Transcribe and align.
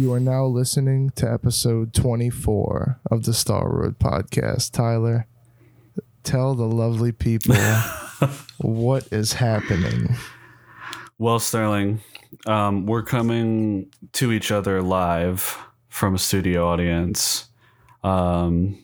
You 0.00 0.14
are 0.14 0.18
now 0.18 0.46
listening 0.46 1.10
to 1.16 1.30
episode 1.30 1.92
24 1.92 3.00
of 3.10 3.24
the 3.24 3.34
Star 3.34 3.68
Road 3.68 3.98
podcast. 3.98 4.70
Tyler, 4.72 5.26
tell 6.22 6.54
the 6.54 6.64
lovely 6.64 7.12
people 7.12 7.54
what 8.62 9.06
is 9.12 9.34
happening. 9.34 10.16
Well, 11.18 11.38
Sterling, 11.38 12.00
um, 12.46 12.86
we're 12.86 13.02
coming 13.02 13.92
to 14.12 14.32
each 14.32 14.50
other 14.50 14.80
live 14.80 15.58
from 15.90 16.14
a 16.14 16.18
studio 16.18 16.66
audience 16.66 17.50
um, 18.02 18.82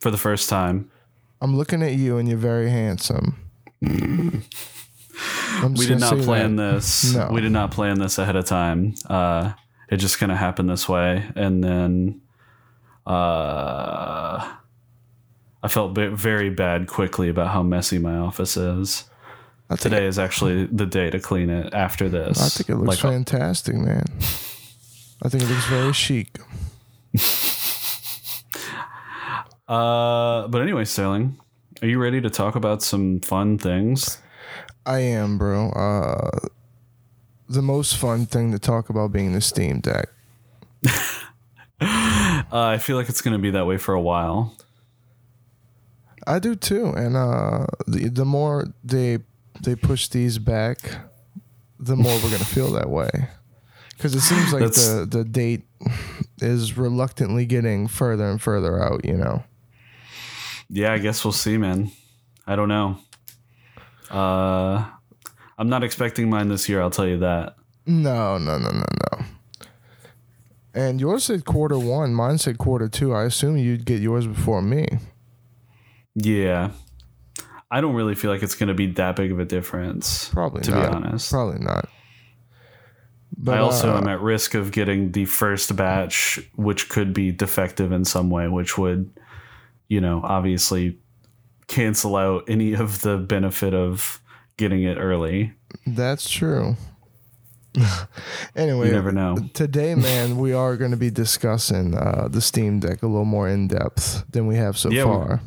for 0.00 0.12
the 0.12 0.16
first 0.16 0.48
time. 0.48 0.92
I'm 1.40 1.56
looking 1.56 1.82
at 1.82 1.94
you 1.94 2.18
and 2.18 2.28
you're 2.28 2.38
very 2.38 2.70
handsome. 2.70 3.50
We 5.76 5.86
did 5.86 6.00
not 6.00 6.18
plan 6.18 6.56
that. 6.56 6.74
this. 6.74 7.14
No. 7.14 7.28
We 7.30 7.40
did 7.40 7.52
not 7.52 7.70
plan 7.70 7.98
this 7.98 8.18
ahead 8.18 8.34
of 8.34 8.46
time. 8.46 8.94
Uh, 9.08 9.52
it 9.92 9.98
just 9.98 10.18
kind 10.18 10.32
of 10.32 10.38
happened 10.38 10.70
this 10.70 10.88
way, 10.88 11.22
and 11.36 11.62
then 11.62 12.22
uh, 13.06 14.52
I 15.62 15.68
felt 15.68 15.94
ve- 15.94 16.08
very 16.08 16.48
bad 16.48 16.86
quickly 16.86 17.28
about 17.28 17.48
how 17.48 17.62
messy 17.62 17.98
my 17.98 18.16
office 18.16 18.56
is. 18.56 19.04
Today 19.78 20.06
is 20.06 20.18
actually 20.18 20.64
the 20.66 20.86
day 20.86 21.10
to 21.10 21.20
clean 21.20 21.50
it. 21.50 21.74
After 21.74 22.08
this, 22.08 22.40
I 22.40 22.48
think 22.48 22.70
it 22.70 22.76
looks 22.76 22.88
Like, 23.04 23.12
fantastic, 23.12 23.74
man. 23.74 24.04
I 25.22 25.28
think 25.28 25.42
it 25.42 25.48
looks 25.50 25.66
very 25.66 25.92
chic. 25.92 26.38
Uh, 29.68 30.48
but 30.48 30.60
anyway, 30.60 30.84
Sterling, 30.84 31.38
are 31.80 31.88
you 31.88 31.98
ready 31.98 32.20
to 32.20 32.28
talk 32.28 32.56
about 32.56 32.82
some 32.82 33.20
fun 33.20 33.56
things? 33.56 34.18
I 34.84 34.98
am, 34.98 35.38
bro. 35.38 35.70
Uh, 35.70 36.48
the 37.52 37.62
most 37.62 37.96
fun 37.96 38.26
thing 38.26 38.52
to 38.52 38.58
talk 38.58 38.88
about 38.90 39.12
being 39.12 39.32
the 39.32 39.40
Steam 39.40 39.80
Deck. 39.80 40.08
Uh, 41.84 42.66
I 42.66 42.78
feel 42.78 42.96
like 42.96 43.08
it's 43.08 43.20
going 43.22 43.32
to 43.32 43.40
be 43.42 43.50
that 43.50 43.66
way 43.66 43.76
for 43.76 43.92
a 43.92 44.00
while. 44.00 44.54
I 46.28 46.38
do 46.38 46.54
too, 46.54 46.86
and 46.90 47.16
uh, 47.16 47.66
the 47.88 48.08
the 48.08 48.24
more 48.24 48.66
they 48.84 49.18
they 49.60 49.74
push 49.74 50.06
these 50.06 50.38
back, 50.38 50.78
the 51.80 51.96
more 51.96 52.14
we're 52.22 52.30
gonna 52.30 52.44
feel 52.44 52.70
that 52.72 52.88
way. 52.88 53.10
Because 53.96 54.14
it 54.14 54.20
seems 54.20 54.52
like 54.52 54.60
That's- 54.60 54.86
the 54.86 55.06
the 55.06 55.24
date 55.24 55.62
is 56.40 56.76
reluctantly 56.76 57.46
getting 57.46 57.88
further 57.88 58.30
and 58.30 58.40
further 58.40 58.80
out. 58.80 59.04
You 59.04 59.16
know. 59.16 59.42
Yeah, 60.68 60.92
I 60.92 60.98
guess 60.98 61.24
we'll 61.24 61.32
see, 61.32 61.58
man. 61.58 61.90
I 62.46 62.54
don't 62.54 62.68
know. 62.68 62.98
Uh, 64.08 64.84
I'm 65.62 65.68
not 65.68 65.84
expecting 65.84 66.28
mine 66.28 66.48
this 66.48 66.68
year. 66.68 66.82
I'll 66.82 66.90
tell 66.90 67.06
you 67.06 67.18
that. 67.18 67.54
No, 67.86 68.36
no, 68.36 68.58
no, 68.58 68.68
no, 68.68 68.84
no. 69.12 69.24
And 70.74 71.00
yours 71.00 71.22
said 71.22 71.44
quarter 71.44 71.78
one. 71.78 72.14
Mine 72.14 72.38
said 72.38 72.58
quarter 72.58 72.88
two. 72.88 73.14
I 73.14 73.22
assume 73.22 73.56
you'd 73.56 73.84
get 73.84 74.00
yours 74.00 74.26
before 74.26 74.60
me. 74.60 74.88
Yeah, 76.16 76.70
I 77.70 77.80
don't 77.80 77.94
really 77.94 78.16
feel 78.16 78.32
like 78.32 78.42
it's 78.42 78.56
going 78.56 78.70
to 78.70 78.74
be 78.74 78.88
that 78.94 79.14
big 79.14 79.30
of 79.30 79.38
a 79.38 79.44
difference. 79.44 80.30
Probably 80.30 80.62
to 80.62 80.72
not. 80.72 80.90
be 80.90 80.96
honest. 80.96 81.30
Probably 81.30 81.60
not. 81.60 81.88
But 83.36 83.58
I 83.58 83.60
also 83.60 83.94
uh, 83.94 83.98
am 83.98 84.08
at 84.08 84.20
risk 84.20 84.54
of 84.54 84.72
getting 84.72 85.12
the 85.12 85.26
first 85.26 85.76
batch, 85.76 86.40
which 86.56 86.88
could 86.88 87.14
be 87.14 87.30
defective 87.30 87.92
in 87.92 88.04
some 88.04 88.30
way, 88.30 88.48
which 88.48 88.76
would, 88.76 89.16
you 89.88 90.00
know, 90.00 90.22
obviously 90.24 90.98
cancel 91.68 92.16
out 92.16 92.42
any 92.48 92.72
of 92.72 93.02
the 93.02 93.16
benefit 93.16 93.74
of 93.74 94.18
getting 94.56 94.82
it 94.84 94.96
early. 94.96 95.52
That's 95.86 96.28
true. 96.30 96.76
anyway, 98.56 98.88
You 98.88 98.92
never 98.92 99.12
know. 99.12 99.36
today, 99.54 99.94
man, 99.94 100.36
we 100.36 100.52
are 100.52 100.76
going 100.76 100.90
to 100.90 100.96
be 100.96 101.10
discussing 101.10 101.94
uh, 101.96 102.28
the 102.30 102.40
Steam 102.40 102.80
Deck 102.80 103.02
a 103.02 103.06
little 103.06 103.24
more 103.24 103.48
in 103.48 103.68
depth 103.68 104.24
than 104.30 104.46
we 104.46 104.56
have 104.56 104.76
so 104.76 104.90
Yeah, 104.90 105.04
far. 105.04 105.40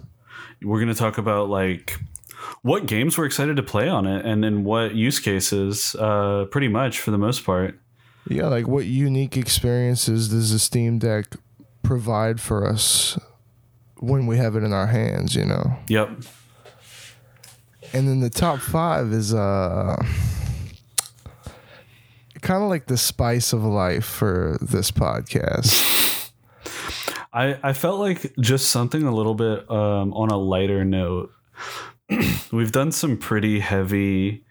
We're 0.62 0.80
going 0.80 0.94
to 0.94 1.00
talk 1.00 1.18
about 1.18 1.50
like 1.50 2.00
what 2.64 2.88
games 2.88 3.18
we're 3.18 3.26
excited 3.26 3.58
to 3.58 3.64
play 3.64 3.88
on 3.88 4.08
it 4.08 4.26
and 4.26 4.44
then 4.44 4.64
what 4.64 4.96
use 4.96 5.20
cases, 5.20 5.96
uh, 6.00 6.46
pretty 6.52 6.68
much 6.68 7.00
for 7.00 7.12
the 7.12 7.18
most 7.18 7.46
part. 7.46 7.80
Yeah, 8.28 8.48
like 8.48 8.68
what 8.68 8.86
unique 8.86 9.38
experiences 9.38 10.30
does 10.30 10.52
the 10.52 10.58
Steam 10.58 10.98
Deck 10.98 11.36
provide 11.84 12.42
for 12.42 12.68
us 12.68 13.20
when 14.00 14.26
we 14.26 14.38
have 14.38 14.56
it 14.56 14.64
in 14.64 14.74
our 14.74 14.88
hands? 14.88 15.36
You 15.36 15.46
know, 15.46 15.78
Yep. 15.90 16.24
And 17.94 18.08
then 18.08 18.20
the 18.20 18.30
top 18.30 18.60
five 18.60 19.12
is 19.12 19.34
uh 19.34 19.96
kind 22.42 22.62
of 22.62 22.70
like 22.70 22.86
the 22.86 22.98
spice 22.98 23.54
of 23.54 23.64
life 23.64 24.06
for 24.06 24.58
this 24.62 24.92
podcast. 24.92 26.32
I, 27.34 27.58
I 27.62 27.74
felt 27.74 28.00
like 28.00 28.34
just 28.40 28.70
something 28.70 29.04
a 29.04 29.14
little 29.14 29.34
bit 29.34 29.70
um, 29.70 30.14
on 30.14 30.30
a 30.30 30.38
lighter 30.38 30.86
note. 30.86 31.34
We've 32.52 32.72
done 32.72 32.92
some 32.92 33.18
pretty 33.18 33.60
heavy 33.60 34.46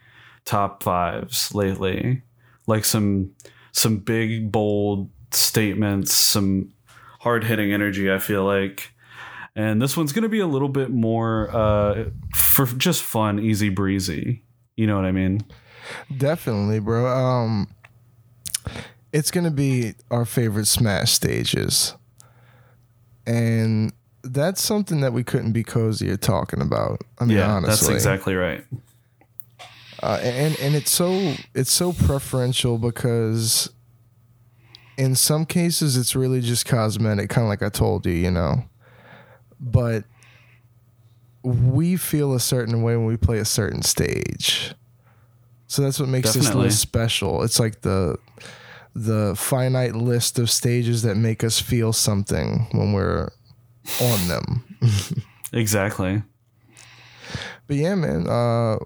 top 0.45 0.83
fives 0.83 1.55
lately, 1.55 2.23
like 2.67 2.85
some 2.85 3.33
some 3.73 3.99
big 3.99 4.53
bold 4.53 5.11
statements, 5.31 6.13
some 6.13 6.73
hard 7.21 7.45
hitting 7.45 7.73
energy. 7.73 8.13
I 8.13 8.19
feel 8.19 8.45
like, 8.45 8.94
and 9.57 9.81
this 9.81 9.97
one's 9.97 10.13
gonna 10.13 10.29
be 10.29 10.41
a 10.41 10.47
little 10.47 10.69
bit 10.69 10.91
more 10.91 11.49
uh, 11.55 12.05
for 12.35 12.67
just 12.67 13.03
fun, 13.03 13.39
easy 13.39 13.69
breezy. 13.69 14.43
You 14.77 14.87
know 14.87 14.97
what 14.97 15.05
I 15.05 15.13
mean? 15.13 15.45
Definitely, 16.17 16.81
bro. 16.81 17.07
Um, 17.07 17.69
it's 19.13 19.31
gonna 19.31 19.51
be 19.51 19.95
our 20.11 20.25
favorite 20.25 20.67
Smash 20.67 21.13
stages, 21.13 21.95
and 23.27 23.93
that's 24.23 24.63
something 24.63 25.01
that 25.03 25.13
we 25.13 25.23
couldn't 25.23 25.53
be 25.53 25.63
cozier 25.63 26.17
talking 26.17 26.61
about. 26.61 27.03
I 27.19 27.25
mean, 27.25 27.39
yeah, 27.39 27.53
honestly, 27.53 27.95
that's 27.95 28.05
exactly 28.05 28.35
right. 28.35 28.65
Uh, 30.03 30.19
and 30.23 30.59
and 30.61 30.75
it's 30.75 30.91
so 30.91 31.35
it's 31.55 31.73
so 31.73 31.93
preferential 31.93 32.77
because 32.79 33.71
in 34.99 35.15
some 35.15 35.47
cases 35.47 35.97
it's 35.97 36.17
really 36.17 36.41
just 36.41 36.67
cosmetic, 36.67 37.31
kind 37.31 37.45
of 37.45 37.49
like 37.49 37.63
I 37.63 37.69
told 37.69 38.05
you, 38.07 38.13
you 38.13 38.31
know. 38.31 38.65
But 39.61 40.05
we 41.43 41.97
feel 41.97 42.35
a 42.35 42.41
certain 42.41 42.83
way 42.83 42.97
when 42.97 43.07
we 43.07 43.17
play 43.17 43.39
a 43.39 43.45
certain 43.45 43.83
stage, 43.83 44.75
so 45.67 45.83
that's 45.83 45.99
what 46.01 46.09
makes 46.09 46.33
this 46.35 46.55
list 46.55 46.81
special. 46.81 47.43
It's 47.43 47.59
like 47.61 47.83
the 47.83 48.17
the 48.95 49.35
finite 49.37 49.95
list 49.97 50.39
of 50.39 50.51
stages 50.51 51.03
that 51.03 51.17
make 51.17 51.43
us 51.43 51.61
feel 51.61 51.93
something 51.93 52.69
when 52.73 52.93
we're 52.93 53.31
on 54.01 54.29
them. 54.29 54.65
Exactly. 55.55 56.21
But 57.69 57.77
yeah, 57.77 57.95
man, 57.95 58.27
uh, 58.29 58.79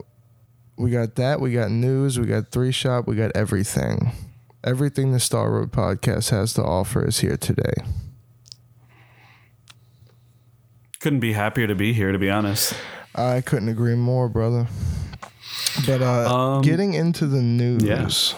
we 0.77 0.91
got 0.91 1.15
that. 1.17 1.41
We 1.41 1.53
got 1.53 1.71
news. 1.71 2.21
We 2.21 2.27
got 2.27 2.53
three 2.53 2.73
shop. 2.73 3.09
We 3.09 3.17
got 3.17 3.33
everything. 3.35 4.13
Everything 4.63 5.13
the 5.13 5.19
Star 5.19 5.51
Road 5.51 5.73
podcast 5.73 6.31
has 6.31 6.53
to 6.55 6.63
offer 6.63 7.07
is 7.07 7.21
here 7.21 7.39
today. 7.39 7.73
Couldn't 11.01 11.21
be 11.21 11.33
happier 11.33 11.67
to 11.67 11.75
be 11.75 11.93
here, 11.93 12.11
to 12.13 12.19
be 12.19 12.29
honest. 12.29 12.75
I 13.15 13.41
couldn't 13.41 13.69
agree 13.69 13.95
more, 13.95 14.29
brother. 14.29 14.67
But 15.87 16.03
uh, 16.03 16.35
Um, 16.35 16.63
getting 16.63 16.95
into 16.95 17.27
the 17.27 17.41
news. 17.43 18.35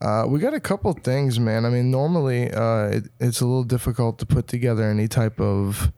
Uh, 0.00 0.24
we 0.26 0.40
got 0.40 0.54
a 0.54 0.60
couple 0.60 0.92
things, 0.94 1.38
man. 1.38 1.64
I 1.64 1.68
mean, 1.70 1.90
normally 1.90 2.50
uh, 2.50 2.86
it, 2.86 3.04
it's 3.20 3.40
a 3.40 3.46
little 3.46 3.62
difficult 3.62 4.18
to 4.18 4.26
put 4.26 4.48
together 4.48 4.82
any 4.88 5.06
type 5.06 5.40
of 5.40 5.92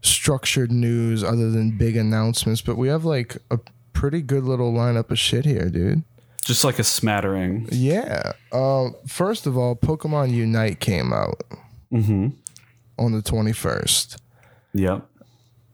structured 0.00 0.70
news 0.72 1.22
other 1.22 1.50
than 1.50 1.76
big 1.76 1.96
announcements, 1.96 2.62
but 2.62 2.76
we 2.76 2.88
have 2.88 3.04
like 3.04 3.36
a 3.50 3.58
pretty 3.92 4.22
good 4.22 4.44
little 4.44 4.72
lineup 4.72 5.10
of 5.10 5.18
shit 5.18 5.44
here, 5.44 5.68
dude. 5.68 6.04
Just 6.44 6.64
like 6.64 6.78
a 6.78 6.84
smattering. 6.84 7.68
Yeah. 7.70 8.32
Uh, 8.50 8.90
first 9.06 9.46
of 9.46 9.58
all, 9.58 9.76
Pokemon 9.76 10.30
Unite 10.30 10.78
came 10.80 11.12
out 11.12 11.42
Mm-hmm. 11.92 12.28
On 12.98 13.12
the 13.12 13.22
21st. 13.22 14.16
Yep. 14.74 15.06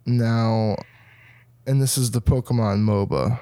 Now, 0.06 0.76
and 1.66 1.80
this 1.80 1.96
is 1.96 2.10
the 2.10 2.20
Pokemon 2.20 2.80
MOBA 2.80 3.38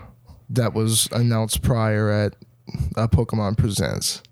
that 0.51 0.75
was 0.75 1.09
announced 1.13 1.63
prior 1.63 2.11
at 2.11 2.37
uh, 2.97 3.09
Pokemon 3.09 3.57
Presents. 3.59 4.23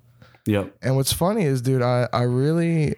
Yep. 0.47 0.75
And 0.83 0.97
what's 0.97 1.13
funny 1.13 1.45
is, 1.45 1.61
dude, 1.63 1.83
I, 1.83 2.09
I 2.13 2.23
really 2.23 2.95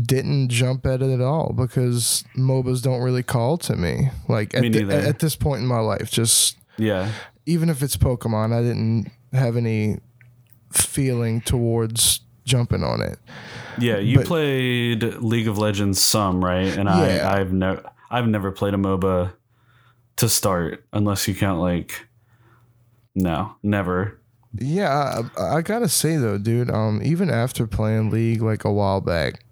didn't 0.00 0.48
jump 0.48 0.86
at 0.86 1.02
it 1.02 1.10
at 1.12 1.20
all 1.20 1.52
because 1.52 2.24
MOBAs 2.36 2.82
don't 2.82 3.00
really 3.02 3.22
call 3.22 3.58
to 3.58 3.76
me. 3.76 4.08
Like 4.28 4.54
at, 4.54 4.62
Me 4.62 4.68
the- 4.70 4.92
at 4.94 5.18
this 5.20 5.36
point 5.36 5.60
in 5.62 5.66
my 5.68 5.78
life, 5.78 6.10
just 6.10 6.56
Yeah. 6.78 7.12
even 7.46 7.68
if 7.68 7.82
it's 7.82 7.96
Pokemon, 7.96 8.52
I 8.52 8.62
didn't 8.62 9.10
have 9.32 9.56
any 9.56 9.98
feeling 10.72 11.40
towards 11.40 12.20
jumping 12.44 12.82
on 12.84 13.00
it. 13.02 13.18
Yeah. 13.78 13.98
You 13.98 14.18
But- 14.18 14.26
played 14.26 15.02
League 15.02 15.48
of 15.48 15.58
Legends 15.58 16.00
some, 16.00 16.44
right? 16.44 16.76
And 16.76 16.88
Yeah. 16.88 17.28
I 17.30 17.40
I've 17.40 17.52
never 17.52 17.82
I've 18.10 18.26
never 18.28 18.50
played 18.52 18.74
a 18.74 18.76
MOBA 18.76 19.32
to 20.16 20.28
start 20.28 20.84
unless 20.92 21.26
you 21.26 21.34
count 21.34 21.60
like 21.60 22.06
no, 23.14 23.54
never. 23.62 24.18
Yeah, 24.58 25.22
I, 25.36 25.56
I 25.56 25.62
gotta 25.62 25.88
say 25.88 26.16
though, 26.16 26.38
dude. 26.38 26.70
Um, 26.70 27.00
even 27.02 27.30
after 27.30 27.66
playing 27.66 28.10
League 28.10 28.40
like 28.42 28.64
a 28.64 28.72
while 28.72 29.00
back, 29.00 29.44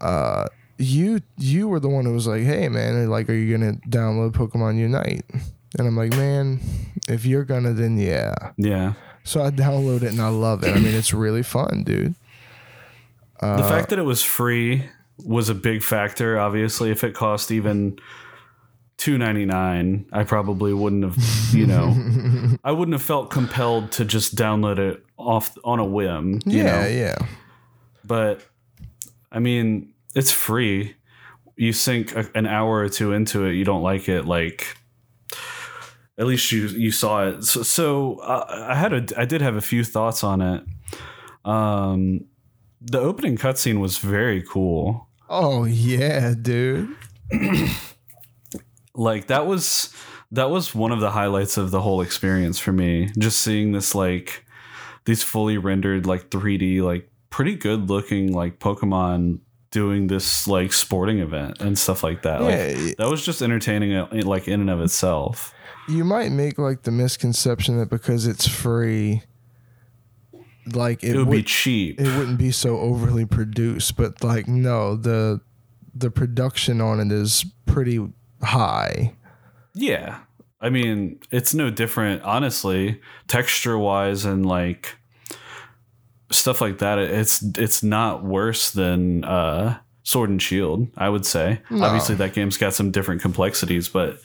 uh, 0.00 0.46
you 0.78 1.20
you 1.36 1.68
were 1.68 1.80
the 1.80 1.88
one 1.88 2.04
who 2.04 2.12
was 2.12 2.26
like, 2.26 2.42
"Hey, 2.42 2.68
man, 2.68 3.08
like, 3.10 3.28
are 3.28 3.32
you 3.34 3.56
gonna 3.56 3.74
download 3.88 4.32
Pokemon 4.32 4.78
Unite?" 4.78 5.24
And 5.78 5.86
I'm 5.88 5.96
like, 5.96 6.10
"Man, 6.12 6.60
if 7.08 7.24
you're 7.26 7.44
gonna, 7.44 7.72
then 7.72 7.96
yeah." 7.98 8.34
Yeah. 8.56 8.92
So 9.24 9.42
I 9.42 9.50
download 9.50 10.02
it 10.02 10.12
and 10.12 10.20
I 10.20 10.28
love 10.28 10.62
it. 10.64 10.70
I 10.76 10.78
mean, 10.78 10.94
it's 10.94 11.12
really 11.14 11.42
fun, 11.42 11.82
dude. 11.84 12.14
the 13.40 13.58
fact 13.68 13.88
that 13.90 13.98
it 13.98 14.02
was 14.02 14.22
free 14.22 14.84
was 15.24 15.48
a 15.48 15.54
big 15.54 15.82
factor. 15.82 16.38
Obviously, 16.38 16.90
if 16.90 17.02
it 17.04 17.14
cost 17.14 17.50
even 17.50 17.98
two 18.96 19.16
ninety 19.18 19.44
nine, 19.44 20.06
I 20.12 20.24
probably 20.24 20.72
wouldn't 20.74 21.04
have. 21.04 21.54
You 21.54 21.66
know, 21.66 22.56
I 22.64 22.72
wouldn't 22.72 22.92
have 22.94 23.02
felt 23.02 23.30
compelled 23.30 23.92
to 23.92 24.04
just 24.04 24.36
download 24.36 24.78
it 24.78 25.04
off 25.16 25.56
on 25.64 25.78
a 25.80 25.84
whim. 25.84 26.40
You 26.44 26.58
Yeah, 26.62 26.82
know? 26.82 26.86
yeah. 26.88 27.16
but 28.04 28.40
I 29.32 29.38
mean, 29.38 29.92
it's 30.14 30.30
free. 30.32 30.96
You 31.56 31.72
sink 31.72 32.14
a, 32.16 32.28
an 32.34 32.46
hour 32.46 32.78
or 32.80 32.88
two 32.88 33.12
into 33.12 33.44
it, 33.44 33.54
you 33.54 33.64
don't 33.64 33.82
like 33.82 34.08
it, 34.08 34.26
like 34.26 34.76
at 36.18 36.26
least 36.26 36.50
you 36.52 36.66
you 36.68 36.90
saw 36.90 37.26
it. 37.28 37.44
So, 37.44 37.62
so 37.62 38.16
uh, 38.20 38.66
I 38.70 38.74
had 38.74 38.92
a 38.92 39.20
I 39.20 39.24
did 39.24 39.40
have 39.40 39.56
a 39.56 39.60
few 39.60 39.82
thoughts 39.84 40.22
on 40.24 40.40
it. 40.40 40.64
Um, 41.44 42.26
the 42.80 43.00
opening 43.00 43.36
cutscene 43.36 43.80
was 43.80 43.98
very 43.98 44.42
cool. 44.42 45.08
Oh 45.28 45.64
yeah, 45.64 46.34
dude. 46.40 46.94
Like 48.94 49.26
that 49.26 49.46
was 49.46 49.92
that 50.30 50.50
was 50.50 50.74
one 50.74 50.92
of 50.92 51.00
the 51.00 51.10
highlights 51.10 51.56
of 51.56 51.70
the 51.70 51.80
whole 51.80 52.00
experience 52.00 52.58
for 52.60 52.72
me. 52.72 53.10
Just 53.18 53.40
seeing 53.40 53.72
this 53.72 53.94
like 53.94 54.44
these 55.04 55.22
fully 55.22 55.58
rendered 55.58 56.06
like 56.06 56.30
3D 56.30 56.80
like 56.80 57.10
pretty 57.30 57.56
good 57.56 57.90
looking 57.90 58.32
like 58.32 58.60
Pokemon 58.60 59.40
doing 59.72 60.06
this 60.06 60.46
like 60.46 60.72
sporting 60.72 61.18
event 61.18 61.60
and 61.60 61.76
stuff 61.76 62.04
like 62.04 62.22
that. 62.22 62.40
Like 62.42 62.54
Yeah. 62.54 62.92
that 62.98 63.08
was 63.10 63.24
just 63.24 63.42
entertaining 63.42 63.94
uh, 63.94 64.06
like 64.24 64.46
in 64.46 64.60
and 64.60 64.70
of 64.70 64.80
itself. 64.80 65.52
You 65.88 66.04
might 66.04 66.30
make 66.32 66.58
like 66.58 66.82
the 66.82 66.90
misconception 66.90 67.78
that 67.78 67.90
because 67.90 68.26
it's 68.26 68.46
free, 68.48 69.22
like 70.72 71.02
it, 71.04 71.10
It 71.10 71.16
would 71.18 71.28
would 71.28 71.36
be 71.36 71.42
cheap. 71.42 72.00
it 72.00 72.16
wouldn't 72.16 72.38
be 72.38 72.50
so 72.50 72.78
overly 72.78 73.26
produced. 73.26 73.96
But 73.96 74.22
like 74.24 74.48
no, 74.48 74.96
the 74.96 75.40
the 75.94 76.10
production 76.10 76.80
on 76.80 77.00
it 77.00 77.12
is 77.12 77.44
pretty 77.66 78.06
high. 78.42 79.14
Yeah. 79.74 80.20
I 80.60 80.70
mean, 80.70 81.20
it's 81.30 81.52
no 81.52 81.68
different, 81.68 82.22
honestly, 82.22 83.00
texture 83.28 83.76
wise 83.76 84.24
and 84.24 84.46
like 84.46 84.96
stuff 86.30 86.60
like 86.62 86.78
that. 86.78 86.98
It's 86.98 87.42
it's 87.58 87.82
not 87.82 88.24
worse 88.24 88.70
than 88.70 89.24
uh, 89.24 89.78
Sword 90.04 90.30
and 90.30 90.40
Shield, 90.40 90.88
I 90.96 91.10
would 91.10 91.26
say. 91.26 91.60
No. 91.68 91.84
Obviously, 91.84 92.14
that 92.14 92.32
game's 92.32 92.56
got 92.56 92.72
some 92.72 92.90
different 92.90 93.20
complexities, 93.20 93.90
but 93.90 94.18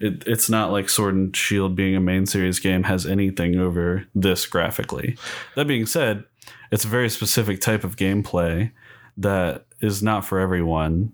it, 0.00 0.24
it's 0.26 0.50
not 0.50 0.72
like 0.72 0.88
Sword 0.88 1.14
and 1.14 1.36
Shield 1.36 1.76
being 1.76 1.96
a 1.96 2.00
main 2.00 2.26
series 2.26 2.58
game 2.58 2.84
has 2.84 3.06
anything 3.06 3.58
over 3.58 4.06
this 4.14 4.46
graphically. 4.46 5.16
That 5.54 5.66
being 5.66 5.86
said, 5.86 6.24
it's 6.70 6.84
a 6.84 6.88
very 6.88 7.08
specific 7.08 7.60
type 7.60 7.84
of 7.84 7.96
gameplay 7.96 8.72
that 9.16 9.66
is 9.80 10.02
not 10.02 10.24
for 10.24 10.38
everyone. 10.38 11.12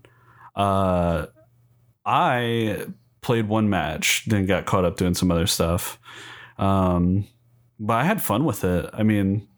Uh, 0.57 1.27
I 2.05 2.87
played 3.21 3.49
one 3.49 3.71
match, 3.71 4.25
then 4.27 4.47
got 4.47 4.67
caught 4.67 4.85
up 4.85 4.97
doing 4.97 5.15
some 5.15 5.31
other 5.31 5.47
stuff. 5.47 5.99
Um, 6.59 7.27
but 7.79 7.95
I 7.95 8.05
had 8.05 8.23
fun 8.23 8.45
with 8.45 8.65
it. 8.65 8.91
I 8.93 9.03
mean, 9.03 9.49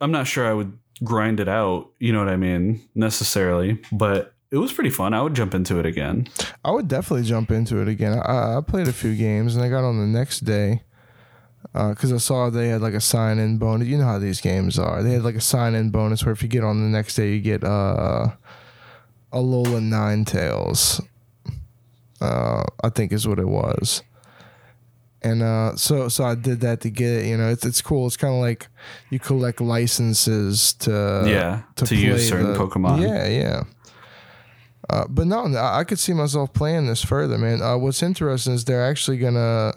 I'm 0.00 0.12
not 0.12 0.26
sure 0.26 0.46
I 0.48 0.54
would 0.54 0.78
grind 1.04 1.40
it 1.40 1.48
out, 1.48 1.90
you 1.98 2.12
know 2.12 2.18
what 2.18 2.28
I 2.28 2.36
mean, 2.36 2.86
necessarily, 2.94 3.78
but 3.92 4.34
it 4.50 4.56
was 4.58 4.72
pretty 4.72 4.90
fun. 4.90 5.14
I 5.14 5.22
would 5.22 5.34
jump 5.34 5.54
into 5.54 5.78
it 5.78 5.86
again. 5.86 6.28
I 6.64 6.72
would 6.72 6.88
definitely 6.88 7.26
jump 7.26 7.50
into 7.50 7.78
it 7.78 7.88
again. 7.88 8.18
I, 8.18 8.56
I 8.56 8.60
played 8.60 8.88
a 8.88 8.92
few 8.92 9.14
games 9.14 9.54
and 9.54 9.64
I 9.64 9.68
got 9.68 9.84
on 9.84 9.98
the 9.98 10.06
next 10.06 10.40
day 10.40 10.82
because 11.72 12.12
I 12.12 12.16
saw 12.16 12.50
they 12.50 12.68
had 12.68 12.80
like 12.80 12.94
a 12.94 13.00
sign 13.00 13.38
in 13.38 13.58
bonus. 13.58 13.86
You 13.86 13.98
know 13.98 14.04
how 14.04 14.18
these 14.18 14.40
games 14.40 14.78
are. 14.78 15.02
They 15.02 15.12
had 15.12 15.22
like 15.22 15.36
a 15.36 15.40
sign 15.40 15.74
in 15.74 15.90
bonus 15.90 16.24
where 16.24 16.32
if 16.32 16.42
you 16.42 16.48
get 16.48 16.64
on 16.64 16.80
the 16.82 16.88
next 16.88 17.14
day, 17.14 17.32
you 17.32 17.40
get 17.40 17.62
uh, 17.62 18.28
Alolan 19.32 19.88
Ninetales. 19.90 21.00
Uh, 22.20 22.64
I 22.84 22.90
think 22.90 23.12
is 23.12 23.26
what 23.26 23.38
it 23.38 23.48
was. 23.48 24.02
And 25.22 25.42
uh, 25.42 25.76
so 25.76 26.08
so 26.08 26.24
I 26.24 26.34
did 26.34 26.60
that 26.60 26.80
to 26.80 26.90
get 26.90 27.10
it. 27.10 27.26
You 27.26 27.36
know, 27.36 27.50
it's 27.50 27.64
it's 27.64 27.82
cool. 27.82 28.06
It's 28.06 28.16
kind 28.16 28.34
of 28.34 28.40
like 28.40 28.68
you 29.10 29.18
collect 29.18 29.60
licenses 29.60 30.72
to 30.74 31.24
yeah, 31.26 31.62
to, 31.76 31.94
use 31.94 32.14
play 32.14 32.18
certain 32.24 32.52
the- 32.52 32.58
Pokemon. 32.58 33.02
Yeah, 33.02 33.26
yeah. 33.28 33.62
Uh, 34.88 35.04
but 35.08 35.26
no, 35.26 35.44
I 35.56 35.84
could 35.84 35.98
see 35.98 36.12
myself 36.12 36.52
playing 36.52 36.86
this 36.86 37.04
further, 37.04 37.38
man. 37.38 37.60
Uh, 37.62 37.76
what's 37.76 38.02
interesting 38.02 38.54
is 38.54 38.64
they're 38.64 38.84
actually 38.86 39.18
gonna 39.18 39.74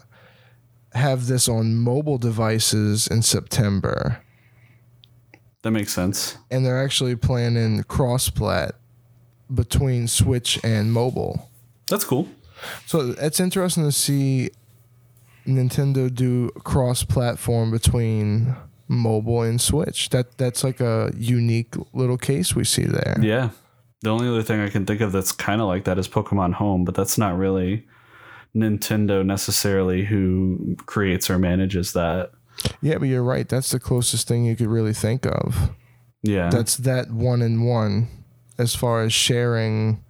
have 0.94 1.27
this 1.27 1.50
on 1.50 1.75
mobile 1.75 2.17
devices 2.17 3.07
in 3.07 3.21
September, 3.21 4.21
That 5.63 5.71
makes 5.71 5.94
sense. 5.94 6.38
and 6.51 6.65
they're 6.65 6.83
actually 6.83 7.15
planning 7.15 7.83
cross-plat 7.83 8.75
between 9.53 10.07
Switch 10.07 10.59
and 10.63 10.91
mobile. 10.94 11.49
That's 11.89 12.06
cool. 12.06 12.27
So 12.85 13.13
it's 13.19 13.39
interesting 13.39 13.83
to 13.83 13.91
see 13.91 14.51
Nintendo 15.45 16.13
do 16.13 16.49
cross-platform 16.63 17.71
between 17.71 18.56
mobile 18.88 19.41
and 19.41 19.59
Switch. 19.59 20.09
That 20.09 20.38
that's 20.38 20.63
like 20.63 20.79
a 20.79 21.11
unique 21.17 21.75
little 21.94 22.17
case 22.17 22.56
we 22.56 22.63
see 22.63 22.85
there. 22.85 23.17
Yeah. 23.21 23.49
The 24.03 24.09
only 24.11 24.27
other 24.27 24.44
thing 24.44 24.59
I 24.59 24.69
can 24.69 24.85
think 24.85 25.01
of 25.01 25.11
that's 25.11 25.31
kind 25.31 25.59
of 25.61 25.67
like 25.67 25.85
that 25.85 25.97
is 25.97 26.07
Pokemon 26.07 26.53
Home, 26.53 26.83
but 26.85 26.94
that's 26.94 27.17
not 27.17 27.38
really 27.38 27.88
Nintendo 28.55 29.25
necessarily 29.25 30.05
who 30.05 30.75
creates 30.85 31.29
or 31.29 31.39
manages 31.39 31.94
that. 31.94 32.31
Yeah, 32.81 32.97
but 32.97 33.07
you're 33.07 33.23
right. 33.23 33.47
That's 33.47 33.71
the 33.71 33.79
closest 33.79 34.28
thing 34.28 34.45
you 34.45 34.56
could 34.56 34.68
really 34.68 34.94
think 34.94 35.25
of. 35.25 35.71
Yeah. 36.21 36.49
That's 36.49 36.78
that 36.78 37.11
one 37.11 37.42
in 37.42 37.63
one 37.63 38.07
as 38.57 38.75
far 38.75 39.01
as 39.04 39.11
sharing 39.13 40.04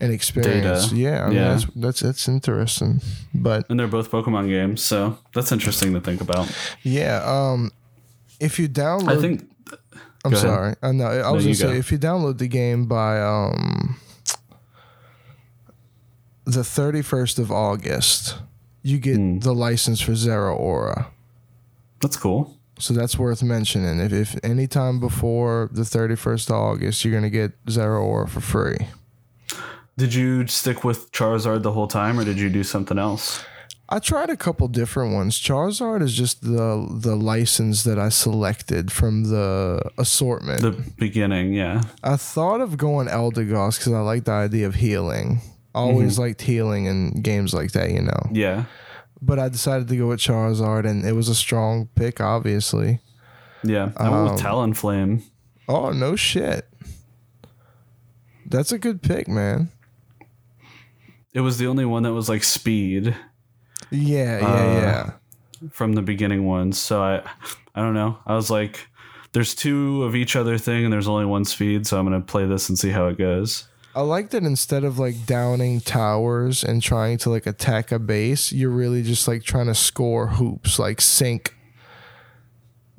an 0.00 0.12
experience. 0.12 0.84
Data. 0.86 0.96
Yeah, 0.96 1.24
I 1.24 1.28
mean, 1.28 1.36
Yeah. 1.36 1.48
That's, 1.48 1.66
that's 1.74 2.00
that's 2.00 2.28
interesting. 2.28 3.00
But 3.34 3.66
and 3.68 3.78
they're 3.78 3.88
both 3.88 4.10
Pokemon 4.10 4.48
games, 4.48 4.82
so 4.82 5.18
that's 5.34 5.52
interesting 5.52 5.92
to 5.94 6.00
think 6.00 6.20
about. 6.20 6.48
yeah, 6.82 7.20
um, 7.24 7.72
if 8.40 8.58
you 8.58 8.68
download, 8.68 9.18
I 9.18 9.20
think 9.20 9.44
I'm 10.24 10.30
go 10.32 10.36
ahead. 10.36 10.48
sorry. 10.48 10.74
I 10.82 10.92
know. 10.92 11.06
I 11.06 11.30
was 11.30 11.44
gonna 11.44 11.54
say 11.54 11.66
go. 11.68 11.72
if 11.72 11.92
you 11.92 11.98
download 11.98 12.38
the 12.38 12.48
game 12.48 12.86
by 12.86 13.20
um 13.20 13.96
the 16.44 16.60
31st 16.60 17.38
of 17.38 17.50
August, 17.52 18.36
you 18.82 18.98
get 18.98 19.16
Hmm. 19.16 19.38
the 19.40 19.54
license 19.54 20.00
for 20.00 20.12
Zeraora. 20.12 21.06
that's 22.00 22.16
cool. 22.16 22.54
So 22.78 22.94
that's 22.94 23.18
worth 23.18 23.42
mentioning. 23.42 23.98
If 24.00 24.12
if 24.12 24.36
any 24.44 24.66
time 24.68 25.00
before 25.00 25.68
the 25.72 25.82
31st 25.82 26.48
of 26.50 26.54
August, 26.56 27.04
you're 27.04 27.12
gonna 27.14 27.28
get 27.30 27.52
Zeraora 27.66 28.28
for 28.28 28.40
free. 28.40 28.78
Did 29.96 30.14
you 30.14 30.46
stick 30.46 30.84
with 30.84 31.10
Charizard 31.10 31.62
the 31.62 31.72
whole 31.72 31.88
time, 31.88 32.20
or 32.20 32.24
did 32.24 32.38
you 32.38 32.48
do 32.48 32.62
something 32.62 32.98
else? 32.98 33.42
I 33.90 33.98
tried 34.00 34.28
a 34.28 34.36
couple 34.36 34.68
different 34.68 35.14
ones. 35.14 35.38
Charizard 35.40 36.02
is 36.02 36.12
just 36.14 36.42
the 36.42 36.86
the 36.90 37.16
license 37.16 37.84
that 37.84 37.98
I 37.98 38.10
selected 38.10 38.92
from 38.92 39.24
the 39.24 39.80
assortment. 39.96 40.60
The 40.60 40.72
beginning, 40.98 41.54
yeah. 41.54 41.82
I 42.02 42.16
thought 42.16 42.60
of 42.60 42.76
going 42.76 43.08
Eldegoss 43.08 43.78
because 43.78 43.92
I 43.94 44.00
like 44.00 44.24
the 44.24 44.32
idea 44.32 44.66
of 44.66 44.74
healing. 44.74 45.40
I 45.74 45.80
always 45.80 46.18
liked 46.18 46.42
healing 46.42 46.86
in 46.86 47.22
games 47.22 47.54
like 47.54 47.72
that, 47.72 47.90
you 47.90 48.02
know. 48.02 48.28
Yeah. 48.32 48.64
But 49.22 49.38
I 49.38 49.48
decided 49.48 49.88
to 49.88 49.96
go 49.96 50.08
with 50.08 50.20
Charizard, 50.20 50.86
and 50.88 51.04
it 51.04 51.12
was 51.12 51.28
a 51.28 51.34
strong 51.34 51.88
pick, 51.94 52.20
obviously. 52.20 53.00
Yeah. 53.64 53.90
I 53.96 54.08
went 54.10 54.14
Um, 54.28 54.32
with 54.34 54.42
Talonflame. 54.42 55.22
Oh 55.66 55.92
no 55.92 56.14
shit! 56.14 56.68
That's 58.46 58.72
a 58.72 58.78
good 58.78 59.02
pick, 59.02 59.28
man. 59.28 59.70
It 61.32 61.40
was 61.40 61.58
the 61.58 61.66
only 61.66 61.84
one 61.84 62.02
that 62.04 62.12
was 62.12 62.28
like 62.28 62.42
speed 62.44 63.14
Yeah, 63.90 64.38
yeah, 64.40 64.46
Uh, 64.46 64.80
yeah. 65.62 65.68
from 65.70 65.94
the 65.94 66.02
beginning 66.02 66.46
ones. 66.46 66.78
So 66.78 67.02
I 67.02 67.16
I 67.74 67.80
don't 67.82 67.94
know. 67.94 68.18
I 68.26 68.34
was 68.34 68.50
like 68.50 68.88
there's 69.32 69.54
two 69.54 70.02
of 70.04 70.14
each 70.16 70.36
other 70.36 70.56
thing 70.58 70.84
and 70.84 70.92
there's 70.92 71.06
only 71.08 71.26
one 71.26 71.44
speed, 71.44 71.86
so 71.86 71.98
I'm 71.98 72.06
going 72.08 72.20
to 72.20 72.26
play 72.26 72.46
this 72.46 72.68
and 72.70 72.78
see 72.78 72.90
how 72.90 73.08
it 73.08 73.18
goes. 73.18 73.68
I 73.94 74.00
like 74.00 74.30
that 74.30 74.42
instead 74.42 74.84
of 74.84 74.98
like 74.98 75.26
downing 75.26 75.80
towers 75.80 76.64
and 76.64 76.80
trying 76.82 77.18
to 77.18 77.30
like 77.30 77.46
attack 77.46 77.90
a 77.92 77.98
base, 77.98 78.52
you're 78.52 78.70
really 78.70 79.02
just 79.02 79.28
like 79.28 79.42
trying 79.42 79.66
to 79.66 79.74
score 79.74 80.28
hoops, 80.28 80.78
like 80.78 81.00
sink 81.00 81.54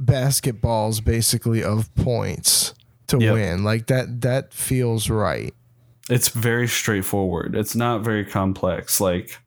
basketballs 0.01 1.03
basically 1.03 1.63
of 1.63 1.93
points 1.95 2.73
to 3.07 3.17
Yep. 3.19 3.33
win. 3.33 3.63
Like 3.63 3.87
that 3.87 4.21
that 4.21 4.53
feels 4.53 5.09
right. 5.09 5.53
It's 6.09 6.29
very 6.29 6.67
straightforward. 6.67 7.55
It's 7.55 7.75
not 7.75 8.01
very 8.01 8.25
complex 8.25 8.99
like 9.01 9.39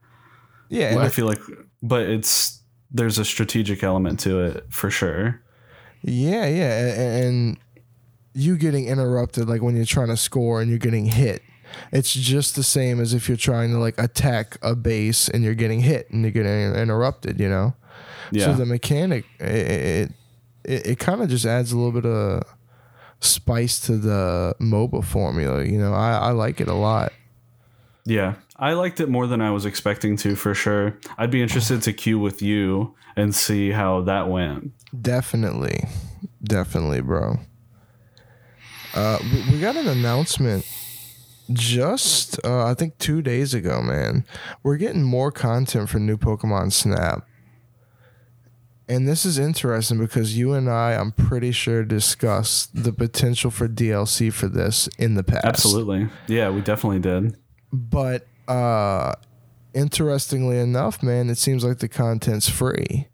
Yeah, 0.73 0.93
and 0.93 1.01
I 1.01 1.09
feel 1.11 1.27
like 1.27 1.41
but 1.83 2.09
it's 2.09 2.61
there's 2.91 3.19
a 3.19 3.25
strategic 3.25 3.83
element 3.83 4.21
to 4.21 4.41
it 4.41 4.67
for 4.71 4.91
sure. 4.91 5.41
Yeah, 6.03 6.47
yeah, 6.47 6.79
a- 6.79 7.27
and 7.27 7.59
you 8.35 8.57
getting 8.57 8.87
interrupted 8.89 9.49
like 9.49 9.61
when 9.63 9.77
you're 9.77 9.85
trying 9.85 10.09
to 10.09 10.17
score 10.17 10.61
and 10.63 10.71
you're 10.71 10.79
getting 10.79 11.07
hit. 11.07 11.43
It's 11.93 12.13
just 12.13 12.57
the 12.57 12.63
same 12.63 13.01
as 13.01 13.13
if 13.15 13.29
you're 13.29 13.37
trying 13.37 13.71
to 13.73 13.79
like 13.79 13.99
attack 13.99 14.57
a 14.63 14.75
base 14.75 15.29
and 15.29 15.45
you're 15.45 15.55
getting 15.55 15.81
hit 15.81 16.11
and 16.11 16.23
you're 16.23 16.31
getting 16.31 16.75
interrupted. 16.75 17.39
You 17.39 17.49
know. 17.49 17.75
Yeah. 18.31 18.47
So 18.47 18.55
the 18.55 18.67
mechanic, 18.67 19.25
it 19.39 19.47
it, 19.47 20.13
it, 20.65 20.87
it 20.87 20.99
kind 20.99 21.21
of 21.23 21.29
just 21.29 21.45
adds 21.45 21.73
a 21.73 21.77
little 21.77 21.93
bit 21.93 22.07
of 22.11 22.43
spice 23.21 23.79
to 23.81 23.97
the 23.99 24.55
MOBA 24.61 25.05
formula. 25.05 25.65
You 25.65 25.79
know, 25.79 25.93
I, 25.93 26.13
I 26.13 26.31
like 26.31 26.61
it 26.61 26.69
a 26.69 26.75
lot. 26.75 27.13
Yeah, 28.05 28.35
I 28.63 28.75
liked 28.75 29.01
it 29.01 29.09
more 29.09 29.27
than 29.27 29.41
I 29.41 29.51
was 29.51 29.67
expecting 29.67 30.17
to 30.19 30.37
for 30.37 30.55
sure. 30.55 30.97
I'd 31.19 31.33
be 31.33 31.43
interested 31.43 31.83
to 31.83 31.93
queue 31.93 32.21
with 32.21 32.41
you 32.43 32.95
and 33.17 33.35
see 33.35 33.73
how 33.73 34.03
that 34.03 34.29
went. 34.29 34.71
Definitely, 35.03 35.89
definitely, 36.45 37.01
bro. 37.01 37.41
Uh, 38.95 39.19
we, 39.51 39.59
got 39.59 39.75
an 39.75 39.89
announcement 39.89 40.65
just 41.53 42.39
uh, 42.45 42.67
I 42.67 42.75
think 42.75 42.99
two 42.99 43.21
days 43.21 43.53
ago, 43.53 43.83
man. 43.83 44.25
We're 44.63 44.77
getting 44.77 45.03
more 45.03 45.33
content 45.33 45.89
for 45.91 45.99
new 45.99 46.17
Pokemon 46.17 46.73
Snap. 46.73 47.27
And 48.89 49.09
this 49.09 49.25
is 49.25 49.39
interesting 49.41 49.99
because 49.99 50.39
you 50.39 50.53
and 50.53 50.71
I, 50.71 50.93
I'm 50.93 51.11
pretty 51.11 51.51
sure, 51.51 51.83
discussed 51.83 52.85
the 52.85 52.93
potential 52.93 53.51
for 53.51 53.67
DLC 53.67 54.33
for 54.33 54.47
this 54.47 54.89
in 54.99 55.15
the 55.15 55.25
past. 55.25 55.47
Absolutely. 55.47 56.11
Yeah, 56.29 56.51
we 56.51 56.61
definitely 56.61 57.01
did. 57.01 57.37
But 57.73 58.29
uh, 58.53 59.15
interestingly 59.75 60.59
enough, 60.59 61.03
man, 61.03 61.31
it 61.31 61.39
seems 61.39 61.65
like 61.65 61.79
the 61.79 61.89
content's 61.89 62.49
free, 62.49 63.09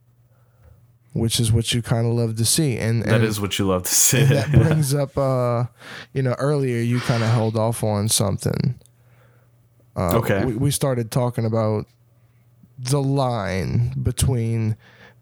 which 1.12 1.38
is 1.40 1.52
what 1.52 1.72
you 1.72 1.82
kind 1.82 2.06
of 2.06 2.12
love 2.14 2.36
to 2.36 2.44
see. 2.44 2.76
And 2.76 3.02
That 3.02 3.16
and, 3.16 3.24
is 3.24 3.40
what 3.40 3.58
you 3.58 3.66
love 3.66 3.84
to 3.84 3.94
see. 3.94 4.24
that 4.24 4.50
brings 4.52 4.94
up, 4.94 5.16
uh, 5.16 5.64
you 6.12 6.22
know, 6.22 6.34
earlier 6.38 6.78
you 6.78 7.00
kind 7.00 7.22
of 7.22 7.30
held 7.30 7.56
off 7.56 7.82
on 7.84 8.08
something. 8.08 8.78
Uh, 9.96 10.16
Okay. 10.18 10.44
We, 10.44 10.54
we 10.56 10.70
started 10.70 11.10
talking 11.10 11.44
about 11.44 11.86
the 12.78 13.02
line 13.02 13.92
between 14.00 14.76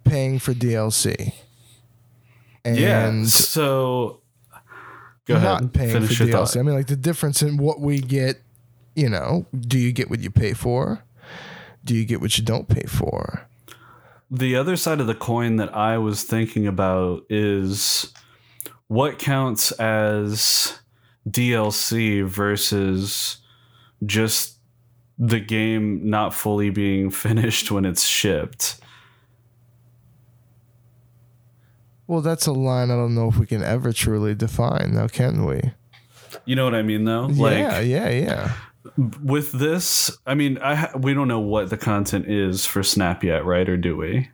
paying 0.04 0.38
for 0.38 0.52
DLC 0.52 1.32
and 2.64 2.76
yeah. 2.76 3.25
So 3.25 4.20
go 5.25 5.38
not 5.40 5.61
ahead. 5.61 5.73
paying 5.73 5.92
Finish 5.92 6.18
for 6.18 6.25
DLC. 6.25 6.32
thought. 6.32 6.56
I 6.56 6.62
mean, 6.62 6.75
like 6.75 6.88
the 6.88 6.96
difference 6.96 7.42
in 7.42 7.56
what 7.56 7.80
we 7.80 8.00
get. 8.00 8.42
You 8.96 9.10
know, 9.10 9.44
do 9.56 9.78
you 9.78 9.92
get 9.92 10.08
what 10.08 10.20
you 10.20 10.30
pay 10.30 10.54
for? 10.54 11.04
Do 11.84 11.94
you 11.94 12.06
get 12.06 12.22
what 12.22 12.38
you 12.38 12.44
don't 12.44 12.66
pay 12.66 12.84
for? 12.88 13.46
The 14.30 14.56
other 14.56 14.74
side 14.74 15.00
of 15.00 15.06
the 15.06 15.14
coin 15.14 15.56
that 15.56 15.72
I 15.76 15.98
was 15.98 16.24
thinking 16.24 16.66
about 16.66 17.24
is 17.28 18.10
what 18.88 19.18
counts 19.18 19.70
as 19.72 20.78
DLC 21.28 22.26
versus 22.26 23.36
just 24.04 24.56
the 25.18 25.40
game 25.40 26.08
not 26.08 26.32
fully 26.32 26.70
being 26.70 27.10
finished 27.10 27.70
when 27.70 27.84
it's 27.84 28.02
shipped. 28.02 28.80
Well, 32.06 32.22
that's 32.22 32.46
a 32.46 32.52
line 32.52 32.90
I 32.90 32.94
don't 32.94 33.14
know 33.14 33.28
if 33.28 33.36
we 33.36 33.44
can 33.44 33.62
ever 33.62 33.92
truly 33.92 34.34
define. 34.34 34.94
Now, 34.94 35.06
can 35.06 35.44
we? 35.44 35.60
You 36.46 36.56
know 36.56 36.64
what 36.64 36.74
I 36.74 36.82
mean, 36.82 37.04
though? 37.04 37.28
yeah, 37.28 37.80
yeah, 37.80 38.08
yeah. 38.08 38.52
With 39.23 39.52
this, 39.52 40.16
I 40.26 40.35
mean, 40.35 40.59
I 40.59 40.75
ha- 40.75 40.93
we 40.99 41.14
don't 41.14 41.28
know 41.28 41.40
what 41.40 41.71
the 41.71 41.76
content 41.76 42.26
is 42.28 42.66
for 42.66 42.83
Snap 42.83 43.23
yet, 43.25 43.45
right? 43.45 43.69
Or 43.69 43.76
do 43.76 43.97
we? 43.97 44.28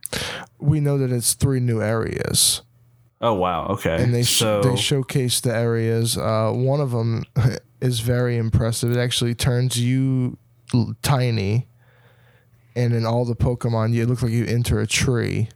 We 0.59 0.81
know 0.81 0.99
that 0.99 1.11
it's 1.13 1.35
three 1.35 1.61
new 1.61 1.81
areas, 1.83 2.63
Oh 3.21 3.35
wow, 3.35 3.67
okay. 3.69 4.03
and 4.03 4.13
they 4.15 4.23
so 4.23 4.63
they 4.63 4.77
showcase 4.77 5.41
the 5.41 5.55
areas. 5.55 6.17
Uh, 6.19 6.51
one 6.55 6.81
of 6.81 6.91
them 6.91 7.25
is 7.81 8.01
very 8.01 8.37
impressive. 8.37 8.91
It 8.91 8.99
actually 8.99 9.35
turns 9.35 9.79
you 9.79 10.39
l- 10.75 10.95
tiny, 11.03 11.69
and 12.75 12.95
in 12.95 13.05
all 13.07 13.25
the 13.25 13.37
Pokemon, 13.37 13.93
you 13.93 14.07
look 14.07 14.23
like 14.23 14.33
you 14.33 14.45
enter 14.47 14.81
a 14.81 14.87
tree, 14.87 15.49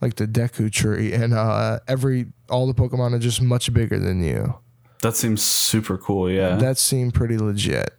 like 0.00 0.16
the 0.16 0.26
Deku 0.26 0.72
tree, 0.72 1.12
and 1.12 1.34
uh, 1.34 1.80
every 1.88 2.26
all 2.48 2.66
the 2.66 2.74
Pokemon 2.74 3.12
are 3.14 3.18
just 3.18 3.40
much 3.42 3.72
bigger 3.72 3.98
than 3.98 4.22
you. 4.22 4.54
that 5.02 5.16
seems 5.16 5.42
super 5.42 5.98
cool. 5.98 6.30
Yeah, 6.30 6.56
That 6.56 6.78
seemed 6.78 7.14
pretty 7.14 7.38
legit. 7.38 7.92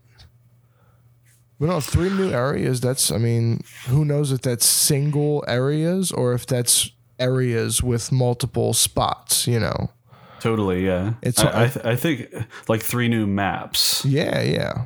But 1.60 1.68
no, 1.70 1.80
three 1.80 2.10
new 2.10 2.30
areas. 2.32 2.82
That's, 2.82 3.12
I 3.12 3.18
mean, 3.18 3.62
who 3.88 4.04
knows 4.04 4.32
if 4.32 4.42
that's 4.42 4.66
single 4.66 5.44
areas 5.48 6.12
or 6.12 6.34
if 6.34 6.46
that's 6.46 6.92
areas 7.18 7.82
with 7.82 8.12
multiple 8.12 8.74
spots, 8.74 9.48
you 9.48 9.60
know? 9.60 9.90
totally. 10.42 10.86
Yeah, 10.86 11.14
It's- 11.24 11.44
I 11.44 11.64
I, 11.64 11.68
th- 11.68 11.86
I 11.86 11.96
think 11.96 12.28
like 12.68 12.82
three 12.84 13.08
new 13.08 13.26
maps. 13.26 14.04
Yeah, 14.06 14.42
yeah. 14.42 14.86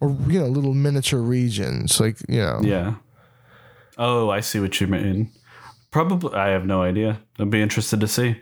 Or, 0.00 0.16
you 0.28 0.40
know, 0.40 0.46
little 0.46 0.74
miniature 0.74 1.20
regions. 1.20 2.00
Like, 2.00 2.16
you 2.28 2.40
know. 2.40 2.60
Yeah. 2.62 2.94
Oh, 3.98 4.30
I 4.30 4.40
see 4.40 4.60
what 4.60 4.80
you 4.80 4.86
mean. 4.86 5.30
Probably, 5.90 6.32
I 6.34 6.48
have 6.48 6.64
no 6.66 6.82
idea. 6.82 7.20
I'd 7.38 7.50
be 7.50 7.60
interested 7.62 8.00
to 8.00 8.08
see. 8.08 8.36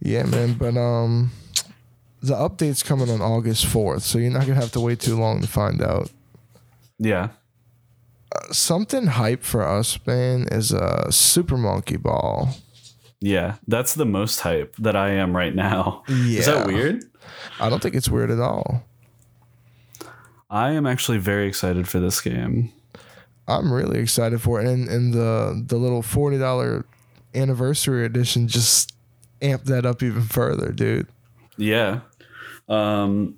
Yeah, 0.00 0.24
man. 0.24 0.54
But, 0.54 0.76
um, 0.76 1.30
the 2.22 2.34
update's 2.34 2.82
coming 2.82 3.10
on 3.10 3.20
August 3.22 3.66
4th, 3.66 4.02
so 4.02 4.18
you're 4.18 4.30
not 4.30 4.46
going 4.46 4.54
to 4.54 4.60
have 4.60 4.72
to 4.72 4.80
wait 4.80 5.00
too 5.00 5.16
long 5.16 5.40
to 5.40 5.48
find 5.48 5.82
out. 5.82 6.10
Yeah. 6.98 7.30
Something 8.52 9.06
hype 9.06 9.42
for 9.42 9.66
us, 9.66 9.98
man, 10.06 10.46
is 10.50 10.72
a 10.72 10.82
uh, 10.82 11.10
Super 11.10 11.56
Monkey 11.56 11.96
Ball. 11.96 12.50
Yeah, 13.20 13.56
that's 13.66 13.94
the 13.94 14.06
most 14.06 14.40
hype 14.40 14.76
that 14.76 14.96
I 14.96 15.10
am 15.10 15.36
right 15.36 15.54
now. 15.54 16.04
Yeah. 16.08 16.14
Is 16.38 16.46
that 16.46 16.66
weird? 16.66 17.04
I 17.58 17.68
don't 17.68 17.82
think 17.82 17.94
it's 17.94 18.08
weird 18.08 18.30
at 18.30 18.40
all. 18.40 18.82
I 20.48 20.72
am 20.72 20.86
actually 20.86 21.18
very 21.18 21.46
excited 21.46 21.86
for 21.86 22.00
this 22.00 22.20
game. 22.20 22.72
I'm 23.46 23.72
really 23.72 23.98
excited 23.98 24.40
for 24.40 24.60
it, 24.60 24.66
and 24.66 24.88
and 24.88 25.12
the 25.12 25.62
the 25.66 25.76
little 25.76 26.02
forty 26.02 26.38
dollar 26.38 26.86
anniversary 27.34 28.06
edition 28.06 28.48
just 28.48 28.94
amped 29.42 29.64
that 29.64 29.84
up 29.84 30.02
even 30.02 30.22
further, 30.22 30.72
dude. 30.72 31.06
Yeah. 31.56 32.00
Um 32.70 33.34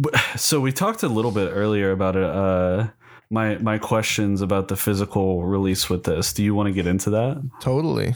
w- 0.00 0.16
so 0.36 0.60
we 0.60 0.70
talked 0.70 1.02
a 1.02 1.08
little 1.08 1.32
bit 1.32 1.50
earlier 1.52 1.90
about 1.90 2.14
it 2.16 2.24
uh 2.24 2.88
my 3.30 3.56
my 3.58 3.78
questions 3.78 4.42
about 4.42 4.68
the 4.68 4.76
physical 4.76 5.44
release 5.44 5.88
with 5.88 6.04
this. 6.04 6.34
Do 6.34 6.44
you 6.44 6.54
want 6.54 6.66
to 6.68 6.72
get 6.72 6.86
into 6.86 7.10
that? 7.10 7.42
Totally. 7.60 8.14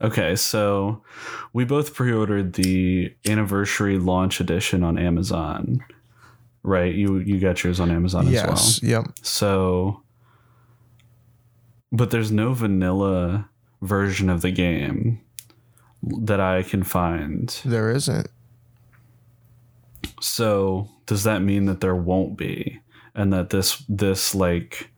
Okay, 0.00 0.36
so 0.36 1.02
we 1.52 1.64
both 1.64 1.92
pre-ordered 1.92 2.54
the 2.54 3.12
anniversary 3.28 3.98
launch 3.98 4.40
edition 4.40 4.82
on 4.84 4.96
Amazon. 4.96 5.84
Right? 6.62 6.94
You 6.94 7.18
you 7.18 7.38
got 7.38 7.62
yours 7.62 7.78
on 7.78 7.90
Amazon 7.90 8.28
as 8.28 8.34
well. 8.34 8.46
Yes. 8.50 8.82
Yep. 8.82 9.04
So, 9.22 10.02
but 11.92 12.10
there's 12.10 12.32
no 12.32 12.54
vanilla 12.54 13.48
version 13.82 14.30
of 14.30 14.40
the 14.40 14.50
game 14.50 15.20
that 16.02 16.40
I 16.40 16.62
can 16.62 16.82
find. 16.84 17.48
There 17.64 17.90
isn't. 17.90 18.28
So, 20.20 20.88
does 21.06 21.24
that 21.24 21.42
mean 21.42 21.66
that 21.66 21.80
there 21.80 21.96
won't 21.96 22.36
be 22.36 22.80
and 23.14 23.32
that 23.32 23.50
this 23.50 23.84
this 23.88 24.34
like 24.34 24.90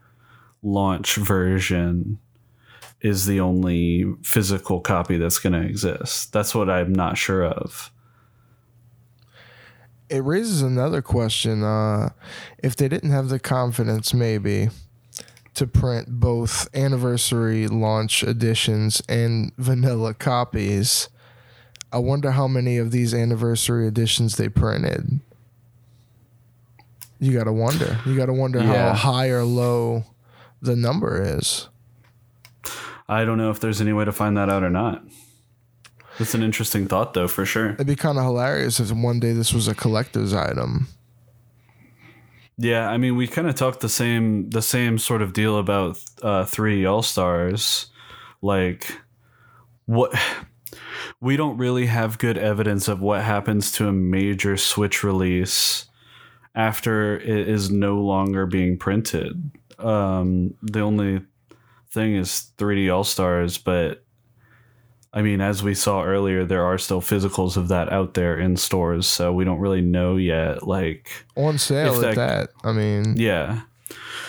launch 0.63 1.17
version 1.17 2.19
is 3.01 3.27
the 3.27 3.41
only 3.41 4.05
physical 4.23 4.81
copy 4.81 5.17
that's 5.17 5.39
going 5.39 5.55
to 5.55 5.67
exist? 5.67 6.33
That's 6.33 6.55
what 6.55 6.69
I'm 6.69 6.93
not 6.93 7.17
sure 7.19 7.45
of. 7.45 7.91
It 10.09 10.25
raises 10.25 10.61
another 10.61 11.03
question. 11.03 11.63
Uh, 11.63 12.11
if 12.59 12.75
they 12.77 12.89
didn't 12.89 13.11
have 13.11 13.29
the 13.29 13.39
confidence, 13.39 14.13
maybe, 14.13 14.69
to 15.55 15.67
print 15.67 16.09
both 16.09 16.69
anniversary 16.75 17.69
launch 17.69 18.25
editions 18.25 19.03
and 19.09 19.53
vanilla 19.57 20.15
copies, 20.15 21.09
I 21.93 21.99
wonder 21.99 22.31
how 22.33 22.47
many 22.47 22.79
of 22.79 22.91
these 22.93 23.13
anniversary 23.15 23.87
editions 23.87 24.37
they 24.37 24.49
printed. 24.49 25.21
You 27.19 27.37
gotta 27.37 27.53
wonder. 27.53 27.99
You 28.07 28.17
gotta 28.17 28.33
wonder 28.33 28.61
Yeah. 28.61 28.95
how 28.95 29.13
high 29.13 29.29
or 29.29 29.45
low 29.45 30.05
the 30.63 30.77
number 30.77 31.21
is. 31.23 31.69
I 33.09 33.25
don't 33.25 33.39
know 33.39 33.51
if 33.51 33.59
there's 33.61 33.81
any 33.81 33.93
way 33.93 34.05
to 34.05 34.13
find 34.13 34.37
that 34.37 34.49
out 34.49 34.63
or 34.63 34.71
not. 34.71 35.05
That's 36.19 36.35
an 36.35 36.43
interesting 36.43 36.87
thought, 36.87 37.15
though, 37.15 37.29
for 37.29 37.45
sure. 37.45 37.71
It'd 37.71 37.87
be 37.87 37.97
kind 37.97 38.19
of 38.19 38.25
hilarious 38.25 38.79
if 38.79 38.93
one 38.93 39.21
day 39.21 39.33
this 39.33 39.53
was 39.53 39.67
a 39.69 39.75
collector's 39.75 40.33
item. 40.33 40.87
Yeah, 42.57 42.89
I 42.91 42.99
mean, 42.99 43.17
we 43.17 43.27
kind 43.27 43.49
of 43.49 43.55
talked 43.55 43.81
the 43.81 43.89
same 43.89 44.51
the 44.51 44.61
same 44.63 44.99
sort 44.99 45.23
of 45.23 45.33
deal 45.33 45.59
about 45.59 45.99
uh, 46.23 46.45
three 46.45 46.85
All 46.85 47.03
Stars. 47.03 47.87
Like, 48.43 48.99
what 49.87 50.13
we 51.21 51.37
don't 51.37 51.59
really 51.59 51.87
have 51.87 52.19
good 52.19 52.39
evidence 52.39 52.89
of 52.89 53.01
what 53.01 53.23
happens 53.23 53.73
to 53.73 53.89
a 53.89 53.93
major 53.93 54.57
Switch 54.57 55.05
release 55.05 55.87
after 56.55 57.19
it 57.19 57.49
is 57.49 57.71
no 57.71 57.97
longer 58.01 58.47
being 58.47 58.79
printed. 58.79 59.51
Um, 59.79 60.55
the 60.63 60.81
only 60.81 61.23
thing 61.91 62.17
is 62.17 62.51
3D 62.59 62.93
All 62.93 63.05
Stars, 63.05 63.59
but 63.59 64.05
I 65.13 65.23
mean, 65.23 65.41
as 65.41 65.63
we 65.63 65.75
saw 65.75 66.05
earlier, 66.05 66.45
there 66.45 66.65
are 66.65 66.79
still 66.79 67.01
physicals 67.01 67.57
of 67.57 67.69
that 67.69 67.93
out 67.93 68.15
there 68.15 68.39
in 68.39 68.57
stores, 68.57 69.07
so 69.07 69.33
we 69.33 69.45
don't 69.45 69.59
really 69.59 69.81
know 69.81 70.17
yet. 70.17 70.67
Like, 70.67 71.11
On 71.37 71.59
sale 71.59 71.99
If 72.03 72.11
at 72.11 72.15
that. 72.17 72.51
I 72.63 72.73
mean, 72.73 73.17
yeah. 73.17 73.63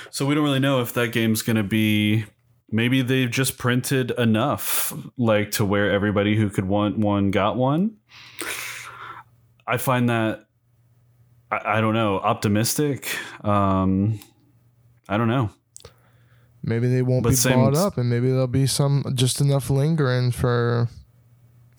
So 0.09 0.25
we 0.25 0.33
don't 0.33 0.43
really 0.43 0.59
know 0.59 0.81
if 0.81 0.93
that 0.93 1.11
game's 1.11 1.41
going 1.41 1.57
to 1.57 1.63
be. 1.63 2.25
Maybe 2.71 3.01
they've 3.01 3.29
just 3.29 3.57
printed 3.57 4.11
enough, 4.11 4.93
like 5.17 5.51
to 5.51 5.65
where 5.65 5.91
everybody 5.91 6.37
who 6.37 6.49
could 6.49 6.65
want 6.65 6.97
one 6.97 7.29
got 7.31 7.57
one. 7.57 7.97
I 9.67 9.77
find 9.77 10.09
that, 10.09 10.45
I, 11.51 11.77
I 11.77 11.81
don't 11.81 11.93
know, 11.93 12.17
optimistic. 12.19 13.13
Um, 13.43 14.19
I 15.09 15.17
don't 15.17 15.27
know. 15.27 15.49
maybe 16.63 16.87
they 16.87 17.01
won't 17.01 17.23
But 17.23 17.29
be 17.31 17.35
same- 17.35 17.55
bought 17.59 17.75
up, 17.75 17.97
and 17.97 18.09
maybe 18.09 18.29
there'll 18.29 18.47
be 18.47 18.67
some 18.67 19.03
just 19.15 19.41
enough 19.41 19.69
lingering 19.69 20.31
for 20.31 20.87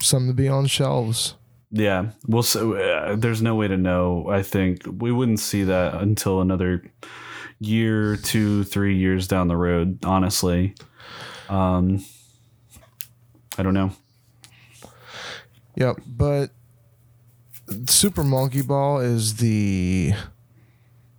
some 0.00 0.26
to 0.26 0.34
be 0.34 0.48
on 0.48 0.66
shelves. 0.66 1.34
Yeah, 1.70 2.10
we'll. 2.26 2.42
s- 2.42 2.54
Uh, 2.56 3.16
there's 3.18 3.40
no 3.40 3.54
way 3.54 3.66
to 3.66 3.78
know. 3.78 4.28
I 4.28 4.42
think 4.42 4.82
we 5.00 5.10
wouldn't 5.10 5.40
see 5.40 5.62
that 5.64 5.94
until 5.94 6.42
another 6.42 6.82
year, 7.64 8.16
two, 8.16 8.64
three 8.64 8.96
years 8.96 9.28
down 9.28 9.48
the 9.48 9.56
road. 9.56 10.04
Honestly, 10.04 10.74
um, 11.48 12.04
I 13.58 13.62
don't 13.62 13.74
know. 13.74 13.92
Yep, 15.76 16.00
but 16.06 16.50
Super 17.86 18.22
Monkey 18.22 18.62
Ball 18.62 19.00
is 19.00 19.36
the 19.36 20.12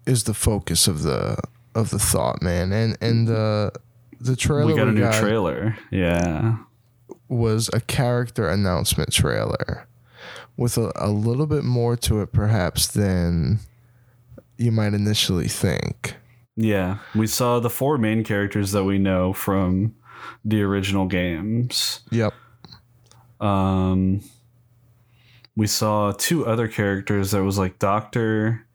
is 0.05 0.23
the 0.23 0.33
focus 0.33 0.87
of 0.87 1.03
the 1.03 1.37
of 1.75 1.89
the 1.89 1.99
thought, 1.99 2.41
man, 2.41 2.71
and 2.71 2.97
and 3.01 3.27
the 3.27 3.71
the 4.19 4.35
trailer 4.35 4.65
we 4.67 4.75
got 4.75 4.87
a 4.87 4.91
new 4.91 5.01
got 5.01 5.19
trailer. 5.19 5.77
Yeah, 5.91 6.57
was 7.27 7.69
a 7.73 7.81
character 7.81 8.47
announcement 8.47 9.11
trailer 9.11 9.87
with 10.55 10.77
a, 10.77 10.91
a 10.95 11.09
little 11.09 11.47
bit 11.47 11.63
more 11.63 11.95
to 11.97 12.21
it, 12.21 12.31
perhaps 12.31 12.87
than 12.87 13.59
you 14.57 14.71
might 14.71 14.93
initially 14.93 15.47
think. 15.47 16.15
Yeah. 16.55 16.97
We 17.15 17.27
saw 17.27 17.59
the 17.59 17.69
four 17.69 17.97
main 17.97 18.23
characters 18.23 18.71
that 18.71 18.83
we 18.83 18.97
know 18.97 19.33
from 19.33 19.95
the 20.45 20.61
original 20.61 21.05
games. 21.07 22.01
Yep. 22.11 22.33
Um, 23.39 24.21
we 25.55 25.67
saw 25.67 26.11
two 26.11 26.45
other 26.45 26.67
characters. 26.67 27.31
That 27.31 27.43
was 27.43 27.57
like 27.57 27.79
Doctor 27.79 28.65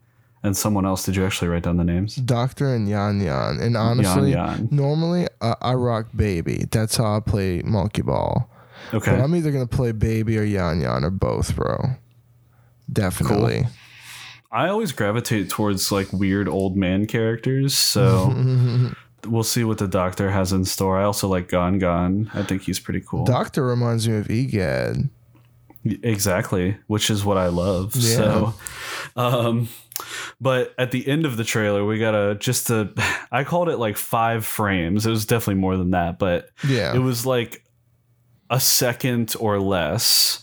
and 0.42 0.56
someone 0.56 0.86
else. 0.86 1.04
Did 1.04 1.16
you 1.16 1.24
actually 1.24 1.48
write 1.48 1.62
down 1.62 1.76
the 1.76 1.84
names? 1.84 2.16
Doctor 2.16 2.74
and 2.74 2.88
Yan 2.88 3.20
Yan, 3.20 3.58
and 3.60 3.76
honestly, 3.76 4.32
Yan 4.32 4.48
Yan. 4.48 4.68
normally 4.70 5.26
uh, 5.40 5.54
I 5.60 5.74
rock 5.74 6.08
Baby. 6.14 6.66
That's 6.70 6.96
how 6.96 7.16
I 7.16 7.20
play 7.20 7.62
Monkey 7.64 8.02
Ball. 8.02 8.48
Okay. 8.94 9.10
But 9.10 9.20
I'm 9.20 9.34
either 9.34 9.50
gonna 9.50 9.66
play 9.66 9.92
Baby 9.92 10.38
or 10.38 10.44
Yan 10.44 10.80
Yan 10.80 11.04
or 11.04 11.10
both, 11.10 11.56
bro. 11.56 11.78
Definitely. 12.92 13.66
I 14.50 14.68
always 14.68 14.92
gravitate 14.92 15.50
towards 15.50 15.92
like 15.92 16.12
weird 16.12 16.48
old 16.48 16.76
man 16.76 17.06
characters, 17.06 17.74
so 17.74 18.90
we'll 19.26 19.42
see 19.42 19.64
what 19.64 19.78
the 19.78 19.88
doctor 19.88 20.30
has 20.30 20.52
in 20.52 20.64
store. 20.64 20.98
I 20.98 21.04
also 21.04 21.28
like 21.28 21.48
Gon 21.48 21.78
Gon. 21.78 22.30
I 22.34 22.42
think 22.42 22.62
he's 22.62 22.80
pretty 22.80 23.02
cool. 23.06 23.24
Doctor 23.24 23.64
reminds 23.66 24.08
me 24.08 24.16
of 24.16 24.30
Egad. 24.30 25.10
exactly, 25.84 26.76
which 26.86 27.10
is 27.10 27.24
what 27.24 27.36
I 27.36 27.48
love. 27.48 27.94
So, 27.94 28.54
um, 29.16 29.68
but 30.40 30.74
at 30.78 30.90
the 30.92 31.06
end 31.06 31.26
of 31.26 31.36
the 31.36 31.44
trailer, 31.44 31.84
we 31.84 31.98
got 31.98 32.14
a 32.14 32.34
just 32.34 32.70
a. 32.70 32.90
I 33.30 33.44
called 33.44 33.68
it 33.68 33.76
like 33.78 33.96
five 33.98 34.46
frames. 34.46 35.04
It 35.06 35.10
was 35.10 35.26
definitely 35.26 35.60
more 35.60 35.76
than 35.76 35.90
that, 35.90 36.18
but 36.18 36.48
Yeah. 36.66 36.94
it 36.94 37.00
was 37.00 37.26
like 37.26 37.64
a 38.50 38.60
second 38.60 39.34
or 39.38 39.60
less 39.60 40.42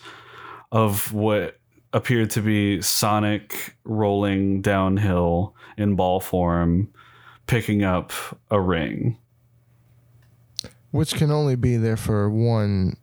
of 0.72 1.12
what 1.12 1.60
appeared 1.96 2.30
to 2.30 2.42
be 2.42 2.82
Sonic 2.82 3.78
rolling 3.86 4.62
downhill 4.62 5.56
in 5.78 5.96
ball 5.96 6.20
form, 6.20 6.90
picking 7.48 7.84
up 7.84 8.12
a 8.52 8.60
ring. 8.60 9.18
Which 10.92 11.16
can 11.16 11.32
only 11.32 11.56
be 11.56 11.78
there 11.78 11.96
for 11.96 12.30
one 12.30 12.98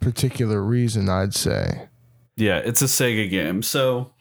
particular 0.00 0.62
reason, 0.62 1.08
I'd 1.08 1.34
say. 1.34 1.88
Yeah, 2.36 2.58
it's 2.58 2.82
a 2.82 2.86
Sega 2.86 3.28
game. 3.28 3.62
So, 3.62 4.12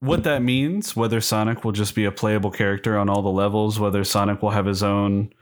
what 0.00 0.24
that 0.24 0.42
means, 0.42 0.96
whether 0.96 1.20
Sonic 1.20 1.64
will 1.64 1.72
just 1.72 1.94
be 1.94 2.04
a 2.04 2.12
playable 2.12 2.50
character 2.50 2.98
on 2.98 3.08
all 3.08 3.22
the 3.22 3.28
levels, 3.28 3.78
whether 3.78 4.02
Sonic 4.02 4.42
will 4.42 4.50
have 4.50 4.66
his 4.66 4.82
own 4.82 5.32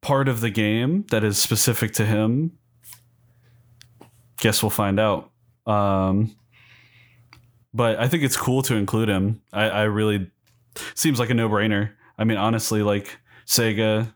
part 0.00 0.28
of 0.28 0.42
the 0.42 0.50
game 0.50 1.06
that 1.10 1.24
is 1.24 1.38
specific 1.38 1.92
to 1.94 2.06
him, 2.06 2.56
guess 4.36 4.62
we'll 4.62 4.70
find 4.70 5.00
out. 5.00 5.32
Um, 5.68 6.34
but 7.74 7.98
I 8.00 8.08
think 8.08 8.24
it's 8.24 8.36
cool 8.36 8.62
to 8.62 8.74
include 8.74 9.08
him. 9.08 9.42
I, 9.52 9.68
I 9.68 9.82
really 9.82 10.30
seems 10.94 11.18
like 11.18 11.30
a 11.30 11.34
no 11.34 11.48
brainer. 11.48 11.90
I 12.18 12.24
mean, 12.24 12.38
honestly, 12.38 12.82
like 12.82 13.18
Sega, 13.46 14.12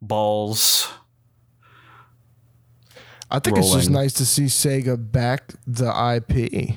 balls. 0.00 0.92
I 3.30 3.40
think 3.40 3.58
it's 3.58 3.72
just 3.72 3.90
nice 3.90 4.12
to 4.14 4.26
see 4.26 4.44
Sega 4.44 4.96
back 5.10 5.54
the 5.66 5.88
IP 5.88 6.76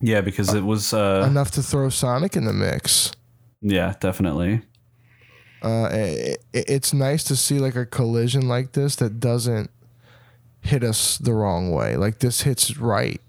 Yeah, 0.00 0.20
because 0.20 0.52
it 0.52 0.64
was. 0.64 0.92
Uh, 0.92 1.26
enough 1.26 1.52
to 1.52 1.62
throw 1.62 1.88
Sonic 1.88 2.36
in 2.36 2.44
the 2.44 2.52
mix. 2.52 3.12
yeah, 3.62 3.94
definitely. 4.00 4.62
Uh, 5.62 5.88
it, 5.92 6.44
it's 6.52 6.92
nice 6.92 7.22
to 7.22 7.36
see 7.36 7.60
like 7.60 7.76
a 7.76 7.86
collision 7.86 8.48
like 8.48 8.72
this 8.72 8.96
that 8.96 9.20
doesn't 9.20 9.70
hit 10.62 10.82
us 10.82 11.18
the 11.18 11.34
wrong 11.34 11.70
way. 11.72 11.96
Like 11.96 12.20
this 12.20 12.42
hits 12.42 12.76
right. 12.78 13.20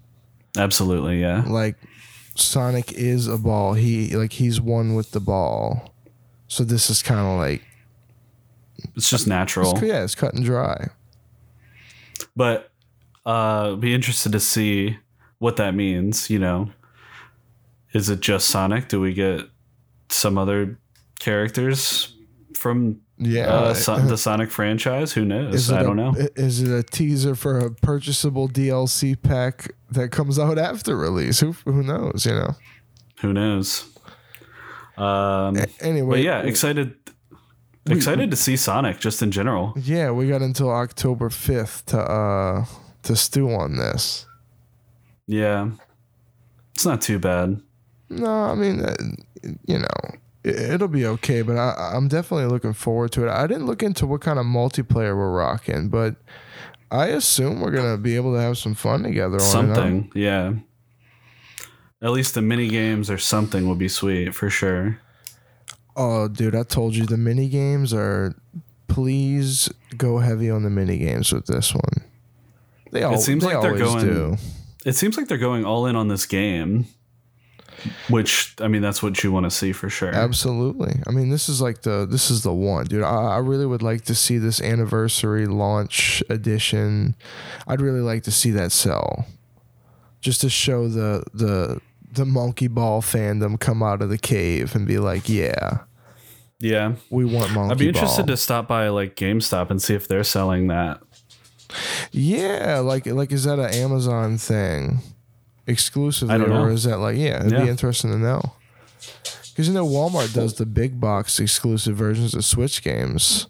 Absolutely, 0.56 1.20
yeah. 1.20 1.44
Like 1.46 1.76
Sonic 2.36 2.92
is 2.92 3.26
a 3.26 3.36
ball. 3.38 3.74
He 3.74 4.16
like 4.16 4.32
he's 4.32 4.60
one 4.60 4.94
with 4.94 5.10
the 5.10 5.20
ball. 5.20 5.92
So 6.48 6.64
this 6.64 6.88
is 6.90 7.02
kind 7.02 7.20
of 7.20 7.38
like 7.38 7.62
It's 8.96 9.10
just 9.10 9.26
natural. 9.26 9.72
it's, 9.72 9.82
yeah, 9.82 10.04
it's 10.04 10.14
cut 10.14 10.34
and 10.34 10.44
dry. 10.44 10.88
But 12.36 12.70
uh 13.26 13.74
be 13.76 13.94
interested 13.94 14.32
to 14.32 14.40
see 14.40 14.98
what 15.38 15.56
that 15.56 15.74
means, 15.74 16.30
you 16.30 16.38
know. 16.38 16.70
Is 17.92 18.08
it 18.08 18.20
just 18.20 18.48
Sonic? 18.48 18.88
Do 18.88 19.00
we 19.00 19.12
get 19.12 19.42
some 20.08 20.38
other 20.38 20.78
characters 21.20 22.14
from 22.56 23.00
Yeah, 23.18 23.46
uh, 23.46 23.74
so- 23.84 23.98
the 23.98 24.18
Sonic 24.18 24.50
franchise? 24.50 25.12
Who 25.12 25.24
knows? 25.24 25.70
I 25.70 25.82
don't 25.82 25.98
a- 25.98 26.12
know. 26.12 26.28
Is 26.36 26.62
it 26.62 26.70
a 26.76 26.82
teaser 26.82 27.34
for 27.34 27.58
a 27.58 27.70
purchasable 27.70 28.48
DLC 28.48 29.20
pack 29.20 29.72
that 29.90 30.10
comes 30.10 30.38
out 30.38 30.58
after 30.58 30.96
release? 30.96 31.40
Who 31.40 31.52
who 31.64 31.82
knows? 31.82 32.26
You 32.26 32.32
know. 32.32 32.56
Who 33.20 33.32
knows? 33.32 33.84
Um 34.96 35.56
Anyway, 35.80 36.16
but 36.16 36.22
yeah, 36.22 36.40
excited 36.42 36.94
excited 37.88 38.30
to 38.30 38.36
see 38.36 38.56
Sonic 38.56 38.98
just 39.00 39.22
in 39.22 39.30
general. 39.30 39.74
yeah, 39.76 40.10
we 40.10 40.28
got 40.28 40.40
until 40.42 40.70
October 40.70 41.30
fifth 41.30 41.86
to 41.86 41.98
uh 42.00 42.64
to 43.04 43.14
stew 43.16 43.50
on 43.52 43.76
this. 43.76 44.26
Yeah. 45.26 45.70
It's 46.74 46.84
not 46.86 47.00
too 47.00 47.18
bad. 47.18 47.60
No, 48.10 48.26
I 48.26 48.54
mean, 48.54 48.80
uh, 48.80 48.94
you 49.66 49.78
know, 49.78 49.86
it'll 50.44 50.88
be 50.88 51.06
okay, 51.06 51.42
but 51.42 51.56
I, 51.56 51.92
I'm 51.94 52.08
definitely 52.08 52.46
looking 52.46 52.72
forward 52.74 53.12
to 53.12 53.26
it. 53.26 53.30
I 53.30 53.46
didn't 53.46 53.66
look 53.66 53.82
into 53.82 54.06
what 54.06 54.20
kind 54.20 54.38
of 54.38 54.44
multiplayer 54.46 55.16
we're 55.16 55.32
rocking, 55.32 55.88
but 55.88 56.16
I 56.90 57.06
assume 57.08 57.60
we're 57.60 57.70
gonna 57.72 57.96
be 57.98 58.14
able 58.16 58.34
to 58.34 58.40
have 58.40 58.58
some 58.58 58.74
fun 58.74 59.02
together. 59.02 59.36
On 59.36 59.40
something 59.40 60.12
yeah 60.14 60.52
at 62.02 62.10
least 62.10 62.34
the 62.34 62.42
mini 62.42 62.68
games 62.68 63.08
or 63.10 63.16
something 63.16 63.66
would 63.68 63.78
be 63.78 63.88
sweet 63.88 64.34
for 64.34 64.50
sure 64.50 65.00
Oh, 65.96 66.26
dude, 66.26 66.56
I 66.56 66.64
told 66.64 66.96
you 66.96 67.06
the 67.06 67.16
mini 67.16 67.48
games 67.48 67.94
are. 67.94 68.34
Please 68.88 69.72
go 69.96 70.18
heavy 70.18 70.50
on 70.50 70.64
the 70.64 70.70
mini 70.70 70.98
games 70.98 71.32
with 71.32 71.46
this 71.46 71.72
one. 71.72 72.04
They 72.90 73.02
all. 73.04 73.16
seems 73.18 73.44
they 73.44 73.54
like 73.54 73.62
they're 73.62 73.78
going- 73.78 74.04
do. 74.04 74.36
it 74.84 74.94
seems 74.96 75.16
like 75.16 75.28
they're 75.28 75.38
going 75.38 75.64
all 75.64 75.86
in 75.86 75.94
on 75.96 76.08
this 76.08 76.26
game 76.26 76.86
which 78.08 78.54
i 78.60 78.68
mean 78.68 78.82
that's 78.82 79.02
what 79.02 79.22
you 79.22 79.30
want 79.32 79.44
to 79.44 79.50
see 79.50 79.72
for 79.72 79.88
sure 79.90 80.14
Absolutely. 80.14 80.94
I 81.06 81.10
mean, 81.10 81.30
this 81.30 81.48
is 81.48 81.60
like 81.60 81.82
the 81.82 82.06
this 82.08 82.30
is 82.30 82.42
the 82.42 82.52
one, 82.52 82.86
dude. 82.86 83.02
I, 83.02 83.34
I 83.34 83.38
really 83.38 83.66
would 83.66 83.82
like 83.82 84.02
to 84.06 84.14
see 84.14 84.38
this 84.38 84.60
anniversary 84.60 85.46
launch 85.46 86.22
edition. 86.30 87.14
I'd 87.66 87.80
really 87.80 88.00
like 88.00 88.22
to 88.24 88.30
see 88.30 88.50
that 88.52 88.72
sell, 88.72 89.26
just 90.20 90.40
to 90.42 90.48
show 90.48 90.88
the 90.88 91.24
the 91.34 91.80
the 92.10 92.24
monkey 92.24 92.68
ball 92.68 93.02
fandom 93.02 93.58
come 93.58 93.82
out 93.82 94.00
of 94.02 94.08
the 94.08 94.18
cave 94.18 94.74
and 94.76 94.86
be 94.86 94.98
like, 94.98 95.28
yeah, 95.28 95.78
yeah 96.60 96.94
we 97.10 97.24
want 97.24 97.52
monkey. 97.52 97.72
i'd 97.72 97.78
be 97.78 97.88
interested 97.88 98.22
ball. 98.26 98.34
to 98.34 98.36
stop 98.36 98.68
by 98.68 98.88
like 98.88 99.16
gamestop 99.16 99.70
and 99.70 99.82
see 99.82 99.94
if 99.94 100.06
they're 100.08 100.24
selling 100.24 100.68
that 100.68 101.00
Yeah, 102.12 102.78
like 102.78 103.06
like 103.06 103.32
is 103.32 103.44
that 103.44 103.58
an 103.58 103.74
Amazon 103.74 104.38
thing 104.38 105.00
exclusively, 105.66 106.34
I 106.34 106.38
don't 106.38 106.50
know. 106.50 106.64
or 106.64 106.70
is 106.70 106.84
that 106.84 106.98
like 106.98 107.16
yeah? 107.16 107.40
It'd 107.40 107.52
Yeah. 107.52 107.64
be 107.64 107.70
interesting 107.70 108.10
to 108.12 108.18
know. 108.18 108.40
Because 109.50 109.68
you 109.68 109.74
know 109.74 109.86
Walmart 109.86 110.34
does 110.34 110.54
the 110.54 110.66
big 110.66 111.00
box 111.00 111.38
exclusive 111.38 111.96
versions 111.96 112.34
of 112.34 112.44
Switch 112.44 112.82
games. 112.82 113.46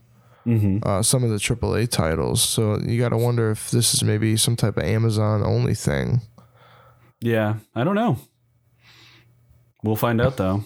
Mm-hmm. 0.47 0.87
Uh, 0.87 1.03
some 1.03 1.25
of 1.25 1.31
the 1.31 1.39
AAA 1.39 1.89
titles. 1.89 2.43
So 2.43 2.79
you 2.79 3.01
got 3.01 3.09
to 3.11 3.17
wonder 3.17 3.51
if 3.51 3.71
this 3.71 3.95
is 3.95 4.05
maybe 4.05 4.37
some 4.37 4.57
type 4.57 4.77
of 4.77 4.83
Amazon 4.85 5.43
only 5.43 5.75
thing. 5.75 6.21
Yeah, 7.21 7.55
I 7.75 7.85
don't 7.85 7.95
know. 7.95 8.19
We'll 9.83 9.97
find 9.97 10.21
out 10.21 10.37
though. 10.37 10.65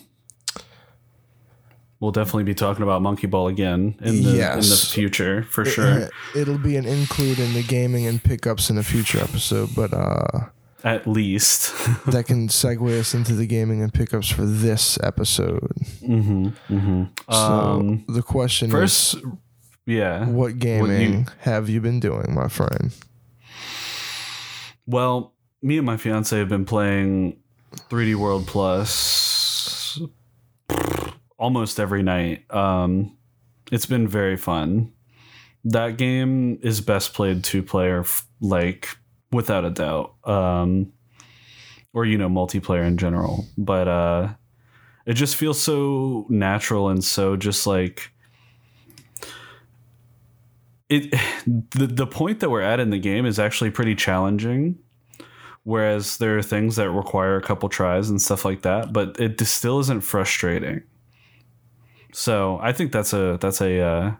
We'll 2.01 2.13
definitely 2.13 2.45
be 2.45 2.55
talking 2.55 2.85
about 2.85 3.03
Monkey 3.03 3.27
Ball 3.27 3.49
again 3.49 3.97
in 4.01 4.23
the 4.23 4.31
in 4.53 4.61
the 4.61 4.89
future 4.93 5.43
for 5.45 5.65
sure. 5.65 6.09
It'll 6.37 6.59
be 6.59 6.77
an 6.77 6.85
include 6.87 7.41
in 7.41 7.55
the 7.55 7.63
gaming 7.65 8.07
and 8.07 8.23
pickups 8.23 8.71
in 8.71 8.79
a 8.79 8.85
future 8.85 9.19
episode, 9.19 9.71
but 9.75 9.93
uh, 9.93 10.47
At 10.85 11.07
least. 11.07 11.73
that 12.07 12.27
can 12.27 12.49
segue 12.49 12.99
us 13.01 13.14
into 13.14 13.35
the 13.35 13.47
gaming 13.47 13.83
and 13.83 13.93
pickups 13.93 14.29
for 14.29 14.45
this 14.45 14.99
episode. 15.03 15.73
mm-hmm. 16.01 16.49
Mm-hmm. 16.73 17.05
So 17.31 17.37
Um, 17.37 18.05
the 18.09 18.23
question 18.23 18.71
first, 18.71 19.14
is, 19.14 19.23
yeah. 19.87 20.27
what 20.27 20.59
gaming 20.59 21.27
have 21.41 21.69
you 21.69 21.81
been 21.81 21.99
doing, 21.99 22.33
my 22.35 22.49
friend? 22.49 22.95
Well, 24.87 25.35
me 25.62 25.79
and 25.79 25.87
my 25.87 25.97
fiance 25.97 26.38
have 26.38 26.49
been 26.49 26.64
playing 26.64 27.38
3D 27.91 28.14
World 28.14 28.47
Plus 28.47 30.01
almost 31.38 31.81
every 31.81 32.03
night. 32.03 32.45
Um, 32.55 33.17
it's 33.71 33.87
been 33.87 34.09
very 34.09 34.37
fun. 34.37 34.93
That 35.64 35.97
game 35.99 36.59
is 36.62 36.81
best 36.81 37.14
played 37.14 37.45
two 37.45 37.62
player, 37.62 38.05
like 38.41 38.97
without 39.31 39.64
a 39.64 39.71
doubt. 39.71 40.14
Um, 40.25 40.93
or 41.93 42.05
you 42.05 42.19
know, 42.19 42.29
multiplayer 42.29 42.87
in 42.87 42.97
general. 42.97 43.47
But 43.57 43.88
uh, 43.88 44.29
it 45.07 45.14
just 45.14 45.37
feels 45.37 45.61
so 45.61 46.27
natural 46.29 46.88
and 46.88 47.03
so 47.03 47.37
just 47.37 47.67
like 47.67 48.12
it. 50.88 51.14
The 51.47 51.87
the 51.87 52.07
point 52.07 52.41
that 52.41 52.51
we're 52.51 52.61
at 52.61 52.79
in 52.79 52.91
the 52.91 52.99
game 52.99 53.25
is 53.25 53.38
actually 53.38 53.71
pretty 53.71 53.95
challenging 53.95 54.79
whereas 55.69 56.17
there 56.17 56.37
are 56.37 56.43
things 56.43 56.77
that 56.77 56.91
require 56.91 57.37
a 57.37 57.43
couple 57.43 57.69
tries 57.69 58.09
and 58.09 58.21
stuff 58.21 58.45
like 58.45 58.62
that 58.62 58.93
but 58.93 59.19
it 59.21 59.38
still 59.47 59.79
isn't 59.81 60.03
frustrating 60.03 60.83
so 62.12 62.59
i 62.62 62.73
think 62.73 62.93
that's 62.93 63.12
a 63.12 63.38
that's 63.41 63.61
a 63.61 63.81
uh, 63.81 64.12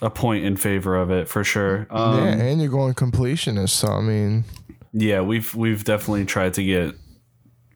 a 0.00 0.10
point 0.10 0.44
in 0.44 0.56
favor 0.56 0.96
of 0.96 1.10
it 1.10 1.28
for 1.28 1.42
sure 1.44 1.86
um, 1.90 2.18
yeah, 2.18 2.34
and 2.34 2.60
you're 2.60 2.70
going 2.70 2.94
completionist, 2.94 3.70
so 3.70 3.88
I 3.88 4.00
mean, 4.00 4.44
yeah, 4.92 5.20
we've 5.20 5.54
we've 5.54 5.84
definitely 5.84 6.24
tried 6.24 6.54
to 6.54 6.64
get 6.64 6.94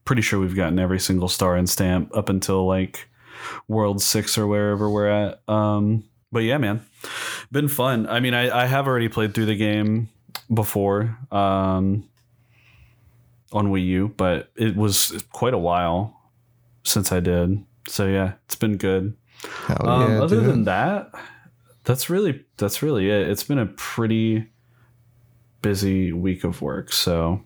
pretty 0.04 0.22
sure 0.22 0.40
we've 0.40 0.56
gotten 0.56 0.78
every 0.78 1.00
single 1.00 1.28
star 1.28 1.56
and 1.56 1.68
stamp 1.68 2.14
up 2.16 2.28
until 2.28 2.66
like 2.66 3.08
world 3.68 4.00
six 4.02 4.36
or 4.38 4.46
wherever 4.46 4.88
we're 4.88 5.08
at 5.08 5.40
um 5.48 6.04
but 6.30 6.40
yeah 6.40 6.58
man 6.58 6.80
been 7.50 7.66
fun 7.66 8.06
i 8.08 8.20
mean 8.20 8.34
i 8.34 8.62
i 8.62 8.66
have 8.66 8.86
already 8.86 9.08
played 9.08 9.34
through 9.34 9.46
the 9.46 9.56
game 9.56 10.08
before 10.52 11.18
um 11.32 12.04
on 13.52 13.68
Wii 13.68 13.84
U, 13.86 14.14
but 14.16 14.50
it 14.56 14.76
was 14.76 15.24
quite 15.32 15.54
a 15.54 15.58
while 15.58 16.16
since 16.84 17.12
I 17.12 17.20
did. 17.20 17.64
So 17.88 18.06
yeah, 18.06 18.34
it's 18.46 18.56
been 18.56 18.76
good. 18.76 19.16
Um, 19.68 20.12
yeah, 20.12 20.22
other 20.22 20.36
dude. 20.36 20.44
than 20.46 20.64
that, 20.64 21.10
that's 21.84 22.08
really 22.08 22.44
that's 22.56 22.82
really 22.82 23.10
it. 23.10 23.28
It's 23.28 23.42
been 23.42 23.58
a 23.58 23.66
pretty 23.66 24.48
busy 25.62 26.12
week 26.12 26.44
of 26.44 26.62
work, 26.62 26.92
so 26.92 27.42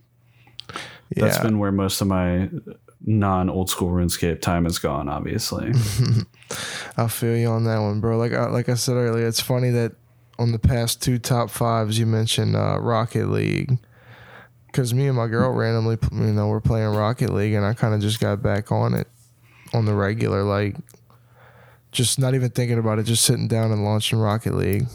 that's 1.14 1.38
been 1.38 1.58
where 1.58 1.72
most 1.72 2.00
of 2.00 2.06
my 2.08 2.50
non 3.04 3.48
old 3.48 3.70
school 3.70 3.90
RuneScape 3.90 4.40
time 4.40 4.64
has 4.64 4.78
gone. 4.78 5.08
Obviously, 5.08 5.72
I 6.96 7.08
feel 7.08 7.36
you 7.36 7.48
on 7.48 7.64
that 7.64 7.78
one, 7.78 8.00
bro. 8.00 8.18
Like 8.18 8.32
I, 8.32 8.46
like 8.46 8.68
I 8.68 8.74
said 8.74 8.94
earlier, 8.94 9.26
it's 9.26 9.40
funny 9.40 9.70
that 9.70 9.92
on 10.38 10.52
the 10.52 10.58
past 10.58 11.02
two 11.02 11.18
top 11.18 11.50
fives 11.50 11.98
you 11.98 12.06
mentioned 12.06 12.56
uh, 12.56 12.78
Rocket 12.78 13.28
League, 13.30 13.78
because 14.66 14.92
me 14.92 15.06
and 15.06 15.16
my 15.16 15.28
girl 15.28 15.50
randomly, 15.50 15.96
you 16.12 16.32
know, 16.32 16.48
we're 16.48 16.60
playing 16.60 16.88
Rocket 16.88 17.32
League, 17.32 17.54
and 17.54 17.64
I 17.64 17.72
kind 17.72 17.94
of 17.94 18.00
just 18.00 18.20
got 18.20 18.42
back 18.42 18.70
on 18.70 18.92
it 18.94 19.08
on 19.72 19.86
the 19.86 19.94
regular, 19.94 20.42
like 20.42 20.76
just 21.96 22.18
not 22.18 22.34
even 22.34 22.50
thinking 22.50 22.78
about 22.78 22.98
it, 22.98 23.04
just 23.04 23.24
sitting 23.24 23.48
down 23.48 23.72
and 23.72 23.84
launching 23.84 24.18
Rocket 24.18 24.54
League. 24.54 24.86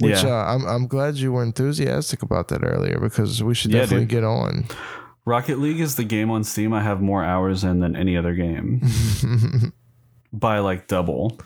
Which 0.00 0.22
Yeah. 0.22 0.30
uh, 0.34 0.54
I'm 0.54 0.64
I'm 0.66 0.86
glad 0.86 1.16
you 1.16 1.32
were 1.32 1.42
enthusiastic 1.42 2.22
about 2.22 2.48
that 2.48 2.64
earlier 2.64 2.98
because 2.98 3.42
we 3.42 3.54
should 3.54 3.70
Yeah, 3.72 3.80
definitely 3.80 4.06
dude. 4.06 4.10
get 4.10 4.24
on. 4.24 4.64
Rocket 5.24 5.58
League 5.58 5.78
is 5.80 5.96
the 5.96 6.04
game 6.04 6.30
on 6.30 6.42
Steam 6.42 6.72
I 6.72 6.82
have 6.82 7.00
more 7.02 7.22
hours 7.22 7.62
in 7.62 7.80
than 7.80 7.94
any 7.94 8.16
other 8.16 8.34
game 8.34 8.80
by 10.32 10.58
like 10.60 10.88
double. 10.88 11.38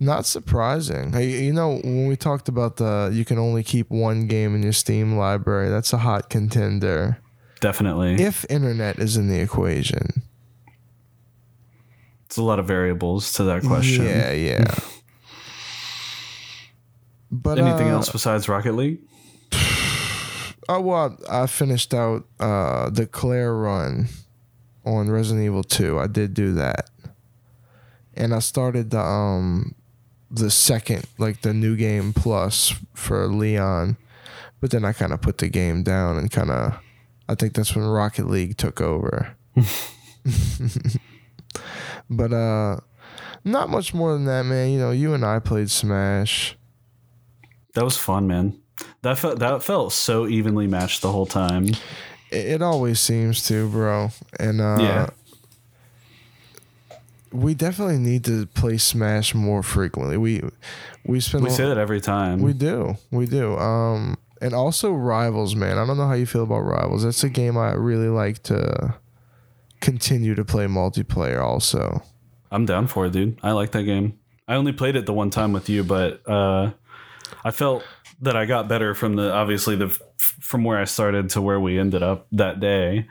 Not 0.00 0.26
surprising. 0.26 1.12
Hey, 1.12 1.44
you 1.44 1.52
know, 1.52 1.80
when 1.82 2.06
we 2.06 2.14
talked 2.16 2.48
about 2.48 2.76
the 2.76 3.10
you 3.12 3.24
can 3.24 3.38
only 3.38 3.62
keep 3.64 3.90
one 3.90 4.26
game 4.28 4.54
in 4.54 4.62
your 4.62 4.72
Steam 4.72 5.16
library, 5.16 5.68
that's 5.70 5.92
a 5.92 5.98
hot 5.98 6.30
contender. 6.30 7.18
Definitely, 7.60 8.14
If 8.22 8.46
internet 8.48 9.00
is 9.00 9.16
in 9.16 9.28
the 9.28 9.40
equation. 9.40 10.22
It's 12.28 12.36
a 12.36 12.42
lot 12.42 12.58
of 12.58 12.66
variables 12.66 13.32
to 13.32 13.44
that 13.44 13.62
question. 13.62 14.04
Yeah, 14.04 14.32
yeah. 14.32 14.74
But 17.30 17.58
Anything 17.58 17.88
uh, 17.88 17.92
else 17.92 18.10
besides 18.10 18.48
Rocket 18.48 18.74
League? 18.74 19.00
Oh 20.70 20.82
well, 20.82 21.16
I 21.30 21.46
finished 21.46 21.94
out 21.94 22.26
uh, 22.38 22.90
the 22.90 23.06
Claire 23.06 23.54
run 23.54 24.08
on 24.84 25.10
Resident 25.10 25.46
Evil 25.46 25.64
Two. 25.64 25.98
I 25.98 26.06
did 26.06 26.34
do 26.34 26.52
that, 26.52 26.90
and 28.12 28.34
I 28.34 28.40
started 28.40 28.90
the 28.90 29.00
um 29.00 29.74
the 30.30 30.50
second 30.50 31.06
like 31.16 31.40
the 31.40 31.54
new 31.54 31.74
game 31.74 32.12
plus 32.12 32.74
for 32.92 33.26
Leon, 33.28 33.96
but 34.60 34.70
then 34.70 34.84
I 34.84 34.92
kind 34.92 35.14
of 35.14 35.22
put 35.22 35.38
the 35.38 35.48
game 35.48 35.82
down 35.82 36.18
and 36.18 36.30
kind 36.30 36.50
of 36.50 36.78
I 37.30 37.34
think 37.34 37.54
that's 37.54 37.74
when 37.74 37.86
Rocket 37.86 38.26
League 38.26 38.58
took 38.58 38.82
over. 38.82 39.38
but 42.10 42.32
uh, 42.32 42.78
not 43.44 43.68
much 43.70 43.92
more 43.94 44.12
than 44.12 44.24
that, 44.26 44.44
man. 44.44 44.70
You 44.70 44.78
know, 44.78 44.90
you 44.90 45.14
and 45.14 45.24
I 45.24 45.38
played 45.38 45.70
Smash. 45.70 46.56
That 47.74 47.84
was 47.84 47.96
fun, 47.96 48.26
man. 48.26 48.58
That 49.02 49.18
felt 49.18 49.38
that 49.40 49.62
felt 49.62 49.92
so 49.92 50.26
evenly 50.26 50.66
matched 50.66 51.02
the 51.02 51.10
whole 51.12 51.26
time. 51.26 51.68
It, 52.30 52.46
it 52.46 52.62
always 52.62 53.00
seems 53.00 53.46
to, 53.48 53.68
bro. 53.68 54.10
And 54.38 54.60
uh, 54.60 54.76
Yeah. 54.80 55.10
we 57.32 57.54
definitely 57.54 57.98
need 57.98 58.24
to 58.24 58.46
play 58.46 58.78
Smash 58.78 59.34
more 59.34 59.62
frequently. 59.62 60.16
We 60.16 60.42
we 61.04 61.20
spend 61.20 61.44
We 61.44 61.50
say 61.50 61.66
that 61.68 61.78
every 61.78 62.00
time. 62.00 62.40
we 62.40 62.52
do 62.52 62.96
we 63.10 63.26
do. 63.26 63.56
Um, 63.58 64.16
and 64.40 64.54
also 64.54 64.92
Rivals, 64.92 65.54
man. 65.56 65.78
I 65.78 65.86
don't 65.86 65.96
know 65.96 66.06
how 66.06 66.14
you 66.14 66.26
feel 66.26 66.44
about 66.44 66.60
Rivals. 66.60 67.02
That's 67.04 67.24
a 67.24 67.28
game 67.28 67.58
I 67.58 67.72
really 67.72 68.08
like 68.08 68.42
to 68.44 68.94
continue 69.80 70.34
to 70.34 70.44
play 70.44 70.66
multiplayer. 70.66 71.42
Also, 71.42 72.02
I'm 72.50 72.66
down 72.66 72.86
for 72.86 73.06
it, 73.06 73.12
dude. 73.12 73.38
I 73.42 73.52
like 73.52 73.72
that 73.72 73.84
game. 73.84 74.18
I 74.46 74.54
only 74.54 74.72
played 74.72 74.96
it 74.96 75.06
the 75.06 75.12
one 75.12 75.30
time 75.30 75.52
with 75.52 75.68
you, 75.68 75.84
but 75.84 76.26
uh, 76.28 76.72
I 77.44 77.50
felt 77.50 77.84
that 78.20 78.36
I 78.36 78.46
got 78.46 78.68
better 78.68 78.94
from 78.94 79.16
the 79.16 79.32
obviously 79.32 79.76
the 79.76 79.88
from 80.18 80.64
where 80.64 80.78
I 80.78 80.84
started 80.84 81.30
to 81.30 81.42
where 81.42 81.60
we 81.60 81.78
ended 81.78 82.02
up 82.02 82.26
that 82.32 82.60
day. 82.60 83.06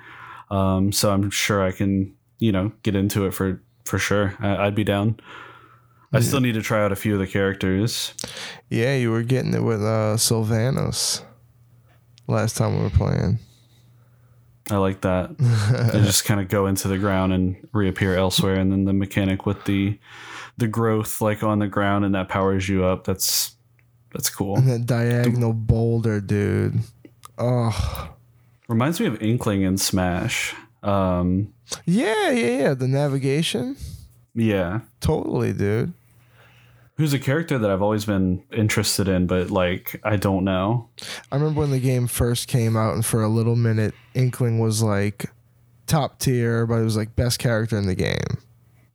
Um, 0.49 0.91
so 0.91 1.11
I'm 1.11 1.29
sure 1.29 1.63
I 1.63 1.71
can 1.71 2.15
you 2.39 2.51
know 2.51 2.71
get 2.83 2.95
into 2.95 3.25
it 3.25 3.33
for 3.33 3.61
for 3.85 3.99
sure. 3.99 4.35
I, 4.39 4.67
I'd 4.67 4.75
be 4.75 4.83
down. 4.83 5.19
I 6.13 6.21
still 6.21 6.39
need 6.39 6.53
to 6.53 6.61
try 6.61 6.83
out 6.83 6.93
a 6.93 6.95
few 6.95 7.13
of 7.13 7.19
the 7.19 7.27
characters. 7.27 8.13
yeah, 8.69 8.95
you 8.95 9.11
were 9.11 9.23
getting 9.23 9.53
it 9.53 9.61
with 9.61 9.81
uh, 9.81 10.15
Sylvanos 10.15 11.21
last 12.27 12.55
time 12.57 12.77
we 12.77 12.83
were 12.83 12.89
playing. 12.89 13.39
I 14.69 14.77
like 14.77 15.01
that. 15.01 15.37
they 15.93 16.01
just 16.01 16.25
kind 16.25 16.39
of 16.41 16.49
go 16.49 16.67
into 16.67 16.87
the 16.87 16.97
ground 16.97 17.33
and 17.33 17.55
reappear 17.71 18.15
elsewhere, 18.15 18.55
and 18.55 18.71
then 18.71 18.85
the 18.85 18.93
mechanic 18.93 19.45
with 19.45 19.63
the 19.65 19.97
the 20.57 20.67
growth 20.67 21.21
like 21.21 21.43
on 21.43 21.59
the 21.59 21.67
ground 21.67 22.03
and 22.03 22.15
that 22.15 22.29
powers 22.29 22.67
you 22.67 22.83
up. 22.83 23.03
That's 23.05 23.55
that's 24.11 24.29
cool. 24.29 24.57
And 24.57 24.67
that 24.69 24.85
diagonal 24.85 25.53
boulder, 25.53 26.19
dude. 26.19 26.79
Oh, 27.37 28.09
Reminds 28.67 28.99
me 28.99 29.05
of 29.05 29.21
Inkling 29.21 29.61
in 29.61 29.77
Smash. 29.77 30.53
Um, 30.83 31.53
yeah, 31.85 32.31
yeah, 32.31 32.57
yeah. 32.59 32.73
The 32.73 32.87
navigation, 32.87 33.77
yeah, 34.35 34.81
totally, 34.99 35.53
dude. 35.53 35.93
Who's 36.97 37.13
a 37.13 37.19
character 37.19 37.57
that 37.57 37.69
I've 37.71 37.81
always 37.81 38.05
been 38.05 38.43
interested 38.51 39.07
in, 39.07 39.27
but 39.27 39.49
like 39.51 39.99
I 40.03 40.15
don't 40.17 40.43
know. 40.43 40.89
I 41.31 41.35
remember 41.35 41.61
when 41.61 41.71
the 41.71 41.79
game 41.79 42.07
first 42.07 42.47
came 42.47 42.75
out, 42.75 42.93
and 42.95 43.05
for 43.05 43.23
a 43.23 43.29
little 43.29 43.55
minute, 43.55 43.93
Inkling 44.13 44.59
was 44.59 44.81
like 44.83 45.27
top 45.85 46.19
tier, 46.19 46.65
but 46.65 46.75
it 46.75 46.83
was 46.83 46.97
like 46.97 47.15
best 47.15 47.39
character 47.39 47.77
in 47.77 47.85
the 47.87 47.95
game. 47.95 48.17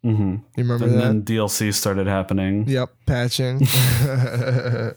hmm 0.03 0.35
You 0.57 0.65
remember 0.65 0.85
And 0.87 0.95
that? 0.95 1.01
then 1.01 1.23
DLC 1.23 1.73
started 1.73 2.07
happening. 2.07 2.67
Yep, 2.69 2.91
patching. 3.07 3.61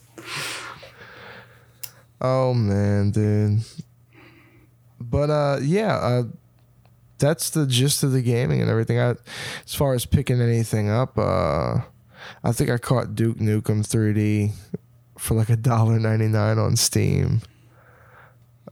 oh 2.22 2.54
man, 2.54 3.12
dude. 3.12 3.60
But 5.00 5.30
uh, 5.30 5.60
yeah, 5.62 5.96
uh, 5.98 6.24
that's 7.20 7.50
the 7.52 7.66
gist 7.68 8.04
of 8.04 8.12
the 8.12 8.22
gaming 8.22 8.62
and 8.62 8.70
everything. 8.70 9.00
I, 9.00 9.16
as 9.66 9.76
far 9.76 9.94
as 9.94 10.06
picking 10.06 10.42
anything 10.42 10.90
up, 10.90 11.18
uh, 11.18 11.82
I 12.44 12.52
think 12.52 12.70
I 12.70 12.78
caught 12.78 13.16
Duke 13.16 13.38
Nukem 13.38 13.86
3D 13.86 14.52
for 15.18 15.36
like 15.36 15.50
a 15.50 15.56
dollar 15.56 16.00
ninety 16.00 16.28
nine 16.28 16.58
on 16.58 16.76
Steam. 16.76 17.42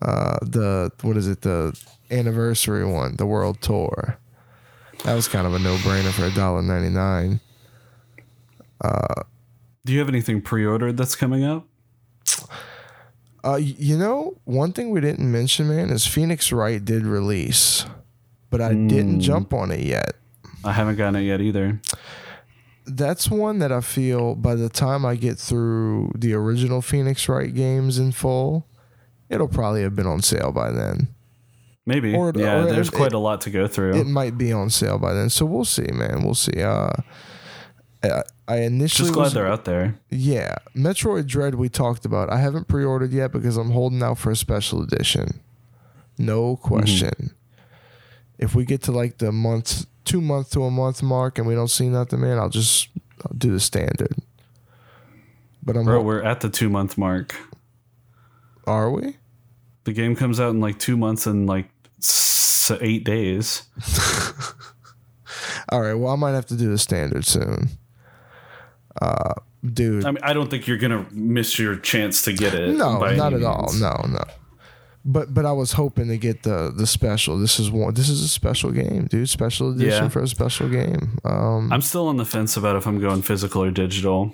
Uh, 0.01 0.37
the 0.41 0.91
what 1.01 1.15
is 1.17 1.27
it? 1.27 1.41
The 1.41 1.79
anniversary 2.11 2.85
one, 2.85 3.15
the 3.15 3.25
World 3.25 3.61
Tour. 3.61 4.17
That 5.05 5.13
was 5.15 5.27
kind 5.27 5.47
of 5.47 5.53
a 5.53 5.59
no 5.59 5.75
brainer 5.77 6.11
for 6.11 6.25
a 6.25 6.31
dollar 6.31 6.61
ninety 6.61 6.89
nine. 6.89 7.39
Do 9.85 9.91
you 9.91 9.99
have 9.99 10.07
anything 10.07 10.41
pre-ordered 10.41 10.95
that's 10.95 11.15
coming 11.15 11.43
up? 11.43 11.67
Uh, 13.43 13.55
you 13.57 13.97
know, 13.97 14.37
one 14.45 14.71
thing 14.71 14.91
we 14.91 15.01
didn't 15.01 15.29
mention, 15.29 15.67
man, 15.67 15.89
is 15.89 16.07
Phoenix 16.07 16.53
Wright 16.53 16.83
did 16.83 17.05
release, 17.05 17.85
but 18.49 18.61
I 18.61 18.73
didn't 18.73 19.19
jump 19.19 19.53
on 19.53 19.71
it 19.71 19.81
yet. 19.81 20.13
I 20.63 20.71
haven't 20.71 20.95
gotten 20.95 21.17
it 21.17 21.23
yet 21.23 21.41
either. 21.41 21.81
That's 22.85 23.29
one 23.31 23.59
that 23.59 23.71
I 23.71 23.81
feel 23.81 24.35
by 24.35 24.55
the 24.55 24.69
time 24.69 25.05
I 25.05 25.15
get 25.15 25.37
through 25.39 26.11
the 26.15 26.33
original 26.33 26.81
Phoenix 26.81 27.27
Wright 27.29 27.53
games 27.53 27.97
in 27.97 28.11
full, 28.11 28.67
it'll 29.29 29.47
probably 29.47 29.83
have 29.83 29.95
been 29.95 30.07
on 30.07 30.21
sale 30.21 30.51
by 30.51 30.71
then. 30.71 31.07
Maybe. 31.85 32.13
Or- 32.15 32.31
yeah, 32.35 32.59
or 32.63 32.65
there's 32.65 32.89
it- 32.89 32.93
quite 32.93 33.13
a 33.13 33.17
lot 33.19 33.41
to 33.41 33.49
go 33.49 33.67
through. 33.67 33.95
It 33.95 34.05
might 34.07 34.37
be 34.37 34.51
on 34.51 34.69
sale 34.69 34.97
by 34.97 35.13
then, 35.13 35.29
so 35.29 35.45
we'll 35.45 35.65
see, 35.65 35.87
man. 35.91 36.23
We'll 36.23 36.35
see. 36.35 36.61
Uh, 36.61 36.91
I, 38.03 38.23
I 38.47 38.57
initially 38.59 39.05
Just 39.07 39.13
glad 39.13 39.23
was- 39.25 39.33
they're 39.33 39.47
out 39.47 39.65
there. 39.65 39.99
Yeah, 40.09 40.55
Metroid 40.75 41.27
Dread 41.27 41.55
we 41.55 41.69
talked 41.69 42.05
about. 42.05 42.29
I 42.29 42.37
haven't 42.37 42.67
pre-ordered 42.67 43.11
yet 43.13 43.31
because 43.31 43.55
I'm 43.57 43.71
holding 43.71 44.03
out 44.03 44.17
for 44.17 44.31
a 44.31 44.35
special 44.35 44.81
edition. 44.81 45.39
No 46.17 46.55
question. 46.57 47.31
If 48.37 48.55
we 48.55 48.65
get 48.65 48.81
to 48.83 48.91
like 48.91 49.17
the 49.19 49.31
month, 49.31 49.85
two 50.05 50.21
month 50.21 50.51
to 50.51 50.63
a 50.63 50.71
month 50.71 51.01
mark, 51.03 51.37
and 51.37 51.47
we 51.47 51.55
don't 51.55 51.69
see 51.69 51.89
nothing, 51.89 52.21
man, 52.21 52.37
I'll 52.37 52.49
just 52.49 52.89
I'll 53.25 53.35
do 53.37 53.51
the 53.51 53.59
standard. 53.59 54.15
But 55.63 55.77
I'm 55.77 55.85
Bro, 55.85 55.95
hol- 55.97 56.03
we're 56.05 56.21
at 56.23 56.41
the 56.41 56.49
two 56.49 56.69
month 56.69 56.97
mark. 56.97 57.35
are 58.67 58.91
we? 58.91 59.17
The 59.85 59.93
game 59.93 60.15
comes 60.15 60.39
out 60.39 60.49
in 60.51 60.59
like 60.61 60.79
two 60.79 60.95
months 60.97 61.25
and 61.25 61.47
like 61.47 61.69
s- 61.99 62.71
eight 62.81 63.03
days. 63.03 63.63
All 65.69 65.81
right. 65.81 65.93
Well, 65.93 66.13
I 66.13 66.15
might 66.15 66.31
have 66.31 66.45
to 66.47 66.55
do 66.55 66.69
the 66.69 66.77
standard 66.77 67.25
soon. 67.25 67.69
Uh, 69.01 69.33
dude, 69.65 70.05
I 70.05 70.11
mean, 70.11 70.23
I 70.23 70.33
don't 70.33 70.49
think 70.49 70.67
you're 70.67 70.77
gonna 70.77 71.05
miss 71.11 71.57
your 71.57 71.75
chance 71.77 72.21
to 72.23 72.33
get 72.33 72.53
it. 72.53 72.75
no, 72.75 72.99
not 72.99 73.33
any 73.33 73.43
at 73.43 73.43
all. 73.43 73.71
No, 73.79 73.93
no. 74.07 74.23
But 75.05 75.33
but 75.33 75.45
I 75.45 75.51
was 75.51 75.73
hoping 75.73 76.07
to 76.07 76.17
get 76.17 76.43
the 76.43 76.71
the 76.75 76.87
special. 76.87 77.37
This 77.37 77.59
is 77.59 77.69
one. 77.69 77.93
This 77.93 78.07
is 78.09 78.21
a 78.23 78.27
special 78.29 78.71
game, 78.71 79.07
dude. 79.07 79.27
Special 79.29 79.71
edition 79.71 80.03
Yeah. 80.03 80.09
for 80.09 80.21
a 80.21 80.27
special 80.27 80.69
game. 80.69 81.17
Um, 81.25 81.71
I'm 81.73 81.81
still 81.81 82.07
on 82.07 82.15
the 82.17 82.25
fence 82.25 82.55
about 82.55 82.77
if 82.77 82.87
I'm 82.87 82.99
going 83.01 83.21
physical 83.21 83.63
or 83.63 83.71
digital 83.71 84.33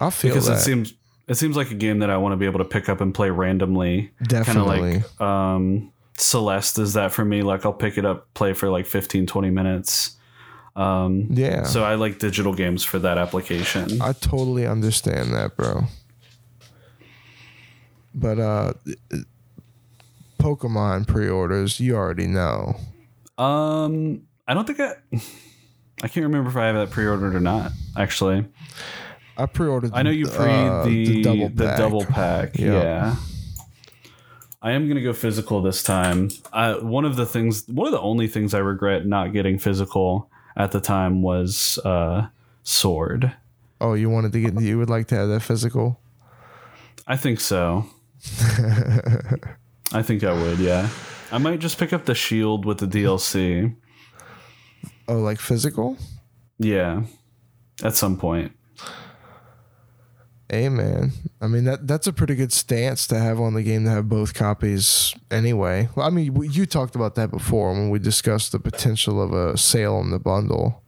I 0.00 0.10
feel 0.10 0.30
because 0.32 0.46
that 0.46 0.56
it 0.56 0.60
seems 0.60 0.94
it 1.28 1.36
seems 1.36 1.56
like 1.56 1.70
a 1.70 1.74
game 1.74 2.00
that 2.00 2.10
I 2.10 2.16
want 2.16 2.32
to 2.32 2.36
be 2.36 2.46
able 2.46 2.58
to 2.58 2.64
pick 2.64 2.88
up 2.88 3.00
and 3.00 3.14
play 3.14 3.30
randomly. 3.30 4.10
Kind 4.18 4.20
of 4.20 4.28
definitely. 4.28 4.92
like 4.98 5.20
um, 5.20 5.92
Celeste 6.18 6.78
is 6.80 6.94
that 6.94 7.12
for 7.12 7.24
me. 7.24 7.42
Like 7.42 7.64
I'll 7.64 7.72
pick 7.72 7.98
it 7.98 8.04
up, 8.04 8.32
play 8.34 8.52
for 8.52 8.68
like 8.68 8.86
15, 8.86 9.26
20 9.26 9.50
minutes. 9.50 10.16
Um, 10.74 11.28
yeah, 11.30 11.62
So 11.64 11.84
I 11.84 11.94
like 11.94 12.18
digital 12.18 12.52
games 12.52 12.84
for 12.84 12.98
that 12.98 13.16
application. 13.16 14.02
I 14.02 14.12
totally 14.12 14.66
understand 14.66 15.32
that, 15.34 15.56
bro. 15.56 15.84
But 18.14 18.38
uh, 18.38 18.72
Pokemon 20.46 21.08
pre-orders, 21.08 21.80
you 21.80 21.96
already 21.96 22.28
know. 22.28 22.76
Um, 23.36 24.22
I 24.46 24.54
don't 24.54 24.64
think 24.64 24.78
I. 24.78 24.92
I 26.02 26.08
can't 26.08 26.24
remember 26.24 26.50
if 26.50 26.56
I 26.56 26.66
have 26.66 26.76
that 26.76 26.90
pre-ordered 26.90 27.34
or 27.34 27.40
not. 27.40 27.72
Actually, 27.96 28.46
I 29.36 29.46
pre-ordered. 29.46 29.90
I 29.92 30.02
know 30.02 30.10
you 30.10 30.28
pre 30.28 30.52
uh, 30.52 30.84
the, 30.84 31.22
double 31.22 31.48
the 31.48 31.64
pack. 31.64 31.78
double 31.78 32.04
pack. 32.04 32.58
Yeah. 32.58 32.72
Yeah. 32.72 33.16
I 34.62 34.72
am 34.72 34.86
gonna 34.86 35.02
go 35.02 35.12
physical 35.12 35.62
this 35.62 35.82
time. 35.82 36.30
One 36.52 37.04
of 37.04 37.16
the 37.16 37.26
things, 37.26 37.66
one 37.66 37.88
of 37.88 37.92
the 37.92 38.00
only 38.00 38.28
things 38.28 38.54
I 38.54 38.58
regret 38.58 39.04
not 39.04 39.32
getting 39.32 39.58
physical 39.58 40.30
at 40.56 40.70
the 40.70 40.80
time 40.80 41.22
was 41.22 41.78
uh, 41.84 42.28
Sword. 42.62 43.34
Oh, 43.80 43.94
you 43.94 44.10
wanted 44.10 44.32
to 44.32 44.40
get? 44.40 44.60
You 44.60 44.78
would 44.78 44.90
like 44.90 45.08
to 45.08 45.16
have 45.16 45.28
that 45.28 45.40
physical? 45.40 45.98
I 47.04 47.16
think 47.16 47.40
so. 47.40 47.86
I 49.92 50.02
think 50.02 50.24
I 50.24 50.32
would. 50.32 50.58
Yeah. 50.58 50.88
I 51.32 51.38
might 51.38 51.58
just 51.60 51.78
pick 51.78 51.92
up 51.92 52.04
the 52.04 52.14
Shield 52.14 52.64
with 52.64 52.78
the 52.78 52.86
DLC. 52.86 53.74
Oh, 55.08 55.18
like 55.18 55.40
physical? 55.40 55.96
Yeah. 56.58 57.02
At 57.82 57.94
some 57.94 58.16
point. 58.16 58.52
Hey 60.48 60.68
man, 60.68 61.10
I 61.40 61.48
mean 61.48 61.64
that 61.64 61.88
that's 61.88 62.06
a 62.06 62.12
pretty 62.12 62.36
good 62.36 62.52
stance 62.52 63.08
to 63.08 63.18
have 63.18 63.40
on 63.40 63.54
the 63.54 63.64
game 63.64 63.84
to 63.84 63.90
have 63.90 64.08
both 64.08 64.32
copies 64.32 65.12
anyway. 65.28 65.88
Well, 65.96 66.06
I 66.06 66.10
mean 66.10 66.40
you 66.52 66.66
talked 66.66 66.94
about 66.94 67.16
that 67.16 67.32
before 67.32 67.72
when 67.72 67.90
we 67.90 67.98
discussed 67.98 68.52
the 68.52 68.60
potential 68.60 69.20
of 69.20 69.32
a 69.32 69.58
sale 69.58 69.96
on 69.96 70.12
the 70.12 70.20
bundle, 70.20 70.84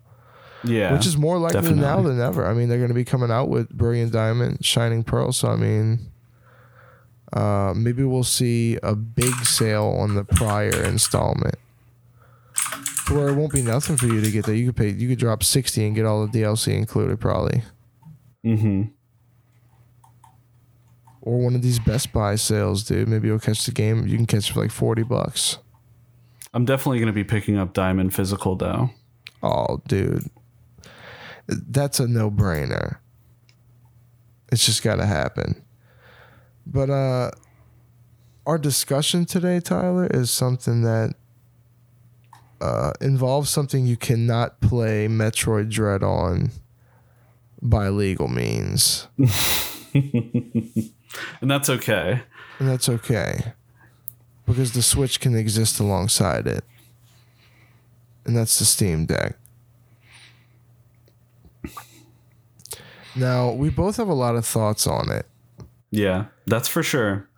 Yeah. 0.62 0.92
which 0.92 1.06
is 1.06 1.16
more 1.16 1.38
likely 1.38 1.74
now 1.74 2.00
than 2.02 2.20
ever. 2.20 2.46
I 2.46 2.54
mean 2.54 2.68
they're 2.68 2.78
going 2.78 2.87
to 2.90 2.94
be 2.94 3.04
coming 3.04 3.32
out 3.32 3.48
with 3.48 3.68
Brilliant 3.70 4.12
Diamond, 4.12 4.64
Shining 4.64 5.02
Pearl, 5.02 5.32
so 5.32 5.48
I 5.48 5.56
mean 5.56 6.12
uh, 7.33 7.73
maybe 7.77 8.03
we'll 8.05 8.25
see 8.25 8.79
a 8.83 8.95
big 8.95 9.35
sale 9.45 9.97
on 9.99 10.14
the 10.14 10.25
prior 10.25 10.83
installment. 10.85 11.57
To 13.07 13.14
where 13.14 13.29
it 13.29 13.35
won't 13.35 13.53
be 13.53 13.62
nothing 13.62 13.97
for 13.97 14.07
you 14.07 14.21
to 14.21 14.31
get 14.31 14.45
that. 14.47 14.57
You 14.57 14.67
could 14.67 14.77
pay 14.77 14.91
you 14.91 15.09
could 15.09 15.19
drop 15.19 15.43
60 15.43 15.87
and 15.87 15.95
get 15.97 16.05
all 16.05 16.27
the 16.27 16.41
DLC 16.43 16.75
included 16.77 17.19
probably. 17.21 17.62
Mm-hmm. 18.45 18.83
or 21.23 21.38
one 21.38 21.55
of 21.55 21.62
these 21.62 21.79
Best 21.79 22.12
Buy 22.12 22.37
sales, 22.37 22.85
dude. 22.85 23.09
Maybe 23.09 23.29
you'll 23.29 23.38
catch 23.38 23.67
the 23.67 23.73
game. 23.73 24.07
You 24.07 24.17
can 24.17 24.27
catch 24.27 24.49
it 24.49 24.53
for 24.53 24.61
like 24.61 24.71
forty 24.71 25.03
bucks. 25.03 25.59
I'm 26.55 26.64
definitely 26.64 26.99
going 26.99 27.09
to 27.09 27.12
be 27.12 27.25
picking 27.25 27.59
up 27.59 27.75
Diamond 27.75 28.14
Physical 28.14 28.57
though. 28.57 28.91
Oh, 29.43 29.83
dude, 29.87 30.31
that's 31.47 32.01
a 32.01 32.07
no 32.09 32.31
brainer. 32.31 32.99
It's 34.51 34.64
just 34.64 34.83
got 34.83 34.97
to 34.97 35.07
happen. 35.07 35.62
But 36.70 36.90
uh, 36.90 37.31
our 38.46 38.59
discussion 38.59 39.24
today, 39.24 39.59
Tyler, 39.59 40.07
is 40.07 40.31
something 40.31 40.83
that 40.83 41.14
uh, 42.61 42.92
involves 43.00 43.48
something 43.48 43.87
you 43.87 43.96
cannot 43.96 44.61
play 44.61 45.09
Metroid 45.09 45.70
Dread 45.70 46.02
on 46.02 46.50
by 47.62 47.88
legal 47.88 48.28
means, 48.28 49.09
And 51.40 51.50
that's 51.50 51.70
okay. 51.70 52.22
and 52.59 52.68
that's 52.68 52.88
okay 52.88 53.54
because 54.46 54.72
the 54.72 54.83
Switch 54.83 55.20
can 55.20 55.35
exist 55.35 55.81
alongside 55.81 56.46
it, 56.46 56.64
and 58.26 58.37
that's 58.37 58.59
the 58.59 58.64
Steam 58.66 59.07
Deck. 59.07 59.37
Now, 63.16 63.50
we 63.52 63.70
both 63.70 63.96
have 63.96 64.09
a 64.09 64.14
lot 64.14 64.37
of 64.37 64.44
thoughts 64.46 64.87
on 64.87 65.11
it. 65.11 65.26
Yeah, 65.90 66.27
that's 66.46 66.68
for 66.68 66.83
sure. 66.83 67.29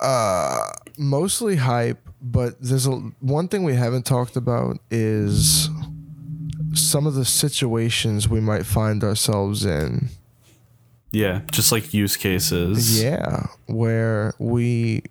Uh, 0.00 0.58
Mostly 0.98 1.56
hype, 1.56 2.00
but 2.20 2.60
there's 2.60 2.86
a 2.86 2.92
one 3.20 3.48
thing 3.48 3.64
we 3.64 3.74
haven't 3.74 4.04
talked 4.04 4.36
about 4.36 4.78
is 4.90 5.68
some 6.74 7.06
of 7.06 7.14
the 7.14 7.24
situations 7.24 8.28
we 8.28 8.40
might 8.40 8.66
find 8.66 9.02
ourselves 9.02 9.64
in. 9.64 10.08
Yeah, 11.12 11.40
just 11.50 11.72
like 11.72 11.92
use 11.92 12.16
cases. 12.16 13.02
Yeah, 13.02 13.46
where 13.66 14.34
we 14.38 15.02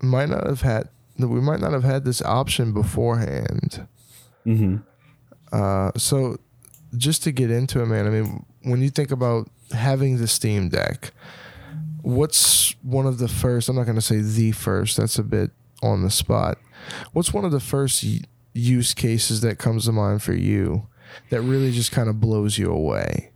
might 0.00 0.28
not 0.28 0.46
have 0.46 0.60
had 0.60 0.88
we 1.18 1.40
might 1.40 1.60
not 1.60 1.72
have 1.72 1.84
had 1.84 2.04
this 2.04 2.22
option 2.22 2.72
beforehand. 2.72 3.86
Mm-hmm. 4.46 4.76
Uh, 5.52 5.90
so 5.96 6.38
just 6.96 7.22
to 7.24 7.32
get 7.32 7.50
into 7.50 7.80
it, 7.80 7.86
man, 7.86 8.06
I 8.06 8.10
mean, 8.10 8.46
when 8.62 8.80
you 8.82 8.90
think 8.90 9.10
about 9.10 9.48
having 9.72 10.18
the 10.18 10.26
Steam 10.26 10.68
Deck, 10.68 11.12
what's 12.02 12.74
one 12.82 13.06
of 13.06 13.18
the 13.18 13.28
first? 13.28 13.68
I'm 13.68 13.76
not 13.76 13.84
going 13.86 13.96
to 13.96 14.02
say 14.02 14.20
the 14.20 14.52
first. 14.52 14.96
That's 14.96 15.18
a 15.18 15.22
bit 15.22 15.50
on 15.82 16.02
the 16.02 16.10
spot. 16.10 16.58
What's 17.12 17.32
one 17.32 17.44
of 17.44 17.52
the 17.52 17.60
first 17.60 18.04
use 18.54 18.92
cases 18.94 19.40
that 19.40 19.58
comes 19.58 19.86
to 19.86 19.92
mind 19.92 20.22
for 20.22 20.34
you 20.34 20.88
that 21.30 21.40
really 21.40 21.70
just 21.72 21.92
kind 21.92 22.08
of 22.08 22.20
blows 22.20 22.58
you 22.58 22.70
away? 22.70 23.30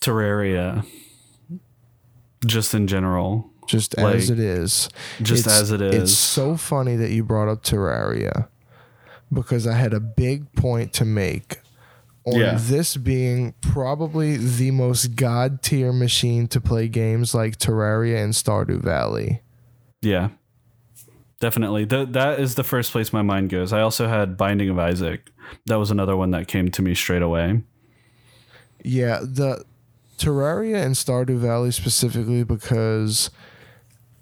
Terraria. 0.00 0.86
Just 2.46 2.74
in 2.74 2.86
general. 2.86 3.50
Just 3.66 3.96
Like, 3.98 4.16
as 4.16 4.30
it 4.30 4.40
is. 4.40 4.88
Just 5.22 5.46
It's- 5.46 5.60
as 5.62 5.70
it 5.70 5.80
is. 5.80 5.94
It's 6.02 6.18
so 6.18 6.56
funny 6.56 6.96
that 6.96 7.10
you 7.10 7.22
brought 7.22 7.48
up 7.48 7.62
Terraria 7.62 8.48
because 9.32 9.66
I 9.66 9.74
had 9.74 9.92
a 9.94 10.00
big 10.00 10.52
point 10.54 10.92
to 10.94 11.04
make 11.04 11.60
Yeah. 12.38 12.58
this 12.58 12.96
being 12.96 13.54
probably 13.60 14.36
the 14.36 14.70
most 14.70 15.16
god 15.16 15.62
tier 15.62 15.92
machine 15.92 16.46
to 16.48 16.60
play 16.60 16.88
games 16.88 17.34
like 17.34 17.58
Terraria 17.58 18.22
and 18.22 18.32
Stardew 18.32 18.80
Valley. 18.82 19.40
Yeah. 20.02 20.30
definitely. 21.40 21.86
Th- 21.86 22.08
that 22.10 22.38
is 22.40 22.54
the 22.54 22.64
first 22.64 22.92
place 22.92 23.12
my 23.12 23.22
mind 23.22 23.50
goes. 23.50 23.72
I 23.72 23.80
also 23.80 24.08
had 24.08 24.36
Binding 24.36 24.68
of 24.70 24.78
Isaac. 24.78 25.30
That 25.66 25.76
was 25.76 25.90
another 25.90 26.16
one 26.16 26.30
that 26.32 26.48
came 26.48 26.70
to 26.70 26.82
me 26.82 26.94
straight 26.94 27.22
away. 27.22 27.62
Yeah, 28.84 29.20
the 29.22 29.64
Terraria 30.18 30.84
and 30.84 30.94
Stardew 30.94 31.38
Valley 31.38 31.70
specifically 31.70 32.44
because 32.44 33.30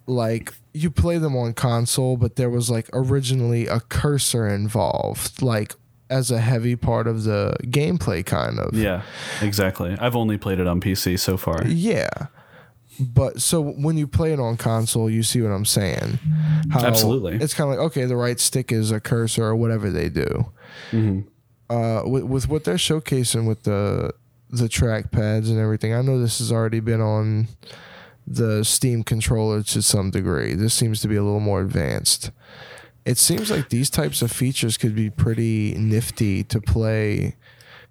like 0.07 0.55
you 0.73 0.91
play 0.91 1.19
them 1.19 1.37
on 1.37 1.55
console, 1.55 2.17
but 2.17 2.37
there 2.37 2.51
was 2.51 2.71
like 2.71 2.89
originally 2.93 3.67
a 3.67 3.81
cursor 3.81 4.47
involved, 4.47 5.43
like 5.43 5.75
as 6.11 6.31
a 6.31 6.39
heavy 6.39 6.77
part 6.77 7.07
of 7.07 7.25
the 7.25 7.57
gameplay 7.65 8.25
kind 8.25 8.59
of. 8.59 8.75
Yeah, 8.75 9.03
exactly. 9.43 9.97
I've 10.01 10.17
only 10.17 10.39
played 10.39 10.61
it 10.61 10.67
on 10.67 10.81
PC 10.81 11.19
so 11.19 11.37
far. 11.37 11.67
Yeah. 11.67 12.09
But 13.01 13.41
so 13.41 13.63
when 13.63 13.97
you 13.97 14.09
play 14.09 14.33
it 14.33 14.41
on 14.41 14.57
console, 14.57 15.09
you 15.09 15.23
see 15.23 15.41
what 15.41 15.51
I'm 15.51 15.65
saying. 15.65 16.19
How 16.71 16.85
Absolutely. 16.85 17.37
It's 17.37 17.55
kind 17.55 17.71
of 17.71 17.79
like 17.79 17.87
okay, 17.87 18.07
the 18.07 18.17
right 18.17 18.41
stick 18.41 18.73
is 18.73 18.91
a 18.91 19.01
cursor 19.01 19.45
or 19.45 19.57
whatever 19.57 19.91
they 19.91 20.09
do. 20.09 20.51
Uh, 21.71 22.03
with 22.07 22.25
with 22.25 22.49
what 22.49 22.65
they're 22.65 22.75
showcasing 22.75 23.47
with 23.47 23.63
the 23.63 24.13
the 24.51 24.69
track 24.69 25.13
pads 25.13 25.51
and 25.51 25.61
everything, 25.61 25.93
I 25.93 26.03
know 26.03 26.19
this 26.19 26.39
has 26.39 26.51
already 26.51 26.81
been 26.81 27.01
on 27.01 27.49
the 28.27 28.65
Steam 28.65 29.05
controller 29.05 29.63
to 29.63 29.83
some 29.83 30.11
degree. 30.11 30.55
This 30.55 30.75
seems 30.75 31.01
to 31.03 31.09
be 31.09 31.17
a 31.17 31.23
little 31.23 31.41
more 31.41 31.61
advanced. 31.61 32.31
It 33.09 33.19
seems 33.19 33.51
like 33.51 33.71
these 33.71 33.89
types 33.89 34.21
of 34.21 34.31
features 34.31 34.77
could 34.77 34.95
be 34.95 35.09
pretty 35.09 35.75
nifty 35.79 36.45
to 36.45 36.61
play. 36.61 37.37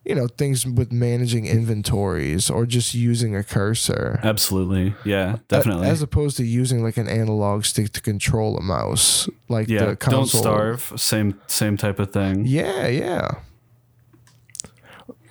You 0.05 0.15
know, 0.15 0.27
things 0.27 0.65
with 0.65 0.89
managing 0.91 1.47
inventories 1.47 2.49
or 2.49 2.65
just 2.65 2.93
using 2.93 3.35
a 3.35 3.43
cursor. 3.43 4.21
Absolutely. 4.23 4.93
Yeah, 5.03 5.39
definitely. 5.49 5.87
As 5.87 6.01
opposed 6.01 6.37
to 6.37 6.45
using 6.45 6.81
like 6.81 6.95
an 6.95 7.09
analog 7.09 7.65
stick 7.65 7.91
to 7.93 8.01
control 8.01 8.55
a 8.55 8.61
mouse, 8.61 9.27
like 9.49 9.67
yeah, 9.67 9.87
the 9.87 9.95
console. 9.97 10.21
don't 10.21 10.27
starve. 10.27 10.93
Same 10.95 11.41
same 11.47 11.75
type 11.75 11.99
of 11.99 12.13
thing. 12.13 12.45
Yeah, 12.45 12.87
yeah. 12.87 13.31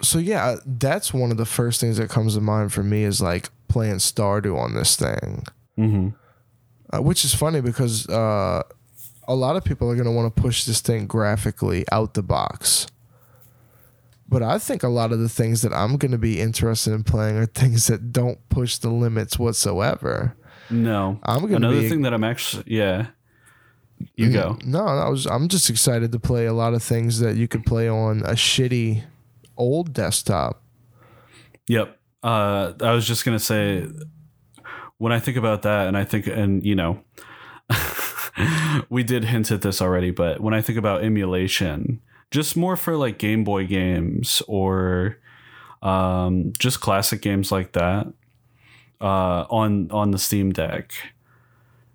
So 0.03 0.19
yeah, 0.19 0.57
that's 0.67 1.15
one 1.15 1.31
of 1.31 1.39
the 1.39 1.47
first 1.47 1.81
things 1.81 1.97
that 1.97 2.11
comes 2.11 2.35
to 2.35 2.43
mind 2.43 2.73
for 2.73 2.83
me 2.83 3.05
is 3.05 3.23
like 3.23 3.49
playing 3.69 3.97
Stardew 3.97 4.59
on 4.59 4.75
this 4.75 4.97
thing, 4.97 5.47
hmm 5.77 6.09
uh, 6.93 7.03
which 7.03 7.25
is 7.25 7.35
funny 7.35 7.61
because 7.61 8.09
uh, 8.09 8.63
a 9.29 9.35
lot 9.35 9.57
of 9.57 9.65
people 9.65 9.91
are 9.91 9.95
going 9.95 10.07
to 10.07 10.13
want 10.13 10.35
to 10.35 10.43
push 10.43 10.65
this 10.65 10.81
thing 10.81 11.07
graphically 11.07 11.85
out 11.91 12.15
the 12.15 12.23
box. 12.23 12.87
But 14.29 14.43
I 14.43 14.59
think 14.59 14.83
a 14.83 14.89
lot 14.89 15.13
of 15.13 15.21
the 15.21 15.29
things 15.29 15.63
that 15.63 15.73
I'm 15.73 15.97
going 15.97 16.11
to 16.11 16.19
be 16.19 16.41
interested 16.41 16.93
in 16.93 17.05
playing 17.05 17.37
are 17.37 17.47
things 17.47 17.87
that 17.87 18.13
don't 18.13 18.39
push 18.49 18.79
the 18.79 18.91
limits 18.91 19.39
whatsoever. 19.39 20.37
No. 20.71 21.21
I'm 21.23 21.43
gonna 21.43 21.57
Another 21.57 21.81
be- 21.81 21.89
thing 21.89 22.03
that 22.03 22.13
I'm 22.13 22.25
actually 22.25 22.65
yeah. 22.67 23.09
You 24.15 24.31
go. 24.31 24.59
No, 24.65 24.85
I 24.85 25.09
was 25.09 25.27
I'm 25.27 25.49
just 25.49 25.71
excited 25.71 26.13
to 26.13 26.19
play 26.19 26.47
a 26.47 26.53
lot 26.53 26.75
of 26.75 26.83
things 26.83 27.21
that 27.21 27.37
you 27.37 27.49
could 27.49 27.65
play 27.65 27.89
on 27.89 28.21
a 28.21 28.33
shitty 28.33 29.05
old 29.57 29.93
desktop. 29.95 30.63
Yep. 31.69 31.99
Uh, 32.23 32.73
I 32.81 32.93
was 32.93 33.07
just 33.07 33.25
gonna 33.25 33.39
say, 33.39 33.87
when 34.99 35.13
I 35.13 35.21
think 35.21 35.37
about 35.37 35.63
that, 35.63 35.87
and 35.87 35.97
I 35.97 36.05
think, 36.05 36.27
and 36.27 36.65
you 36.67 36.75
know, 36.75 37.01
we 38.91 39.03
did 39.03 39.25
hint 39.25 39.51
at 39.51 39.63
this 39.63 39.81
already, 39.81 40.11
but 40.11 40.41
when 40.41 40.55
I 40.55 40.61
think 40.61 40.79
about 40.79 41.05
emulation, 41.05 42.01
just 42.31 42.57
more 42.57 42.77
for 42.77 42.97
like 42.97 43.19
Game 43.19 43.45
Boy 43.45 43.67
games 43.67 44.43
or 44.47 45.19
um, 45.83 46.53
just 46.59 46.81
classic 46.81 47.23
games 47.23 47.53
like 47.53 47.73
that 47.73 48.13
uh, 49.01 49.45
on 49.51 49.91
on 49.91 50.11
the 50.11 50.19
Steam 50.19 50.53
Deck, 50.53 50.93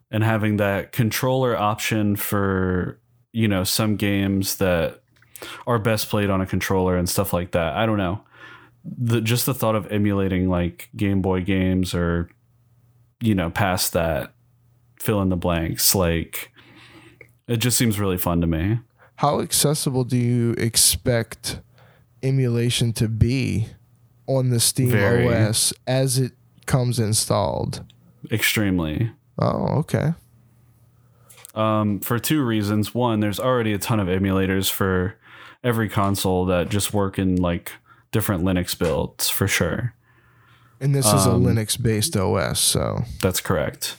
and 0.10 0.24
having 0.24 0.58
that 0.58 0.92
controller 0.92 1.58
option 1.58 2.16
for 2.16 3.00
you 3.32 3.48
know 3.48 3.64
some 3.64 3.96
games 3.96 4.58
that 4.58 5.02
are 5.66 5.80
best 5.80 6.10
played 6.10 6.30
on 6.30 6.42
a 6.42 6.46
controller 6.46 6.98
and 6.98 7.10
stuff 7.10 7.34
like 7.34 7.52
that. 7.52 7.76
I 7.76 7.86
don't 7.86 7.98
know 7.98 8.22
the 8.84 9.22
just 9.22 9.46
the 9.46 9.54
thought 9.54 9.76
of 9.76 9.92
emulating 9.92 10.50
like 10.50 10.90
Game 10.96 11.22
Boy 11.22 11.42
games 11.42 11.94
or 11.94 12.30
you 13.22 13.36
know 13.36 13.50
past 13.50 13.94
that 13.94 14.34
fill 15.02 15.22
in 15.22 15.30
the 15.30 15.36
blanks 15.36 15.96
like 15.96 16.52
it 17.48 17.58
just 17.58 17.78
seems 17.78 18.00
really 18.00 18.18
fun 18.18 18.40
to 18.42 18.48
me 18.48 18.80
How 19.16 19.42
accessible 19.42 20.04
do 20.04 20.18
you 20.18 20.52
expect 20.54 21.60
emulation 22.24 22.94
to 22.94 23.08
be 23.08 23.68
on 24.28 24.50
the 24.52 24.60
Steam 24.60 24.92
Very. 24.92 25.28
OS 25.28 25.74
as 25.88 26.18
it 26.20 26.34
comes 26.66 27.00
installed? 27.00 27.84
extremely 28.32 29.12
Oh, 29.40 29.80
okay. 29.80 30.14
um, 31.56 32.00
for 32.00 32.20
two 32.20 32.44
reasons 32.44 32.94
one 32.94 33.20
there's 33.20 33.40
already 33.40 33.74
a 33.74 33.80
ton 33.80 34.00
of 34.00 34.08
emulators 34.08 34.70
for 34.72 35.16
every 35.64 35.90
console 35.90 36.46
that 36.46 36.70
just 36.70 36.94
work 36.94 37.18
in 37.20 37.36
like 37.36 37.72
different 38.12 38.44
linux 38.44 38.78
builds 38.78 39.30
for 39.30 39.48
sure 39.48 39.94
And 40.80 40.94
this 40.96 41.06
is 41.08 41.26
a 41.26 41.32
Um, 41.32 41.44
Linux 41.44 41.82
based 41.82 42.16
OS, 42.18 42.60
so 42.60 43.04
That's 43.22 43.40
correct. 43.42 43.98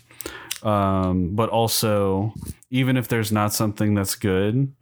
Um, 0.63 1.35
but 1.35 1.49
also, 1.49 2.35
even 2.71 2.97
if 2.97 3.09
there's 3.09 3.33
not 3.33 3.53
something 3.53 3.95
that's 3.95 4.15
good, 4.15 4.73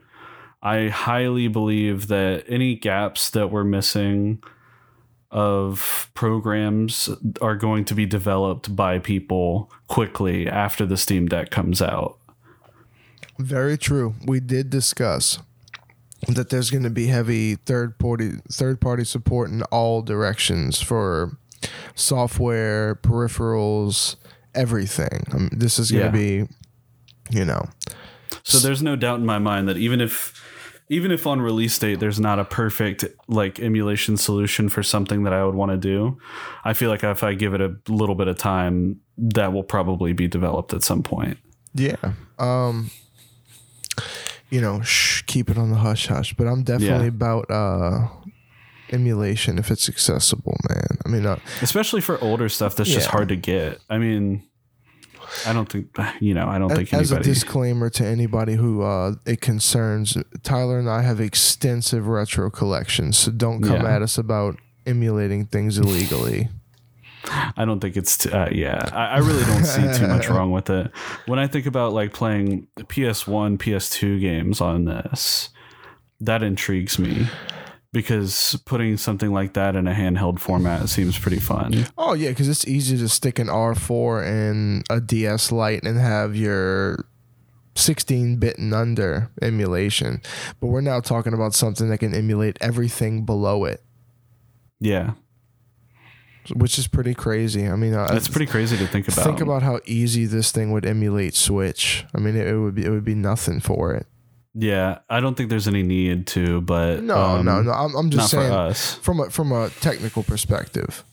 I 0.62 0.88
highly 0.88 1.49
believe 1.49 2.09
that 2.09 2.45
any 2.49 2.75
gaps 2.75 3.31
that 3.31 3.51
we're 3.51 3.64
missing 3.64 4.43
of 5.31 6.11
programs 6.14 7.09
are 7.40 7.57
going 7.57 7.85
to 7.87 7.95
be 7.95 8.05
developed 8.05 8.75
by 8.75 8.99
people 8.99 9.71
quickly 9.87 10.49
after 10.49 10.85
the 10.85 10.97
Steam 10.97 11.29
Deck 11.29 11.51
comes 11.51 11.81
out. 11.81 12.19
very 13.38 13.79
true. 13.79 14.14
We 14.27 14.40
did 14.40 14.69
discuss 14.71 15.38
that 16.29 16.51
there's 16.51 16.71
going 16.71 16.83
to 16.83 16.90
be 16.90 17.07
heavy 17.07 17.55
third 17.55 17.99
party 17.99 18.33
third 18.53 18.81
party 18.81 19.05
support 19.05 19.51
in 19.51 19.62
all 19.64 20.03
directions 20.03 20.81
for 20.83 21.38
software, 21.95 22.95
peripherals, 22.95 24.16
everything. 24.55 25.25
Um, 25.33 25.49
this 25.53 25.79
is 25.79 25.91
going 25.91 26.05
Yeah. 26.05 26.11
to 26.11 26.17
be, 26.17 26.49
you 27.31 27.45
know, 27.45 27.69
So 28.43 28.59
there's 28.59 28.83
no 28.83 28.97
doubt 28.97 29.21
in 29.21 29.27
my 29.27 29.39
mind 29.39 29.69
that 29.69 29.77
even 29.77 30.01
if 30.01 30.35
even 30.93 31.13
if 31.13 31.25
on 31.25 31.41
release 31.41 31.79
date 31.79 32.01
there's 32.01 32.19
not 32.19 32.41
a 32.41 32.45
perfect 32.45 33.05
like 33.29 33.61
emulation 33.61 34.17
solution 34.17 34.69
for 34.69 34.83
something 34.83 35.23
that 35.23 35.33
I 35.33 35.45
would 35.45 35.55
want 35.55 35.71
to 35.71 35.77
do, 35.77 36.19
I 36.65 36.73
feel 36.73 36.91
like 36.91 37.05
if 37.05 37.23
I 37.23 37.35
give 37.35 37.55
it 37.55 37.61
a 37.61 37.77
little 37.89 38.17
bit 38.17 38.27
of 38.29 38.37
time, 38.39 39.01
that 39.17 39.53
will 39.53 39.63
probably 39.63 40.13
be 40.13 40.27
developed 40.27 40.73
at 40.75 40.83
some 40.83 41.03
point. 41.03 41.39
Yeah. 41.75 41.95
Um 42.39 42.91
you 44.51 44.61
know, 44.61 44.81
shh, 44.83 45.23
keep 45.27 45.49
it 45.49 45.57
on 45.59 45.71
the 45.71 45.77
hush 45.77 46.07
hush, 46.09 46.35
but 46.35 46.49
I'm 46.49 46.65
definitely 46.65 47.05
Yeah. 47.07 47.09
about 47.09 47.51
uh 47.51 48.09
emulation 48.92 49.59
if 49.59 49.70
it's 49.70 49.88
accessible, 49.88 50.57
man. 50.68 50.98
I 51.05 51.09
mean, 51.09 51.26
uh, 51.26 51.38
Especially 51.62 52.00
for 52.00 52.22
older 52.22 52.48
stuff 52.48 52.76
that's 52.76 52.90
just 52.90 53.09
hard 53.09 53.29
to 53.29 53.37
get. 53.37 53.79
I 53.88 53.98
mean, 53.98 54.42
I 55.46 55.53
don't 55.53 55.70
think 55.70 55.88
you 56.20 56.35
know, 56.35 56.46
I 56.48 56.59
don't 56.59 56.70
think 56.74 56.92
as 56.92 57.12
a 57.12 57.20
disclaimer 57.20 57.88
to 57.90 58.05
anybody 58.05 58.55
who 58.55 58.83
uh 58.83 59.14
it 59.26 59.40
concerns, 59.40 60.16
Tyler 60.42 60.79
and 60.79 60.90
I 60.90 61.03
have 61.03 61.20
extensive 61.20 62.09
retro 62.09 62.50
collections, 62.50 63.18
so 63.18 63.31
don't 63.31 63.62
come 63.62 63.83
Yeah. 63.83 63.96
at 63.96 64.03
us 64.03 64.18
about 64.18 64.57
emulating 64.87 65.46
things 65.46 65.79
illegally. 65.79 66.48
I 67.57 67.66
don't 67.66 67.81
think 67.81 67.96
it's 67.98 68.16
t- 68.16 68.31
uh, 68.31 68.48
yeah. 68.50 68.88
I, 68.94 69.16
I 69.16 69.18
really 69.18 69.44
don't 69.44 69.64
see 69.64 69.83
too 69.98 70.09
much 70.09 70.26
wrong 70.31 70.50
with 70.53 70.70
it. 70.70 70.90
When 71.26 71.38
I 71.38 71.46
think 71.46 71.66
about 71.66 71.92
like 71.92 72.14
playing 72.14 72.67
PS1, 72.79 73.58
PS2 73.58 74.21
games 74.21 74.60
on 74.62 74.87
this, 74.87 75.50
that 76.21 76.42
intrigues 76.42 76.98
me 76.98 77.29
because 77.93 78.61
putting 78.67 78.97
something 78.97 79.33
like 79.33 79.55
that 79.55 79.75
in 79.77 79.88
a 79.88 79.93
handheld 79.93 80.38
format 80.38 80.88
seems 80.88 81.19
pretty 81.19 81.41
fun. 81.41 81.87
Oh 81.99 82.15
yeah, 82.15 82.29
because 82.31 82.49
it's 82.49 82.67
easy 82.69 82.97
to 82.99 83.09
stick 83.09 83.38
an 83.38 83.49
R4 83.49 84.27
in 84.27 84.83
a 84.88 85.01
DS 85.01 85.51
Lite 85.51 85.83
and 85.83 85.99
have 85.99 86.37
your 86.37 87.05
16-bit 87.75 88.59
and 88.59 88.73
under 88.75 89.31
emulation. 89.43 90.21
But 90.61 90.69
we're 90.69 90.81
now 90.83 91.01
talking 91.01 91.33
about 91.35 91.55
something 91.55 91.88
that 91.88 91.99
can 91.99 92.15
emulate 92.15 92.59
everything 92.61 93.25
below 93.25 93.65
it, 93.65 93.83
Yeah, 94.79 95.13
which 96.55 96.79
is 96.79 96.87
pretty 96.87 97.15
crazy. 97.15 97.67
I 97.69 97.77
mean, 97.77 97.95
uh, 97.95 98.07
that's 98.07 98.27
it's 98.27 98.29
pretty 98.29 98.51
crazy 98.51 98.77
to 98.77 98.87
think 98.87 99.09
about. 99.09 99.25
think 99.25 99.41
about 99.41 99.63
how 99.63 99.81
easy 99.85 100.27
this 100.27 100.53
thing 100.53 100.71
would 100.73 100.87
emulate 100.87 101.35
Switch. 101.35 102.05
I 102.15 102.19
mean, 102.19 102.37
it, 102.37 102.47
it 102.47 102.57
would 102.59 102.75
be 102.75 102.85
it 102.85 102.91
would 102.91 103.05
be 103.05 103.15
nothing 103.15 103.61
for 103.61 103.95
it. 103.95 104.07
Yeah, 104.55 104.98
I 105.09 105.21
don't 105.21 105.37
think 105.37 105.51
there's 105.51 105.69
any 105.69 105.83
need 105.83 106.27
to, 106.29 106.61
but 106.61 107.03
No, 107.03 107.17
um, 107.17 107.44
no, 107.44 107.63
no. 107.63 107.71
I'm, 107.73 107.94
I'm 107.94 108.07
not 108.09 108.13
just 108.13 108.31
saying 108.31 108.75
from 109.03 109.21
a 109.21 109.31
from 109.31 109.53
a 109.53 109.71
technical 109.81 110.23
perspective. 110.23 111.05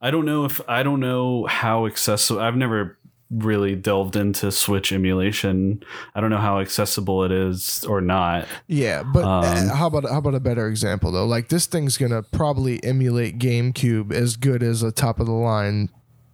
I 0.00 0.10
don't 0.10 0.24
know 0.24 0.44
if 0.44 0.60
I 0.68 0.82
don't 0.82 1.00
know 1.00 1.46
how 1.46 1.86
accessible. 1.86 2.40
I've 2.40 2.56
never 2.56 2.96
really 3.30 3.76
delved 3.76 4.16
into 4.16 4.50
Switch 4.50 4.90
emulation. 4.90 5.82
I 6.14 6.20
don't 6.20 6.30
know 6.30 6.38
how 6.38 6.60
accessible 6.60 7.24
it 7.24 7.30
is 7.32 7.84
or 7.84 8.00
not. 8.00 8.46
Yeah, 8.68 9.02
but 9.02 9.24
Um, 9.24 9.44
uh, 9.44 9.74
how 9.74 9.86
about 9.88 10.04
how 10.08 10.18
about 10.18 10.34
a 10.34 10.40
better 10.40 10.66
example 10.68 11.12
though? 11.12 11.26
Like 11.26 11.48
this 11.48 11.66
thing's 11.66 11.98
gonna 11.98 12.22
probably 12.22 12.82
emulate 12.82 13.38
GameCube 13.38 14.12
as 14.12 14.36
good 14.36 14.62
as 14.62 14.82
a 14.82 14.90
top 14.90 15.20
of 15.20 15.26
the 15.26 15.32
line 15.32 15.90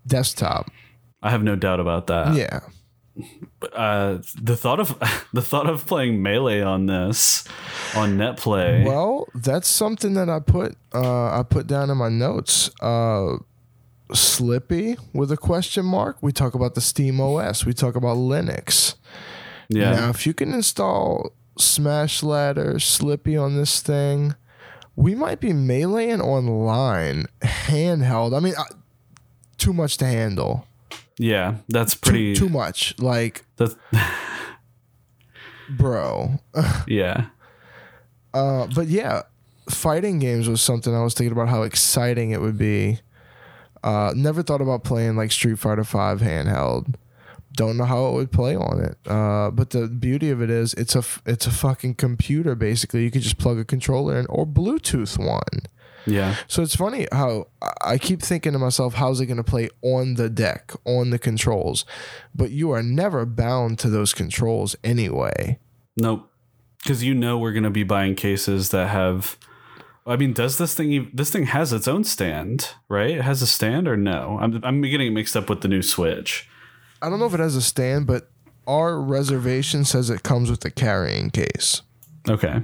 desktop. 0.07 0.71
I 1.23 1.31
have 1.31 1.43
no 1.43 1.57
doubt 1.57 1.81
about 1.81 2.07
that. 2.09 2.35
yeah, 2.35 2.61
uh, 3.73 4.19
the 4.41 4.57
thought 4.57 4.81
of 4.81 4.99
the 5.33 5.43
thought 5.43 5.69
of 5.69 5.87
playing 5.87 6.23
melee 6.23 6.61
on 6.61 6.87
this 6.87 7.45
on 7.95 8.17
net 8.17 8.37
play. 8.37 8.85
Well, 8.85 9.29
that's 9.35 9.69
something 9.69 10.15
that 10.15 10.29
I 10.29 10.41
put 10.41 10.77
uh, 10.95 11.39
I 11.39 11.43
put 11.49 11.67
down 11.67 11.91
in 11.91 11.97
my 11.97 12.09
notes. 12.09 12.71
Uh, 12.81 13.37
Slippi 14.11 14.97
with 15.13 15.33
a 15.33 15.37
question 15.37 15.85
mark. 15.87 16.19
We 16.21 16.33
talk 16.33 16.55
about 16.55 16.75
the 16.75 16.81
Steam 16.81 17.21
OS. 17.21 17.65
We 17.65 17.73
talk 17.73 17.97
about 17.97 18.17
Linux. 18.19 18.97
yeah, 19.69 19.93
Now, 19.93 20.11
if 20.11 20.27
you 20.27 20.35
can 20.35 20.53
install 20.53 21.33
Smash 21.59 22.23
Ladder, 22.23 22.75
Slippi 22.75 23.41
on 23.43 23.57
this 23.57 23.81
thing, 23.81 24.35
we 24.95 25.15
might 25.15 25.41
be 25.41 25.51
meleeing 25.53 26.21
online 26.21 27.27
handheld. 27.43 28.37
I 28.37 28.41
mean, 28.41 28.55
uh, 28.57 28.65
too 29.57 29.73
much 29.73 29.97
to 29.99 30.07
handle. 30.07 30.67
Yeah, 31.19 31.57
that's 31.69 31.95
pretty. 31.95 32.35
too 32.35 32.49
much. 32.49 32.95
Like, 32.99 33.45
that's, 33.57 33.77
bro. 35.71 36.41
yeah, 36.87 37.27
Uh, 38.33 38.67
but 38.75 38.89
yeah, 38.89 39.23
fighting 39.69 40.19
games 40.19 40.49
was 40.49 40.61
something 40.61 40.95
I 40.95 41.03
was 41.03 41.15
thinking 41.15 41.33
about 41.33 41.49
how 41.49 41.63
exciting 41.63 42.31
it 42.33 42.41
would 42.41 42.59
be. 42.59 42.99
Uh, 43.83 44.13
never 44.17 44.43
thought 44.43 44.61
about 44.63 44.83
playing 44.85 45.17
like 45.17 45.31
Street 45.31 45.59
Fighter 45.59 45.85
Five 45.85 46.21
handheld. 46.21 46.95
Don't 47.57 47.77
know 47.77 47.85
how 47.85 48.07
it 48.09 48.13
would 48.15 48.33
play 48.33 48.57
on 48.57 48.81
it. 48.81 48.97
Uh, 49.07 49.51
but 49.51 49.71
the 49.71 49.87
beauty 49.87 50.31
of 50.31 50.43
it 50.43 50.51
is, 50.51 50.75
it's 50.75 50.95
a 50.97 50.99
f- 50.99 51.23
it's 51.25 51.47
a 51.47 51.51
fucking 51.53 51.95
computer 51.95 52.55
basically. 52.57 53.05
You 53.05 53.11
could 53.11 53.23
just 53.23 53.39
plug 53.39 53.59
a 53.59 53.65
controller 53.65 54.19
in 54.19 54.27
or 54.27 54.45
Bluetooth 54.47 55.19
one. 55.19 55.67
Yeah, 56.07 56.37
So 56.49 56.63
it's 56.63 56.77
funny 56.77 57.07
how 57.13 57.47
I- 57.83 57.99
keep 57.99 58.21
thinking 58.23 58.53
to 58.53 58.59
myself, 58.59 58.95
how's 58.95 59.21
it 59.21 59.27
going 59.27 59.37
to 59.39 59.45
play 59.45 59.69
on 59.83 60.15
the 60.15 60.29
deck, 60.29 60.73
on 60.85 61.11
the 61.11 61.19
controls? 61.19 61.85
But 62.35 62.51
you 62.51 62.71
are 62.73 62.83
never 62.83 63.25
bound 63.27 63.79
to 63.81 63.89
those 63.91 64.13
controls 64.13 64.77
anyway. 64.85 65.59
nope. 65.97 66.31
Because 66.83 67.03
you 67.03 67.15
know 67.15 67.39
we're 67.39 67.55
gonna 67.55 67.71
be 67.71 67.83
buying 67.83 68.15
cases 68.15 68.69
that 68.69 68.89
have. 68.91 69.39
I 70.07 70.17
mean, 70.17 70.35
does 70.35 70.59
this 70.59 70.75
thing? 70.75 70.93
ev- 70.95 71.09
This 71.15 71.31
thing 71.31 71.45
has 71.47 71.73
its 71.73 71.89
own 71.89 72.05
stand, 72.05 72.69
right? 72.91 73.13
It 73.13 73.23
has 73.23 73.41
a 73.41 73.47
stand 73.47 73.89
or 73.89 73.97
no? 73.97 74.37
I'm 74.39 74.61
I'm 74.63 74.83
getting 74.83 75.15
mixed 75.15 75.35
up 75.35 75.49
with 75.49 75.63
the 75.63 75.69
new 75.69 75.81
Switch. 75.81 76.47
I 77.01 77.09
don't 77.09 77.19
know 77.19 77.25
if 77.25 77.33
it 77.33 77.41
has 77.41 77.57
a 77.57 77.63
stand, 77.63 78.07
but 78.07 78.31
our 78.67 79.01
reservation 79.01 79.87
says 79.87 80.11
it 80.11 80.23
comes 80.23 80.51
with 80.51 80.63
a 80.67 80.71
carrying 80.71 81.31
case. 81.31 81.81
Okay. 82.29 82.63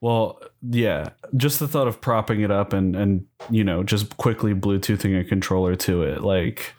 Well, 0.00 0.40
yeah, 0.62 1.10
just 1.36 1.58
the 1.60 1.68
thought 1.68 1.88
of 1.88 2.00
propping 2.00 2.40
it 2.42 2.50
up 2.50 2.72
and 2.72 2.94
and 2.94 3.26
you 3.50 3.64
know 3.64 3.82
just 3.82 4.16
quickly 4.18 4.54
bluetoothing 4.54 5.18
a 5.18 5.24
controller 5.24 5.74
to 5.76 6.02
it 6.02 6.22
like 6.22 6.74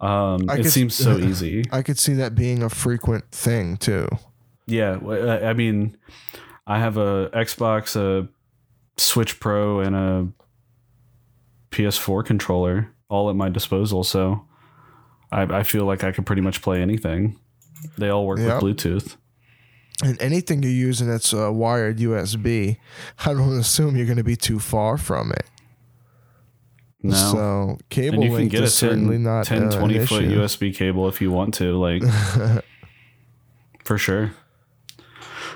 um 0.00 0.48
I 0.48 0.54
it 0.54 0.62
could- 0.62 0.72
seems 0.72 0.94
so 0.94 1.18
easy. 1.30 1.64
I 1.72 1.82
could 1.82 1.98
see 1.98 2.14
that 2.14 2.34
being 2.34 2.62
a 2.62 2.68
frequent 2.70 3.30
thing 3.32 3.76
too. 3.76 4.08
Yeah, 4.66 4.98
I 5.42 5.52
mean 5.52 5.96
I 6.66 6.78
have 6.78 6.96
a 6.96 7.28
Xbox, 7.34 7.96
a 7.96 8.28
Switch 8.96 9.40
Pro 9.40 9.80
and 9.80 9.96
a 9.96 10.28
PS4 11.70 12.24
controller 12.24 12.92
all 13.08 13.30
at 13.30 13.36
my 13.36 13.48
disposal, 13.48 14.04
so 14.04 14.44
I 15.32 15.42
I 15.42 15.62
feel 15.64 15.84
like 15.86 16.04
I 16.04 16.12
could 16.12 16.26
pretty 16.26 16.42
much 16.42 16.62
play 16.62 16.80
anything. 16.80 17.38
They 17.98 18.08
all 18.10 18.26
work 18.26 18.38
Yep. 18.38 18.62
with 18.62 18.76
Bluetooth. 18.76 19.16
And 20.02 20.20
anything 20.20 20.62
you're 20.62 20.72
using 20.72 21.08
that's 21.08 21.34
uh, 21.34 21.52
wired 21.52 21.98
USB, 21.98 22.78
I 23.18 23.34
don't 23.34 23.58
assume 23.58 23.96
you're 23.96 24.06
going 24.06 24.18
to 24.18 24.24
be 24.24 24.36
too 24.36 24.58
far 24.58 24.96
from 24.96 25.32
it. 25.32 25.46
No. 27.02 27.14
So 27.14 27.78
cable 27.88 28.22
and 28.22 28.24
you 28.24 28.36
can 28.36 28.48
get 28.48 28.62
a 28.62 28.68
certainly 28.68 29.16
10, 29.16 29.22
not 29.22 29.46
10 29.46 29.62
uh, 29.64 29.78
20 29.78 29.96
an 29.96 30.06
foot 30.06 30.24
issue. 30.24 30.40
USB 30.40 30.74
cable 30.74 31.08
if 31.08 31.20
you 31.20 31.30
want 31.30 31.54
to, 31.54 31.78
like 31.78 32.02
for 33.84 33.96
sure. 33.96 34.32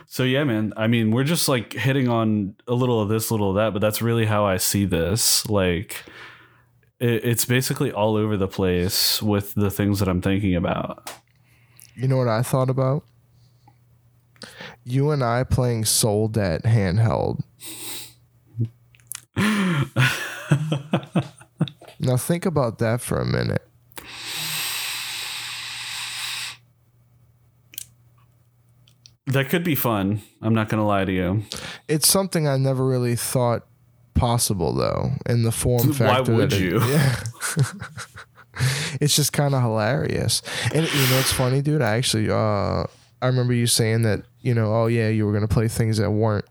So 0.06 0.22
yeah, 0.22 0.44
man. 0.44 0.72
I 0.76 0.86
mean, 0.86 1.10
we're 1.10 1.24
just 1.24 1.48
like 1.48 1.72
hitting 1.72 2.08
on 2.08 2.54
a 2.68 2.72
little 2.72 3.00
of 3.00 3.08
this, 3.08 3.30
little 3.30 3.50
of 3.50 3.56
that, 3.56 3.72
but 3.72 3.80
that's 3.80 4.00
really 4.00 4.26
how 4.26 4.46
I 4.46 4.58
see 4.58 4.84
this. 4.84 5.46
Like, 5.50 6.04
it, 7.00 7.24
it's 7.24 7.44
basically 7.44 7.92
all 7.92 8.16
over 8.16 8.36
the 8.36 8.48
place 8.48 9.20
with 9.20 9.54
the 9.54 9.70
things 9.70 9.98
that 9.98 10.08
I'm 10.08 10.22
thinking 10.22 10.54
about. 10.54 11.10
You 11.94 12.08
know 12.08 12.16
what 12.16 12.28
I 12.28 12.42
thought 12.42 12.70
about? 12.70 13.04
You 14.84 15.10
and 15.10 15.24
I 15.24 15.44
playing 15.44 15.84
Soul 15.86 16.28
Debt 16.28 16.62
handheld. 16.64 17.40
now 21.98 22.16
think 22.16 22.44
about 22.46 22.78
that 22.78 23.00
for 23.00 23.18
a 23.20 23.24
minute. 23.24 23.62
That 29.26 29.48
could 29.48 29.64
be 29.64 29.74
fun. 29.74 30.20
I'm 30.42 30.54
not 30.54 30.68
gonna 30.68 30.86
lie 30.86 31.04
to 31.04 31.12
you. 31.12 31.42
It's 31.88 32.06
something 32.06 32.46
I 32.46 32.56
never 32.58 32.86
really 32.86 33.16
thought 33.16 33.66
possible 34.14 34.72
though 34.74 35.12
in 35.26 35.42
the 35.42 35.52
form 35.52 35.88
Why 35.88 35.94
factor. 35.94 36.34
would 36.34 36.50
that 36.50 36.60
it- 36.60 36.62
you? 36.62 36.80
yeah. 36.80 37.24
it's 39.00 39.16
just 39.16 39.32
kind 39.32 39.54
of 39.54 39.62
hilarious. 39.62 40.42
And 40.74 40.84
you 40.86 41.06
know, 41.10 41.18
it's 41.18 41.32
funny, 41.32 41.62
dude. 41.62 41.80
I 41.80 41.96
actually, 41.96 42.30
uh, 42.30 42.84
I 43.24 43.28
remember 43.28 43.54
you 43.54 43.66
saying 43.66 44.02
that, 44.02 44.22
you 44.40 44.52
know, 44.52 44.74
oh 44.74 44.86
yeah, 44.86 45.08
you 45.08 45.24
were 45.24 45.32
gonna 45.32 45.48
play 45.48 45.66
things 45.66 45.96
that 45.96 46.10
weren't 46.10 46.44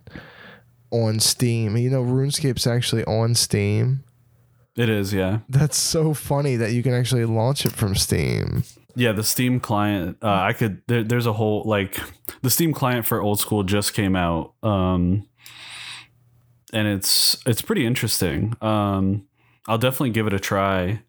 on 0.89 1.19
Steam. 1.19 1.77
You 1.77 1.91
know, 1.91 2.03
RuneScape's 2.03 2.65
actually 2.65 3.03
on 3.05 3.35
Steam. 3.35 4.03
It 4.75 4.89
is, 4.89 5.13
yeah. 5.13 5.41
That's 5.47 5.77
so 5.77 6.15
funny 6.15 6.55
that 6.55 6.71
you 6.71 6.81
can 6.81 6.95
actually 6.95 7.25
launch 7.25 7.63
it 7.67 7.73
from 7.73 7.93
Steam. 7.93 8.63
Yeah, 8.95 9.11
the 9.11 9.23
Steam 9.23 9.59
client. 9.59 10.17
Uh, 10.19 10.31
I 10.31 10.53
could. 10.53 10.81
There, 10.87 11.03
there's 11.03 11.27
a 11.27 11.33
whole 11.33 11.61
like 11.67 11.99
the 12.41 12.49
Steam 12.49 12.73
client 12.73 13.05
for 13.05 13.21
old 13.21 13.39
school 13.39 13.61
just 13.61 13.93
came 13.93 14.15
out, 14.15 14.55
um, 14.63 15.27
and 16.73 16.87
it's 16.87 17.37
it's 17.45 17.61
pretty 17.61 17.85
interesting. 17.85 18.55
Um, 18.61 19.27
I'll 19.67 19.77
definitely 19.77 20.09
give 20.09 20.25
it 20.25 20.33
a 20.33 20.39
try 20.39 21.03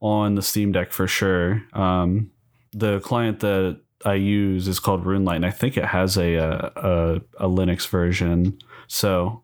on 0.00 0.34
the 0.34 0.42
Steam 0.42 0.72
Deck 0.72 0.92
for 0.92 1.06
sure. 1.06 1.62
Um, 1.74 2.30
the 2.72 3.00
client 3.00 3.40
that 3.40 3.82
I 4.04 4.14
use 4.14 4.68
is 4.68 4.78
called 4.78 5.04
RuneLite, 5.04 5.36
and 5.36 5.46
I 5.46 5.50
think 5.50 5.76
it 5.76 5.84
has 5.86 6.16
a 6.16 6.34
a, 6.34 6.72
a, 6.76 7.14
a 7.38 7.48
Linux 7.48 7.88
version. 7.88 8.58
So 8.86 9.42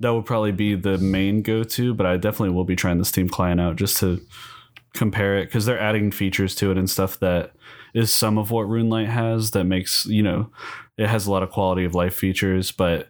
that 0.00 0.10
would 0.10 0.26
probably 0.26 0.52
be 0.52 0.74
the 0.74 0.98
main 0.98 1.42
go 1.42 1.64
to. 1.64 1.94
But 1.94 2.06
I 2.06 2.16
definitely 2.16 2.54
will 2.54 2.64
be 2.64 2.76
trying 2.76 2.98
the 2.98 3.04
Steam 3.04 3.28
client 3.28 3.60
out 3.60 3.76
just 3.76 3.98
to 4.00 4.20
compare 4.94 5.38
it 5.38 5.46
because 5.46 5.66
they're 5.66 5.80
adding 5.80 6.10
features 6.10 6.54
to 6.56 6.70
it 6.70 6.78
and 6.78 6.88
stuff 6.88 7.18
that 7.20 7.52
is 7.94 8.10
some 8.10 8.38
of 8.38 8.50
what 8.50 8.66
RuneLite 8.66 9.08
has 9.08 9.50
that 9.52 9.64
makes 9.64 10.06
you 10.06 10.22
know 10.22 10.50
it 10.96 11.08
has 11.08 11.26
a 11.26 11.30
lot 11.30 11.42
of 11.42 11.50
quality 11.50 11.84
of 11.84 11.94
life 11.94 12.14
features, 12.14 12.72
but 12.72 13.08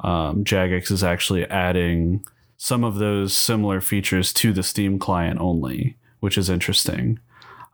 um, 0.00 0.44
Jagex 0.44 0.90
is 0.90 1.04
actually 1.04 1.44
adding 1.46 2.24
some 2.56 2.84
of 2.84 2.96
those 2.96 3.32
similar 3.32 3.80
features 3.80 4.32
to 4.34 4.52
the 4.52 4.62
Steam 4.62 4.98
client 4.98 5.40
only, 5.40 5.96
which 6.20 6.36
is 6.38 6.48
interesting. 6.50 7.18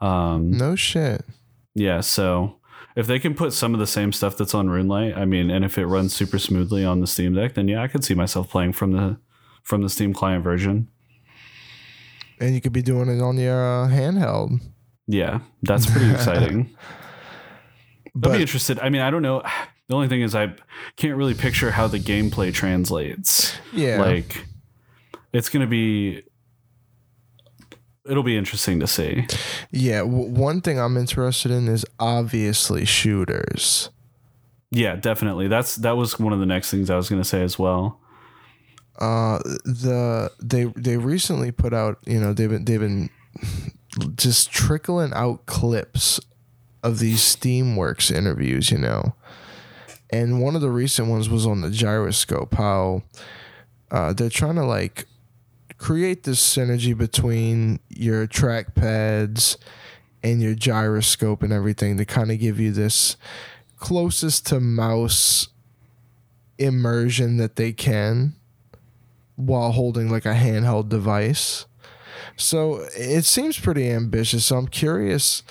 Um, 0.00 0.50
No 0.50 0.74
shit. 0.76 1.24
Yeah, 1.78 2.00
so 2.00 2.56
if 2.96 3.06
they 3.06 3.18
can 3.18 3.34
put 3.34 3.52
some 3.52 3.72
of 3.74 3.80
the 3.80 3.86
same 3.86 4.12
stuff 4.12 4.36
that's 4.36 4.54
on 4.54 4.66
RuneLite, 4.68 5.16
I 5.16 5.24
mean, 5.24 5.50
and 5.50 5.64
if 5.64 5.78
it 5.78 5.86
runs 5.86 6.12
super 6.14 6.38
smoothly 6.38 6.84
on 6.84 7.00
the 7.00 7.06
Steam 7.06 7.34
Deck, 7.34 7.54
then 7.54 7.68
yeah, 7.68 7.82
I 7.82 7.86
could 7.88 8.04
see 8.04 8.14
myself 8.14 8.50
playing 8.50 8.72
from 8.72 8.92
the 8.92 9.18
from 9.62 9.82
the 9.82 9.88
Steam 9.88 10.12
client 10.12 10.42
version. 10.42 10.88
And 12.40 12.54
you 12.54 12.60
could 12.60 12.72
be 12.72 12.82
doing 12.82 13.08
it 13.08 13.20
on 13.22 13.36
your 13.36 13.60
uh, 13.60 13.88
handheld. 13.88 14.60
Yeah, 15.06 15.40
that's 15.62 15.86
pretty 15.90 16.10
exciting. 16.14 16.74
I'd 18.16 18.32
be 18.32 18.40
interested. 18.40 18.78
I 18.80 18.88
mean, 18.88 19.02
I 19.02 19.10
don't 19.10 19.22
know. 19.22 19.42
The 19.88 19.94
only 19.94 20.08
thing 20.08 20.22
is, 20.22 20.34
I 20.34 20.54
can't 20.96 21.16
really 21.16 21.34
picture 21.34 21.70
how 21.70 21.86
the 21.86 21.98
gameplay 21.98 22.52
translates. 22.52 23.56
yeah, 23.72 24.00
Like, 24.00 24.44
it's 25.32 25.48
going 25.48 25.62
to 25.62 25.70
be. 25.70 26.22
It'll 28.08 28.22
be 28.22 28.36
interesting 28.36 28.80
to 28.80 28.86
see. 28.86 29.26
yeah. 29.70 29.98
W- 30.00 30.30
one 30.30 30.60
thing 30.60 30.78
I'm 30.80 30.96
interested 30.96 31.50
in 31.50 31.68
is 31.68 31.84
obviously 32.00 32.84
shooters. 32.84 33.90
Yeah, 34.70 34.96
definitely. 34.96 35.48
That's 35.48 35.76
that 35.76 35.96
was 35.96 36.18
one 36.18 36.32
of 36.32 36.40
the 36.40 36.46
next 36.46 36.70
things 36.70 36.90
I 36.90 36.96
was 36.96 37.08
going 37.08 37.22
to 37.22 37.28
say 37.28 37.42
as 37.42 37.58
well. 37.58 38.00
uh 39.00 39.38
the 39.64 40.30
they 40.42 40.64
they 40.76 40.96
recently 40.96 41.52
put 41.52 41.72
out 41.72 41.98
you 42.06 42.18
know 42.20 42.32
they've 42.32 42.50
been 42.50 42.64
they've 42.64 42.80
been 42.80 43.08
just 44.16 44.50
trickling 44.50 45.12
out 45.14 45.46
clips 45.46 46.18
of 46.82 46.98
these 46.98 47.20
steamworks 47.20 48.10
interviews 48.14 48.70
you 48.72 48.78
know 48.78 49.14
and 50.10 50.40
one 50.42 50.56
of 50.56 50.60
the 50.62 50.70
recent 50.70 51.08
ones 51.08 51.28
was 51.28 51.46
on 51.46 51.60
the 51.60 51.70
gyroscope 51.70 52.54
how 52.54 53.02
uh 53.92 54.12
they're 54.12 54.28
trying 54.28 54.56
to 54.56 54.64
like 54.64 55.06
create 55.78 56.24
this 56.24 56.40
synergy 56.42 56.96
between 56.96 57.78
your 57.88 58.26
trackpads 58.26 59.56
and 60.22 60.42
your 60.42 60.54
gyroscope 60.54 61.42
and 61.42 61.52
everything 61.52 61.96
to 61.96 62.04
kind 62.04 62.30
of 62.32 62.38
give 62.40 62.58
you 62.58 62.72
this 62.72 63.16
closest 63.78 64.46
to 64.48 64.58
mouse 64.60 65.48
immersion 66.58 67.36
that 67.36 67.56
they 67.56 67.72
can 67.72 68.34
while 69.36 69.70
holding 69.72 70.10
like 70.10 70.26
a 70.26 70.34
handheld 70.34 70.88
device. 70.88 71.66
So 72.36 72.86
it 72.96 73.24
seems 73.24 73.58
pretty 73.58 73.88
ambitious. 73.90 74.46
So 74.46 74.56
I'm 74.58 74.66
curious 74.68 75.42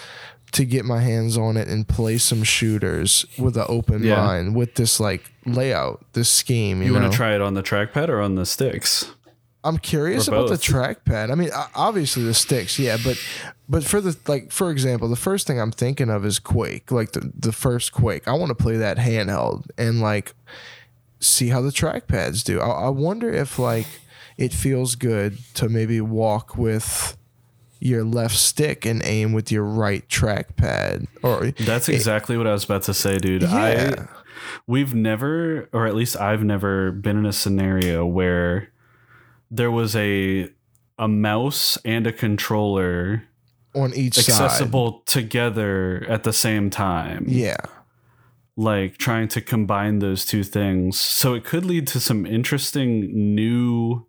to 0.54 0.66
get 0.66 0.86
my 0.86 1.02
hands 1.02 1.38
on 1.38 1.58
it 1.58 1.68
and 1.68 1.88
play 1.88 2.18
some 2.18 2.44
shooters 2.44 3.26
with 3.38 3.58
an 3.58 3.66
open 3.70 4.04
Yeah. 4.04 4.16
mind 4.18 4.56
with 4.56 4.76
this 4.76 5.00
like 5.00 5.32
layout, 5.46 6.06
this 6.14 6.30
scheme. 6.30 6.80
You, 6.82 6.88
You 6.88 6.94
know? 6.94 7.00
want 7.02 7.12
to 7.12 7.16
try 7.18 7.36
it 7.36 7.42
on 7.42 7.54
the 7.54 7.64
trackpad 7.64 8.10
or 8.10 8.22
on 8.22 8.36
the 8.36 8.46
sticks? 8.46 9.12
I'm 9.68 9.78
curious 9.78 10.30
Or 10.30 10.36
about 10.36 10.50
the 10.50 10.56
trackpad. 10.56 11.32
I 11.32 11.36
mean, 11.36 11.50
obviously 11.76 12.24
the 12.24 12.34
sticks, 12.34 12.80
yeah, 12.80 12.98
but 13.04 13.22
but 13.68 13.84
for 13.84 14.00
the 14.00 14.18
like, 14.28 14.52
for 14.52 14.72
example, 14.72 15.10
the 15.10 15.16
first 15.18 15.46
thing 15.46 15.60
I'm 15.60 15.72
thinking 15.72 16.10
of 16.10 16.26
is 16.26 16.40
Quake, 16.40 16.92
like 16.92 17.12
the 17.12 17.32
the 17.38 17.52
first 17.52 17.92
Quake. 17.92 18.28
I 18.28 18.34
want 18.34 18.50
to 18.50 18.56
play 18.56 18.78
that 18.78 18.98
handheld 18.98 19.70
and 19.78 20.00
like 20.00 20.34
see 21.20 21.50
how 21.50 21.62
the 21.62 21.72
trackpads 21.72 22.44
do. 22.44 22.62
I, 22.62 22.86
I 22.86 22.90
wonder 22.90 23.30
if 23.30 23.60
like 23.60 23.88
it 24.38 24.54
feels 24.54 24.96
good 24.96 25.38
to 25.56 25.68
maybe 25.68 26.00
walk 26.00 26.58
with 26.58 27.18
your 27.80 28.04
left 28.04 28.36
stick 28.38 28.86
and 28.86 29.04
aim 29.04 29.34
with 29.34 29.52
your 29.52 29.64
right 29.64 30.08
trackpad, 30.08 31.08
or 31.22 31.52
That's 31.52 31.90
exactly 31.90 32.38
what 32.38 32.48
I 32.48 32.54
was 32.54 32.64
about 32.64 32.84
to 32.84 32.94
say, 32.94 33.18
dude. 33.18 33.42
Yeah. 33.42 34.08
I 34.08 34.08
we've 34.66 34.96
never 34.96 35.68
or 35.74 35.88
at 35.88 35.96
least 35.96 36.16
I've 36.16 36.44
never 36.44 36.92
been 36.92 37.18
in 37.18 37.26
a 37.26 37.34
scenario 37.34 38.06
where 38.06 38.70
there 39.50 39.72
was 39.72 39.96
a 39.96 40.50
a 41.00 41.08
mouse 41.08 41.78
and 41.86 42.08
a 42.08 42.12
controller 42.12 43.24
on 43.76 43.94
each 43.94 44.16
side. 44.16 44.46
accessible 44.46 45.02
together 45.06 46.06
at 46.10 46.24
the 46.24 46.34
same 46.34 46.70
time. 46.70 47.26
Yeah. 47.28 47.58
Like 48.56 48.98
trying 48.98 49.28
to 49.30 49.42
combine 49.42 50.00
those 50.00 50.26
two 50.26 50.44
things. 50.44 51.00
So 51.00 51.36
it 51.36 51.44
could 51.44 51.64
lead 51.66 51.86
to 51.88 52.00
some 52.00 52.26
interesting 52.26 53.36
new 53.36 54.08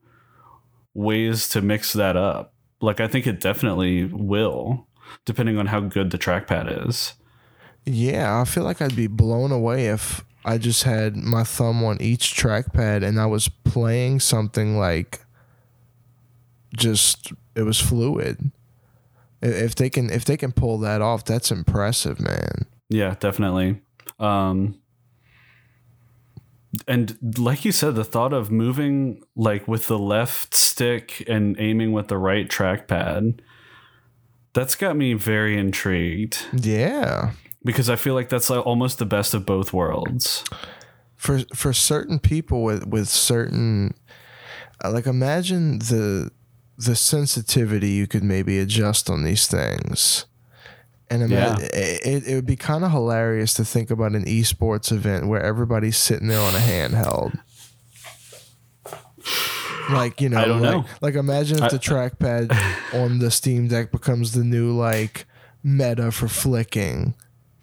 ways 0.95 1.49
to 1.51 1.61
mix 1.61 1.93
that 1.93 2.17
up. 2.17 2.55
Like 2.81 3.01
I 3.01 3.09
think 3.09 3.27
it 3.27 3.41
definitely 3.41 4.05
will, 4.05 4.87
depending 5.27 5.59
on 5.59 5.67
how 5.67 5.81
good 5.81 6.11
the 6.11 6.19
trackpad 6.19 6.89
is. 6.89 7.15
Yeah, 7.85 8.41
I 8.41 8.45
feel 8.45 8.65
like 8.65 8.81
I'd 8.81 8.97
be 8.97 9.07
blown 9.07 9.53
away 9.53 9.89
if 9.89 10.25
I 10.45 10.57
just 10.59 10.85
had 10.85 11.17
my 11.17 11.45
thumb 11.45 11.85
on 11.85 12.01
each 12.01 12.35
trackpad 12.35 13.03
and 13.03 13.21
I 13.21 13.27
was 13.27 13.49
playing 13.49 14.21
something 14.21 14.79
like 14.79 15.21
just 16.77 17.33
it 17.55 17.63
was 17.63 17.81
fluid. 17.81 18.51
If 19.41 19.75
they 19.77 19.89
can 19.91 20.11
if 20.11 20.25
they 20.25 20.37
can 20.37 20.53
pull 20.53 20.79
that 20.79 21.01
off, 21.01 21.25
that's 21.25 21.51
impressive, 21.51 22.21
man. 22.21 22.67
Yeah, 22.89 23.15
definitely. 23.21 23.81
Um 24.19 24.81
and 26.87 27.17
like 27.39 27.65
you 27.65 27.73
said, 27.73 27.95
the 27.95 28.05
thought 28.05 28.33
of 28.33 28.51
moving 28.51 29.23
like 29.35 29.67
with 29.67 29.87
the 29.87 29.99
left 29.99 30.55
stick 30.55 31.25
and 31.29 31.57
aiming 31.59 31.93
with 31.93 32.09
the 32.09 32.19
right 32.19 32.49
trackpad, 32.49 33.41
that's 34.53 34.75
got 34.75 34.97
me 34.97 35.15
very 35.15 35.57
intrigued 35.59 36.45
Yeah. 36.53 37.33
because 37.65 37.89
I 37.89 37.97
feel 37.97 38.15
like 38.15 38.29
that's 38.29 38.51
like 38.51 38.65
almost 38.67 38.99
the 38.99 39.07
best 39.07 39.35
of 39.35 39.47
both 39.47 39.73
worlds. 39.73 40.45
For 41.17 41.41
for 41.55 41.73
certain 41.73 42.19
people 42.19 42.63
with 42.63 42.87
with 42.87 43.09
certain 43.09 43.95
like 44.85 45.07
imagine 45.07 45.79
the 45.81 46.31
the 46.79 46.95
sensitivity 46.97 47.91
you 47.91 48.07
could 48.07 48.23
maybe 48.23 48.59
adjust 48.59 49.11
on 49.11 49.25
these 49.25 49.47
things. 49.49 50.25
And 51.11 51.23
ima- 51.23 51.35
Yeah. 51.35 51.59
it, 51.59 52.27
it 52.29 52.35
would 52.35 52.47
be 52.47 52.55
kind 52.57 52.85
of 52.85 52.93
hilarious 52.93 53.53
to 53.55 53.65
think 53.65 53.91
about 53.91 54.13
an 54.13 54.25
esports 54.27 54.93
event 54.93 55.27
where 55.27 55.43
everybody's 55.43 55.97
sitting 55.97 56.29
there 56.29 56.41
on 56.41 56.55
a 56.55 56.59
handheld. 56.59 57.39
Like, 59.91 60.21
you 60.21 60.29
know, 60.29 60.39
I 60.39 60.45
don't 60.45 60.61
like, 60.61 60.71
know. 60.71 60.85
like 61.01 61.15
imagine 61.15 61.63
if 61.63 61.71
the 61.71 61.79
trackpad 61.79 62.53
on 62.95 63.21
the 63.21 63.31
Steam 63.31 63.69
Deck 63.69 63.91
becomes 63.91 64.33
the 64.33 64.45
new 64.45 64.71
like 64.77 65.27
meta 65.63 66.13
for 66.13 66.29
flicking. 66.29 67.15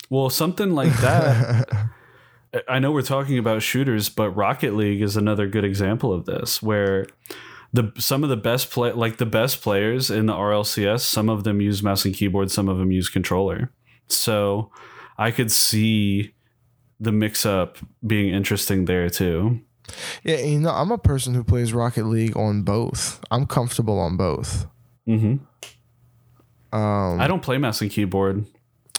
Well, 0.10 0.30
something 0.32 0.72
like 0.72 0.94
that. 0.98 1.70
I 2.68 2.80
know 2.80 2.92
we're 2.92 3.02
talking 3.04 3.38
about 3.38 3.62
shooters, 3.62 4.10
but 4.10 4.30
Rocket 4.32 4.76
League 4.76 5.02
is 5.02 5.16
another 5.18 5.46
good 5.48 5.64
example 5.66 6.14
of 6.14 6.26
this, 6.26 6.64
where 6.64 7.06
the 7.76 7.92
some 7.98 8.24
of 8.24 8.30
the 8.30 8.38
best 8.38 8.72
play, 8.72 8.92
like 8.92 9.18
the 9.18 9.26
best 9.26 9.62
players 9.62 10.10
in 10.10 10.26
the 10.26 10.34
RLCS, 10.34 11.02
some 11.02 11.30
of 11.30 11.44
them 11.44 11.62
use 11.62 11.84
mouse 11.84 12.06
and 12.06 12.16
keyboard, 12.16 12.50
some 12.52 12.70
of 12.70 12.78
them 12.78 12.92
use 12.92 13.10
controller. 13.10 13.72
So 14.08 14.72
I 15.18 15.32
could 15.32 15.52
see 15.52 16.34
the 17.00 17.12
mix 17.12 17.46
up 17.46 17.78
being 18.06 18.34
interesting 18.34 18.86
there 18.86 19.10
too. 19.10 19.60
Yeah, 20.24 20.38
you 20.38 20.60
know, 20.60 20.72
I'm 20.72 20.92
a 20.92 20.98
person 20.98 21.34
who 21.36 21.44
plays 21.44 21.74
Rocket 21.74 22.06
League 22.06 22.36
on 22.38 22.64
both. 22.64 23.20
I'm 23.30 23.46
comfortable 23.46 24.00
on 24.00 24.18
both. 24.18 24.66
hmm 25.06 25.36
Um, 26.72 27.22
I 27.22 27.28
don't 27.28 27.44
play 27.44 27.58
mouse 27.58 27.82
and 27.82 27.92
keyboard. 27.92 28.46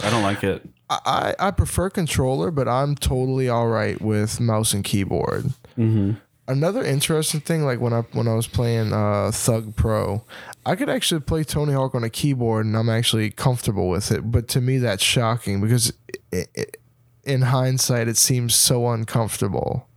I 0.02 0.10
don't 0.10 0.22
like 0.22 0.44
it. 0.44 0.68
I, 0.88 1.34
I 1.40 1.50
prefer 1.50 1.90
controller, 1.90 2.50
but 2.52 2.68
I'm 2.68 2.94
totally 2.94 3.48
all 3.48 3.66
right 3.66 4.00
with 4.00 4.38
mouse 4.38 4.72
and 4.74 4.84
keyboard. 4.84 5.46
hmm 5.74 6.12
Another 6.48 6.84
interesting 6.84 7.40
thing, 7.40 7.64
like 7.64 7.80
when 7.80 7.92
I 7.92 8.02
when 8.12 8.28
I 8.28 8.34
was 8.34 8.46
playing 8.46 8.92
uh, 8.92 9.30
Thug 9.32 9.74
Pro, 9.74 10.24
I 10.64 10.76
could 10.76 10.88
actually 10.88 11.20
play 11.20 11.42
Tony 11.42 11.72
Hawk 11.72 11.94
on 11.94 12.04
a 12.04 12.10
keyboard, 12.10 12.66
and 12.66 12.76
I'm 12.76 12.88
actually 12.88 13.30
comfortable 13.30 13.88
with 13.88 14.12
it. 14.12 14.30
But 14.30 14.46
to 14.48 14.60
me, 14.60 14.78
that's 14.78 15.02
shocking 15.02 15.60
because 15.60 15.92
it, 16.30 16.48
it, 16.54 16.76
in 17.24 17.42
hindsight, 17.42 18.06
it 18.06 18.16
seems 18.16 18.54
so 18.54 18.88
uncomfortable. 18.88 19.88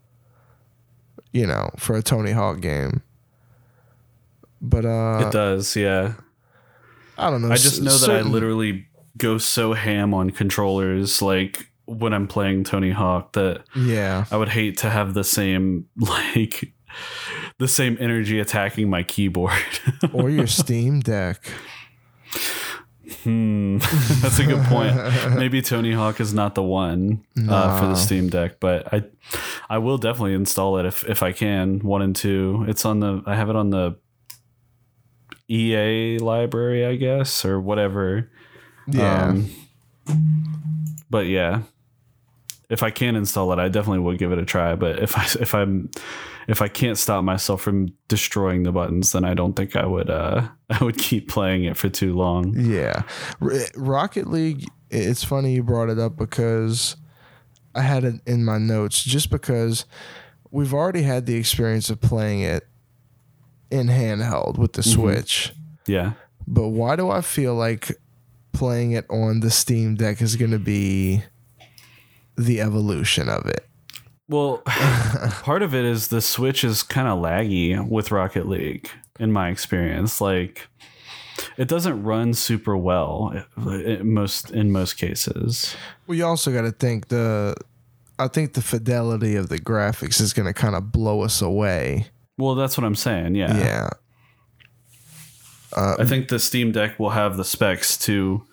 You 1.32 1.46
know, 1.46 1.70
for 1.78 1.96
a 1.96 2.02
Tony 2.02 2.32
Hawk 2.32 2.60
game. 2.62 3.04
But 4.62 4.86
uh, 4.86 5.26
It 5.28 5.32
does, 5.32 5.76
yeah. 5.76 6.14
I 7.18 7.30
don't 7.30 7.42
know. 7.42 7.52
I 7.52 7.58
just 7.58 7.82
know 7.82 7.96
that 7.96 8.10
I 8.10 8.22
literally 8.22 8.88
go 9.18 9.38
so 9.38 9.74
ham 9.74 10.14
on 10.14 10.32
controllers, 10.32 11.22
like 11.22 11.69
when 11.90 12.14
I'm 12.14 12.28
playing 12.28 12.64
Tony 12.64 12.92
Hawk, 12.92 13.34
that 13.34 13.64
Yeah. 13.76 14.26
I 14.32 14.38
would 14.38 14.50
hate 14.50 14.78
to 14.80 14.90
have 14.90 15.14
the 15.14 15.24
same 15.24 15.88
like 15.98 16.74
the 17.58 17.68
same 17.68 17.98
energy 18.00 18.40
attacking 18.40 18.90
my 18.90 19.04
keyboard. 19.04 19.54
or 20.14 20.30
your 20.30 20.48
Steam 20.48 21.00
Deck. 21.02 21.42
hmm, 23.24 23.78
that's 24.22 24.40
a 24.40 24.46
good 24.46 24.64
point. 24.66 24.96
Maybe 25.36 25.62
Tony 25.62 25.92
Hawk 25.94 26.20
is 26.20 26.34
not 26.34 26.56
the 26.56 26.64
one 26.64 27.26
uh, 27.48 27.80
for 27.80 27.88
the 27.88 27.96
Steam 27.96 28.30
Deck, 28.30 28.60
but 28.60 28.94
I 28.94 29.04
I 29.70 29.78
will 29.80 29.98
definitely 29.98 30.34
install 30.34 30.78
it 30.78 30.86
if 30.86 31.04
if 31.10 31.22
I 31.24 31.32
can. 31.32 31.80
One 31.80 32.02
and 32.02 32.16
two. 32.16 32.66
It's 32.68 32.86
on 32.86 33.00
the 33.02 33.22
I 33.26 33.36
have 33.36 33.50
it 33.50 33.56
on 33.56 33.70
the 33.72 33.98
EA 35.50 36.20
library, 36.20 36.86
I 36.86 36.96
guess, 36.96 37.44
or 37.46 37.60
whatever. 37.60 38.30
Yeah. 38.88 39.30
Um, 39.30 39.50
but 41.10 41.26
yeah, 41.28 41.62
if 42.70 42.84
I 42.84 42.92
can 42.92 43.16
install 43.16 43.52
it, 43.52 43.60
I 43.60 43.68
definitely 43.68 44.00
would 44.00 44.20
give 44.20 44.32
it 44.32 44.38
a 44.38 44.46
try. 44.46 44.76
But 44.76 45.00
if 45.00 45.18
I 45.18 45.24
if 45.42 45.54
I'm 45.56 45.90
if 46.48 46.62
I 46.62 46.68
can't 46.68 46.98
stop 46.98 47.24
myself 47.24 47.62
from 47.62 47.90
destroying 48.08 48.64
the 48.64 48.72
buttons, 48.72 49.12
then 49.12 49.26
I 49.26 49.34
don't 49.34 49.54
think 49.56 49.76
I 49.76 49.86
would. 49.86 50.10
Uh, 50.10 50.48
I 50.70 50.84
would 50.84 50.98
keep 50.98 51.30
playing 51.30 51.64
it 51.64 51.78
for 51.78 51.90
too 51.90 52.14
long. 52.14 52.54
Yeah. 52.56 53.04
R- 53.42 53.52
Rocket 53.76 54.28
League, 54.28 54.68
it's 54.90 55.24
funny 55.24 55.54
you 55.54 55.64
brought 55.64 55.90
it 55.90 56.00
up 56.00 56.16
because 56.16 56.96
I 57.76 57.82
had 57.82 58.04
it 58.04 58.16
in 58.26 58.46
my 58.46 58.58
notes 58.58 59.04
just 59.04 59.30
because 59.30 59.86
we've 60.52 60.74
already 60.74 61.04
had 61.04 61.26
the 61.26 61.36
experience 61.36 61.90
of 61.90 62.02
playing 62.02 62.42
it 62.42 62.68
in 63.72 63.88
handheld 63.88 64.58
with 64.58 64.74
the 64.74 64.84
Switch. 64.84 65.54
Yeah, 65.88 66.14
But 66.48 66.70
why 66.70 66.96
do 66.96 67.10
I 67.10 67.22
feel 67.22 67.56
like 67.56 67.92
playing 68.52 68.92
it 68.92 69.06
on 69.10 69.40
the 69.40 69.50
Steam 69.50 69.96
Deck 69.96 70.22
is 70.22 70.36
going 70.36 70.52
to 70.52 70.60
be 70.60 71.24
the 72.40 72.62
evolution 72.62 73.30
of 73.30 73.46
it? 73.46 73.70
well, 74.30 74.60
part 75.42 75.64
of 75.64 75.74
it 75.74 75.84
is 75.84 76.10
the 76.10 76.22
Switch 76.22 76.64
is 76.64 76.84
kind 76.84 77.08
of 77.08 77.20
laggy 77.20 77.86
with 77.90 78.12
Rocket 78.12 78.48
League, 78.48 78.90
in 79.20 79.32
my 79.32 79.50
experience. 79.50 80.22
Like, 80.22 80.68
it 81.58 81.68
doesn't 81.68 82.04
run 82.04 82.36
super 82.36 82.78
well 82.78 83.44
in 83.58 84.14
most 84.14 84.52
in 84.52 84.72
most 84.72 84.94
cases. 84.98 85.76
Well, 86.06 86.18
you 86.18 86.26
also 86.26 86.54
got 86.54 86.62
to 86.62 86.72
think 86.72 87.08
the. 87.10 87.56
I 88.20 88.28
think 88.28 88.54
the 88.54 88.62
fidelity 88.62 89.38
of 89.38 89.48
the 89.48 89.58
graphics 89.58 90.20
is 90.20 90.34
going 90.34 90.46
to 90.46 90.54
kind 90.54 90.76
of 90.76 90.92
blow 90.92 91.22
us 91.22 91.42
away. 91.42 92.08
Well, 92.38 92.54
that's 92.54 92.78
what 92.78 92.84
I'm 92.84 92.96
saying. 92.96 93.36
Yeah. 93.36 93.58
Yeah. 93.58 93.90
I 95.76 96.06
think 96.06 96.30
the 96.30 96.40
Steam 96.40 96.72
Deck 96.72 97.00
will 97.00 97.12
have 97.12 97.38
the 97.38 97.46
specs 97.46 97.98
to 98.00 98.44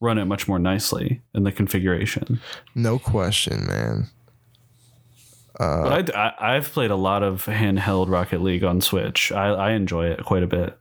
run 0.00 0.18
it 0.18 0.24
much 0.24 0.48
more 0.48 0.58
nicely 0.58 1.22
in 1.34 1.44
the 1.44 1.52
configuration. 1.52 2.40
No 2.74 2.98
question, 2.98 3.66
man. 3.66 4.08
but 5.58 6.14
I, 6.16 6.32
I, 6.38 6.54
have 6.54 6.72
played 6.72 6.90
a 6.90 6.96
lot 6.96 7.22
of 7.22 7.44
handheld 7.44 8.10
Rocket 8.10 8.42
League 8.42 8.64
on 8.64 8.80
Switch. 8.80 9.30
I, 9.30 9.50
I 9.50 9.70
enjoy 9.72 10.06
it 10.06 10.24
quite 10.24 10.42
a 10.42 10.48
bit. 10.48 10.76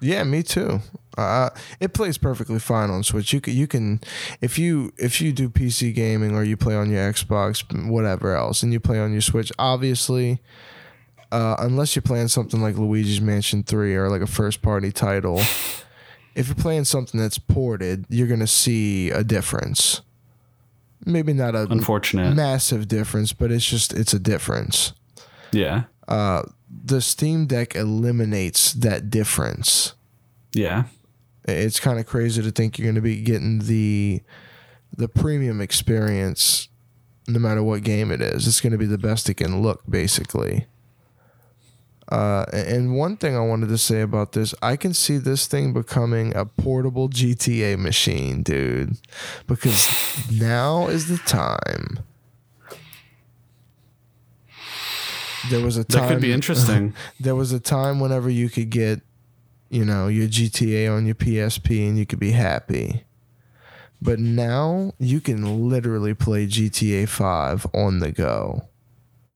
Yeah, 0.00 0.24
me 0.24 0.42
too. 0.42 0.80
Uh, 1.16 1.50
it 1.80 1.92
plays 1.92 2.18
perfectly 2.18 2.58
fine 2.58 2.90
on 2.90 3.02
Switch. 3.02 3.32
You 3.32 3.40
can, 3.40 3.54
you 3.54 3.66
can, 3.66 4.00
if 4.40 4.58
you 4.58 4.92
if 4.96 5.20
you 5.20 5.32
do 5.32 5.48
PC 5.48 5.92
gaming 5.92 6.34
or 6.36 6.44
you 6.44 6.56
play 6.56 6.76
on 6.76 6.90
your 6.90 7.12
Xbox, 7.12 7.64
whatever 7.88 8.36
else, 8.36 8.62
and 8.62 8.72
you 8.72 8.78
play 8.78 9.00
on 9.00 9.12
your 9.12 9.20
Switch, 9.20 9.50
obviously, 9.58 10.40
uh, 11.32 11.56
unless 11.58 11.94
you're 11.94 12.02
playing 12.02 12.28
something 12.28 12.60
like 12.60 12.76
Luigi's 12.76 13.20
Mansion 13.20 13.62
Three 13.62 13.94
or 13.94 14.08
like 14.08 14.22
a 14.22 14.26
first 14.26 14.62
party 14.62 14.90
title, 14.92 15.38
if 16.34 16.46
you're 16.48 16.54
playing 16.54 16.84
something 16.84 17.18
that's 17.20 17.38
ported, 17.38 18.04
you're 18.08 18.26
gonna 18.28 18.46
see 18.46 19.10
a 19.10 19.22
difference. 19.24 20.02
Maybe 21.04 21.32
not 21.32 21.54
a 21.54 21.62
Unfortunate. 21.70 22.34
massive 22.34 22.88
difference, 22.88 23.32
but 23.32 23.50
it's 23.52 23.68
just 23.68 23.92
it's 23.92 24.12
a 24.12 24.18
difference. 24.18 24.92
yeah. 25.52 25.84
Uh, 26.06 26.42
the 26.84 27.00
Steam 27.02 27.46
Deck 27.46 27.76
eliminates 27.76 28.72
that 28.72 29.10
difference. 29.10 29.94
Yeah. 30.54 30.84
It's 31.44 31.78
kind 31.80 31.98
of 31.98 32.06
crazy 32.06 32.42
to 32.42 32.50
think 32.50 32.78
you're 32.78 32.86
going 32.86 32.94
to 32.94 33.00
be 33.02 33.20
getting 33.22 33.58
the 33.60 34.22
the 34.96 35.08
premium 35.08 35.60
experience 35.60 36.68
no 37.26 37.38
matter 37.38 37.62
what 37.62 37.82
game 37.82 38.10
it 38.10 38.22
is. 38.22 38.46
It's 38.46 38.60
going 38.62 38.72
to 38.72 38.78
be 38.78 38.86
the 38.86 38.96
best 38.98 39.28
it 39.28 39.34
can 39.34 39.60
look, 39.62 39.82
basically. 39.88 40.66
Uh, 42.10 42.46
and 42.52 42.96
one 42.96 43.16
thing 43.16 43.36
I 43.36 43.40
wanted 43.40 43.68
to 43.68 43.78
say 43.78 44.00
about 44.00 44.32
this, 44.32 44.54
I 44.62 44.76
can 44.76 44.94
see 44.94 45.18
this 45.18 45.46
thing 45.46 45.74
becoming 45.74 46.34
a 46.34 46.46
portable 46.46 47.10
GTA 47.10 47.78
machine, 47.78 48.42
dude, 48.42 48.96
because 49.46 49.90
now 50.32 50.88
is 50.88 51.08
the 51.08 51.18
time. 51.18 52.00
There 55.50 55.60
was 55.60 55.76
a 55.76 55.84
time 55.84 56.02
That 56.02 56.08
could 56.14 56.22
be 56.22 56.32
interesting. 56.32 56.94
there 57.20 57.34
was 57.34 57.52
a 57.52 57.60
time 57.60 58.00
whenever 58.00 58.30
you 58.30 58.48
could 58.48 58.70
get, 58.70 59.02
you 59.68 59.84
know, 59.84 60.08
your 60.08 60.28
GTA 60.28 60.94
on 60.94 61.06
your 61.06 61.14
PSP 61.14 61.86
and 61.86 61.98
you 61.98 62.06
could 62.06 62.18
be 62.18 62.32
happy. 62.32 63.04
But 64.00 64.18
now 64.18 64.92
you 64.98 65.20
can 65.20 65.68
literally 65.68 66.14
play 66.14 66.46
GTA 66.46 67.08
5 67.08 67.66
on 67.74 67.98
the 67.98 68.12
go. 68.12 68.68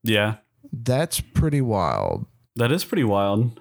yeah. 0.03 0.35
That's 0.75 1.19
pretty 1.19 1.61
wild. 1.61 2.25
That 2.55 2.71
is 2.71 2.83
pretty 2.85 3.03
wild. 3.03 3.59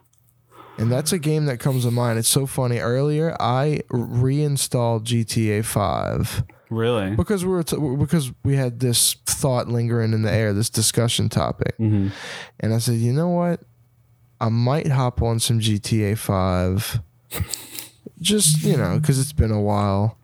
And 0.78 0.90
that's 0.90 1.12
a 1.12 1.18
game 1.18 1.46
that 1.46 1.58
comes 1.60 1.84
to 1.84 1.90
mind. 1.90 2.18
It's 2.18 2.28
so 2.28 2.46
funny. 2.46 2.78
Earlier, 2.78 3.36
I 3.40 3.82
reinstalled 3.90 5.04
GTA 5.04 5.64
5 5.64 6.44
Really. 6.70 7.14
because 7.14 7.44
we 7.44 7.50
were 7.50 7.62
t- 7.62 7.76
because 7.98 8.32
we 8.42 8.56
had 8.56 8.80
this 8.80 9.14
thought 9.26 9.68
lingering 9.68 10.12
in 10.14 10.22
the 10.22 10.32
air, 10.32 10.52
this 10.54 10.70
discussion 10.70 11.28
topic. 11.28 11.74
hmm 11.76 12.08
And 12.60 12.72
I 12.74 12.78
said, 12.78 12.94
you 12.96 13.12
know 13.12 13.28
what? 13.28 13.60
I 14.40 14.48
might 14.48 14.88
hop 14.88 15.20
on 15.22 15.38
some 15.40 15.60
GTA 15.60 16.16
5. 16.18 17.00
Just, 18.20 18.62
you 18.64 18.76
know, 18.76 18.98
because 18.98 19.18
it's 19.18 19.32
been 19.32 19.50
a 19.50 19.60
while 19.60 20.16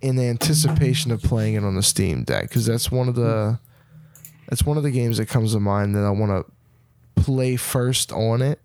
in 0.00 0.18
anticipation 0.18 1.10
of 1.10 1.22
playing 1.22 1.54
it 1.54 1.64
on 1.64 1.74
the 1.74 1.82
Steam 1.82 2.22
Deck. 2.22 2.42
Because 2.48 2.66
that's 2.66 2.90
one 2.90 3.08
of 3.08 3.14
the. 3.14 3.58
That's 4.48 4.64
one 4.64 4.76
of 4.78 4.82
the 4.82 4.90
games 4.90 5.18
that 5.18 5.26
comes 5.26 5.52
to 5.52 5.60
mind 5.60 5.94
that 5.94 6.04
I 6.04 6.10
want 6.10 6.30
to 6.46 6.50
play 7.22 7.56
first 7.56 8.12
on 8.12 8.42
it 8.42 8.60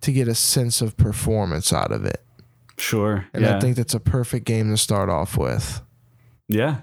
to 0.00 0.12
get 0.12 0.28
a 0.28 0.34
sense 0.34 0.80
of 0.80 0.96
performance 0.96 1.72
out 1.72 1.92
of 1.92 2.04
it. 2.04 2.24
Sure. 2.76 3.26
And 3.32 3.44
yeah. 3.44 3.56
I 3.56 3.60
think 3.60 3.76
that's 3.76 3.94
a 3.94 4.00
perfect 4.00 4.46
game 4.46 4.70
to 4.70 4.76
start 4.76 5.08
off 5.08 5.36
with. 5.36 5.80
Yeah. 6.48 6.82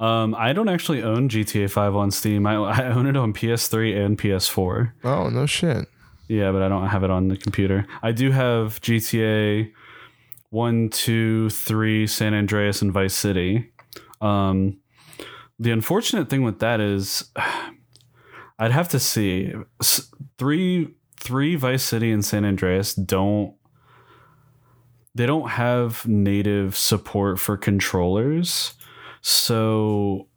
Um, 0.00 0.34
I 0.36 0.52
don't 0.52 0.68
actually 0.68 1.02
own 1.02 1.28
GTA 1.28 1.70
5 1.70 1.96
on 1.96 2.10
Steam. 2.10 2.46
I, 2.46 2.54
I 2.54 2.86
own 2.92 3.06
it 3.06 3.16
on 3.16 3.32
PS3 3.32 4.04
and 4.04 4.18
PS4. 4.18 4.92
Oh, 5.04 5.28
no 5.28 5.46
shit. 5.46 5.88
Yeah, 6.28 6.52
but 6.52 6.62
I 6.62 6.68
don't 6.68 6.88
have 6.88 7.04
it 7.04 7.10
on 7.10 7.28
the 7.28 7.36
computer. 7.36 7.86
I 8.02 8.12
do 8.12 8.30
have 8.30 8.80
GTA 8.80 9.70
1, 10.50 10.88
2, 10.88 11.50
3, 11.50 12.06
San 12.06 12.34
Andreas, 12.34 12.82
and 12.82 12.92
Vice 12.92 13.14
City. 13.14 13.72
Um, 14.20 14.78
the 15.58 15.70
unfortunate 15.70 16.28
thing 16.30 16.42
with 16.42 16.60
that 16.60 16.80
is 16.80 17.30
I'd 18.58 18.72
have 18.72 18.88
to 18.90 19.00
see. 19.00 19.52
S- 19.80 20.10
Three, 20.38 20.94
three 21.18 21.54
Vice 21.54 21.82
City 21.82 22.10
and 22.12 22.24
San 22.24 22.44
Andreas 22.44 22.94
don't 22.94 23.54
they 25.14 25.26
don't 25.26 25.48
have 25.50 26.06
native 26.08 26.76
support 26.76 27.38
for 27.38 27.56
controllers. 27.56 28.74
So 29.20 30.28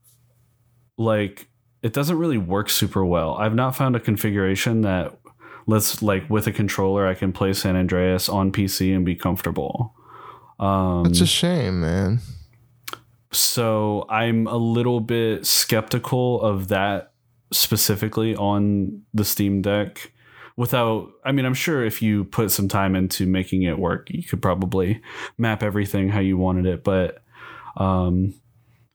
like 0.98 1.48
it 1.82 1.94
doesn't 1.94 2.18
really 2.18 2.38
work 2.38 2.70
super 2.70 3.04
well. 3.06 3.36
I've 3.36 3.56
not 3.56 3.76
found 3.76 3.96
a 3.96 4.00
configuration 4.00 4.82
that 4.82 5.18
lets 5.66 6.02
like 6.02 6.30
with 6.30 6.48
a 6.48 6.52
controller 6.52 7.08
I 7.08 7.14
can 7.14 7.34
play 7.34 7.54
San 7.54 7.76
Andreas 7.76 8.30
on 8.30 8.52
PC 8.52 8.96
and 8.96 9.04
be 9.04 9.16
comfortable. 9.16 9.96
Um 10.60 11.06
It's 11.08 11.22
a 11.22 11.28
shame, 11.28 11.82
man. 11.82 12.20
so 13.32 14.06
I'm 14.10 14.48
a 14.48 14.58
little 14.58 15.00
bit 15.00 15.46
skeptical 15.46 16.42
of 16.42 16.68
that 16.70 17.14
specifically 17.52 18.36
on 18.36 19.04
the 19.14 19.26
Steam 19.26 19.62
Deck. 19.62 20.12
Without, 20.56 21.12
I 21.24 21.32
mean, 21.32 21.46
I'm 21.46 21.54
sure 21.54 21.86
if 21.86 22.02
you 22.02 22.24
put 22.24 22.52
some 22.52 22.68
time 22.68 22.96
into 22.96 23.28
making 23.28 23.62
it 23.64 23.78
work, 23.78 24.10
you 24.10 24.24
could 24.24 24.42
probably 24.42 25.02
map 25.38 25.62
everything 25.62 26.10
how 26.10 26.20
you 26.20 26.38
wanted 26.38 26.66
it. 26.66 26.84
But 26.84 27.22
um, 27.76 28.34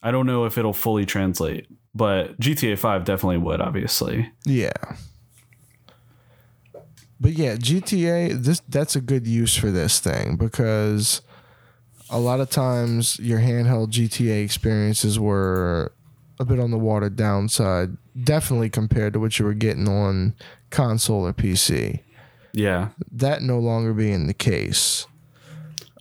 I 0.03 0.11
don't 0.11 0.27
know 0.27 0.45
if 0.45 0.59
it'll 0.59 0.73
fully 0.73 1.07
translate. 1.07 1.69
But 1.95 2.41
GTA 2.41 2.79
5 2.79 3.05
definitely 3.05 3.39
would, 3.39 3.61
obviously. 3.61 4.33
Yeah. 4.45 4.73
But 7.23 7.35
yeah, 7.35 7.55
GTA 7.55 8.43
this 8.43 8.61
that's 8.69 8.97
a 8.97 9.01
good 9.01 9.29
use 9.29 9.55
for 9.55 9.71
this 9.71 10.01
thing 10.01 10.35
because 10.35 11.23
a 12.11 12.19
lot 12.19 12.41
of 12.41 12.51
times 12.51 13.17
your 13.21 13.39
handheld 13.39 13.91
GTA 13.91 14.43
experiences 14.43 15.21
were 15.21 15.93
a 16.43 16.45
bit 16.45 16.61
on 16.61 16.71
the 16.71 16.79
watered 16.79 17.17
down 17.17 17.49
side, 17.49 17.97
definitely 18.23 18.69
compared 18.71 19.13
to 19.15 19.21
what 19.21 19.39
you 19.39 19.45
were 19.45 19.55
getting 19.55 19.89
on 19.89 20.35
console 20.71 21.27
or 21.27 21.33
PC. 21.33 22.01
Yeah. 22.53 22.89
That 23.11 23.43
no 23.43 23.59
longer 23.59 23.95
being 23.95 24.27
the 24.27 24.35
case. 24.35 25.07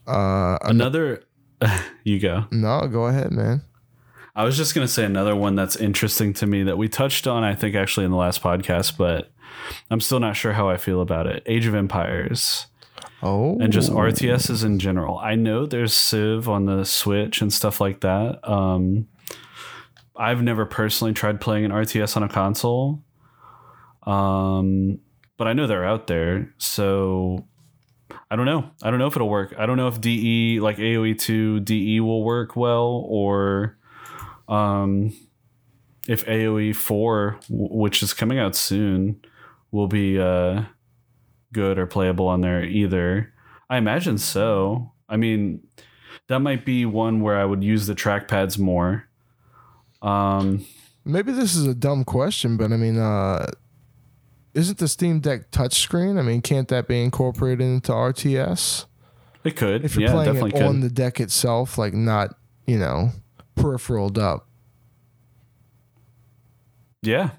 Uh 0.07 0.57
Another, 0.63 1.23
you 2.03 2.19
go. 2.19 2.45
no, 2.51 2.87
go 2.87 3.05
ahead, 3.05 3.31
man. 3.31 3.63
I 4.35 4.45
was 4.45 4.55
just 4.57 4.73
going 4.73 4.87
to 4.87 4.91
say 4.91 5.03
another 5.03 5.35
one 5.35 5.55
that's 5.55 5.75
interesting 5.75 6.31
to 6.35 6.47
me 6.47 6.63
that 6.63 6.77
we 6.77 6.87
touched 6.87 7.27
on, 7.27 7.43
I 7.43 7.53
think, 7.53 7.75
actually, 7.75 8.05
in 8.05 8.11
the 8.11 8.17
last 8.17 8.41
podcast, 8.41 8.97
but 8.97 9.29
I'm 9.89 9.99
still 9.99 10.21
not 10.21 10.37
sure 10.37 10.53
how 10.53 10.69
I 10.69 10.77
feel 10.77 11.01
about 11.01 11.27
it. 11.27 11.43
Age 11.45 11.65
of 11.65 11.75
Empires 11.75 12.67
Oh. 13.21 13.57
and 13.59 13.73
just 13.73 13.91
RTSs 13.91 14.63
in 14.63 14.79
general. 14.79 15.17
I 15.19 15.35
know 15.35 15.65
there's 15.65 15.93
Civ 15.93 16.47
on 16.47 16.65
the 16.65 16.85
Switch 16.85 17.41
and 17.41 17.51
stuff 17.51 17.81
like 17.81 17.99
that. 18.01 18.39
Um, 18.49 19.09
I've 20.16 20.41
never 20.41 20.66
personally 20.66 21.14
tried 21.14 21.41
playing 21.41 21.66
an 21.66 21.72
RTS 21.72 22.18
on 22.18 22.24
a 22.24 22.30
console, 22.30 23.03
um, 24.03 24.99
but 25.38 25.47
I 25.47 25.53
know 25.53 25.68
they're 25.68 25.86
out 25.86 26.07
there. 26.07 26.53
So 26.57 27.45
I 28.30 28.36
don't 28.36 28.45
know. 28.45 28.70
I 28.84 28.89
don't 28.89 28.99
know 28.99 29.07
if 29.07 29.16
it'll 29.16 29.30
work. 29.30 29.53
I 29.57 29.66
don't 29.66 29.78
know 29.78 29.88
if 29.88 30.01
DE 30.01 30.59
like 30.59 30.78
AOE 30.78 31.18
two 31.18 31.59
DE 31.62 31.99
will 31.99 32.24
work 32.24 32.55
well 32.55 33.05
or 33.07 33.78
um, 34.47 35.14
if 36.07 36.26
AOE 36.26 36.76
four, 36.76 37.39
which 37.49 38.03
is 38.03 38.14
coming 38.14 38.39
out 38.39 38.55
soon, 38.55 39.22
will 39.72 39.88
be 39.88 40.20
uh, 40.20 40.64
good 41.53 41.78
or 41.78 41.88
playable 41.88 42.28
on 42.28 42.41
there 42.41 42.64
either. 42.64 43.34
I 43.70 43.78
imagine 43.78 44.18
so. 44.18 44.91
I 45.07 45.18
mean, 45.18 45.66
that 46.28 46.39
might 46.39 46.66
be 46.66 46.86
one 46.86 47.22
where 47.22 47.38
I 47.39 47.45
would 47.45 47.64
use 47.64 47.88
the 47.88 47.95
trackpads 47.95 48.57
more. 48.59 49.07
Um, 50.01 50.65
Maybe 51.03 51.31
this 51.31 51.55
is 51.55 51.65
a 51.65 51.73
dumb 51.73 52.03
question, 52.03 52.57
but 52.57 52.71
I 52.71 52.77
mean, 52.77 52.97
uh, 52.97 53.47
isn't 54.53 54.77
the 54.77 54.87
Steam 54.87 55.19
Deck 55.19 55.49
touchscreen? 55.51 56.19
I 56.19 56.21
mean, 56.21 56.41
can't 56.41 56.67
that 56.67 56.87
be 56.87 57.03
incorporated 57.03 57.61
into 57.65 57.91
RTS? 57.91 58.85
it 59.43 59.55
could. 59.55 59.83
If 59.83 59.95
you're 59.95 60.03
yeah, 60.07 60.11
playing 60.13 60.25
definitely 60.33 60.49
it 60.51 60.61
could. 60.61 60.67
on 60.67 60.79
the 60.81 60.89
deck 60.89 61.19
itself, 61.19 61.77
like 61.79 61.93
not, 61.95 62.35
you 62.67 62.77
know, 62.77 63.09
peripheraled 63.57 64.17
up. 64.19 64.47
yeah. 67.01 67.31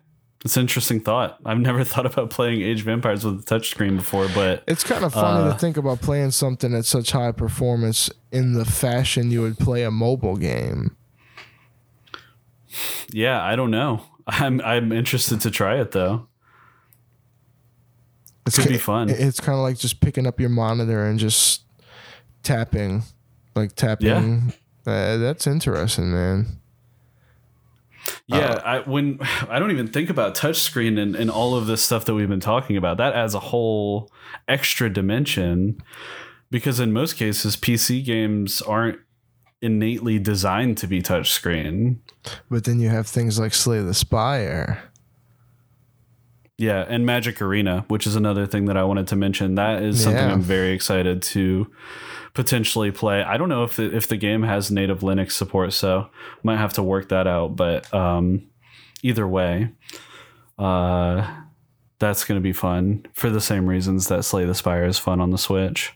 It's 0.45 0.57
an 0.57 0.63
interesting 0.63 0.99
thought. 0.99 1.39
I've 1.45 1.61
never 1.61 1.85
thought 1.93 2.05
about 2.05 2.31
playing 2.31 2.63
Age 2.63 2.81
of 2.81 2.89
Empires 2.89 3.25
with 3.25 3.41
a 3.41 3.45
touchscreen 3.45 3.97
before, 3.97 4.27
but 4.35 4.65
It's 4.67 4.83
kind 4.83 5.05
of 5.05 5.13
funny 5.13 5.49
Uh, 5.49 5.53
to 5.53 5.59
think 5.59 5.77
about 5.77 6.01
playing 6.01 6.33
something 6.33 6.75
at 6.75 6.85
such 6.85 7.13
high 7.13 7.31
performance 7.31 8.11
in 8.33 8.55
the 8.55 8.65
fashion 8.65 9.31
you 9.31 9.41
would 9.43 9.57
play 9.57 9.85
a 9.85 9.91
mobile 9.93 10.37
game. 10.37 10.97
Yeah, 13.13 13.43
I 13.43 13.57
don't 13.57 13.71
know. 13.71 14.03
I'm 14.27 14.61
I'm 14.61 14.93
interested 14.93 15.41
to 15.43 15.51
try 15.51 15.81
it 15.81 15.93
though. 15.93 16.29
It's 18.47 18.59
Could 18.59 18.69
be 18.69 18.79
fun. 18.79 19.09
It's 19.09 19.39
kind 19.39 19.57
of 19.57 19.63
like 19.63 19.79
just 19.79 20.01
picking 20.01 20.27
up 20.27 20.41
your 20.41 20.49
monitor 20.49 21.05
and 21.05 21.19
just 21.19 21.63
tapping, 22.43 23.05
like 23.55 23.75
tapping. 23.77 24.53
Uh, 24.85 25.17
that's 25.17 25.47
interesting, 25.47 26.13
man. 26.13 26.61
Yeah, 28.27 28.61
I 28.65 28.81
when 28.81 29.19
I 29.49 29.59
don't 29.59 29.71
even 29.71 29.89
think 29.89 30.11
about 30.11 30.35
touchscreen 30.35 31.01
and, 31.01 31.15
and 31.15 31.31
all 31.31 31.55
of 31.55 31.67
this 31.67 31.85
stuff 31.85 32.05
that 32.07 32.15
we've 32.15 32.29
been 32.29 32.41
talking 32.41 32.77
about. 32.77 32.97
That 32.97 33.15
adds 33.15 33.35
a 33.35 33.41
whole 33.41 34.11
extra 34.49 34.93
dimension 34.93 35.81
because 36.51 36.81
in 36.81 36.93
most 36.93 37.15
cases 37.15 37.57
PC 37.57 38.05
games 38.05 38.61
aren't 38.63 38.99
innately 39.63 40.19
designed 40.19 40.77
to 40.79 40.87
be 40.87 41.01
touchscreen. 41.01 41.97
But 42.51 42.65
then 42.65 42.81
you 42.81 42.89
have 42.91 43.07
things 43.07 43.39
like 43.39 43.55
Slay 43.55 43.81
the 43.81 43.95
Spire. 43.95 44.83
Yeah, 46.59 46.85
and 46.89 47.07
Magic 47.07 47.41
Arena, 47.41 47.85
which 47.89 48.07
is 48.07 48.15
another 48.15 48.47
thing 48.47 48.67
that 48.67 48.77
I 48.77 48.85
wanted 48.85 49.09
to 49.09 49.17
mention. 49.17 49.55
That 49.55 49.83
is 49.83 50.03
something 50.03 50.23
Yeah. 50.23 50.33
I'm 50.33 50.43
very 50.43 50.73
excited 50.73 51.23
to 51.23 51.71
potentially 52.35 52.91
play. 52.91 53.23
I 53.23 53.37
don't 53.37 53.49
know 53.49 53.65
if 53.65 53.77
the, 53.77 53.95
if 53.95 54.07
the 54.07 54.17
game 54.17 54.43
has 54.43 54.71
native 54.71 55.01
Linux 55.01 55.33
support, 55.33 55.73
so 55.73 56.09
might 56.43 56.59
have 56.59 56.73
to 56.75 56.83
work 56.83 57.09
that 57.09 57.27
out. 57.27 57.57
But 57.57 57.93
um, 57.93 58.49
either 59.03 59.27
way, 59.27 59.71
uh, 60.59 61.27
that's 61.99 62.25
going 62.25 62.37
to 62.39 62.43
be 62.43 62.53
fun 62.53 63.07
for 63.13 63.31
the 63.31 63.41
same 63.41 63.67
reasons 63.67 64.09
that 64.09 64.25
Slay 64.25 64.45
the 64.45 64.55
Spire 64.55 64.85
is 64.85 64.99
fun 64.99 65.21
on 65.21 65.31
the 65.31 65.39
Switch. 65.39 65.93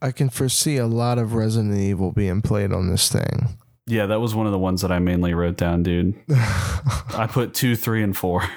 I 0.00 0.12
can 0.12 0.30
foresee 0.30 0.76
a 0.76 0.86
lot 0.86 1.18
of 1.18 1.34
Resident 1.34 1.76
Evil 1.76 2.12
being 2.12 2.42
played 2.42 2.72
on 2.72 2.88
this 2.88 3.10
thing. 3.10 3.56
Yeah, 3.86 4.06
that 4.06 4.20
was 4.20 4.34
one 4.34 4.46
of 4.46 4.52
the 4.52 4.58
ones 4.58 4.82
that 4.82 4.92
I 4.92 4.98
mainly 4.98 5.34
wrote 5.34 5.56
down, 5.56 5.82
dude. 5.82 6.14
I 6.30 7.28
put 7.30 7.54
two, 7.54 7.74
three, 7.74 8.02
and 8.02 8.16
four. 8.16 8.48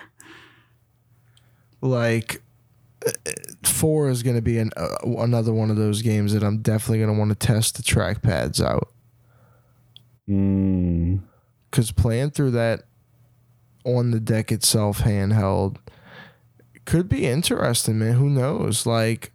Like 1.81 2.41
four 3.63 4.09
is 4.09 4.21
going 4.21 4.35
to 4.35 4.41
be 4.41 4.59
an, 4.59 4.71
uh, 4.77 4.97
another 5.17 5.53
one 5.53 5.71
of 5.71 5.77
those 5.77 6.01
games 6.01 6.33
that 6.33 6.43
I'm 6.43 6.59
definitely 6.59 6.99
going 6.99 7.13
to 7.13 7.17
want 7.17 7.29
to 7.29 7.47
test 7.47 7.75
the 7.77 7.83
trackpads 7.83 8.63
out 8.63 8.89
Mm, 10.29 11.21
because 11.69 11.91
playing 11.91 12.31
through 12.31 12.51
that 12.51 12.83
on 13.83 14.11
the 14.11 14.19
deck 14.19 14.51
itself 14.51 14.99
handheld 14.99 15.77
could 16.85 17.09
be 17.09 17.25
interesting, 17.25 17.99
man. 17.99 18.13
Who 18.13 18.29
knows? 18.29 18.85
Like, 18.85 19.33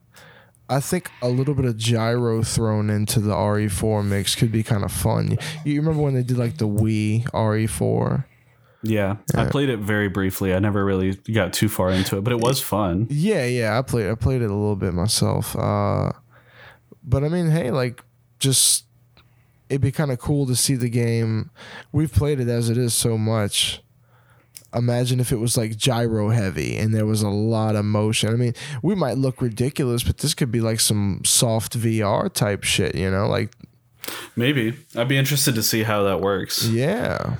I 0.68 0.80
think 0.80 1.10
a 1.22 1.28
little 1.28 1.54
bit 1.54 1.64
of 1.64 1.76
gyro 1.76 2.42
thrown 2.42 2.90
into 2.90 3.20
the 3.20 3.32
RE4 3.32 4.04
mix 4.04 4.34
could 4.34 4.50
be 4.50 4.62
kind 4.62 4.82
of 4.84 4.90
fun. 4.90 5.38
You 5.64 5.80
remember 5.80 6.02
when 6.02 6.14
they 6.14 6.22
did 6.22 6.38
like 6.38 6.58
the 6.58 6.68
Wii 6.68 7.24
RE4? 7.30 8.24
yeah, 8.82 9.16
I 9.34 9.46
played 9.46 9.68
it 9.68 9.78
very 9.78 10.08
briefly. 10.08 10.54
I 10.54 10.58
never 10.58 10.84
really 10.84 11.14
got 11.14 11.52
too 11.52 11.68
far 11.68 11.90
into 11.90 12.18
it, 12.18 12.24
but 12.24 12.32
it 12.32 12.40
was 12.40 12.60
fun. 12.60 13.06
Yeah, 13.10 13.44
yeah, 13.46 13.78
I 13.78 13.82
played 13.82 14.08
I 14.10 14.14
played 14.14 14.42
it 14.42 14.50
a 14.50 14.54
little 14.54 14.76
bit 14.76 14.94
myself. 14.94 15.56
Uh 15.56 16.12
but 17.02 17.24
I 17.24 17.28
mean, 17.28 17.50
hey, 17.50 17.70
like 17.70 18.02
just 18.38 18.84
it'd 19.68 19.80
be 19.80 19.92
kind 19.92 20.10
of 20.12 20.18
cool 20.18 20.46
to 20.46 20.56
see 20.56 20.74
the 20.74 20.88
game. 20.88 21.50
We've 21.92 22.12
played 22.12 22.40
it 22.40 22.48
as 22.48 22.70
it 22.70 22.76
is 22.76 22.94
so 22.94 23.16
much. 23.18 23.82
Imagine 24.74 25.20
if 25.20 25.32
it 25.32 25.36
was 25.36 25.56
like 25.56 25.76
gyro 25.76 26.30
heavy 26.30 26.76
and 26.76 26.94
there 26.94 27.06
was 27.06 27.22
a 27.22 27.28
lot 27.28 27.76
of 27.76 27.84
motion. 27.84 28.30
I 28.30 28.36
mean, 28.36 28.52
we 28.82 28.94
might 28.94 29.16
look 29.16 29.40
ridiculous, 29.40 30.02
but 30.02 30.18
this 30.18 30.34
could 30.34 30.50
be 30.50 30.60
like 30.60 30.80
some 30.80 31.22
soft 31.24 31.78
VR 31.78 32.32
type 32.32 32.64
shit, 32.64 32.94
you 32.94 33.10
know? 33.10 33.26
Like, 33.26 33.52
Maybe 34.36 34.74
I'd 34.94 35.08
be 35.08 35.16
interested 35.16 35.54
to 35.56 35.62
see 35.62 35.82
how 35.82 36.04
that 36.04 36.20
works, 36.20 36.66
yeah. 36.66 37.36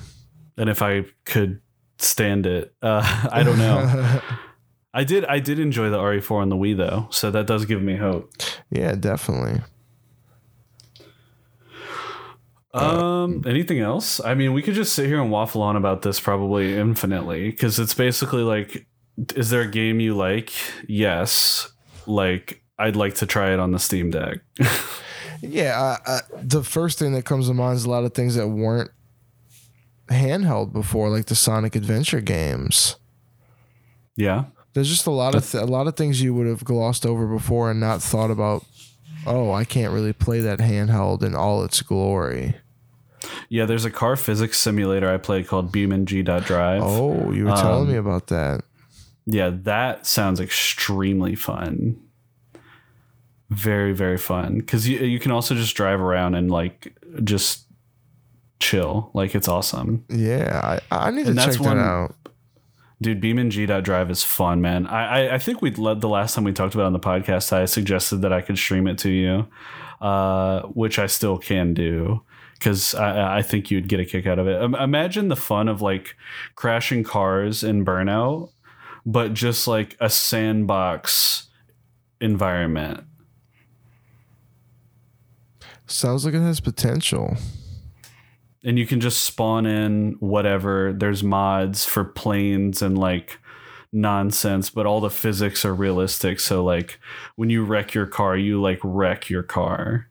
and 0.57 0.69
if 0.69 0.81
I 0.81 1.05
could 1.23 1.61
stand 1.97 2.45
it. 2.45 2.73
Uh, 2.81 3.29
I 3.31 3.43
don't 3.43 3.57
know. 3.57 4.21
I 4.93 5.03
did. 5.03 5.25
I 5.25 5.39
did 5.39 5.59
enjoy 5.59 5.89
the 5.89 5.97
RE4 5.97 6.41
on 6.41 6.49
the 6.49 6.55
Wii 6.55 6.75
though, 6.75 7.07
so 7.11 7.29
that 7.31 7.45
does 7.47 7.65
give 7.65 7.81
me 7.81 7.95
hope. 7.97 8.31
yeah, 8.69 8.95
definitely. 8.95 9.61
Um, 12.81 13.43
anything 13.45 13.79
else? 13.79 14.19
I 14.23 14.33
mean, 14.33 14.53
we 14.53 14.61
could 14.61 14.73
just 14.73 14.93
sit 14.93 15.05
here 15.07 15.21
and 15.21 15.31
waffle 15.31 15.61
on 15.61 15.75
about 15.75 16.01
this 16.01 16.19
probably 16.19 16.77
infinitely 16.77 17.51
because 17.51 17.79
it's 17.79 17.93
basically 17.93 18.43
like, 18.43 18.85
is 19.35 19.49
there 19.49 19.61
a 19.61 19.67
game 19.67 19.99
you 19.99 20.15
like? 20.15 20.51
Yes. 20.87 21.71
Like, 22.05 22.61
I'd 22.79 22.95
like 22.95 23.15
to 23.15 23.25
try 23.25 23.53
it 23.53 23.59
on 23.59 23.71
the 23.71 23.79
Steam 23.79 24.11
Deck. 24.11 24.39
Yeah, 25.39 25.97
uh, 26.07 26.09
uh, 26.13 26.19
the 26.41 26.63
first 26.63 26.97
thing 26.97 27.13
that 27.13 27.23
comes 27.25 27.47
to 27.47 27.53
mind 27.53 27.75
is 27.77 27.85
a 27.85 27.89
lot 27.91 28.03
of 28.03 28.15
things 28.15 28.33
that 28.33 28.47
weren't 28.47 28.89
handheld 30.07 30.73
before, 30.73 31.09
like 31.09 31.25
the 31.27 31.35
Sonic 31.35 31.75
Adventure 31.75 32.21
games. 32.21 32.95
yeah. 34.15 34.45
There's 34.73 34.89
just 34.89 35.07
a 35.07 35.11
lot 35.11 35.33
of 35.35 35.49
th- 35.49 35.63
a 35.63 35.65
lot 35.65 35.87
of 35.87 35.95
things 35.95 36.21
you 36.21 36.33
would 36.35 36.45
have 36.45 36.63
glossed 36.63 37.03
over 37.05 37.25
before 37.25 37.71
and 37.71 37.79
not 37.79 38.01
thought 38.01 38.29
about. 38.29 38.63
Oh, 39.25 39.51
I 39.51 39.63
can't 39.63 39.91
really 39.91 40.13
play 40.13 40.39
that 40.39 40.59
handheld 40.59 41.23
in 41.23 41.33
all 41.35 41.63
its 41.63 41.81
glory. 41.81 42.55
Yeah. 43.49 43.65
There's 43.65 43.85
a 43.85 43.91
car 43.91 44.15
physics 44.15 44.57
simulator 44.57 45.09
I 45.11 45.17
played 45.17 45.47
called 45.47 45.71
BeamNG.drive. 45.71 46.81
Oh, 46.83 47.31
you 47.31 47.45
were 47.45 47.51
telling 47.55 47.83
Um, 47.87 47.91
me 47.91 47.97
about 47.97 48.27
that. 48.27 48.61
Yeah, 49.25 49.51
that 49.63 50.05
sounds 50.05 50.39
extremely 50.39 51.35
fun. 51.35 51.99
Very, 53.49 53.93
very 53.93 54.17
fun. 54.17 54.57
Because 54.57 54.87
you, 54.87 54.99
you 54.99 55.19
can 55.19 55.31
also 55.31 55.55
just 55.55 55.75
drive 55.75 56.01
around 56.01 56.35
and 56.35 56.51
like 56.51 56.93
just 57.23 57.65
chill. 58.59 59.09
Like 59.13 59.35
it's 59.35 59.47
awesome. 59.47 60.03
Yeah, 60.09 60.79
I, 60.91 61.07
I 61.07 61.11
need 61.11 61.23
to 61.25 61.29
and 61.31 61.37
check 61.39 61.45
that's 61.47 61.57
that 61.57 61.63
one- 61.63 61.79
out. 61.79 62.15
Dude, 62.99 63.21
BeamNG.drive 63.21 64.09
is 64.09 64.23
fun, 64.23 64.59
man. 64.59 64.87
I, 64.87 65.27
I, 65.27 65.35
I 65.35 65.37
think 65.37 65.61
we 65.61 65.69
led 65.69 66.01
the 66.01 66.09
last 66.09 66.33
time 66.33 66.43
we 66.43 66.51
talked 66.51 66.73
about 66.73 66.85
it 66.85 66.87
on 66.87 66.93
the 66.93 66.99
podcast. 66.99 67.53
I 67.53 67.65
suggested 67.65 68.17
that 68.23 68.33
I 68.33 68.41
could 68.41 68.57
stream 68.57 68.87
it 68.87 68.97
to 68.99 69.11
you, 69.11 69.47
uh, 70.01 70.61
which 70.63 70.97
I 70.97 71.05
still 71.05 71.37
can 71.37 71.75
do 71.75 72.23
because 72.57 72.95
I, 72.95 73.37
I 73.37 73.41
think 73.41 73.69
you'd 73.71 73.87
get 73.87 73.99
a 73.99 74.05
kick 74.05 74.25
out 74.27 74.39
of 74.39 74.47
it. 74.47 74.61
Imagine 74.61 75.27
the 75.27 75.35
fun 75.35 75.67
of 75.67 75.81
like 75.81 76.15
crashing 76.55 77.03
cars 77.03 77.63
in 77.63 77.85
Burnout, 77.85 78.51
but 79.05 79.33
just 79.33 79.67
like 79.67 79.95
a 79.99 80.09
sandbox 80.09 81.47
environment. 82.19 83.03
Sounds 85.85 86.25
like 86.25 86.33
it 86.33 86.41
has 86.41 86.59
potential. 86.59 87.37
and 88.63 88.77
you 88.77 88.85
can 88.85 88.99
just 88.99 89.23
spawn 89.23 89.65
in 89.65 90.17
whatever 90.19 90.91
there's 90.93 91.23
mods 91.23 91.85
for 91.85 92.03
planes 92.03 92.81
and 92.81 92.97
like 92.97 93.39
nonsense 93.93 94.69
but 94.69 94.85
all 94.85 94.99
the 94.99 95.09
physics 95.09 95.63
are 95.63 95.73
realistic 95.73 96.39
so 96.39 96.63
like 96.63 96.99
when 97.37 97.49
you 97.49 97.63
wreck 97.63 97.93
your 97.93 98.05
car 98.05 98.35
you 98.35 98.59
like 98.61 98.79
wreck 98.83 99.29
your 99.29 99.43
car 99.43 100.09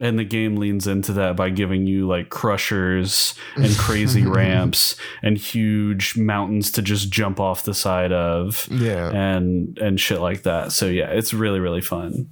and 0.00 0.18
the 0.18 0.24
game 0.24 0.56
leans 0.56 0.86
into 0.86 1.12
that 1.12 1.36
by 1.36 1.50
giving 1.50 1.86
you 1.86 2.06
like 2.08 2.30
crushers 2.30 3.34
and 3.56 3.76
crazy 3.76 4.24
ramps 4.26 4.96
and 5.22 5.36
huge 5.36 6.16
mountains 6.16 6.72
to 6.72 6.82
just 6.82 7.10
jump 7.10 7.38
off 7.38 7.64
the 7.64 7.74
side 7.74 8.10
of 8.12 8.66
Yeah. 8.70 9.10
and 9.10 9.78
and 9.78 10.00
shit 10.00 10.20
like 10.20 10.42
that. 10.44 10.72
So 10.72 10.86
yeah, 10.86 11.10
it's 11.10 11.34
really 11.34 11.60
really 11.60 11.82
fun. 11.82 12.30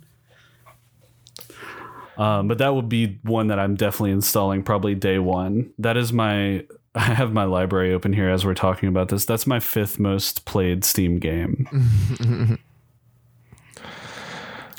Um, 2.17 2.49
but 2.49 2.59
that 2.59 2.75
would 2.75 2.89
be 2.89 3.21
one 3.23 3.47
that 3.47 3.61
I'm 3.61 3.77
definitely 3.77 4.11
installing 4.11 4.65
probably 4.65 4.97
day 4.97 5.19
one. 5.21 5.71
That 5.79 5.97
is 5.97 6.13
my 6.13 6.65
I 6.95 7.01
have 7.15 7.33
my 7.33 7.45
library 7.45 7.93
open 7.93 8.13
here 8.13 8.29
as 8.31 8.45
we're 8.45 8.55
talking 8.55 8.89
about 8.89 9.09
this. 9.09 9.25
That's 9.25 9.47
my 9.47 9.61
fifth 9.61 9.99
most 10.01 10.45
played 10.47 10.85
Steam 10.85 11.19
game. 11.19 12.59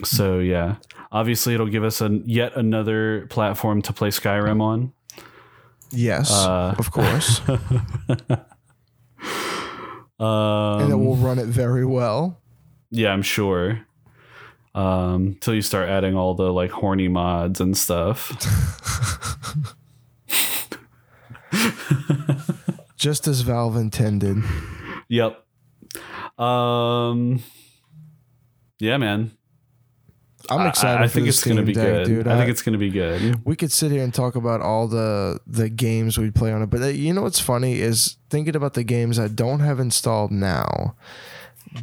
so 0.04 0.40
yeah, 0.40 0.76
obviously 1.12 1.54
it'll 1.54 1.68
give 1.68 1.84
us 1.84 2.02
a 2.02 2.10
yet 2.26 2.56
another 2.56 3.28
platform 3.28 3.82
to 3.84 3.94
play 3.94 4.10
Skyrim 4.10 4.62
on. 4.62 4.94
Yes, 5.92 6.32
Uh, 6.32 6.76
of 6.78 6.92
course. 6.92 7.42
Um, 7.50 7.60
and 10.20 10.92
it 10.92 10.96
will 10.96 11.16
run 11.16 11.40
it 11.40 11.48
very 11.48 11.86
well. 11.86 12.40
Yeah, 12.92 13.12
I'm 13.12 13.22
sure. 13.24 13.82
Um, 14.76 15.36
till 15.42 15.56
you 15.56 15.62
start 15.64 15.90
adding 15.90 16.16
all 16.16 16.36
the 16.36 16.52
like 16.54 16.70
horny 16.72 17.08
mods 17.08 17.60
and 17.60 17.76
stuff. 17.76 18.32
Just 22.98 23.28
as 23.28 23.42
Valve 23.42 23.76
intended. 23.78 24.38
yep. 25.08 25.44
Um. 26.38 27.42
Yeah, 28.80 28.98
man. 28.98 29.32
I'm 30.52 30.68
excited 30.68 31.02
I, 31.02 31.04
I 31.04 31.08
for 31.08 31.14
think 31.16 31.28
it's 31.28 31.44
gonna 31.44 31.56
Steam 31.58 31.66
be 31.66 31.74
Deck, 31.74 31.84
good. 31.86 32.06
dude. 32.08 32.28
I 32.28 32.38
think 32.38 32.50
it's 32.50 32.62
gonna 32.62 32.78
be 32.78 32.90
good. 32.90 33.46
we 33.46 33.56
could 33.56 33.72
sit 33.72 33.92
here 33.92 34.04
and 34.04 34.14
talk 34.14 34.36
about 34.36 34.62
all 34.62 34.88
the 34.88 35.40
the 35.48 35.70
games 35.70 36.18
we'd 36.18 36.36
play 36.36 36.52
on 36.52 36.62
it, 36.62 36.70
but 36.70 36.82
uh, 36.82 36.88
you 36.88 37.14
know 37.14 37.22
what's 37.24 37.40
funny 37.40 37.80
is 37.80 38.18
thinking 38.30 38.56
about 38.56 38.74
the 38.74 38.84
games 38.84 39.18
I 39.20 39.28
don't 39.28 39.60
have 39.62 39.80
installed 39.80 40.32
now, 40.32 40.96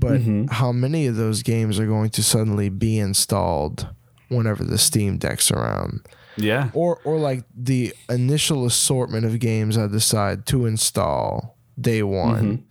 but 0.00 0.20
Mm-hmm. 0.20 0.46
how 0.46 0.72
many 0.72 1.06
of 1.06 1.16
those 1.16 1.42
games 1.42 1.78
are 1.78 1.86
going 1.86 2.10
to 2.10 2.22
suddenly 2.22 2.68
be 2.68 2.98
installed 2.98 3.88
whenever 4.28 4.64
the 4.64 4.78
Steam 4.78 5.18
Deck's 5.18 5.50
around, 5.52 6.06
Yeah. 6.36 6.70
or 6.74 7.00
or 7.04 7.18
like 7.18 7.44
the 7.56 7.92
initial 8.08 8.66
assortment 8.66 9.24
of 9.24 9.38
games 9.38 9.78
I 9.78 9.86
decide 9.86 10.46
to 10.46 10.66
install 10.66 11.56
day 11.80 12.02
one. 12.02 12.44
Mm-hmm. 12.44 12.62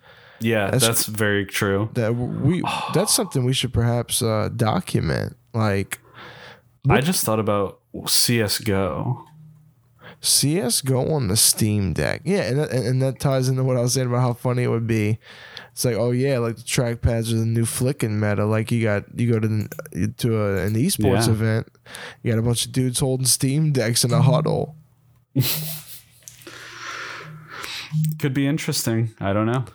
Yeah, 0.42 0.66
That's- 0.66 0.82
that's, 0.86 1.06
very 1.06 1.46
true. 1.46 1.90
That 1.94 2.14
we 2.16 2.62
that's 2.94 3.14
something 3.14 3.46
we 3.46 3.54
should 3.54 3.72
perhaps 3.74 4.22
uh, 4.22 4.50
document, 4.54 5.38
like. 5.56 6.00
I 6.88 7.02
just 7.02 7.24
thought 7.24 7.40
about 7.40 7.80
CS:GO. 8.06 9.26
CS:GO 10.22 11.12
on 11.12 11.28
the 11.28 11.38
Steam 11.38 11.94
Deck. 11.94 12.22
Yeah, 12.26 12.42
and 12.42 12.60
that, 12.60 12.72
and 12.72 13.02
that 13.02 13.20
ties 13.20 13.48
into 13.50 13.64
what 13.64 13.78
I 13.78 13.82
was 13.82 13.94
saying 13.94 14.08
about 14.08 14.22
how 14.22 14.34
funny 14.34 14.64
it 14.64 14.68
would 14.68 14.88
be. 14.88 15.20
It's 15.72 15.84
like, 15.86 15.96
oh 15.96 16.12
yeah, 16.12 16.38
like 16.40 16.56
the 16.56 16.62
trackpads 16.62 17.34
are 17.34 17.38
the 17.38 17.46
new 17.46 17.66
flicking 17.66 18.20
meta. 18.20 18.46
Like 18.46 18.72
you 18.72 18.82
got 18.82 19.04
you 19.20 19.32
go 19.32 19.40
to 19.40 19.68
to 20.08 20.42
a, 20.42 20.66
an 20.66 20.76
esports 20.76 21.28
Yeah. 21.28 21.34
event, 21.34 21.68
you 22.24 22.32
got 22.32 22.40
a 22.40 22.44
bunch 22.44 22.66
of 22.66 22.72
dudes 22.72 23.00
holding 23.00 23.26
Steam 23.26 23.72
decks 23.72 24.04
in 24.04 24.12
a 24.12 24.16
mm-hmm. 24.16 24.32
huddle. 24.32 24.76
Could 28.20 28.34
be 28.34 28.48
interesting. 28.48 29.14
I 29.20 29.34
don't 29.34 29.46
know. 29.46 29.66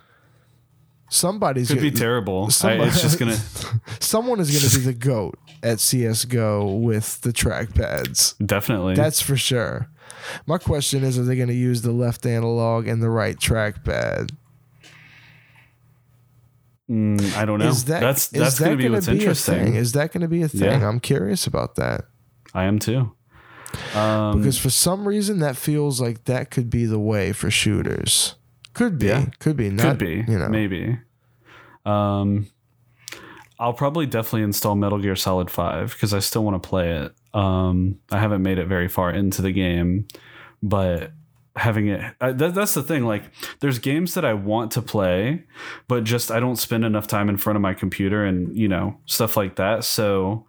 Somebody's 1.10 1.68
Could 1.68 1.78
gonna, 1.78 1.90
be 1.90 1.96
terrible. 1.96 2.44
I, 2.62 2.74
it's 2.74 3.02
just 3.02 3.18
gonna 3.18 3.36
someone 4.00 4.40
is 4.40 4.50
gonna 4.50 4.84
be 4.84 4.92
the 4.92 4.98
goat 4.98 5.38
at 5.62 5.80
CS:GO 5.80 6.74
with 6.76 7.20
the 7.22 7.32
trackpads. 7.32 8.34
definitely. 8.44 8.94
That's 8.94 9.20
for 9.20 9.36
sure. 9.36 9.88
My 10.46 10.58
question 10.58 11.04
is: 11.04 11.18
Are 11.18 11.24
they 11.24 11.36
going 11.36 11.48
to 11.48 11.54
use 11.54 11.82
the 11.82 11.92
left 11.92 12.26
analog 12.26 12.86
and 12.86 13.02
the 13.02 13.10
right 13.10 13.36
trackpad? 13.36 14.30
Mm, 16.90 17.36
I 17.36 17.44
don't 17.44 17.60
know. 17.60 17.68
Is 17.68 17.84
that 17.84 18.00
that's 18.00 18.28
that's 18.28 18.58
that 18.58 18.64
gonna 18.64 18.76
be 18.76 18.88
what's 18.88 19.06
be 19.06 19.12
interesting. 19.12 19.76
Is 19.76 19.92
that 19.92 20.12
going 20.12 20.22
to 20.22 20.28
be 20.28 20.42
a 20.42 20.48
thing? 20.48 20.80
Yeah. 20.80 20.88
I'm 20.88 20.98
curious 20.98 21.46
about 21.46 21.76
that 21.76 22.06
I 22.52 22.64
am 22.64 22.78
too. 22.80 23.12
Um, 23.94 24.38
because 24.38 24.58
for 24.58 24.70
some 24.70 25.06
reason 25.06 25.38
that 25.38 25.56
feels 25.56 26.00
like 26.00 26.24
that 26.24 26.50
could 26.50 26.68
be 26.68 26.86
the 26.86 26.98
way 26.98 27.32
for 27.32 27.48
shooters. 27.50 28.34
Could 28.74 28.98
be. 28.98 29.06
Yeah. 29.06 29.26
Could 29.38 29.56
be. 29.56 29.70
Not, 29.70 29.82
could 29.82 29.98
be 29.98 30.24
You 30.26 30.38
know. 30.38 30.48
maybe. 30.48 30.98
Um, 31.86 32.48
I'll 33.60 33.74
probably 33.74 34.06
definitely 34.06 34.42
install 34.42 34.74
Metal 34.74 34.98
Gear 34.98 35.14
Solid 35.14 35.50
Five 35.50 35.92
because 35.92 36.14
I 36.14 36.18
still 36.18 36.42
want 36.42 36.60
to 36.60 36.66
play 36.66 36.92
it. 36.92 37.14
Um, 37.34 38.00
I 38.10 38.18
haven't 38.18 38.42
made 38.42 38.58
it 38.58 38.66
very 38.66 38.88
far 38.88 39.10
into 39.10 39.42
the 39.42 39.52
game, 39.52 40.08
but 40.62 41.12
having 41.56 41.88
it 41.88 42.00
I, 42.20 42.32
that, 42.32 42.54
that's 42.54 42.74
the 42.74 42.82
thing 42.82 43.04
like 43.04 43.24
there's 43.58 43.80
games 43.80 44.14
that 44.14 44.24
i 44.24 44.32
want 44.32 44.70
to 44.72 44.82
play 44.82 45.44
but 45.88 46.04
just 46.04 46.30
i 46.30 46.38
don't 46.38 46.56
spend 46.56 46.84
enough 46.84 47.08
time 47.08 47.28
in 47.28 47.36
front 47.36 47.56
of 47.56 47.60
my 47.60 47.74
computer 47.74 48.24
and 48.24 48.56
you 48.56 48.68
know 48.68 48.96
stuff 49.06 49.36
like 49.36 49.56
that 49.56 49.82
so 49.82 50.46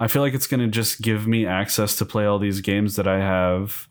i 0.00 0.08
feel 0.08 0.22
like 0.22 0.34
it's 0.34 0.48
going 0.48 0.60
to 0.60 0.66
just 0.66 1.02
give 1.02 1.26
me 1.26 1.46
access 1.46 1.94
to 1.96 2.04
play 2.04 2.26
all 2.26 2.40
these 2.40 2.60
games 2.60 2.96
that 2.96 3.06
i 3.06 3.18
have 3.20 3.88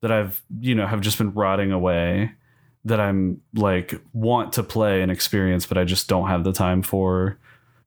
that 0.00 0.12
i've 0.12 0.42
you 0.60 0.76
know 0.76 0.86
have 0.86 1.00
just 1.00 1.18
been 1.18 1.34
rotting 1.34 1.72
away 1.72 2.30
that 2.84 3.00
i'm 3.00 3.40
like 3.54 4.00
want 4.12 4.52
to 4.52 4.62
play 4.62 5.02
and 5.02 5.10
experience 5.10 5.66
but 5.66 5.76
i 5.76 5.82
just 5.82 6.08
don't 6.08 6.28
have 6.28 6.44
the 6.44 6.52
time 6.52 6.82
for 6.82 7.36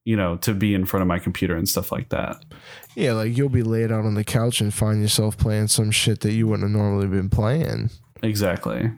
you 0.09 0.15
know 0.15 0.37
to 0.37 0.55
be 0.55 0.73
in 0.73 0.85
front 0.85 1.03
of 1.03 1.07
my 1.07 1.19
computer 1.19 1.55
and 1.55 1.69
stuff 1.69 1.91
like 1.91 2.09
that 2.09 2.43
Yeah, 2.95 3.13
like 3.13 3.37
you'll 3.37 3.47
be 3.47 3.61
laid 3.61 3.91
out 3.91 4.05
on 4.05 4.15
the 4.15 4.23
couch 4.23 4.59
and 4.59 4.73
find 4.73 5.03
yourself 5.03 5.37
playing 5.37 5.67
some 5.67 5.91
shit 5.91 6.21
that 6.21 6.31
you 6.31 6.47
wouldn't 6.47 6.67
have 6.67 6.75
normally 6.75 7.05
been 7.05 7.29
playing. 7.29 7.91
Exactly. 8.23 8.91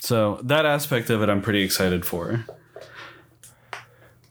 So 0.00 0.40
that 0.42 0.64
aspect 0.64 1.10
of 1.10 1.22
it, 1.22 1.28
I'm 1.28 1.42
pretty 1.42 1.62
excited 1.62 2.06
for. 2.06 2.46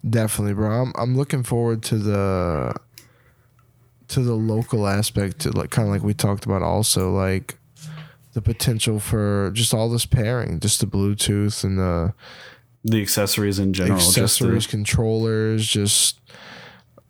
Definitely, 0.08 0.56
bro. 0.56 0.82
I'm 0.82 0.94
I'm 0.98 1.16
looking 1.16 1.44
forward 1.44 1.84
to 1.84 1.98
the 2.00 2.76
to 4.08 4.22
the 4.22 4.34
local 4.34 4.88
aspect 4.88 5.40
to 5.42 5.52
like 5.52 5.70
kind 5.70 5.88
of 5.88 5.94
like 5.94 6.04
we 6.04 6.16
talked 6.16 6.46
about 6.46 6.64
also 6.64 7.12
like 7.12 7.58
the 8.34 8.42
potential 8.42 9.00
for 9.00 9.52
just 9.54 9.74
all 9.76 9.90
this 9.90 10.08
pairing, 10.08 10.60
just 10.60 10.80
the 10.80 10.88
Bluetooth 10.88 11.64
and 11.64 11.78
the 11.78 12.14
The 12.84 13.02
accessories 13.02 13.60
in 13.60 13.72
general, 13.74 13.98
accessories, 13.98 14.64
just 14.64 14.68
the, 14.68 14.72
controllers, 14.78 15.66
just 15.68 16.20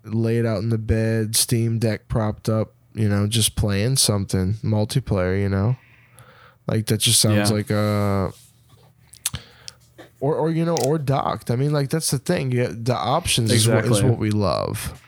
laid 0.04 0.46
out 0.46 0.60
in 0.60 0.70
the 0.70 0.78
bed, 0.78 1.36
Steam 1.36 1.80
Deck 1.80 2.08
propped 2.08 2.48
up, 2.48 2.74
you 2.94 3.10
know, 3.10 3.26
just 3.28 3.56
playing 3.56 3.96
something 3.96 4.54
multiplayer, 4.64 5.40
you 5.42 5.50
know, 5.50 5.76
like 6.68 6.86
that 6.88 7.00
just 7.00 7.20
sounds 7.20 7.50
Yeah. 7.50 7.56
like 7.56 7.70
a. 7.72 8.34
Or, 10.20 10.36
or 10.36 10.52
you 10.52 10.64
know, 10.64 10.78
or 10.86 10.98
docked. 10.98 11.52
I 11.52 11.58
mean, 11.58 11.74
like 11.74 11.90
that's 11.90 12.12
the 12.12 12.20
thing. 12.20 12.52
Yeah, 12.54 12.70
the 12.72 12.96
options 12.96 13.52
is, 13.52 13.68
what, 13.68 13.84
is 13.86 14.02
what 14.02 14.18
we 14.18 14.32
love. 14.32 15.02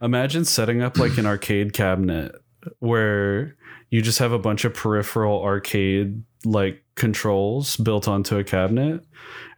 imagine 0.00 0.44
setting 0.46 0.80
up 0.82 0.96
like 0.98 1.18
an 1.18 1.26
arcade 1.26 1.72
cabinet 1.74 2.34
where 2.78 3.54
you 3.90 4.00
just 4.00 4.18
have 4.18 4.32
a 4.32 4.38
bunch 4.38 4.64
of 4.64 4.72
peripheral 4.72 5.42
arcade 5.42 6.22
like 6.46 6.82
controls 6.94 7.76
built 7.76 8.08
onto 8.08 8.38
a 8.38 8.44
cabinet, 8.44 9.04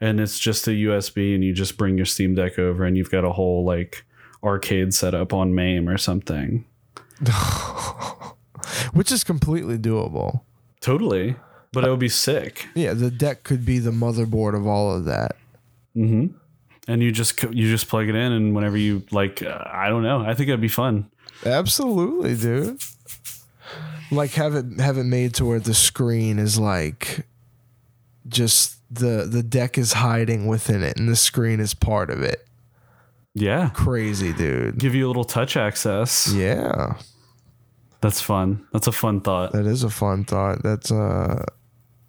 and 0.00 0.20
it's 0.20 0.38
just 0.38 0.66
a 0.66 0.72
USB, 0.72 1.34
and 1.34 1.42
you 1.42 1.52
just 1.52 1.76
bring 1.76 1.96
your 1.96 2.06
Steam 2.06 2.34
Deck 2.34 2.58
over, 2.58 2.84
and 2.84 2.96
you've 2.96 3.10
got 3.10 3.24
a 3.24 3.32
whole 3.32 3.64
like 3.64 4.04
arcade 4.42 4.94
setup 4.94 5.32
on 5.32 5.54
MAME 5.54 5.88
or 5.88 5.98
something. 5.98 6.64
which 8.92 9.10
is 9.10 9.24
completely 9.24 9.78
doable. 9.78 10.42
Totally, 10.80 11.36
but 11.72 11.84
it 11.84 11.90
would 11.90 11.98
be 11.98 12.08
sick. 12.08 12.68
Yeah, 12.74 12.94
the 12.94 13.10
deck 13.10 13.42
could 13.42 13.64
be 13.64 13.78
the 13.78 13.90
motherboard 13.90 14.56
of 14.56 14.66
all 14.66 14.94
of 14.94 15.04
that. 15.06 15.36
Mm-hmm. 15.96 16.36
And 16.86 17.02
you 17.02 17.12
just 17.12 17.42
you 17.42 17.70
just 17.70 17.88
plug 17.88 18.08
it 18.08 18.14
in, 18.14 18.32
and 18.32 18.54
whenever 18.54 18.76
you 18.76 19.02
like, 19.10 19.42
uh, 19.42 19.64
I 19.66 19.88
don't 19.88 20.02
know. 20.02 20.20
I 20.20 20.34
think 20.34 20.48
it'd 20.48 20.60
be 20.60 20.68
fun. 20.68 21.10
Absolutely, 21.44 22.34
dude. 22.34 22.80
Like 24.10 24.30
have 24.32 24.54
it 24.54 24.80
have 24.80 24.96
it 24.96 25.04
made 25.04 25.34
to 25.34 25.44
where 25.44 25.60
the 25.60 25.74
screen 25.74 26.38
is 26.38 26.58
like 26.58 27.26
just 28.26 28.77
the 28.90 29.26
the 29.30 29.42
deck 29.42 29.76
is 29.78 29.94
hiding 29.94 30.46
within 30.46 30.82
it 30.82 30.96
and 30.98 31.08
the 31.08 31.16
screen 31.16 31.60
is 31.60 31.74
part 31.74 32.10
of 32.10 32.22
it. 32.22 32.44
Yeah, 33.34 33.68
Crazy, 33.70 34.32
dude. 34.32 34.78
give 34.78 34.94
you 34.94 35.06
a 35.06 35.08
little 35.08 35.24
touch 35.24 35.56
access. 35.56 36.32
Yeah. 36.32 36.94
That's 38.00 38.20
fun. 38.20 38.66
That's 38.72 38.86
a 38.86 38.92
fun 38.92 39.20
thought. 39.20 39.52
That 39.52 39.66
is 39.66 39.82
a 39.84 39.90
fun 39.90 40.24
thought. 40.24 40.62
That's 40.62 40.90
a 40.90 41.44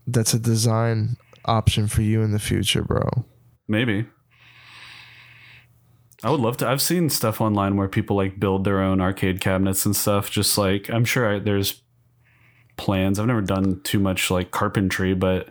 that's 0.07 0.33
a 0.33 0.39
design 0.39 1.17
option 1.45 1.87
for 1.87 2.01
you 2.01 2.21
in 2.21 2.31
the 2.31 2.39
future, 2.39 2.83
bro. 2.83 3.25
Maybe. 3.67 4.05
I 6.23 6.29
would 6.31 6.39
love 6.41 6.57
to. 6.57 6.67
I've 6.67 6.81
seen 6.81 7.09
stuff 7.09 7.39
online 7.41 7.77
where 7.77 7.87
people 7.87 8.15
like 8.15 8.39
build 8.39 8.63
their 8.65 8.81
own 8.81 8.99
arcade 9.01 9.39
cabinets 9.41 9.85
and 9.85 9.95
stuff. 9.95 10.29
Just 10.29 10.57
like 10.57 10.89
I'm 10.89 11.05
sure 11.05 11.35
I, 11.35 11.39
there's 11.39 11.81
plans. 12.77 13.19
I've 13.19 13.27
never 13.27 13.41
done 13.41 13.81
too 13.83 13.99
much 13.99 14.29
like 14.29 14.51
carpentry, 14.51 15.13
but 15.13 15.49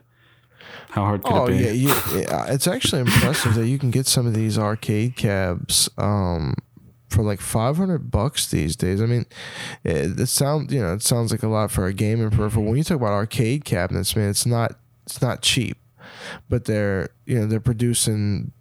how 0.91 1.05
hard 1.05 1.23
could 1.23 1.33
Oh 1.33 1.47
it 1.47 1.59
be? 1.59 1.65
yeah, 1.65 1.71
you, 1.71 1.89
yeah, 2.21 2.47
it's 2.53 2.67
actually 2.67 3.01
impressive 3.03 3.55
that 3.55 3.67
you 3.67 3.79
can 3.79 3.91
get 3.91 4.07
some 4.07 4.27
of 4.27 4.35
these 4.35 4.59
arcade 4.59 5.17
cabs 5.17 5.89
um, 5.99 6.55
for 7.09 7.23
like 7.23 7.41
five 7.41 7.77
hundred 7.77 8.11
bucks 8.11 8.51
these 8.51 8.75
days. 8.77 9.01
I 9.03 9.07
mean, 9.07 9.27
it, 9.85 10.19
it 10.19 10.27
sounds 10.27 10.73
you 10.73 10.81
know 10.81 10.93
it 10.95 11.03
sounds 11.03 11.31
like 11.31 11.43
a 11.43 11.49
lot 11.49 11.71
for 11.71 11.87
a 11.87 11.93
gaming 11.93 12.31
peripheral. 12.31 12.65
When 12.65 12.77
you 12.77 12.85
talk 12.85 12.97
about 12.97 13.13
arcade 13.13 13.65
cabinets, 13.65 14.15
man, 14.17 14.31
it's 14.31 14.47
not 14.47 14.77
it's 15.05 15.21
not 15.23 15.43
cheap, 15.43 15.77
but 16.49 16.65
they're 16.65 17.11
you 17.27 17.39
know 17.39 17.47
they're 17.47 17.61
producing 17.61 18.53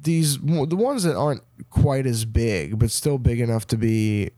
these 0.00 0.38
the 0.38 0.76
ones 0.76 1.02
that 1.02 1.16
aren't 1.16 1.42
quite 1.70 2.06
as 2.06 2.24
big, 2.24 2.78
but 2.78 2.90
still 2.90 3.18
big 3.18 3.40
enough 3.40 3.66
to 3.68 3.76
be 3.76 4.30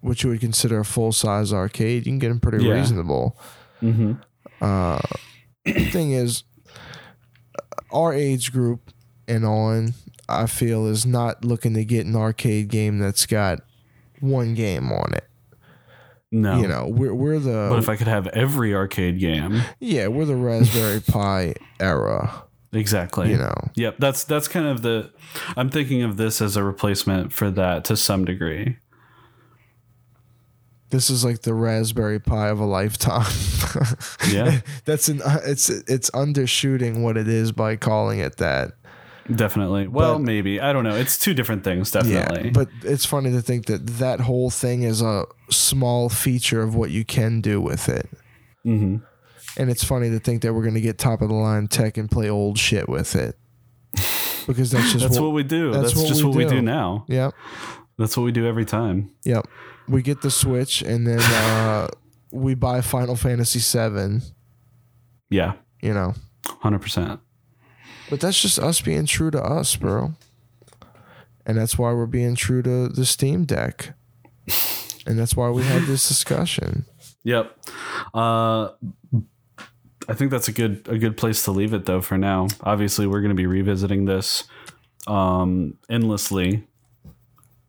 what 0.00 0.22
you 0.22 0.30
would 0.30 0.40
consider 0.40 0.80
a 0.80 0.84
full 0.84 1.12
size 1.12 1.52
arcade. 1.52 2.06
You 2.06 2.12
can 2.12 2.18
get 2.18 2.28
them 2.28 2.40
pretty 2.40 2.64
Yeah. 2.64 2.74
reasonable 2.74 3.36
Mm-hmm. 3.82 4.12
uh, 4.60 4.98
thing 5.64 6.12
is, 6.12 6.44
our 7.90 8.12
age 8.12 8.52
group 8.52 8.90
and 9.28 9.44
on, 9.44 9.94
I 10.28 10.46
feel, 10.46 10.86
is 10.86 11.04
not 11.06 11.44
looking 11.44 11.74
to 11.74 11.84
get 11.84 12.06
an 12.06 12.16
arcade 12.16 12.68
game 12.68 12.98
that's 12.98 13.26
got 13.26 13.60
one 14.20 14.54
game 14.54 14.90
on 14.92 15.14
it. 15.14 15.28
No. 16.34 16.58
You 16.60 16.66
know, 16.68 16.86
we're 16.88 17.12
we're 17.14 17.38
the 17.38 17.66
but 17.68 17.78
if 17.78 17.90
I 17.90 17.96
could 17.96 18.06
have 18.08 18.26
every 18.28 18.74
arcade 18.74 19.18
game, 19.20 19.62
yeah, 19.80 20.06
we're 20.06 20.24
the 20.24 20.34
Raspberry 20.36 21.00
Pi 21.06 21.54
era. 21.78 22.44
exactly. 22.72 23.30
You 23.30 23.36
know, 23.36 23.52
Yep, 23.74 23.96
that's 23.98 24.24
that's 24.24 24.48
kind 24.48 24.66
of 24.66 24.80
the. 24.80 25.10
I'm 25.58 25.68
thinking 25.68 26.02
of 26.02 26.16
this 26.16 26.40
as 26.40 26.56
a 26.56 26.64
replacement 26.64 27.34
for 27.34 27.50
that 27.50 27.84
to 27.84 27.96
some 27.98 28.24
degree. 28.24 28.78
This 30.92 31.10
is 31.10 31.24
like 31.24 31.42
the 31.42 31.52
Raspberry 31.54 32.20
Pi 32.20 32.48
of 32.48 32.60
a 32.60 32.64
lifetime. 32.64 33.26
Yeah, 34.30 34.60
that's 34.84 35.08
an 35.08 35.20
it's 35.44 35.68
it's 35.70 36.10
undershooting 36.10 37.02
what 37.02 37.16
it 37.16 37.26
is 37.26 37.50
by 37.52 37.76
calling 37.76 38.18
it 38.20 38.36
that. 38.36 38.72
definitely. 39.34 39.88
Well, 39.88 40.14
But- 40.18 40.22
maybe 40.24 40.60
I 40.60 40.72
don't 40.72 40.84
know. 40.84 40.94
It's 40.94 41.16
two 41.18 41.32
different 41.34 41.64
things, 41.64 41.90
definitely. 41.90 42.44
Yeah, 42.46 42.50
but 42.52 42.68
it's 42.82 43.04
funny 43.06 43.30
to 43.32 43.40
think 43.42 43.66
that 43.66 43.86
that 43.98 44.20
whole 44.20 44.50
thing 44.50 44.82
is 44.82 45.00
a 45.02 45.24
small 45.50 46.08
feature 46.08 46.62
of 46.62 46.74
what 46.74 46.90
you 46.90 47.04
can 47.04 47.40
do 47.40 47.60
with 47.60 47.88
it. 47.88 48.08
hmm 48.62 48.96
And 49.56 49.70
it's 49.70 49.84
funny 49.84 50.10
to 50.10 50.18
think 50.18 50.42
that 50.42 50.52
we're 50.54 50.62
going 50.62 50.74
to 50.74 50.80
get 50.80 50.98
top 50.98 51.20
of 51.22 51.28
the 51.28 51.34
line 51.34 51.66
tech 51.68 51.96
and 51.96 52.10
play 52.10 52.28
old 52.30 52.58
shit 52.58 52.88
with 52.88 53.14
it. 53.16 53.36
Because 54.46 54.70
that's 54.70 54.92
just 54.92 55.04
that's 55.04 55.18
what, 55.18 55.26
what 55.28 55.34
we 55.34 55.42
do. 55.44 55.72
that's 55.72 55.88
That's, 55.88 55.96
what 55.96 56.08
just 56.08 56.22
we 56.22 56.28
what 56.28 56.36
we 56.36 56.44
do. 56.44 56.50
do 56.50 56.62
now. 56.62 57.04
Yep. 57.08 57.34
That's 57.98 58.16
what 58.16 58.24
we 58.24 58.32
do 58.32 58.46
every 58.46 58.64
time. 58.64 59.10
Yep. 59.24 59.46
We 59.88 60.02
get 60.02 60.22
the 60.22 60.30
Switch 60.30 60.82
and 60.82 61.06
then 61.06 61.20
uh, 61.20 61.88
we 62.30 62.54
buy 62.54 62.80
Final 62.80 63.16
Fantasy 63.16 63.58
VII. 63.60 64.20
Yeah, 65.30 65.54
you 65.80 65.92
know. 65.94 66.14
hundred 66.46 66.82
percent. 66.82 67.20
But 68.10 68.20
that's 68.20 68.40
just 68.40 68.58
us 68.58 68.80
being 68.80 69.06
true 69.06 69.30
to 69.30 69.42
us, 69.42 69.74
bro. 69.76 70.12
And 71.46 71.56
that's 71.56 71.78
why 71.78 71.92
we're 71.92 72.06
being 72.06 72.34
true 72.34 72.62
to 72.62 72.88
the 72.88 73.06
Steam 73.06 73.44
Deck. 73.44 73.94
And 75.06 75.18
that's 75.18 75.34
why 75.34 75.50
we 75.50 75.62
had 75.62 75.82
this 75.82 76.06
discussion. 76.06 76.84
Yep. 77.24 77.56
Uh, 78.14 78.70
I 80.08 80.14
think 80.14 80.30
that's 80.30 80.48
a 80.48 80.52
good 80.52 80.86
a 80.88 80.98
good 80.98 81.16
place 81.16 81.44
to 81.44 81.52
leave 81.52 81.72
it 81.72 81.86
though 81.86 82.00
for 82.00 82.18
now. 82.18 82.48
Obviously, 82.62 83.06
we're 83.06 83.20
going 83.20 83.30
to 83.30 83.34
be 83.34 83.46
revisiting 83.46 84.04
this 84.04 84.44
um, 85.06 85.78
endlessly 85.88 86.66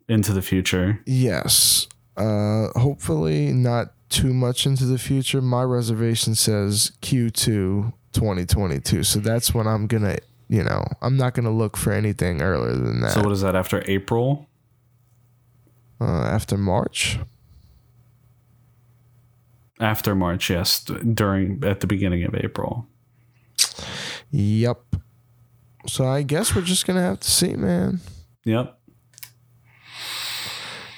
into 0.07 0.33
the 0.33 0.41
future. 0.41 0.99
Yes. 1.05 1.87
Uh, 2.15 2.67
hopefully 2.79 3.51
not 3.51 3.93
too 4.09 4.33
much 4.33 4.65
into 4.65 4.85
the 4.85 4.97
future. 4.97 5.41
My 5.41 5.63
reservation 5.63 6.35
says 6.35 6.91
Q2 7.01 7.93
2022. 8.13 9.03
So 9.03 9.19
that's 9.19 9.53
when 9.53 9.65
I'm 9.67 9.87
going 9.87 10.03
to, 10.03 10.17
you 10.47 10.63
know, 10.63 10.83
I'm 11.01 11.17
not 11.17 11.33
gonna 11.33 11.49
look 11.51 11.75
for 11.75 11.91
anything 11.91 12.41
earlier 12.41 12.75
than 12.75 13.01
that. 13.01 13.11
So 13.11 13.21
what 13.21 13.31
is 13.31 13.41
that 13.41 13.55
after 13.55 13.83
April? 13.87 14.47
uh, 16.03 16.25
after 16.25 16.57
March. 16.57 17.19
After 19.79 20.15
March, 20.15 20.49
yes, 20.49 20.83
during 20.83 21.63
at 21.63 21.79
the 21.79 21.87
beginning 21.87 22.23
of 22.23 22.35
April. 22.35 22.87
Yep. 24.31 24.81
So 25.87 26.05
I 26.05 26.21
guess 26.23 26.55
we're 26.55 26.61
just 26.61 26.85
gonna 26.85 27.01
have 27.01 27.19
to 27.21 27.29
see, 27.29 27.53
man. 27.55 27.99
Yep. 28.45 28.77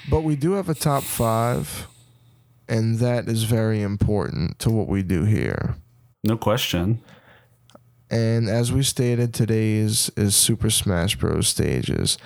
But 0.08 0.22
we 0.22 0.36
do 0.36 0.52
have 0.52 0.68
a 0.68 0.74
top 0.74 1.02
five, 1.02 1.88
and 2.68 2.98
that 2.98 3.28
is 3.28 3.44
very 3.44 3.82
important 3.82 4.58
to 4.60 4.70
what 4.70 4.88
we 4.88 5.02
do 5.02 5.24
here. 5.24 5.76
No 6.24 6.36
question. 6.36 7.00
And 8.10 8.48
as 8.48 8.72
we 8.72 8.82
stated, 8.82 9.34
today 9.34 9.74
is, 9.74 10.12
is 10.16 10.36
Super 10.36 10.70
Smash 10.70 11.16
Bros. 11.16 11.48
stages. 11.48 12.18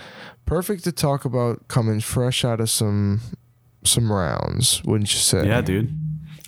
Perfect 0.45 0.85
to 0.85 0.93
talk 0.93 1.25
about 1.25 1.69
coming 1.69 2.01
fresh 2.01 2.45
out 2.45 2.61
of 2.61 2.69
some 2.69 3.21
some 3.83 4.13
rounds, 4.13 4.83
wouldn't 4.85 5.13
you 5.13 5.21
say? 5.21 5.47
Yeah, 5.47 5.63
dude. 5.63 5.97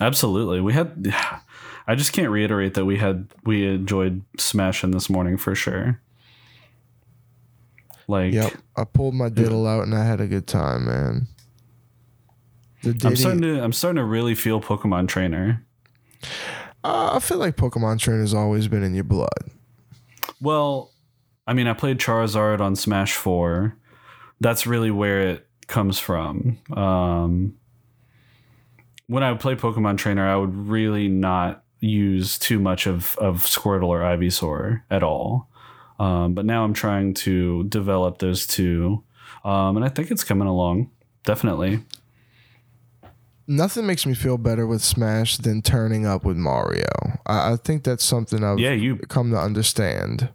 Absolutely. 0.01 0.61
We 0.61 0.74
had 0.74 1.14
I 1.87 1.95
just 1.95 2.12
can't 2.12 2.30
reiterate 2.30 2.74
that 2.74 2.85
we 2.85 2.99
had 2.99 3.28
we 3.45 3.66
enjoyed 3.66 4.22
smashing 4.39 4.91
this 4.91 5.09
morning 5.09 5.37
for 5.37 5.55
sure. 5.55 6.01
Like 8.13 8.33
Yep. 8.35 8.53
I 8.77 8.85
pulled 8.85 9.15
my 9.15 9.29
diddle 9.29 9.67
out 9.67 9.83
and 9.83 9.95
I 9.95 10.05
had 10.05 10.21
a 10.21 10.27
good 10.27 10.47
time, 10.47 10.85
man. 10.85 11.27
I'm 12.85 13.17
starting 13.17 13.43
to 13.43 13.63
I'm 13.63 13.73
starting 13.73 13.97
to 13.97 14.05
really 14.05 14.35
feel 14.35 14.61
Pokemon 14.61 15.09
Trainer. 15.09 15.65
uh, 16.85 17.11
I 17.15 17.19
feel 17.21 17.39
like 17.39 17.57
Pokemon 17.57 17.99
Train 17.99 18.21
has 18.21 18.35
always 18.35 18.69
been 18.69 18.83
in 18.83 18.95
your 18.95 19.05
blood. 19.05 19.51
Well, 20.41 20.91
I 21.47 21.55
mean, 21.55 21.67
I 21.67 21.73
played 21.73 21.99
Charizard 21.99 22.61
on 22.61 22.77
Smash 22.77 23.15
4. 23.15 23.77
That's 24.41 24.67
really 24.67 24.91
where 24.91 25.21
it 25.21 25.47
comes 25.69 25.99
from. 25.99 26.59
Um, 26.77 27.55
when 29.07 29.23
I 29.23 29.31
would 29.31 29.41
play 29.41 29.55
Pokemon 29.55 29.99
Trainer, 29.99 30.27
I 30.29 30.37
would 30.37 30.55
really 30.55 31.09
not 31.09 31.63
use 31.81 32.39
too 32.39 32.59
much 32.59 32.87
of, 32.87 33.17
of 33.19 33.45
Squirtle 33.45 33.89
or 33.89 34.01
Ivysaur 34.01 34.83
at 34.91 35.03
all. 35.03 35.49
Um, 36.03 36.35
but 36.35 36.45
now 36.45 36.65
I'm 36.65 36.73
trying 36.75 37.15
to 37.15 37.65
develop 37.65 38.19
those 38.19 38.47
two. 38.47 39.05
Um, 39.45 39.77
and 39.77 39.85
I 39.85 39.89
think 39.89 40.11
it's 40.11 40.25
coming 40.25 40.49
along. 40.49 40.91
Definitely. 41.25 41.81
Nothing 43.47 43.87
makes 43.87 44.07
me 44.07 44.15
feel 44.15 44.39
better 44.39 44.67
with 44.67 44.83
Smash 44.83 45.37
than 45.37 45.63
turning 45.63 46.07
up 46.07 46.25
with 46.25 46.37
Mario. 46.37 46.87
I, 47.27 47.53
I 47.53 47.57
think 47.57 47.83
that's 47.85 48.05
something 48.05 48.43
I've 48.43 48.59
Yeah, 48.59 48.71
you 48.73 48.97
come 48.97 49.31
to 49.33 49.39
understand. 49.39 50.31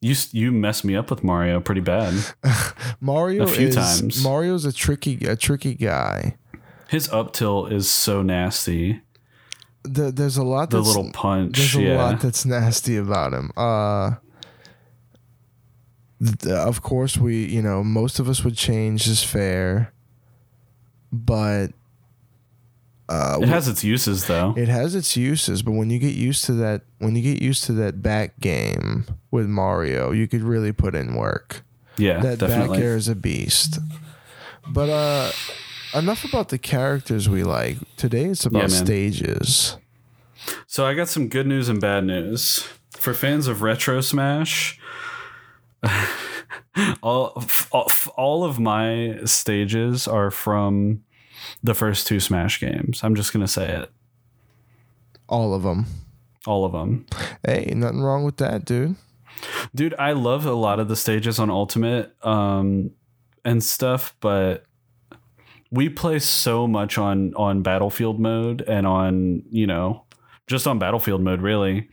you 0.00 0.14
you 0.32 0.52
messed 0.52 0.84
me 0.84 0.94
up 0.94 1.10
with 1.10 1.24
Mario 1.24 1.60
pretty 1.60 1.80
bad. 1.80 2.14
Mario 3.00 3.44
A 3.44 3.46
few 3.46 3.68
is 3.68 3.74
times. 3.74 4.22
Mario's 4.22 4.64
a 4.64 4.72
tricky 4.72 5.24
a 5.26 5.36
tricky 5.36 5.74
guy. 5.74 6.36
His 6.88 7.08
up 7.10 7.32
tilt 7.32 7.72
is 7.72 7.88
so 7.88 8.22
nasty. 8.22 9.00
The, 9.82 10.10
there's 10.12 10.36
a 10.36 10.44
lot 10.44 10.70
The 10.70 10.76
that's 10.78 10.88
little 10.88 11.10
punch. 11.12 11.56
there's 11.56 11.74
a 11.74 11.94
lot 11.96 12.20
that's 12.20 12.44
nasty 12.44 12.96
about 12.98 13.32
him. 13.32 13.50
Uh 13.56 14.14
th- 16.24 16.52
of 16.54 16.82
course 16.82 17.16
we, 17.16 17.44
you 17.46 17.62
know, 17.62 17.82
most 17.84 18.18
of 18.18 18.28
us 18.28 18.44
would 18.44 18.56
change 18.56 19.06
is 19.06 19.22
fair. 19.22 19.92
But 21.12 21.68
uh 23.08 23.38
It 23.42 23.48
has 23.48 23.66
its 23.68 23.82
uses 23.82 24.26
though. 24.26 24.54
it 24.56 24.68
has 24.68 24.94
its 24.94 25.16
uses, 25.16 25.62
but 25.62 25.72
when 25.72 25.90
you 25.90 25.98
get 25.98 26.14
used 26.14 26.44
to 26.44 26.52
that 26.54 26.82
when 26.98 27.16
you 27.16 27.22
get 27.22 27.42
used 27.42 27.64
to 27.64 27.72
that 27.74 28.02
back 28.02 28.38
game 28.40 29.06
with 29.30 29.46
Mario, 29.46 30.12
you 30.12 30.28
could 30.28 30.42
really 30.42 30.72
put 30.72 30.94
in 30.94 31.14
work. 31.14 31.62
yeah, 31.96 32.20
that 32.20 32.38
definitely. 32.38 32.76
back 32.78 32.84
air 32.84 32.96
is 32.96 33.08
a 33.08 33.14
beast. 33.16 33.78
But 34.68 34.88
uh 34.88 35.32
enough 35.98 36.24
about 36.24 36.50
the 36.50 36.58
characters 36.58 37.28
we 37.28 37.42
like. 37.42 37.78
Today 37.96 38.26
it's 38.26 38.46
about 38.46 38.70
Yeah, 38.70 38.76
stages. 38.84 39.76
So 40.66 40.86
I 40.86 40.94
got 40.94 41.08
some 41.08 41.28
good 41.28 41.46
news 41.46 41.68
and 41.68 41.80
bad 41.80 42.04
news 42.04 42.66
for 42.96 43.12
fans 43.14 43.46
of 43.48 43.60
Retro 43.62 44.00
Smash. 44.00 44.78
all, 47.02 47.32
f- 47.36 47.68
all 47.72 47.90
all 48.16 48.44
of 48.44 48.58
my 48.58 49.18
stages 49.24 50.06
are 50.06 50.30
from 50.30 51.02
the 51.62 51.74
first 51.74 52.06
two 52.06 52.20
Smash 52.20 52.60
games. 52.60 53.00
I'm 53.02 53.14
just 53.14 53.32
gonna 53.32 53.48
say 53.48 53.68
it. 53.68 53.90
All 55.28 55.54
of 55.54 55.62
them. 55.62 55.86
All 56.46 56.64
of 56.64 56.72
them. 56.72 57.06
Hey, 57.44 57.72
nothing 57.74 58.00
wrong 58.00 58.24
with 58.24 58.38
that, 58.38 58.64
dude. 58.64 58.96
Dude, 59.74 59.94
I 59.98 60.12
love 60.12 60.46
a 60.46 60.52
lot 60.52 60.80
of 60.80 60.88
the 60.88 60.96
stages 60.96 61.38
on 61.38 61.50
Ultimate 61.50 62.14
um, 62.24 62.90
and 63.44 63.62
stuff, 63.62 64.14
but 64.20 64.64
we 65.70 65.88
play 65.88 66.18
so 66.18 66.66
much 66.66 66.98
on 66.98 67.34
on 67.34 67.62
Battlefield 67.62 68.18
mode 68.18 68.62
and 68.62 68.86
on 68.86 69.42
you 69.50 69.66
know 69.66 70.04
just 70.46 70.66
on 70.66 70.78
Battlefield 70.78 71.22
mode. 71.22 71.40
Really, 71.40 71.88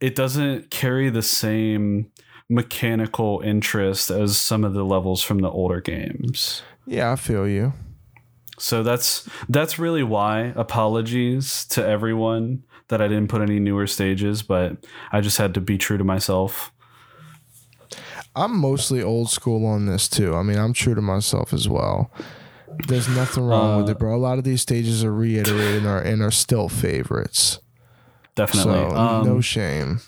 it 0.00 0.14
doesn't 0.14 0.70
carry 0.70 1.08
the 1.10 1.22
same 1.22 2.10
mechanical 2.48 3.40
interest 3.44 4.10
as 4.10 4.38
some 4.38 4.64
of 4.64 4.72
the 4.74 4.84
levels 4.84 5.22
from 5.22 5.38
the 5.38 5.50
older 5.50 5.80
games. 5.80 6.62
Yeah, 6.86 7.12
I 7.12 7.16
feel 7.16 7.46
you. 7.46 7.74
So 8.58 8.82
that's 8.82 9.28
that's 9.48 9.78
really 9.78 10.02
why. 10.02 10.52
Apologies 10.56 11.64
to 11.66 11.86
everyone 11.86 12.64
that 12.88 13.00
I 13.02 13.06
didn't 13.08 13.28
put 13.28 13.42
any 13.42 13.60
newer 13.60 13.86
stages, 13.86 14.42
but 14.42 14.84
I 15.12 15.20
just 15.20 15.36
had 15.38 15.54
to 15.54 15.60
be 15.60 15.76
true 15.78 15.98
to 15.98 16.04
myself. 16.04 16.72
I'm 18.34 18.58
mostly 18.58 19.02
old 19.02 19.30
school 19.30 19.66
on 19.66 19.86
this 19.86 20.08
too. 20.08 20.34
I 20.34 20.42
mean, 20.42 20.58
I'm 20.58 20.72
true 20.72 20.94
to 20.94 21.02
myself 21.02 21.52
as 21.52 21.68
well. 21.68 22.10
There's 22.86 23.08
nothing 23.08 23.44
wrong 23.44 23.78
with 23.78 23.88
Uh, 23.88 23.92
it, 23.92 23.98
bro. 23.98 24.14
A 24.14 24.18
lot 24.18 24.38
of 24.38 24.44
these 24.44 24.62
stages 24.62 25.02
are 25.02 25.12
reiterated 25.12 25.78
and 25.78 25.86
are, 25.86 26.00
and 26.00 26.22
are 26.22 26.30
still 26.30 26.68
favorites. 26.68 27.58
Definitely. 28.36 28.90
So 28.90 28.96
Um, 28.96 29.26
no 29.26 29.40
shame. 29.40 30.00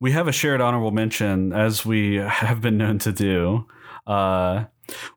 We 0.00 0.12
have 0.12 0.28
a 0.28 0.32
shared 0.32 0.60
honorable 0.60 0.90
mention, 0.90 1.52
as 1.52 1.86
we 1.86 2.16
have 2.16 2.60
been 2.60 2.76
known 2.76 2.98
to 3.00 3.12
do. 3.12 3.66
Uh, 4.06 4.64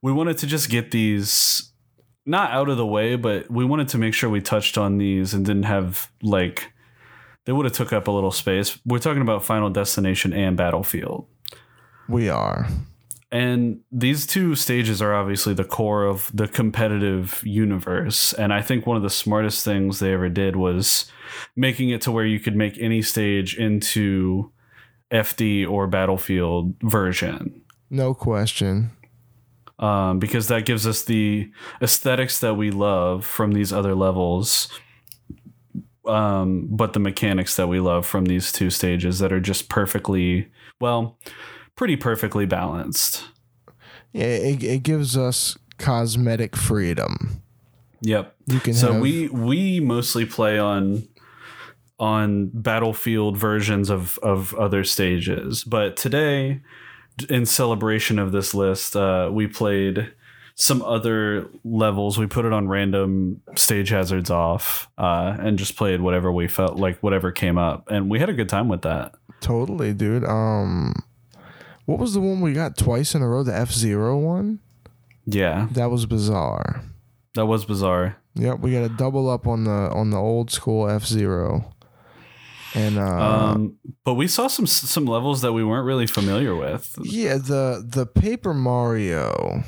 we 0.01 0.11
wanted 0.11 0.37
to 0.39 0.47
just 0.47 0.69
get 0.69 0.91
these 0.91 1.71
not 2.25 2.51
out 2.51 2.69
of 2.69 2.77
the 2.77 2.85
way, 2.85 3.15
but 3.15 3.49
we 3.49 3.65
wanted 3.65 3.87
to 3.89 3.97
make 3.97 4.13
sure 4.13 4.29
we 4.29 4.41
touched 4.41 4.77
on 4.77 4.97
these 4.97 5.33
and 5.33 5.45
didn't 5.45 5.63
have 5.63 6.11
like 6.21 6.71
they 7.45 7.51
would 7.51 7.65
have 7.65 7.73
took 7.73 7.91
up 7.91 8.07
a 8.07 8.11
little 8.11 8.31
space. 8.31 8.77
We're 8.85 8.99
talking 8.99 9.21
about 9.21 9.43
Final 9.43 9.69
Destination 9.69 10.33
and 10.33 10.55
Battlefield. 10.55 11.25
We 12.07 12.29
are. 12.29 12.67
And 13.31 13.81
these 13.91 14.25
two 14.25 14.55
stages 14.55 15.01
are 15.01 15.13
obviously 15.13 15.53
the 15.53 15.63
core 15.63 16.05
of 16.05 16.31
the 16.33 16.47
competitive 16.47 17.41
universe. 17.45 18.33
And 18.33 18.51
I 18.51 18.61
think 18.61 18.85
one 18.85 18.97
of 18.97 19.03
the 19.03 19.09
smartest 19.09 19.63
things 19.63 19.99
they 19.99 20.13
ever 20.13 20.29
did 20.29 20.55
was 20.55 21.11
making 21.55 21.89
it 21.89 22.01
to 22.01 22.11
where 22.11 22.25
you 22.25 22.39
could 22.39 22.55
make 22.55 22.77
any 22.79 23.01
stage 23.01 23.55
into 23.55 24.51
FD 25.11 25.69
or 25.69 25.87
Battlefield 25.87 26.75
version. 26.81 27.61
No 27.89 28.13
question. 28.13 28.91
Um, 29.79 30.19
because 30.19 30.49
that 30.49 30.65
gives 30.65 30.85
us 30.85 31.03
the 31.03 31.51
aesthetics 31.81 32.39
that 32.41 32.55
we 32.55 32.69
love 32.69 33.25
from 33.25 33.53
these 33.53 33.71
other 33.71 33.95
levels, 33.95 34.67
um, 36.05 36.67
but 36.69 36.91
the 36.93 36.99
mechanics 36.99 37.55
that 37.55 37.67
we 37.67 37.79
love 37.79 38.05
from 38.05 38.25
these 38.25 38.51
two 38.51 38.69
stages 38.69 39.19
that 39.19 39.31
are 39.31 39.39
just 39.39 39.69
perfectly, 39.69 40.51
well, 40.81 41.17
pretty 41.77 41.95
perfectly 41.95 42.45
balanced. 42.45 43.25
Yeah, 44.11 44.25
it, 44.25 44.63
it 44.63 44.83
gives 44.83 45.15
us 45.15 45.57
cosmetic 45.77 46.57
freedom. 46.57 47.41
Yep. 48.01 48.35
You 48.47 48.59
can 48.59 48.73
so 48.73 48.93
have 48.93 49.01
we 49.01 49.27
we 49.29 49.79
mostly 49.79 50.25
play 50.25 50.57
on 50.57 51.07
on 51.99 52.49
battlefield 52.53 53.37
versions 53.37 53.89
of 53.89 54.17
of 54.23 54.53
other 54.55 54.83
stages 54.83 55.63
but 55.63 55.97
today 55.97 56.61
in 57.29 57.45
celebration 57.45 58.17
of 58.17 58.31
this 58.31 58.53
list 58.53 58.95
uh 58.95 59.29
we 59.31 59.45
played 59.47 60.11
some 60.55 60.81
other 60.81 61.47
levels 61.63 62.17
we 62.17 62.25
put 62.27 62.45
it 62.45 62.53
on 62.53 62.67
random 62.67 63.41
stage 63.55 63.89
hazards 63.89 64.29
off 64.29 64.89
uh 64.97 65.35
and 65.39 65.57
just 65.57 65.75
played 65.75 65.99
whatever 66.01 66.31
we 66.31 66.47
felt 66.47 66.77
like 66.77 66.97
whatever 67.03 67.31
came 67.31 67.57
up 67.57 67.85
and 67.91 68.09
we 68.09 68.19
had 68.19 68.29
a 68.29 68.33
good 68.33 68.49
time 68.49 68.67
with 68.69 68.81
that 68.83 69.13
totally, 69.41 69.93
dude. 69.93 70.25
Um, 70.25 70.93
what 71.85 71.97
was 71.97 72.13
the 72.13 72.19
one 72.19 72.41
we 72.41 72.51
got 72.51 72.75
twice 72.77 73.15
in 73.15 73.21
a 73.21 73.27
row? 73.27 73.41
The 73.41 73.55
F 73.55 73.71
Zero 73.71 74.17
one. 74.17 74.59
yeah 75.25 75.67
That 75.71 75.89
was 75.89 76.05
bizarre. 76.05 76.83
that 77.35 77.45
was 77.45 77.63
bizarre 77.65 78.17
Yep, 78.35 78.59
we 78.59 78.71
got 78.73 78.81
to 78.87 78.89
double 78.89 79.29
up 79.29 79.47
on 79.47 79.63
the 79.63 79.71
on 79.71 80.11
the 80.11 80.17
old 80.17 80.51
school 80.51 80.89
F 80.89 81.05
Zero. 81.05 81.73
And 82.75 82.99
uh, 82.99 83.01
um 83.03 83.77
but 84.03 84.13
we 84.13 84.27
saw 84.27 84.47
some 84.47 84.67
some 84.67 85.05
levels 85.05 85.41
that 85.41 85.53
we 85.53 85.63
weren't 85.63 85.85
really 85.85 86.07
familiar 86.07 86.55
with 86.55 86.97
yeah, 87.01 87.37
the 87.37 87.83
the 87.85 88.05
Paper 88.05 88.53
Mario, 88.53 89.63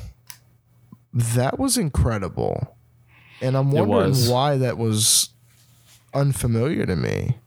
that 1.12 1.58
was 1.58 1.76
incredible, 1.76 2.76
and 3.40 3.56
I'm 3.56 3.70
wondering 3.70 4.14
why 4.30 4.56
that 4.58 4.78
was 4.78 5.30
unfamiliar 6.14 6.86
to 6.86 6.96
me. 6.96 7.38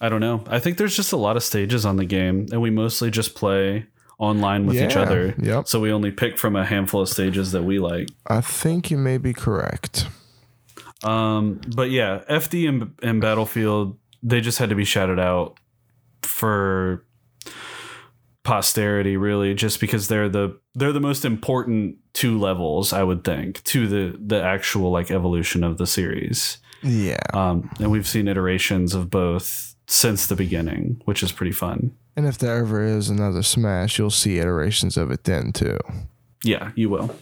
I 0.00 0.08
don't 0.08 0.20
know. 0.20 0.42
I 0.46 0.58
think 0.58 0.78
there's 0.78 0.96
just 0.96 1.12
a 1.12 1.16
lot 1.16 1.36
of 1.36 1.42
stages 1.42 1.84
on 1.84 1.96
the 1.96 2.06
game, 2.06 2.46
and 2.50 2.60
we 2.62 2.70
mostly 2.70 3.10
just 3.10 3.34
play 3.34 3.86
online 4.18 4.66
with 4.66 4.76
each 4.76 4.96
other. 4.96 5.34
yep. 5.40 5.66
So 5.66 5.80
we 5.80 5.92
only 5.92 6.10
pick 6.10 6.38
from 6.38 6.56
a 6.56 6.64
handful 6.64 7.00
of 7.00 7.08
stages 7.08 7.52
that 7.52 7.62
we 7.62 7.78
like. 7.78 8.08
I 8.26 8.40
think 8.40 8.90
you 8.90 8.96
may 8.96 9.18
be 9.18 9.32
correct. 9.32 10.06
Um, 11.02 11.60
but 11.74 11.90
yeah, 11.90 12.22
FD 12.28 12.68
and, 12.68 12.94
and 13.02 13.20
Battlefield, 13.20 13.96
they 14.22 14.40
just 14.40 14.58
had 14.58 14.68
to 14.70 14.74
be 14.74 14.84
shouted 14.84 15.18
out 15.18 15.58
for 16.22 17.04
posterity, 18.42 19.16
really, 19.16 19.54
just 19.54 19.80
because 19.80 20.08
they're 20.08 20.28
the 20.28 20.58
they're 20.74 20.92
the 20.92 21.00
most 21.00 21.24
important 21.24 21.96
two 22.12 22.38
levels, 22.38 22.92
I 22.92 23.02
would 23.02 23.24
think, 23.24 23.62
to 23.64 23.86
the 23.86 24.18
the 24.18 24.42
actual 24.42 24.90
like 24.90 25.10
evolution 25.10 25.64
of 25.64 25.78
the 25.78 25.86
series. 25.86 26.58
Yeah. 26.82 27.20
Um, 27.34 27.70
and 27.78 27.90
we've 27.90 28.08
seen 28.08 28.28
iterations 28.28 28.94
of 28.94 29.10
both 29.10 29.74
since 29.86 30.26
the 30.26 30.36
beginning, 30.36 31.02
which 31.04 31.22
is 31.22 31.32
pretty 31.32 31.52
fun. 31.52 31.94
And 32.16 32.26
if 32.26 32.38
there 32.38 32.56
ever 32.58 32.82
is 32.82 33.08
another 33.08 33.42
Smash, 33.42 33.98
you'll 33.98 34.10
see 34.10 34.38
iterations 34.38 34.96
of 34.96 35.10
it 35.10 35.24
then 35.24 35.52
too. 35.52 35.78
Yeah, 36.42 36.72
you 36.74 36.88
will. 36.88 37.14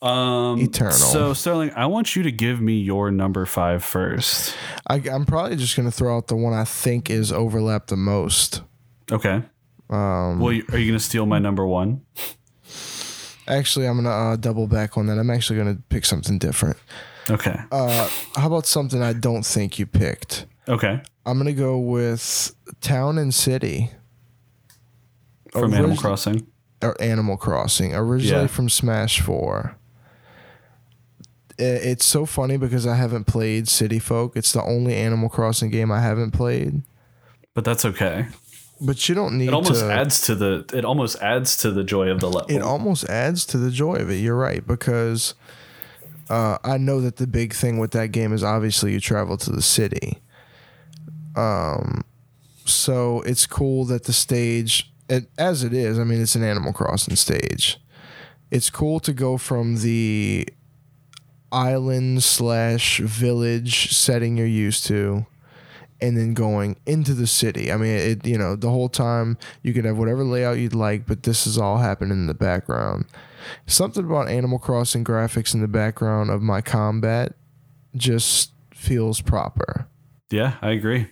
Um, 0.00 0.58
Eternal. 0.60 0.92
So 0.92 1.32
Sterling, 1.34 1.70
I 1.76 1.86
want 1.86 2.16
you 2.16 2.22
to 2.24 2.32
give 2.32 2.60
me 2.60 2.74
your 2.80 3.10
number 3.10 3.46
five 3.46 3.84
first. 3.84 4.54
I, 4.88 4.96
I'm 5.10 5.24
probably 5.24 5.56
just 5.56 5.76
gonna 5.76 5.90
throw 5.90 6.16
out 6.16 6.26
the 6.28 6.36
one 6.36 6.52
I 6.52 6.64
think 6.64 7.08
is 7.10 7.30
overlapped 7.32 7.88
the 7.88 7.96
most. 7.96 8.62
Okay. 9.10 9.42
Um, 9.90 10.40
Well, 10.40 10.48
are 10.48 10.52
you 10.52 10.62
going 10.68 10.92
to 10.92 10.98
steal 11.00 11.26
my 11.26 11.38
number 11.38 11.66
one? 11.66 12.00
actually, 13.46 13.86
I'm 13.86 13.96
gonna 13.96 14.08
uh, 14.32 14.36
double 14.36 14.66
back 14.66 14.96
on 14.96 15.06
that. 15.06 15.18
I'm 15.18 15.28
actually 15.30 15.58
gonna 15.58 15.78
pick 15.90 16.04
something 16.06 16.38
different. 16.38 16.76
Okay. 17.30 17.56
Uh, 17.70 18.08
how 18.34 18.46
about 18.46 18.66
something 18.66 19.02
I 19.02 19.12
don't 19.12 19.44
think 19.44 19.78
you 19.78 19.86
picked? 19.86 20.46
Okay. 20.68 21.00
I'm 21.26 21.38
gonna 21.38 21.52
go 21.52 21.78
with 21.78 22.54
Town 22.80 23.18
and 23.18 23.34
City 23.34 23.90
From 25.52 25.74
Animal 25.74 25.96
Crossing. 25.96 26.46
Or 26.82 27.00
Animal 27.00 27.36
Crossing, 27.36 27.94
originally 27.94 28.42
Yeah. 28.42 28.46
from 28.48 28.68
Smash 28.68 29.20
Four. 29.20 29.76
It's 31.58 32.04
so 32.04 32.26
funny 32.26 32.56
because 32.56 32.86
I 32.86 32.96
haven't 32.96 33.24
played 33.26 33.68
City 33.68 33.98
Folk. 33.98 34.36
It's 34.36 34.52
the 34.52 34.62
only 34.64 34.94
Animal 34.96 35.28
Crossing 35.28 35.70
game 35.70 35.92
I 35.92 36.00
haven't 36.00 36.32
played. 36.32 36.82
But 37.54 37.64
that's 37.64 37.84
okay. 37.84 38.26
But 38.80 39.08
you 39.08 39.14
don't 39.14 39.38
need 39.38 39.48
It 39.48 39.54
almost 39.54 39.80
to. 39.80 39.92
adds 39.92 40.22
to 40.22 40.34
the 40.34 40.64
it 40.72 40.84
almost 40.84 41.16
adds 41.22 41.56
to 41.58 41.70
the 41.70 41.84
joy 41.84 42.08
of 42.08 42.18
the 42.20 42.28
level. 42.30 42.50
it 42.50 42.62
almost 42.62 43.04
adds 43.08 43.44
to 43.46 43.58
the 43.58 43.70
joy 43.70 43.96
of 43.96 44.10
it. 44.10 44.16
You're 44.16 44.34
right 44.36 44.66
because 44.66 45.34
uh, 46.28 46.58
I 46.64 46.78
know 46.78 47.00
that 47.00 47.16
the 47.16 47.26
big 47.28 47.52
thing 47.54 47.78
with 47.78 47.92
that 47.92 48.08
game 48.08 48.32
is 48.32 48.42
obviously 48.42 48.92
you 48.92 48.98
travel 49.00 49.36
to 49.36 49.52
the 49.52 49.62
city. 49.62 50.20
Um, 51.36 52.02
so 52.64 53.20
it's 53.22 53.46
cool 53.46 53.84
that 53.84 54.04
the 54.04 54.12
stage, 54.12 54.91
it, 55.08 55.28
as 55.38 55.64
it 55.64 55.72
is, 55.72 55.98
I 55.98 56.04
mean, 56.04 56.20
it's 56.20 56.34
an 56.34 56.44
Animal 56.44 56.72
Crossing 56.72 57.16
stage. 57.16 57.78
It's 58.50 58.70
cool 58.70 59.00
to 59.00 59.12
go 59.12 59.38
from 59.38 59.78
the 59.78 60.46
island 61.50 62.22
slash 62.22 62.98
village 62.98 63.92
setting 63.92 64.36
you're 64.38 64.46
used 64.46 64.86
to 64.86 65.26
and 66.00 66.16
then 66.16 66.34
going 66.34 66.76
into 66.84 67.14
the 67.14 67.26
city. 67.26 67.70
I 67.70 67.76
mean, 67.76 67.94
it 67.94 68.26
you 68.26 68.36
know 68.36 68.56
the 68.56 68.68
whole 68.70 68.88
time 68.88 69.38
you 69.62 69.72
could 69.72 69.84
have 69.84 69.96
whatever 69.96 70.24
layout 70.24 70.58
you'd 70.58 70.74
like, 70.74 71.06
but 71.06 71.22
this 71.22 71.46
is 71.46 71.56
all 71.56 71.78
happening 71.78 72.12
in 72.12 72.26
the 72.26 72.34
background. 72.34 73.06
Something 73.66 74.04
about 74.04 74.28
Animal 74.28 74.58
Crossing 74.58 75.04
graphics 75.04 75.54
in 75.54 75.60
the 75.60 75.68
background 75.68 76.30
of 76.30 76.42
my 76.42 76.60
combat 76.60 77.34
just 77.94 78.52
feels 78.74 79.20
proper, 79.20 79.86
yeah, 80.30 80.56
I 80.60 80.70
agree. 80.70 81.06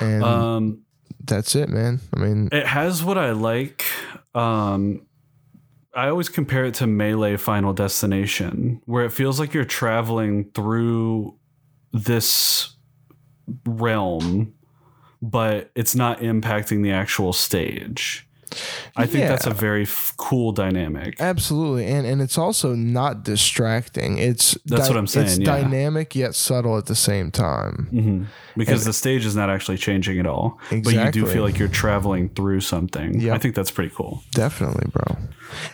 and 0.00 0.22
Um, 0.24 0.78
that's 1.26 1.54
it, 1.54 1.68
man. 1.68 2.00
I 2.14 2.18
mean, 2.18 2.48
it 2.52 2.66
has 2.66 3.04
what 3.04 3.18
I 3.18 3.32
like. 3.32 3.84
Um, 4.34 5.06
I 5.94 6.08
always 6.08 6.28
compare 6.28 6.64
it 6.66 6.74
to 6.74 6.86
Melee 6.86 7.36
Final 7.36 7.72
Destination, 7.72 8.82
where 8.84 9.04
it 9.04 9.12
feels 9.12 9.40
like 9.40 9.54
you're 9.54 9.64
traveling 9.64 10.50
through 10.54 11.38
this 11.92 12.76
realm, 13.64 14.54
but 15.22 15.70
it's 15.74 15.94
not 15.94 16.20
impacting 16.20 16.82
the 16.82 16.92
actual 16.92 17.32
stage. 17.32 18.25
I 18.96 19.06
think 19.06 19.24
that's 19.28 19.46
a 19.46 19.50
very 19.54 19.82
f- 19.82 20.14
cool 20.16 20.52
dynamic. 20.52 21.20
absolutely, 21.20 21.86
and 21.86 22.06
and 22.06 22.22
it's 22.22 22.38
also 22.38 22.74
not 22.74 23.22
distracting. 23.24 24.18
It's 24.18 24.56
That's 24.64 24.88
what 24.88 24.96
I'm 24.96 25.04
It's 25.04 25.12
saying, 25.12 25.40
yeah. 25.42 25.46
dynamic 25.60 26.14
yet 26.14 26.34
subtle 26.34 26.78
at 26.78 26.86
the 26.86 26.94
same 26.94 27.30
time. 27.30 27.88
hmm 27.90 28.24
Because 28.56 28.84
the 28.84 28.92
stage 28.92 29.24
is 29.26 29.34
not 29.36 29.50
actually 29.50 29.78
changing 29.78 30.18
at 30.18 30.26
all, 30.26 30.58
but 30.70 30.92
you 30.94 31.10
do 31.10 31.26
feel 31.26 31.42
like 31.42 31.58
you're 31.58 31.68
traveling 31.68 32.28
through 32.30 32.60
something. 32.60 33.20
Yep. 33.20 33.34
I 33.34 33.38
think 33.38 33.54
that's 33.54 33.70
pretty 33.70 33.92
cool. 33.94 34.22
Definitely, 34.32 34.90
bro. 34.92 35.16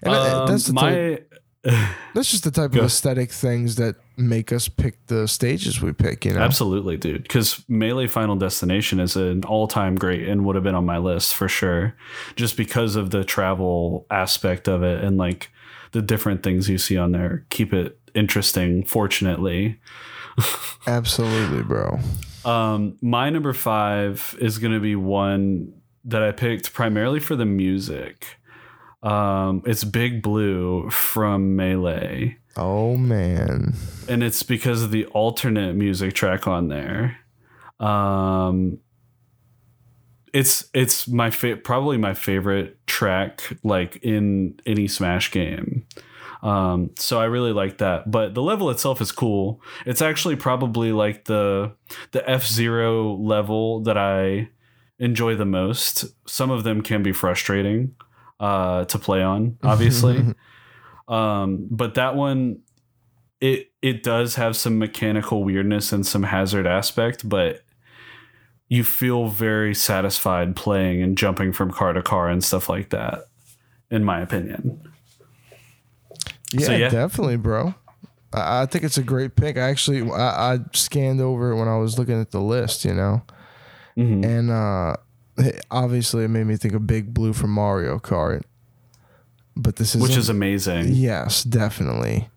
And 0.03 0.15
uh, 0.15 0.43
Um, 0.43 0.49
that's 0.49 0.67
the 0.67 0.73
type, 0.75 1.21
my 1.31 1.32
that's 1.65 2.31
just 2.31 2.45
the 2.45 2.51
type 2.51 2.75
of 2.75 2.85
aesthetic 2.85 3.31
things 3.31 3.77
that 3.77 3.97
make 4.17 4.53
us 4.53 4.69
pick 4.69 5.07
the 5.07 5.29
stages 5.29 5.81
we 5.81 5.93
pick. 5.93 6.25
You 6.25 6.35
know, 6.35 6.41
Absolutely, 6.41 6.97
dude. 6.97 7.23
Because 7.23 7.65
Melee 7.69 8.09
Final 8.09 8.37
Destination 8.37 8.99
is 8.99 9.17
an 9.17 9.45
all 9.45 9.69
time 9.69 9.95
great 9.95 10.29
and 10.29 10.45
would 10.45 10.57
have 10.57 10.65
been 10.65 10.75
on 10.75 10.85
my 10.85 10.99
list 10.99 11.35
for 11.35 11.49
sure. 11.49 11.95
Just 12.35 12.57
because 12.57 12.97
of 12.97 13.11
the 13.11 13.25
travel 13.25 14.07
aspect 14.11 14.69
of 14.69 14.83
it 14.83 15.05
and 15.05 15.17
like 15.17 15.51
the 15.93 16.03
different 16.03 16.43
things 16.43 16.69
you 16.69 16.79
see 16.79 16.97
on 16.97 17.13
there 17.13 17.47
keep 17.51 17.73
it 17.73 17.99
interesting, 18.15 18.85
fortunately. 18.85 19.79
absolutely, 20.87 21.63
bro. 21.63 22.01
Um, 22.45 22.97
my 23.01 23.31
number 23.31 23.53
five 23.53 24.37
is 24.41 24.59
going 24.59 24.73
to 24.73 24.81
be 24.81 24.97
one 24.97 25.75
that 26.05 26.23
I 26.23 26.33
picked 26.33 26.73
primarily 26.73 27.21
for 27.21 27.37
the 27.37 27.47
music. 27.47 28.27
Um, 29.03 29.63
it's 29.67 29.85
Big 29.85 30.23
Blue 30.23 30.89
from 30.91 31.57
Melee. 31.57 32.39
Oh 32.57 32.97
man, 32.97 33.75
and 34.09 34.23
it's 34.23 34.43
because 34.43 34.83
of 34.83 34.91
the 34.91 35.07
alternate 35.07 35.75
music 35.75 36.15
track 36.15 36.47
on 36.47 36.69
there. 36.69 37.19
Um, 37.81 38.79
it's 40.33 40.69
it's 40.73 41.09
my 41.09 41.31
fa- 41.31 41.57
probably 41.57 41.97
my 41.97 42.15
favorite 42.15 42.87
track 42.87 43.57
like 43.65 43.97
in 44.03 44.61
any 44.67 44.87
Smash 44.87 45.31
game. 45.31 45.87
Um, 46.43 46.91
so 46.99 47.21
I 47.21 47.25
really 47.25 47.53
like 47.53 47.79
that. 47.79 48.11
But 48.11 48.35
the 48.35 48.43
level 48.43 48.71
itself 48.71 49.01
is 49.01 49.13
cool. 49.13 49.61
It's 49.87 50.03
actually 50.03 50.37
probably 50.37 50.93
like 50.93 51.25
the 51.25 51.73
the 52.13 52.29
F 52.29 52.47
Zero 52.47 53.15
level 53.15 53.81
that 53.83 53.97
I 53.97 54.51
enjoy 54.99 55.35
the 55.35 55.45
most. 55.45 56.05
Some 56.29 56.51
of 56.51 56.65
them 56.65 56.83
can 56.83 57.03
be 57.03 57.13
frustrating 57.13 57.95
uh, 58.43 58.85
to 58.87 58.99
play 58.99 59.23
on, 59.23 59.57
obviously. 59.63 60.35
um, 61.09 61.67
but 61.71 61.95
that 61.95 62.15
one 62.17 62.61
it 63.41 63.71
it 63.81 64.03
does 64.03 64.35
have 64.37 64.57
some 64.57 64.79
mechanical 64.79 65.43
weirdness 65.45 65.93
and 65.93 66.07
some 66.07 66.25
hazard 66.25 66.67
aspect, 66.67 67.27
but 67.29 67.63
you 68.69 68.85
feel 68.85 69.29
very 69.29 69.75
satisfied 69.75 70.57
playing 70.57 71.03
and 71.03 71.17
jumping 71.19 71.53
from 71.53 71.71
car 71.71 71.93
to 71.93 72.03
car 72.03 72.29
and 72.29 72.43
stuff 72.45 72.69
like 72.69 72.91
that. 72.91 73.25
In 73.91 74.05
my 74.05 74.21
opinion, 74.23 74.81
yeah, 76.53 76.67
So, 76.67 76.73
yeah. 76.77 76.89
definitely, 76.89 77.37
bro. 77.37 77.75
I, 78.33 78.63
I 78.63 78.67
think 78.67 78.85
it's 78.85 78.97
a 78.97 79.03
great 79.03 79.37
pick. 79.37 79.57
I 79.59 79.69
actually 79.69 80.11
I, 80.11 80.55
I 80.55 80.59
scanned 80.73 81.21
over 81.21 81.51
it 81.53 81.57
when 81.57 81.69
I 81.69 81.77
was 81.77 81.99
looking 81.99 82.19
at 82.21 82.31
the 82.31 82.41
list. 82.41 82.85
You 82.87 82.95
know, 82.95 83.23
Mhm. 83.99 84.25
and 84.25 84.51
uh, 84.51 84.97
obviously 85.71 86.25
it 86.25 86.29
made 86.29 86.47
me 86.47 86.57
think 86.57 86.75
of 86.75 86.87
Big 86.87 87.13
Blue 87.15 87.33
from 87.33 87.51
Mario 87.51 87.99
Kart. 87.99 88.43
But 89.57 89.77
this 89.77 89.95
is 89.95 90.03
which 90.03 90.17
is 90.17 90.29
amazing. 90.29 90.89
Yes, 90.95 91.45
definitely. 91.45 92.29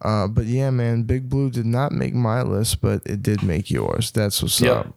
Uh, 0.00 0.26
but 0.28 0.46
yeah, 0.46 0.70
man, 0.70 1.02
Big 1.04 1.28
Blue 1.28 1.50
did 1.50 1.66
not 1.66 1.92
make 1.92 2.14
my 2.14 2.42
list, 2.42 2.80
but 2.80 3.02
it 3.06 3.22
did 3.22 3.42
make 3.42 3.70
yours. 3.70 4.10
That's 4.10 4.42
what's 4.42 4.60
Yeah. 4.60 4.70
up. 4.72 4.94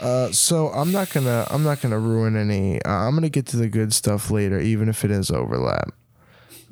Uh, 0.00 0.30
so 0.30 0.68
I'm 0.68 0.92
not 0.92 1.10
gonna 1.10 1.46
I'm 1.50 1.62
not 1.64 1.80
gonna 1.80 1.98
ruin 1.98 2.36
any. 2.36 2.82
Uh, 2.82 2.90
I'm 2.90 3.14
gonna 3.14 3.28
get 3.30 3.46
to 3.46 3.56
the 3.56 3.68
good 3.68 3.94
stuff 3.94 4.30
later, 4.30 4.60
even 4.60 4.88
if 4.88 5.04
it 5.04 5.10
is 5.10 5.30
overlap. 5.30 5.90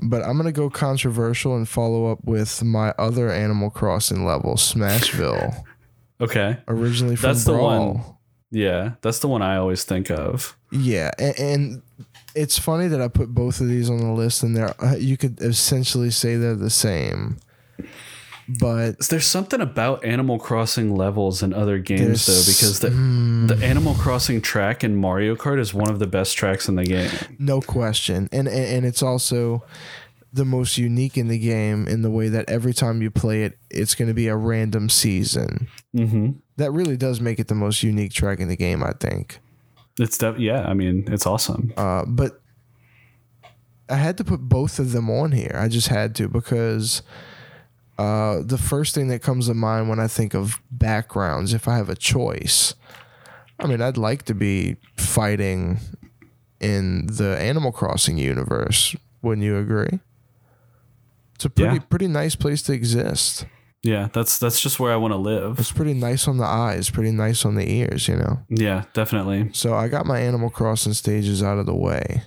But 0.02 0.22
I'm 0.22 0.36
gonna 0.36 0.52
go 0.52 0.68
controversial 0.68 1.56
and 1.56 1.68
follow 1.68 2.10
up 2.12 2.18
with 2.24 2.62
my 2.62 2.90
other 2.98 3.30
Animal 3.30 3.70
Crossing 3.70 4.26
level, 4.26 4.56
Smashville, 4.56 5.62
Okay, 6.20 6.58
originally 6.68 7.16
from 7.16 7.28
That's 7.30 7.44
the 7.44 7.52
Brawl. 7.52 7.94
one. 7.94 8.13
Yeah, 8.54 8.92
that's 9.02 9.18
the 9.18 9.28
one 9.28 9.42
I 9.42 9.56
always 9.56 9.84
think 9.84 10.10
of. 10.10 10.56
Yeah, 10.70 11.10
and, 11.18 11.38
and 11.38 11.82
it's 12.34 12.58
funny 12.58 12.86
that 12.86 13.00
I 13.00 13.08
put 13.08 13.34
both 13.34 13.60
of 13.60 13.68
these 13.68 13.90
on 13.90 13.98
the 13.98 14.12
list, 14.12 14.42
and 14.42 14.56
they're 14.56 14.74
uh, 14.82 14.96
you 14.96 15.16
could 15.16 15.40
essentially 15.40 16.10
say 16.10 16.36
they're 16.36 16.54
the 16.54 16.70
same, 16.70 17.38
but 18.48 19.00
There's 19.08 19.26
something 19.26 19.60
about 19.60 20.04
Animal 20.04 20.38
Crossing 20.38 20.94
levels 20.94 21.42
and 21.42 21.52
other 21.52 21.78
games 21.78 22.22
mm. 22.22 22.26
though, 22.26 22.52
because 22.52 22.78
the 22.78 22.90
the 23.54 23.64
Animal 23.64 23.94
Crossing 23.94 24.40
track 24.40 24.84
in 24.84 24.94
Mario 24.94 25.34
Kart 25.34 25.58
is 25.58 25.74
one 25.74 25.90
of 25.90 25.98
the 25.98 26.06
best 26.06 26.36
tracks 26.36 26.68
in 26.68 26.76
the 26.76 26.84
game. 26.84 27.10
no 27.38 27.60
question, 27.60 28.28
and, 28.30 28.46
and 28.46 28.66
and 28.66 28.86
it's 28.86 29.02
also 29.02 29.64
the 30.32 30.44
most 30.44 30.78
unique 30.78 31.16
in 31.16 31.28
the 31.28 31.38
game 31.38 31.86
in 31.86 32.02
the 32.02 32.10
way 32.10 32.28
that 32.28 32.48
every 32.48 32.74
time 32.74 33.00
you 33.00 33.10
play 33.10 33.44
it, 33.44 33.56
it's 33.70 33.94
going 33.94 34.08
to 34.08 34.14
be 34.14 34.26
a 34.26 34.36
random 34.36 34.88
season. 34.88 35.68
Mm-hmm. 35.94 36.32
That 36.56 36.70
really 36.72 36.96
does 36.96 37.20
make 37.20 37.38
it 37.38 37.48
the 37.48 37.54
most 37.54 37.82
unique 37.82 38.12
track 38.12 38.38
in 38.40 38.48
the 38.48 38.56
game, 38.56 38.82
I 38.82 38.92
think. 38.92 39.40
It's 39.98 40.18
def- 40.18 40.38
yeah, 40.38 40.64
I 40.66 40.74
mean, 40.74 41.04
it's 41.08 41.26
awesome. 41.26 41.72
Uh, 41.76 42.04
but 42.06 42.40
I 43.88 43.96
had 43.96 44.16
to 44.18 44.24
put 44.24 44.40
both 44.40 44.78
of 44.78 44.92
them 44.92 45.10
on 45.10 45.32
here. 45.32 45.54
I 45.54 45.68
just 45.68 45.88
had 45.88 46.14
to 46.16 46.28
because 46.28 47.02
uh, 47.98 48.40
the 48.44 48.58
first 48.58 48.94
thing 48.94 49.08
that 49.08 49.20
comes 49.22 49.46
to 49.46 49.54
mind 49.54 49.88
when 49.88 50.00
I 50.00 50.06
think 50.08 50.34
of 50.34 50.60
backgrounds, 50.70 51.52
if 51.54 51.68
I 51.68 51.76
have 51.76 51.88
a 51.88 51.94
choice, 51.96 52.74
I 53.58 53.66
mean, 53.66 53.80
I'd 53.80 53.96
like 53.96 54.22
to 54.24 54.34
be 54.34 54.76
fighting 54.96 55.78
in 56.60 57.06
the 57.06 57.36
Animal 57.38 57.72
Crossing 57.72 58.16
universe. 58.18 58.96
Wouldn't 59.22 59.44
you 59.44 59.58
agree? 59.58 60.00
It's 61.34 61.44
a 61.44 61.50
pretty 61.50 61.74
Yeah. 61.76 61.82
pretty 61.88 62.08
nice 62.08 62.34
place 62.36 62.62
to 62.62 62.72
exist. 62.72 63.46
Yeah, 63.84 64.08
that's 64.14 64.38
that's 64.38 64.60
just 64.60 64.80
where 64.80 64.92
I 64.92 64.96
want 64.96 65.12
to 65.12 65.18
live. 65.18 65.58
It's 65.58 65.70
pretty 65.70 65.92
nice 65.92 66.26
on 66.26 66.38
the 66.38 66.44
eyes, 66.46 66.88
pretty 66.88 67.12
nice 67.12 67.44
on 67.44 67.54
the 67.54 67.70
ears, 67.70 68.08
you 68.08 68.16
know. 68.16 68.40
Yeah, 68.48 68.84
definitely. 68.94 69.50
So 69.52 69.74
I 69.74 69.88
got 69.88 70.06
my 70.06 70.18
Animal 70.20 70.48
Crossing 70.48 70.94
stages 70.94 71.42
out 71.42 71.58
of 71.58 71.66
the 71.66 71.74
way. 71.74 72.22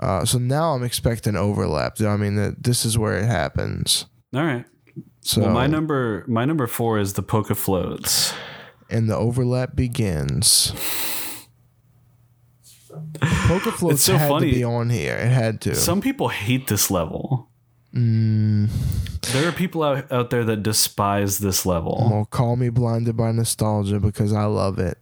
Uh, 0.00 0.24
so 0.24 0.38
now 0.38 0.74
I'm 0.74 0.82
expecting 0.82 1.36
overlap. 1.36 2.00
I 2.00 2.16
mean, 2.16 2.34
that 2.34 2.64
this 2.64 2.84
is 2.84 2.98
where 2.98 3.16
it 3.16 3.24
happens. 3.24 4.06
All 4.34 4.42
right. 4.44 4.64
So 5.20 5.42
well, 5.42 5.50
my 5.52 5.68
number 5.68 6.24
my 6.26 6.44
number 6.44 6.66
four 6.66 6.98
is 6.98 7.12
the 7.12 7.22
Poke 7.22 7.54
Floats. 7.54 8.34
and 8.90 9.08
the 9.08 9.16
overlap 9.16 9.76
begins. 9.76 10.72
Poker 13.20 13.70
floats 13.72 14.02
so 14.02 14.16
had 14.16 14.28
funny. 14.28 14.50
to 14.50 14.56
be 14.56 14.64
on 14.64 14.90
here. 14.90 15.14
It 15.16 15.30
had 15.30 15.60
to. 15.62 15.74
Some 15.74 16.00
people 16.00 16.28
hate 16.28 16.66
this 16.66 16.90
level. 16.90 17.48
Mm, 17.94 18.68
There 19.32 19.48
are 19.48 19.52
people 19.52 19.82
out, 19.82 20.10
out 20.10 20.30
there 20.30 20.44
that 20.44 20.62
despise 20.62 21.38
this 21.38 21.64
level. 21.64 22.08
well, 22.10 22.24
call 22.26 22.56
me 22.56 22.68
blinded 22.68 23.16
by 23.16 23.30
nostalgia 23.32 24.00
because 24.00 24.32
I 24.32 24.44
love 24.44 24.78
it. 24.78 24.98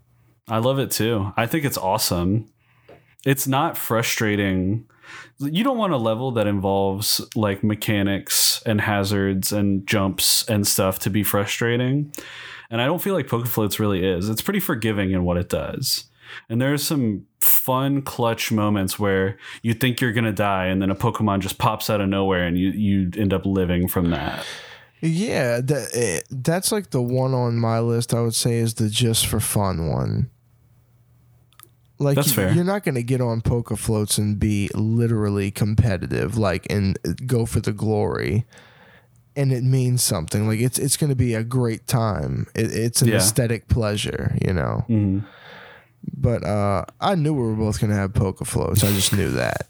I 0.48 0.58
love 0.58 0.78
it 0.78 0.90
too. 0.90 1.32
I 1.36 1.46
think 1.46 1.64
it's 1.64 1.78
awesome. 1.78 2.50
It's 3.24 3.46
not 3.46 3.78
frustrating. 3.78 4.86
You 5.38 5.64
don't 5.64 5.78
want 5.78 5.92
a 5.92 5.96
level 5.98 6.32
that 6.32 6.46
involves 6.46 7.20
like 7.34 7.64
mechanics 7.64 8.62
and 8.66 8.80
hazards 8.80 9.52
and 9.52 9.86
jumps 9.86 10.48
and 10.48 10.66
stuff 10.66 10.98
to 11.00 11.10
be 11.10 11.22
frustrating. 11.22 12.12
And 12.70 12.80
I 12.80 12.86
don't 12.86 13.02
feel 13.02 13.14
like 13.14 13.28
Poke 13.28 13.46
Floats 13.46 13.78
really 13.80 14.04
is. 14.04 14.28
It's 14.28 14.42
pretty 14.42 14.60
forgiving 14.60 15.12
in 15.12 15.24
what 15.24 15.36
it 15.36 15.48
does. 15.48 16.04
And 16.48 16.60
there 16.60 16.72
are 16.72 16.78
some 16.78 17.26
fun 17.40 18.02
clutch 18.02 18.52
moments 18.52 18.98
where 18.98 19.36
you 19.62 19.74
think 19.74 20.00
you're 20.00 20.12
gonna 20.12 20.32
die 20.32 20.66
and 20.66 20.80
then 20.82 20.90
a 20.90 20.94
Pokemon 20.94 21.40
just 21.40 21.58
pops 21.58 21.88
out 21.90 22.00
of 22.00 22.08
nowhere 22.08 22.44
and 22.46 22.58
you, 22.58 22.70
you 22.70 23.10
end 23.16 23.32
up 23.32 23.44
living 23.46 23.88
from 23.88 24.10
that. 24.10 24.44
Yeah, 25.00 25.60
that 25.60 25.88
eh, 25.94 26.20
that's 26.30 26.70
like 26.70 26.90
the 26.90 27.02
one 27.02 27.34
on 27.34 27.56
my 27.56 27.80
list. 27.80 28.14
I 28.14 28.20
would 28.20 28.34
say 28.36 28.58
is 28.58 28.74
the 28.74 28.88
just 28.88 29.26
for 29.26 29.40
fun 29.40 29.88
one. 29.88 30.30
Like 31.98 32.16
That's 32.16 32.32
fair. 32.32 32.52
you're 32.52 32.64
not 32.64 32.82
going 32.82 32.96
to 32.96 33.02
get 33.04 33.20
on 33.20 33.42
Poke 33.42 33.76
Floats 33.78 34.18
and 34.18 34.38
be 34.38 34.68
literally 34.74 35.50
competitive, 35.52 36.36
like 36.36 36.66
and 36.70 36.98
go 37.26 37.46
for 37.46 37.60
the 37.60 37.72
glory, 37.72 38.44
and 39.36 39.52
it 39.52 39.62
means 39.62 40.02
something. 40.02 40.48
Like 40.48 40.58
it's 40.60 40.78
it's 40.80 40.96
going 40.96 41.10
to 41.10 41.16
be 41.16 41.34
a 41.34 41.44
great 41.44 41.86
time. 41.86 42.46
It, 42.56 42.72
it's 42.74 43.02
an 43.02 43.08
Yeah. 43.08 43.16
aesthetic 43.16 43.68
pleasure, 43.68 44.36
you 44.44 44.52
know. 44.52 44.84
Mhm. 44.88 45.24
But 46.16 46.44
uh, 46.44 46.84
I 47.00 47.14
knew 47.14 47.34
we 47.34 47.42
were 47.42 47.54
both 47.54 47.80
going 47.80 47.90
to 47.90 47.96
have 47.96 48.14
Poke 48.14 48.44
Floats. 48.44 48.82
I 48.84 48.92
just 48.92 49.12
knew 49.12 49.30
that 49.32 49.68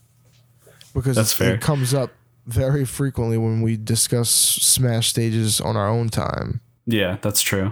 because 0.95 1.17
That's 1.17 1.33
fair. 1.33 1.55
it 1.55 1.61
comes 1.61 1.95
up 1.95 2.11
very 2.47 2.85
frequently 2.85 3.39
when 3.39 3.63
we 3.63 3.77
discuss 3.77 4.31
Smash 4.31 5.09
stages 5.09 5.61
on 5.61 5.77
our 5.77 5.89
own 5.89 6.09
time. 6.09 6.61
Yeah, 6.87 7.19
that's 7.23 7.43
true. 7.43 7.71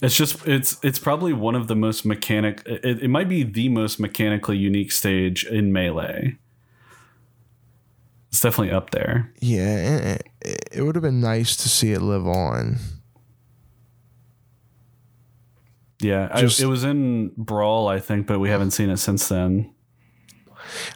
It's 0.00 0.16
just 0.16 0.46
it's 0.46 0.78
it's 0.84 0.98
probably 1.00 1.32
one 1.32 1.56
of 1.56 1.66
the 1.66 1.74
most 1.74 2.04
mechanic. 2.04 2.62
It, 2.66 3.02
it 3.02 3.08
might 3.08 3.28
be 3.28 3.42
the 3.42 3.68
most 3.68 3.98
mechanically 3.98 4.56
unique 4.56 4.92
stage 4.92 5.44
in 5.44 5.72
melee. 5.72 6.36
It's 8.30 8.40
definitely 8.40 8.72
up 8.72 8.90
there. 8.90 9.32
Yeah, 9.40 10.18
it, 10.42 10.68
it 10.70 10.82
would 10.82 10.94
have 10.94 11.02
been 11.02 11.20
nice 11.20 11.56
to 11.56 11.68
see 11.68 11.92
it 11.92 12.00
live 12.00 12.28
on. 12.28 12.76
Yeah, 16.00 16.28
I, 16.30 16.40
it 16.44 16.66
was 16.66 16.84
in 16.84 17.32
Brawl, 17.36 17.88
I 17.88 17.98
think, 17.98 18.26
but 18.26 18.38
we 18.38 18.48
haven't 18.50 18.70
seen 18.70 18.88
it 18.90 18.98
since 18.98 19.28
then. 19.28 19.72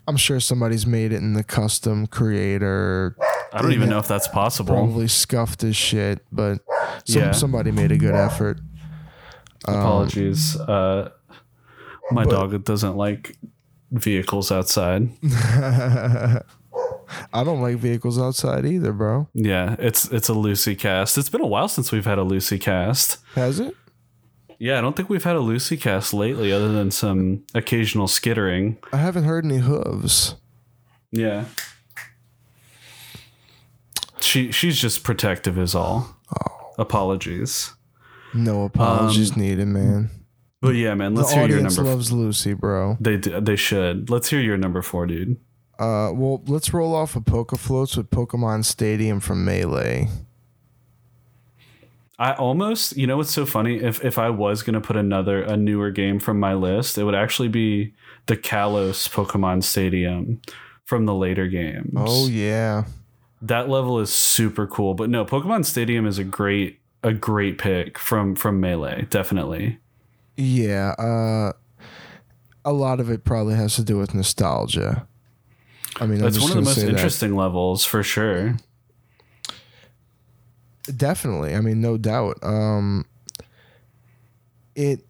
I'm 0.07 0.17
sure 0.17 0.39
somebody's 0.39 0.87
made 0.87 1.13
it 1.13 1.17
in 1.17 1.33
the 1.33 1.43
custom 1.43 2.07
creator, 2.07 3.17
I 3.53 3.61
don't 3.63 3.73
even 3.73 3.89
know 3.89 3.99
if 3.99 4.07
that's 4.09 4.29
possible. 4.29 4.75
probably 4.75 5.09
scuffed 5.09 5.65
as 5.65 5.75
shit, 5.77 6.25
but 6.31 6.59
some, 7.05 7.23
Yeah. 7.23 7.31
somebody 7.33 7.71
made 7.73 7.91
a 7.93 7.97
good 7.99 8.15
effort. 8.15 8.61
Um, 9.67 9.75
Apologies. 9.75 10.57
Uh, 10.57 11.11
my 12.11 12.25
but- 12.25 12.31
dog 12.31 12.65
doesn't 12.65 12.97
like 12.97 13.37
vehicles 13.91 14.51
outside. 14.53 15.09
I 17.33 17.45
don't 17.45 17.61
like 17.61 17.77
vehicles 17.77 18.19
outside 18.19 18.65
either, 18.65 18.93
bro. 18.93 19.29
Yeah, 19.35 19.77
it's 19.79 20.07
it's 20.11 20.29
a 20.29 20.35
Lucy 20.35 20.75
cast. 20.75 21.19
It's 21.19 21.29
been 21.29 21.43
a 21.43 21.47
while 21.47 21.69
since 21.69 21.93
we've 21.93 22.07
had 22.07 22.19
a 22.19 22.23
Lucy 22.23 22.59
cast. 22.59 23.19
Has 23.35 23.61
it? 23.61 23.77
Yeah, 24.63 24.79
I 24.79 24.81
don't 24.81 24.95
think 24.95 25.09
we've 25.09 25.25
had 25.25 25.35
a 25.35 25.41
Lucy 25.41 25.77
cast 25.77 26.15
lately, 26.15 26.53
other 26.53 26.71
than 26.71 26.93
some 26.93 27.43
occasional 27.53 28.07
skittering. 28.07 28.79
I 28.93 28.99
haven't 28.99 29.25
heard 29.25 29.45
any 29.45 29.59
hooves. 29.59 30.37
Yeah. 31.11 31.47
She 34.21 34.53
she's 34.53 34.81
just 34.81 35.03
protective 35.03 35.59
is 35.59 35.75
all. 35.75 36.17
Apologies. 36.79 37.73
No 38.35 38.63
apologies 38.63 39.37
needed, 39.37 39.67
man. 39.67 40.11
But 40.61 40.77
yeah, 40.77 40.95
man, 40.95 41.17
let's 41.17 41.33
hear 41.33 41.41
your 41.49 41.57
audience 41.57 41.77
number. 41.77 41.91
loves 41.91 42.13
Lucy, 42.13 42.55
bro. 42.55 42.97
they 43.01 43.17
they 43.17 43.57
should. 43.57 44.11
Let's 44.11 44.31
hear 44.31 44.41
your 44.41 44.57
number 44.57 44.81
4, 44.81 45.09
dude. 45.09 45.39
Uh, 45.77 46.13
well, 46.15 46.41
let's 46.47 46.73
roll 46.73 46.95
off 46.95 47.17
of 47.17 47.25
Poke 47.25 47.59
Floats 47.59 47.97
with 47.97 48.11
Pokemon 48.11 48.65
Stadium 48.65 49.19
from 49.19 49.45
Melee. 49.45 50.09
I 52.23 52.35
almost, 52.35 52.97
you 52.97 53.09
know 53.09 53.17
what's 53.17 53.33
so 53.35 53.45
funny? 53.45 53.79
If 53.83 54.05
if 54.05 54.17
I 54.17 54.31
was 54.31 54.63
going 54.63 54.75
to 54.75 54.81
put 54.81 54.97
another 54.97 55.43
a 55.43 55.57
newer 55.57 55.91
game 55.91 56.21
from 56.21 56.39
my 56.39 56.55
list, 56.55 56.97
it 56.97 57.03
would 57.03 57.17
actually 57.17 57.49
be 57.49 57.95
the 58.27 58.37
Kalos 58.37 59.09
Pokemon 59.11 59.65
Stadium 59.65 60.41
from 60.85 61.07
the 61.07 61.15
later 61.15 61.49
games. 61.49 61.91
Oh 61.97 62.29
yeah, 62.29 62.85
that 63.41 63.69
level 63.69 63.99
is 63.99 64.11
super 64.13 64.69
cool. 64.69 64.95
But 64.95 65.11
no, 65.11 65.25
Pokemon 65.25 65.65
Stadium 65.65 66.07
is 66.07 66.19
a 66.19 66.25
great 66.25 66.79
a 67.03 67.13
great 67.13 67.59
pick 67.59 67.99
from 67.99 68.37
from 68.37 68.61
Melee, 68.61 69.07
definitely. 69.11 69.79
yeah. 70.37 70.91
Uh, 70.99 71.53
a 72.65 72.73
lot 72.73 73.01
of 73.01 73.11
it 73.11 73.25
probably 73.25 73.57
has 73.57 73.75
to 73.75 73.83
do 73.83 73.99
with 73.99 74.15
nostalgia. 74.15 75.09
I 76.01 76.07
mean, 76.07 76.21
That's 76.21 76.39
one 76.41 76.51
of 76.51 76.57
the 76.57 76.63
most 76.63 76.77
say 76.77 76.83
that. 76.83 76.91
interesting 76.91 77.35
levels 77.35 77.85
for 77.85 78.05
sure. 78.05 78.57
Definitely. 80.97 81.55
I 81.55 81.61
mean, 81.61 81.81
no 81.81 81.97
doubt. 81.97 82.39
Um, 82.43 83.05
it 84.75 85.05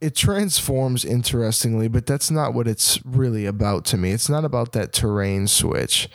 it 0.00 0.16
transforms 0.16 1.04
interestingly, 1.04 1.86
but 1.86 2.06
that's 2.06 2.28
not 2.28 2.54
what 2.54 2.66
it's 2.66 2.98
really 3.04 3.46
about 3.46 3.84
to 3.84 3.96
me. 3.96 4.10
It's 4.10 4.28
not 4.28 4.44
about 4.44 4.72
that 4.72 4.92
terrain 4.92 5.46
switch. 5.46 6.08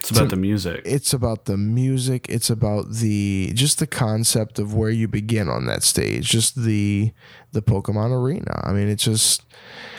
It's 0.00 0.10
about 0.10 0.24
So- 0.24 0.26
the 0.26 0.36
music. 0.36 0.82
It's 0.84 1.14
about 1.14 1.46
the 1.46 1.56
music. 1.56 2.26
It's 2.28 2.50
about 2.50 2.90
the 2.92 3.52
just 3.54 3.78
the 3.78 3.86
concept 3.86 4.58
of 4.58 4.74
where 4.74 4.90
you 4.90 5.08
begin 5.08 5.48
on 5.48 5.64
that 5.66 5.82
stage. 5.82 6.28
Just 6.28 6.62
the 6.64 7.12
the 7.52 7.62
Pokemon 7.62 8.10
arena. 8.12 8.60
I 8.64 8.72
mean, 8.72 8.88
it's 8.88 9.04
just 9.04 9.42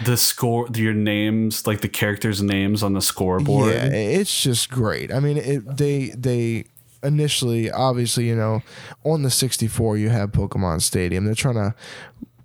the 0.06 0.18
score, 0.18 0.68
your 0.76 0.94
names, 0.94 1.66
like 1.66 1.82
the 1.82 1.90
characters' 1.90 2.42
names 2.44 2.84
on 2.84 2.94
the 2.94 3.02
scoreboard. 3.02 3.74
Yeah, 3.74 3.86
it's 3.88 4.42
just 4.44 4.70
great. 4.70 5.12
I 5.12 5.20
mean, 5.20 5.38
it, 5.38 5.78
they 5.78 6.10
they 6.10 6.66
initially, 7.04 7.72
obviously, 7.72 8.28
you 8.28 8.36
know, 8.36 8.62
on 9.04 9.24
the 9.24 9.30
64, 9.30 9.98
you 9.98 10.10
have 10.10 10.32
Pokemon 10.32 10.82
Stadium. 10.82 11.26
They're 11.26 11.36
trying 11.36 11.56
to 11.56 11.76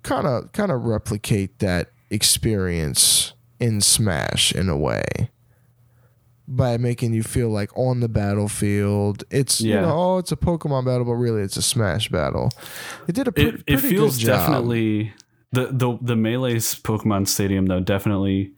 kind 0.03 0.27
of 0.27 0.51
kind 0.53 0.71
of 0.71 0.83
replicate 0.83 1.59
that 1.59 1.91
experience 2.09 3.33
in 3.59 3.81
Smash 3.81 4.53
in 4.53 4.69
a 4.69 4.77
way 4.77 5.29
by 6.47 6.77
making 6.77 7.13
you 7.13 7.23
feel 7.23 7.49
like 7.49 7.75
on 7.77 7.99
the 7.99 8.07
battlefield. 8.07 9.23
It's 9.29 9.59
you 9.61 9.81
know, 9.81 9.93
oh, 9.93 10.17
it's 10.17 10.31
a 10.31 10.37
Pokemon 10.37 10.85
battle, 10.85 11.05
but 11.05 11.13
really 11.13 11.41
it's 11.41 11.57
a 11.57 11.61
Smash 11.61 12.09
battle. 12.09 12.51
It 13.07 13.15
did 13.15 13.27
a 13.27 13.31
pre- 13.31 13.45
it, 13.45 13.65
pretty 13.65 13.73
it 13.73 13.89
feels 13.89 14.17
definitely 14.19 15.13
the 15.51 15.67
the 15.67 15.97
the 16.01 16.15
melee's 16.15 16.75
Pokemon 16.75 17.27
Stadium 17.27 17.65
though 17.65 17.79
definitely 17.79 18.53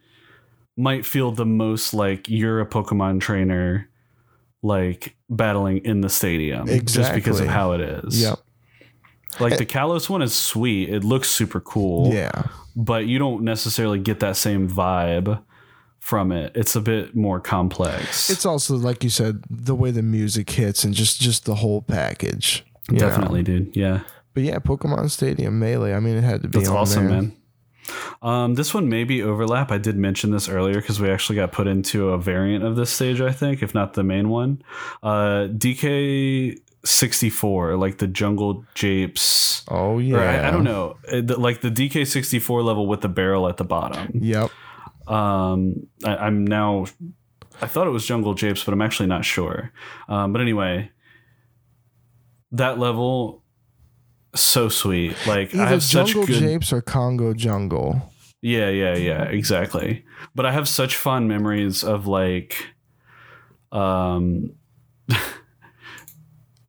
might 0.78 1.06
feel 1.06 1.32
the 1.32 1.46
most 1.46 1.94
like 1.94 2.30
you're 2.30 2.62
a 2.62 2.66
Pokemon 2.66 3.20
trainer, 3.20 3.89
like 4.62 5.16
battling 5.30 5.78
in 5.86 6.02
the 6.02 6.10
stadium, 6.10 6.68
just 6.86 7.14
because 7.14 7.40
of 7.40 7.48
how 7.48 7.74
it 7.74 7.82
is. 7.82 8.22
Yep. 8.22 8.40
Like 9.40 9.58
the 9.58 9.66
Kalos 9.66 10.10
one 10.10 10.22
is 10.22 10.34
sweet; 10.34 10.90
it 10.90 11.04
looks 11.04 11.30
super 11.30 11.60
cool. 11.60 12.14
Yeah. 12.14 12.44
but 12.76 13.06
you 13.06 13.20
don't 13.20 13.44
necessarily 13.44 14.00
get 14.00 14.20
that 14.22 14.36
same 14.38 14.70
vibe 14.70 15.42
from 16.00 16.32
it. 16.32 16.52
It's 16.56 16.76
a 16.76 16.82
bit 16.82 17.16
more 17.16 17.40
complex. 17.40 18.30
It's 18.30 18.46
also 18.46 18.76
like 18.76 19.04
you 19.04 19.10
said, 19.10 19.44
the 19.50 19.76
way 19.76 19.92
the 19.92 20.02
music 20.02 20.50
hits 20.50 20.84
and 20.84 20.94
just 20.94 21.22
just 21.22 21.46
the 21.46 21.56
whole 21.56 21.82
package. 21.82 22.66
you 22.90 22.98
know? 22.98 23.08
definitely, 23.08 23.44
dude. 23.44 23.76
Yeah. 23.76 24.02
But 24.34 24.44
yeah, 24.44 24.60
Pokemon 24.60 25.10
Stadium 25.10 25.60
Melee. 25.60 25.94
I 25.94 26.00
mean, 26.00 26.16
it 26.18 26.24
had 26.24 26.42
to 26.44 26.48
be 26.48 26.60
That's 26.60 26.70
awesome, 26.70 27.08
there. 27.08 27.22
man. 27.22 27.36
Um, 28.22 28.56
this 28.56 28.74
one 28.74 28.90
may 28.90 29.04
be 29.04 29.22
overlap. 29.24 29.72
I 29.72 29.78
did 29.78 29.98
mention 29.98 30.32
this 30.32 30.50
earlier 30.50 30.76
because 30.76 31.00
we 31.00 31.10
actually 31.10 31.38
got 31.38 31.52
put 31.52 31.68
into 31.68 32.10
a 32.10 32.18
variant 32.18 32.64
of 32.64 32.76
this 32.76 32.90
stage, 32.90 33.22
I 33.22 33.32
think, 33.32 33.64
if 33.64 33.74
not 33.74 33.94
the 33.94 34.04
main 34.04 34.30
one. 34.30 34.62
Uh, 35.02 35.48
DK 35.50 36.60
64, 36.86 37.78
like 37.78 37.98
the 37.98 38.08
Jungle 38.08 38.66
Japes. 38.76 39.64
Oh 39.68 40.00
yeah. 40.00 40.18
I, 40.18 40.48
I 40.48 40.52
don't 40.52 40.64
know, 40.64 40.98
uh, 41.12 41.22
like 41.38 41.62
the 41.62 41.70
DK 41.70 42.08
64 42.08 42.64
level 42.64 42.88
with 42.88 43.02
the 43.02 43.10
barrel 43.10 43.48
at 43.48 43.58
the 43.58 43.64
bottom. 43.66 44.12
Yep. 44.14 44.52
Um, 45.08 45.88
I, 46.06 46.16
I'm 46.18 46.46
now. 46.46 46.86
I 47.62 47.68
thought 47.68 47.88
it 47.88 47.92
was 47.92 48.06
Jungle 48.06 48.36
Japes, 48.36 48.64
but 48.64 48.74
I'm 48.74 48.82
actually 48.82 49.08
not 49.08 49.26
sure. 49.26 49.74
Um, 50.08 50.32
but 50.32 50.42
anyway, 50.42 50.92
that 52.54 52.80
level, 52.80 53.39
so 54.42 54.70
sweet. 54.70 55.16
Like 55.28 55.54
I 55.56 55.60
Either 55.60 55.66
have 55.66 55.84
such 55.84 56.14
Jungle 56.14 56.28
good. 56.28 56.40
Japes 56.40 56.74
or 56.74 56.82
Congo 56.82 57.34
Jungle. 57.34 58.12
Yeah, 58.42 58.70
yeah, 58.70 58.96
yeah, 58.96 59.24
exactly. 59.24 60.06
But 60.34 60.46
I 60.46 60.52
have 60.52 60.68
such 60.68 60.96
fond 60.96 61.28
memories 61.28 61.84
of 61.84 62.08
like, 62.08 62.68
um, 63.72 64.54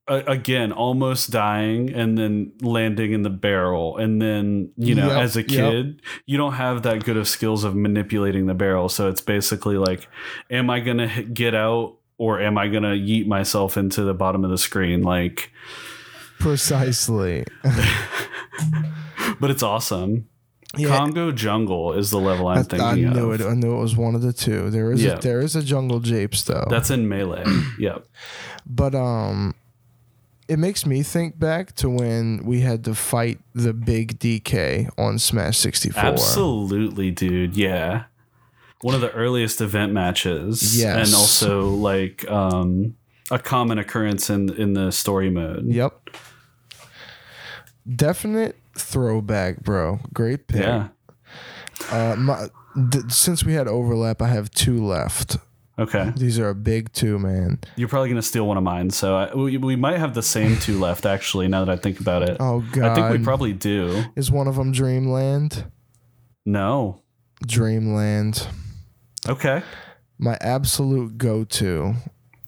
again, 0.09 0.73
almost 0.73 1.31
dying 1.31 1.93
and 1.93 2.19
then 2.19 2.53
landing 2.61 3.13
in 3.13 3.23
the 3.23 3.31
barrel. 3.31 3.97
And 3.99 4.21
then, 4.21 4.73
you 4.77 4.97
know, 4.97 5.09
Yep, 5.09 5.19
as 5.23 5.37
a 5.37 5.43
yep. 5.43 5.49
kid, 5.49 6.03
you 6.27 6.37
don't 6.37 6.55
have 6.55 6.83
that 6.83 7.05
good 7.05 7.17
of 7.17 7.29
skills 7.29 7.63
of 7.63 7.77
manipulating 7.77 8.47
the 8.47 8.55
barrel. 8.55 8.89
So 8.89 9.09
it's 9.09 9.21
basically 9.21 9.77
like, 9.77 10.09
am 10.51 10.71
I 10.71 10.81
going 10.81 10.99
to 10.99 11.23
get 11.23 11.55
out 11.55 11.99
or 12.19 12.41
am 12.41 12.59
I 12.59 12.67
going 12.67 12.83
to 12.83 12.89
yeet 12.91 13.29
myself 13.29 13.77
into 13.77 14.03
the 14.03 14.15
bottom 14.15 14.45
of 14.45 14.51
the 14.51 14.59
screen? 14.59 15.03
Like, 15.03 15.53
Precisely. 16.41 17.45
but 19.41 19.51
it's 19.51 19.63
awesome. 19.63 20.27
Yeah. 20.77 20.89
Congo 20.89 21.33
Jungle 21.33 21.95
is 21.95 22.11
the 22.11 22.19
level 22.21 22.47
I'm 22.47 22.59
I, 22.59 22.63
thinking 22.63 22.81
I 22.87 22.95
knew 22.95 23.33
of. 23.33 23.41
it. 23.41 23.45
I 23.47 23.55
knew 23.55 23.77
it 23.77 23.81
was 23.81 23.97
one 23.97 24.15
of 24.15 24.23
the 24.23 24.33
two. 24.33 24.71
There 24.71 24.93
is 24.93 25.03
Yeah. 25.03 25.13
a, 25.15 25.21
there 25.21 25.41
is 25.41 25.57
a 25.57 25.63
Jungle 25.63 25.99
Japes 26.01 26.43
though. 26.45 26.67
That's 26.71 26.91
in 26.91 27.09
melee. 27.09 27.45
yep. 27.79 28.07
But 28.67 28.95
um 28.95 29.55
it 30.49 30.59
makes 30.59 30.85
me 30.87 31.03
think 31.03 31.39
back 31.39 31.75
to 31.77 31.89
when 31.89 32.45
we 32.45 32.61
had 32.61 32.85
to 32.85 32.95
fight 32.95 33.39
the 33.55 33.73
big 33.73 34.19
DK 34.19 34.89
on 34.99 35.19
Smash 35.19 35.59
64. 35.59 36.03
Absolutely, 36.03 37.11
dude. 37.13 37.57
Yeah. 37.57 38.05
One 38.83 38.95
of 38.95 39.01
the 39.01 39.11
earliest 39.13 39.61
event 39.61 39.93
matches. 39.93 40.79
Yes. 40.79 41.07
And 41.09 41.15
also 41.17 41.69
like 41.69 42.29
um 42.31 42.95
a 43.33 43.41
common 43.41 43.79
occurrence 43.79 44.31
in 44.31 44.51
in 44.55 44.75
the 44.75 44.93
story 44.93 45.31
mode. 45.31 45.67
Yep. 45.67 46.11
Definite 47.89 48.57
throwback, 48.77 49.63
bro. 49.63 50.01
Great 50.13 50.47
pick. 50.47 50.63
Yeah. 50.63 50.89
Uh, 51.91 52.15
my, 52.17 52.49
th- 52.93 53.11
since 53.11 53.45
we 53.45 53.55
had 53.55 53.67
overlap, 53.69 54.21
I 54.23 54.29
have 54.29 54.51
two 54.51 54.85
left. 54.85 55.39
Okay. 55.79 56.13
These 56.15 56.39
are 56.39 56.51
a 56.51 56.55
big 56.55 56.93
two, 56.93 57.19
man. 57.19 57.59
You're 57.77 57.89
probably 57.89 58.11
gonna 58.11 58.21
steal 58.21 58.47
one 58.47 58.59
of 58.59 58.63
mine, 58.63 58.91
so 58.91 59.17
I, 59.17 59.35
we, 59.35 59.57
we 59.57 59.77
might 59.77 59.97
have 59.99 60.13
the 60.13 60.23
same 60.23 60.59
two 60.59 60.79
left. 60.81 61.07
Actually, 61.07 61.49
now 61.49 61.65
that 61.65 61.73
I 61.73 61.77
think 61.81 62.01
about 62.01 62.23
it, 62.23 62.37
Oh 62.39 62.61
god. 62.73 62.85
I 62.85 62.95
think 62.95 63.19
we 63.19 63.25
probably 63.25 63.55
do. 63.55 64.05
is 64.15 64.31
one 64.31 64.47
of 64.47 64.57
them 64.57 64.73
Dreamland? 64.73 65.65
No. 66.45 67.01
Dreamland. 67.47 68.47
Okay. 69.29 69.63
my 70.19 70.37
absolute 70.43 71.17
go-to 71.19 71.95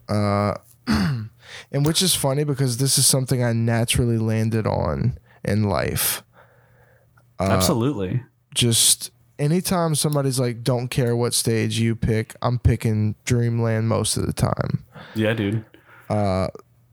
uh 0.08 0.54
and 0.86 1.86
which 1.86 2.02
is 2.02 2.14
funny 2.14 2.44
because 2.44 2.78
this 2.78 2.96
is 2.98 3.06
something 3.06 3.42
i 3.44 3.52
naturally 3.52 4.16
landed 4.18 4.66
on 4.66 5.16
in 5.44 5.64
life 5.64 6.22
Uh, 7.40 7.44
Absolutely. 7.50 8.22
just 8.54 9.10
anytime 9.38 9.94
somebody's 9.94 10.38
like 10.38 10.62
don't 10.62 10.88
care 10.88 11.16
what 11.16 11.34
stage 11.34 11.78
you 11.80 11.96
pick 11.96 12.34
i'm 12.42 12.58
picking 12.58 13.14
dreamland 13.24 13.88
most 13.88 14.16
of 14.16 14.26
the 14.26 14.32
time 14.32 14.84
Yeah, 15.14 15.32
dude. 15.34 15.64
uh 16.08 16.48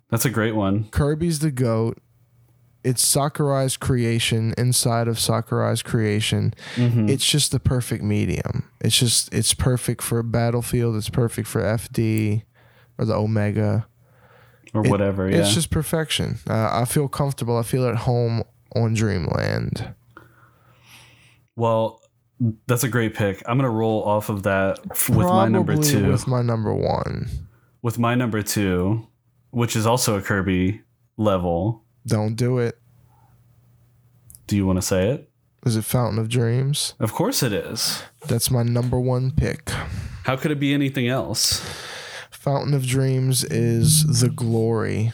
That's 0.10 0.26
a 0.26 0.30
great 0.30 0.56
one. 0.56 0.86
kirby's 0.92 1.40
the 1.40 1.52
goat 1.52 2.00
it's 2.84 3.06
sakurai's 3.06 3.76
creation 3.78 4.54
inside 4.58 5.08
of 5.10 5.20
sakurai's 5.20 5.84
creation 5.84 6.54
Mhm. 6.76 7.10
it's 7.10 7.30
just 7.30 7.52
the 7.52 7.60
perfect 7.60 8.02
medium. 8.04 8.64
It's 8.80 8.98
just 8.98 9.32
it's 9.34 9.54
perfect 9.54 10.02
for 10.02 10.24
Battlefield. 10.24 10.96
It's 10.96 11.10
perfect 11.10 11.48
for 11.50 11.62
FD 11.62 12.44
or 12.98 13.04
the 13.04 13.14
Omega. 13.16 13.86
Or 14.74 14.86
it- 14.86 14.90
whatever. 14.90 15.30
Yeah. 15.30 15.38
It's 15.38 15.54
just 15.54 15.70
perfection. 15.72 16.40
Uh, 16.50 16.70
I 16.72 16.86
feel 16.86 17.08
comfortable. 17.08 17.58
I 17.58 17.64
feel 17.64 17.86
at 17.88 17.96
home 17.96 18.44
on 18.76 18.94
Dreamland. 18.94 19.94
Well, 21.56 22.02
that's 22.68 22.84
a 22.84 22.90
great 22.90 23.16
pick. 23.16 23.42
I'm 23.46 23.58
gonna 23.58 23.70
roll 23.70 24.04
off 24.04 24.30
of 24.30 24.44
that 24.44 24.80
with 25.10 25.10
my 25.28 25.48
number 25.48 25.76
two. 25.76 26.10
With 26.12 26.28
my 26.28 26.42
number 26.42 26.74
one. 26.74 27.28
with 27.82 27.98
my 28.00 28.16
number 28.16 28.42
two, 28.42 29.08
which 29.52 29.76
is 29.76 29.86
also 29.86 30.18
a 30.18 30.22
Kirby 30.22 30.82
level. 31.18 31.84
Don't 32.08 32.36
do 32.36 32.60
it. 32.60 32.78
Do 34.48 34.56
you 34.56 34.66
want 34.66 34.78
to 34.78 34.82
say 34.82 35.10
it? 35.12 35.30
Is 35.66 35.76
it 35.76 35.84
Fountain 35.84 36.18
of 36.20 36.30
Dreams? 36.30 36.94
Of 37.00 37.14
course 37.14 37.44
it 37.44 37.52
is. 37.54 38.02
That's 38.28 38.50
my 38.50 38.64
number 38.64 39.00
one 39.00 39.32
pick. 39.32 39.70
How 40.24 40.36
could 40.38 40.52
it 40.52 40.60
be 40.60 40.74
anything 40.74 41.08
else? 41.08 41.62
Fountain 42.40 42.74
of 42.74 42.88
Dreams 42.88 43.44
is 43.44 44.22
the 44.22 44.30
glory. 44.30 45.12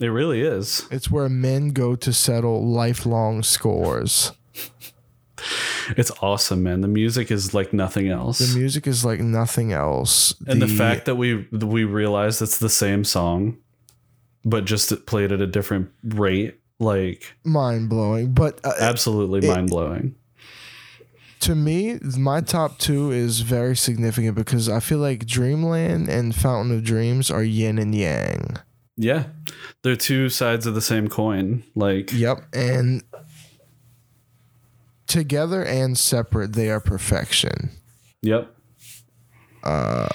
It 0.00 0.08
really 0.08 0.40
is. 0.40 0.88
It's 0.90 1.12
where 1.12 1.28
men 1.28 1.68
go 1.68 1.94
to 1.94 2.12
settle 2.12 2.66
lifelong 2.66 3.44
scores. 3.44 4.32
It's 5.96 6.10
awesome, 6.20 6.64
man. 6.64 6.80
The 6.80 6.88
music 6.88 7.30
is 7.30 7.54
like 7.54 7.72
nothing 7.72 8.08
else. 8.08 8.40
The 8.40 8.58
music 8.58 8.88
is 8.88 9.04
like 9.04 9.20
nothing 9.20 9.72
else. 9.72 10.34
and 10.48 10.60
the, 10.60 10.66
fact 10.66 11.04
that 11.04 11.14
we 11.14 11.46
we 11.52 11.84
realized 11.84 12.42
it's 12.42 12.58
the 12.58 12.68
same 12.68 13.04
song, 13.04 13.56
but 14.44 14.64
just 14.64 14.90
it 14.90 15.06
played 15.06 15.30
at 15.30 15.40
a 15.40 15.46
different 15.46 15.90
rate, 16.02 16.58
like 16.80 17.32
mind 17.44 17.88
blowing. 17.88 18.32
But 18.32 18.58
uh, 18.64 18.72
absolutely 18.80 19.46
mind 19.46 19.70
blowing. 19.70 20.16
To 21.40 21.54
me, 21.54 21.98
my 22.18 22.40
top 22.40 22.78
two 22.78 23.10
is 23.10 23.40
very 23.40 23.76
significant 23.76 24.34
because 24.34 24.68
I 24.68 24.80
feel 24.80 24.98
like 24.98 25.26
Dreamland 25.26 26.08
and 26.08 26.34
Fountain 26.34 26.76
of 26.76 26.84
Dreams 26.84 27.30
are 27.30 27.42
yin 27.42 27.78
and 27.78 27.94
yang. 27.94 28.58
Yeah, 28.96 29.24
they're 29.82 29.96
two 29.96 30.28
sides 30.28 30.66
of 30.66 30.74
the 30.74 30.82
same 30.82 31.08
coin. 31.08 31.64
Like 31.74 32.12
Yep. 32.12 32.44
And 32.52 33.02
together 35.06 35.64
and 35.64 35.96
separate, 35.96 36.52
they 36.52 36.70
are 36.70 36.80
perfection. 36.80 37.70
yep. 38.22 38.54
Uh, 39.62 40.08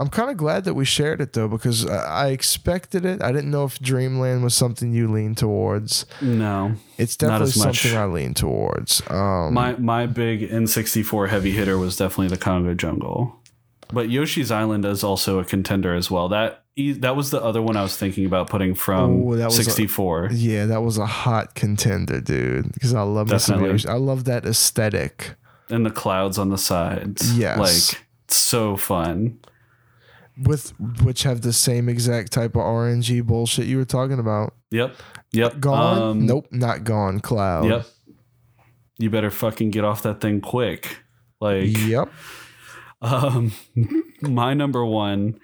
I'm 0.00 0.08
kind 0.08 0.30
of 0.30 0.36
glad 0.36 0.64
that 0.64 0.74
we 0.74 0.84
shared 0.84 1.20
it 1.20 1.34
though 1.34 1.46
because 1.48 1.86
I 1.86 2.28
expected 2.30 3.04
it. 3.04 3.22
I 3.22 3.32
didn't 3.32 3.50
know 3.50 3.64
if 3.64 3.78
Dreamland 3.80 4.42
was 4.42 4.54
something 4.54 4.92
you 4.94 5.06
lean 5.12 5.34
towards. 5.34 6.06
No, 6.22 6.72
It's 6.98 7.16
definitely 7.16 7.50
something 7.52 7.96
I 7.96 8.06
lean 8.06 8.34
towards. 8.34 9.02
Um, 9.10 9.52
my 9.54 9.74
my 9.76 10.06
big 10.06 10.48
N64 10.50 11.28
heavy 11.28 11.50
hitter 11.52 11.76
was 11.78 11.96
definitely 11.96 12.28
the 12.28 12.38
Congo 12.42 12.74
Jungle, 12.74 13.36
but 13.92 14.08
Yoshi's 14.08 14.50
Island 14.50 14.84
is 14.86 15.04
also 15.04 15.38
a 15.38 15.44
contender 15.44 15.94
as 15.94 16.10
well. 16.10 16.28
That 16.30 16.64
that 17.00 17.14
was 17.14 17.30
the 17.30 17.42
other 17.42 17.60
one 17.60 17.76
I 17.76 17.82
was 17.82 17.96
thinking 17.96 18.24
about 18.24 18.48
putting 18.48 18.74
from 18.74 19.24
Oh, 19.28 19.36
that 19.36 19.46
was 19.46 19.58
a- 19.58 19.64
64. 19.64 20.30
yeah, 20.32 20.64
that 20.64 20.80
was 20.82 20.96
a 20.96 21.04
hot 21.04 21.54
contender, 21.54 22.20
dude. 22.22 22.72
Because 22.72 22.94
I 22.94 23.02
love. 23.02 23.30
Yoshi. 23.30 23.86
I 23.88 23.94
love 23.94 24.24
that 24.24 24.46
aesthetic. 24.46 25.34
and 25.68 25.84
the 25.84 25.90
clouds 25.90 26.38
on 26.38 26.48
the 26.48 26.56
sides. 26.58 27.36
Yes. 27.38 27.58
like 27.92 28.02
so 28.28 28.76
fun. 28.78 29.38
With 30.44 30.72
which 31.02 31.22
have 31.24 31.42
the 31.42 31.52
same 31.52 31.88
exact 31.88 32.32
type 32.32 32.56
of 32.56 32.62
RNG 32.62 33.24
bullshit 33.26 33.66
you 33.66 33.76
were 33.76 33.84
talking 33.84 34.18
about. 34.18 34.54
Yep, 34.70 34.96
yep. 35.32 35.60
Gone? 35.60 36.02
Um, 36.02 36.26
nope, 36.26 36.46
not 36.50 36.84
gone. 36.84 37.20
Cloud. 37.20 37.66
Yep. 37.66 37.86
You 38.98 39.10
better 39.10 39.30
fucking 39.30 39.70
get 39.70 39.84
off 39.84 40.02
that 40.02 40.20
thing 40.20 40.40
quick. 40.40 40.98
Like, 41.40 41.76
Yep. 41.86 42.10
um, 43.02 43.52
my 44.20 44.54
number 44.54 44.84
one. 44.84 45.40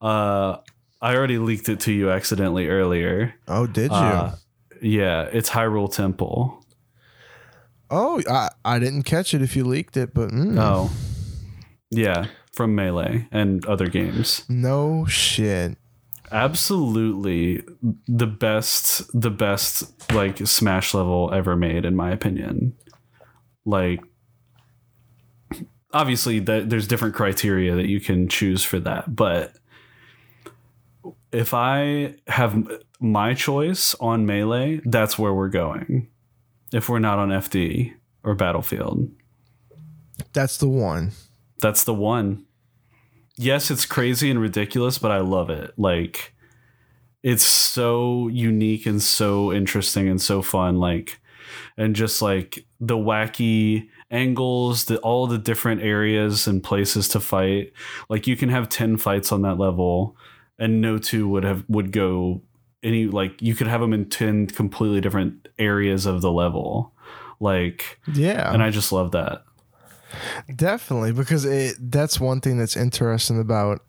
Uh, 0.00 0.58
I 1.00 1.16
already 1.16 1.38
leaked 1.38 1.68
it 1.68 1.80
to 1.80 1.92
you 1.92 2.10
accidentally 2.10 2.68
earlier. 2.68 3.34
Oh, 3.48 3.66
did 3.66 3.90
you? 3.90 3.96
Uh, 3.96 4.36
yeah, 4.80 5.22
it's 5.32 5.50
Hyrule 5.50 5.92
Temple. 5.92 6.64
oh, 7.90 8.22
I, 8.28 8.50
I 8.64 8.78
didn't 8.78 9.02
catch 9.02 9.34
it 9.34 9.42
if 9.42 9.54
you 9.56 9.64
leaked 9.64 9.96
it, 9.96 10.14
but 10.14 10.30
mm, 10.30 10.56
Oh, 10.58 10.90
yeah, 11.90 12.26
from 12.52 12.74
Melee 12.74 13.28
and 13.30 13.64
other 13.66 13.86
games. 13.88 14.44
no 14.48 15.04
shit. 15.06 15.76
Absolutely, 16.30 17.62
the 18.08 18.26
best, 18.26 19.10
the 19.20 19.30
best 19.30 20.10
like 20.12 20.38
Smash 20.46 20.94
level 20.94 21.30
ever 21.32 21.56
made, 21.56 21.84
in 21.84 21.94
my 21.94 22.10
opinion. 22.10 22.74
Like, 23.66 24.00
obviously, 25.92 26.38
that 26.38 26.70
there's 26.70 26.88
different 26.88 27.14
criteria 27.14 27.74
that 27.74 27.86
you 27.86 28.00
can 28.00 28.28
choose 28.28 28.64
for 28.64 28.80
that, 28.80 29.14
but 29.14 29.56
if 31.32 31.54
I 31.54 32.14
have 32.28 32.80
my 33.00 33.34
choice 33.34 33.94
on 34.00 34.26
melee, 34.26 34.80
that's 34.84 35.18
where 35.18 35.34
we're 35.34 35.48
going. 35.48 36.08
If 36.72 36.88
we're 36.88 36.98
not 36.98 37.18
on 37.18 37.30
FD 37.30 37.92
or 38.22 38.34
Battlefield, 38.34 39.10
That's 40.32 40.56
the 40.56 40.68
one. 40.68 41.12
That's 41.62 41.84
the 41.84 41.94
one. 41.94 42.44
Yes, 43.38 43.70
it's 43.70 43.86
crazy 43.86 44.30
and 44.30 44.38
ridiculous, 44.40 44.98
but 44.98 45.10
I 45.10 45.20
love 45.20 45.48
it. 45.48 45.72
Like 45.78 46.34
it's 47.22 47.44
so 47.44 48.28
unique 48.28 48.84
and 48.84 49.00
so 49.00 49.52
interesting 49.52 50.08
and 50.08 50.20
so 50.20 50.42
fun 50.42 50.76
like 50.78 51.20
and 51.76 51.94
just 51.94 52.20
like 52.20 52.66
the 52.80 52.96
wacky 52.96 53.88
angles, 54.10 54.86
the 54.86 54.98
all 54.98 55.26
the 55.26 55.38
different 55.38 55.82
areas 55.82 56.46
and 56.46 56.62
places 56.62 57.08
to 57.08 57.20
fight. 57.20 57.72
Like 58.08 58.26
you 58.26 58.36
can 58.36 58.48
have 58.50 58.68
10 58.68 58.98
fights 58.98 59.32
on 59.32 59.42
that 59.42 59.58
level 59.58 60.16
and 60.58 60.80
no 60.80 60.98
two 60.98 61.28
would 61.28 61.44
have 61.44 61.64
would 61.68 61.92
go 61.92 62.42
any 62.82 63.06
like 63.06 63.40
you 63.40 63.54
could 63.54 63.68
have 63.68 63.80
them 63.80 63.92
in 63.92 64.08
10 64.08 64.48
completely 64.48 65.00
different 65.00 65.48
areas 65.58 66.04
of 66.06 66.20
the 66.20 66.32
level. 66.32 66.92
Like 67.40 67.98
Yeah. 68.12 68.52
and 68.52 68.62
I 68.62 68.70
just 68.70 68.92
love 68.92 69.12
that. 69.12 69.44
Definitely, 70.54 71.12
because 71.12 71.44
it 71.44 71.76
that's 71.78 72.20
one 72.20 72.40
thing 72.40 72.58
that's 72.58 72.76
interesting 72.76 73.40
about 73.40 73.82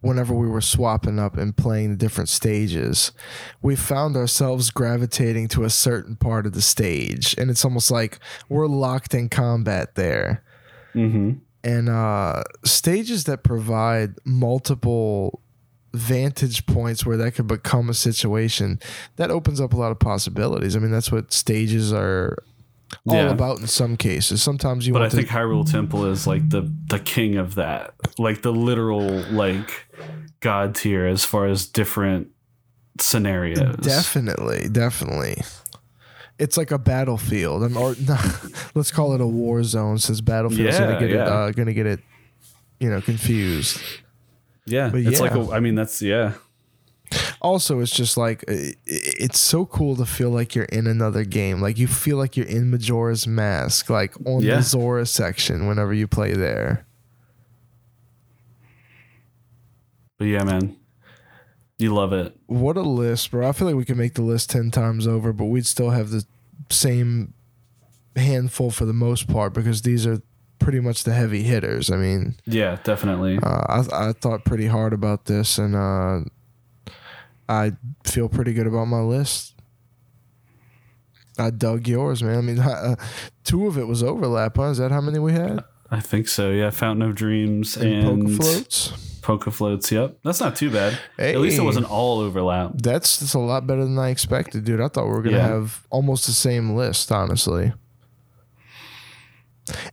whenever 0.00 0.34
we 0.34 0.48
were 0.48 0.62
swapping 0.62 1.18
up 1.18 1.36
and 1.36 1.56
playing 1.56 1.90
the 1.90 1.96
different 1.96 2.28
stages, 2.28 3.12
we 3.60 3.76
found 3.76 4.16
ourselves 4.16 4.70
gravitating 4.70 5.46
to 5.48 5.64
a 5.64 5.70
certain 5.70 6.16
part 6.16 6.46
of 6.46 6.52
the 6.52 6.62
stage. 6.62 7.34
And 7.36 7.50
it's 7.50 7.64
almost 7.64 7.90
like 7.90 8.18
we're 8.48 8.66
locked 8.66 9.14
in 9.14 9.28
combat 9.28 9.94
there. 9.96 10.42
Mhm. 10.94 11.40
And 11.62 11.88
uh 11.88 12.42
stages 12.64 13.24
that 13.24 13.42
provide 13.42 14.14
multiple 14.24 15.42
vantage 15.92 16.66
points 16.66 17.04
where 17.04 17.16
that 17.16 17.32
could 17.34 17.48
become 17.48 17.90
a 17.90 17.94
situation 17.94 18.78
that 19.16 19.30
opens 19.30 19.60
up 19.60 19.72
a 19.72 19.76
lot 19.76 19.90
of 19.92 19.98
possibilities. 19.98 20.76
I 20.76 20.78
mean, 20.78 20.92
that's 20.92 21.12
what 21.12 21.32
stages 21.32 21.92
are 21.92 22.36
all 23.06 23.16
Yeah. 23.16 23.30
about 23.30 23.60
in 23.60 23.66
some 23.66 23.96
cases. 23.96 24.42
Sometimes 24.42 24.86
you 24.86 24.92
want 24.94 25.10
to 25.10 25.16
But 25.16 25.20
I 25.20 25.22
to 25.22 25.28
think 25.28 25.38
Hyrule 25.38 25.70
Temple 25.70 26.06
is 26.06 26.26
like 26.26 26.48
the 26.50 26.62
the 26.88 26.98
king 26.98 27.36
of 27.36 27.54
that, 27.56 27.94
like 28.18 28.42
the 28.42 28.52
literal 28.52 29.22
like 29.30 29.86
god 30.40 30.74
tier 30.74 31.06
as 31.06 31.24
far 31.24 31.46
as 31.46 31.66
different 31.66 32.28
scenarios. 32.98 33.76
Definitely, 33.76 34.68
definitely. 34.70 35.42
It's 36.38 36.56
like 36.56 36.70
a 36.70 36.78
battlefield, 36.78 37.62
um, 37.64 37.76
or 37.76 37.94
no, 38.08 38.16
let's 38.74 38.90
call 38.90 39.12
it 39.14 39.20
a 39.20 39.26
war 39.26 39.62
zone, 39.62 39.98
since 39.98 40.20
battlefield's 40.22 40.78
Yeah, 40.78 40.86
gonna 40.86 41.00
get 41.00 41.10
it, 41.10 41.14
yeah. 41.16 41.24
uh, 41.24 41.50
gonna 41.50 41.74
get 41.74 41.86
it, 41.86 42.00
you 42.78 42.88
know, 42.88 43.00
confused. 43.02 43.78
yeah, 44.64 44.88
But 44.88 45.00
it's 45.02 45.20
like 45.20 45.32
a, 45.34 45.50
I 45.52 45.60
mean 45.60 45.74
that's 45.74 46.00
yeah, 46.00 46.32
Also, 47.40 47.80
it's 47.80 47.90
just 47.94 48.16
like 48.16 48.44
uh, 48.48 48.72
it's 48.86 49.40
so 49.40 49.64
cool 49.66 49.96
to 49.96 50.04
feel 50.06 50.30
like 50.30 50.54
you're 50.54 50.66
in 50.66 50.86
another 50.86 51.24
game. 51.24 51.60
Like 51.60 51.78
you 51.78 51.86
feel 51.88 52.16
like 52.18 52.36
you're 52.36 52.46
in 52.46 52.70
Majora's 52.70 53.26
Mask, 53.26 53.88
like 53.90 54.14
on 54.26 54.42
Yeah. 54.42 54.56
the 54.56 54.62
Zora 54.62 55.06
section 55.06 55.66
whenever 55.66 55.92
you 55.94 56.06
play 56.06 56.34
there. 56.34 56.86
but 60.18 60.26
yeah, 60.26 60.44
man, 60.44 60.76
you 61.78 61.92
love 61.94 62.12
it. 62.12 62.36
What 62.46 62.76
a 62.76 62.82
list, 62.82 63.30
bro! 63.30 63.48
I 63.48 63.52
feel 63.52 63.66
like 63.66 63.76
we 63.76 63.84
could 63.84 63.96
make 63.96 64.14
the 64.14 64.22
list 64.22 64.50
ten 64.50 64.70
times 64.70 65.06
over, 65.06 65.32
but 65.32 65.46
we'd 65.46 65.66
still 65.66 65.90
have 65.90 66.10
the 66.10 66.24
same 66.68 67.32
handful 68.16 68.70
for 68.70 68.84
the 68.84 68.92
most 68.92 69.28
part 69.28 69.54
because 69.54 69.82
these 69.82 70.06
are 70.06 70.20
pretty 70.58 70.80
much 70.80 71.04
the 71.04 71.14
heavy 71.14 71.42
hitters. 71.42 71.90
I 71.90 71.96
mean, 71.96 72.36
Yeah, 72.44 72.76
definitely. 72.84 73.38
uh, 73.42 73.62
I 73.68 74.08
I 74.10 74.12
thought 74.12 74.44
pretty 74.44 74.66
hard 74.66 74.92
about 74.92 75.24
this, 75.24 75.56
and 75.58 75.74
uh, 75.74 76.20
I 77.50 77.72
feel 78.04 78.28
pretty 78.28 78.52
good 78.52 78.68
about 78.68 78.84
my 78.84 79.00
list. 79.00 79.54
I 81.38 81.50
dug 81.50 81.88
yours, 81.88 82.22
man. 82.22 82.38
I 82.38 82.40
mean, 82.42 82.58
uh, 82.60 82.94
two 83.44 83.66
of 83.66 83.76
it 83.76 83.88
was 83.88 84.02
overlap. 84.02 84.56
Huh? 84.56 84.64
Is 84.64 84.78
that 84.78 84.90
how 84.92 85.00
many 85.00 85.18
we 85.18 85.32
had? 85.32 85.64
I 85.90 85.98
think 85.98 86.28
so. 86.28 86.50
Yeah, 86.52 86.70
Fountain 86.70 87.08
of 87.08 87.16
Dreams 87.16 87.76
And, 87.76 87.92
and, 87.92 88.22
poker 88.28 88.42
floats. 88.42 88.92
Poke 89.22 89.44
Floats. 89.52 89.90
Yep, 89.92 90.18
that's 90.24 90.40
not 90.40 90.54
too 90.56 90.70
bad. 90.70 90.98
At 91.18 91.38
least 91.40 91.58
it 91.58 91.62
wasn't 91.62 91.90
all 91.90 92.20
overlap. 92.20 92.72
That's 92.76 93.18
that's 93.18 93.34
a 93.34 93.38
lot 93.38 93.66
better 93.66 93.84
than 93.84 93.98
I 93.98 94.08
expected, 94.10 94.64
dude. 94.64 94.80
I 94.80 94.88
thought 94.88 95.04
we 95.06 95.10
were 95.10 95.22
gonna 95.22 95.36
Yeah. 95.36 95.48
have 95.48 95.86
almost 95.90 96.26
the 96.26 96.32
same 96.32 96.74
list, 96.74 97.10
honestly. 97.12 97.72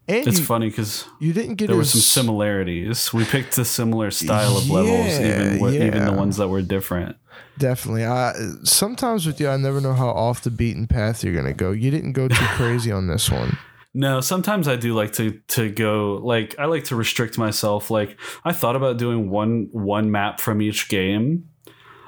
And 0.08 0.28
It's 0.28 0.40
you, 0.40 0.46
funny 0.46 0.70
because 0.70 1.06
you 1.20 1.34
didn't 1.34 1.56
get 1.56 1.68
there 1.68 1.76
were 1.76 1.84
some 1.84 2.02
similarities. 2.02 3.14
We 3.14 3.26
picked 3.26 3.58
a 3.58 3.66
similar 3.66 4.10
style 4.12 4.58
of 4.58 4.70
levels, 4.70 5.20
Yeah, 5.20 5.28
even 5.42 5.60
wi- 5.60 5.86
even 5.88 6.06
the 6.06 6.14
ones 6.14 6.38
that 6.38 6.48
were 6.48 6.62
different. 6.62 7.18
Definitely. 7.58 8.06
I 8.06 8.34
sometimes 8.64 9.26
with 9.26 9.40
you, 9.40 9.50
I 9.50 9.58
never 9.58 9.82
know 9.82 9.94
how 9.94 10.10
off 10.10 10.42
the 10.42 10.52
beaten 10.52 10.88
path 10.88 11.24
you're 11.24 11.36
gonna 11.36 11.54
go. 11.54 11.72
You 11.72 11.92
didn't 11.92 12.14
go 12.14 12.28
too 12.28 12.36
crazy 12.56 12.92
on 12.92 13.08
this 13.08 13.32
one. 13.32 13.58
No, 13.94 14.22
sometimes 14.22 14.68
I 14.68 14.76
do 14.76 14.94
like 14.94 15.14
to 15.14 15.40
to 15.50 15.70
go 15.70 16.22
like 16.24 16.56
I 16.60 16.66
like 16.66 16.86
to 16.86 16.96
restrict 16.96 17.38
myself. 17.38 17.90
Like 17.90 18.20
I 18.46 18.54
thought 18.54 18.76
about 18.76 18.98
doing 18.98 19.30
one 19.30 19.70
one 19.72 20.12
map 20.12 20.40
from 20.40 20.62
each 20.62 20.88
game, 20.88 21.50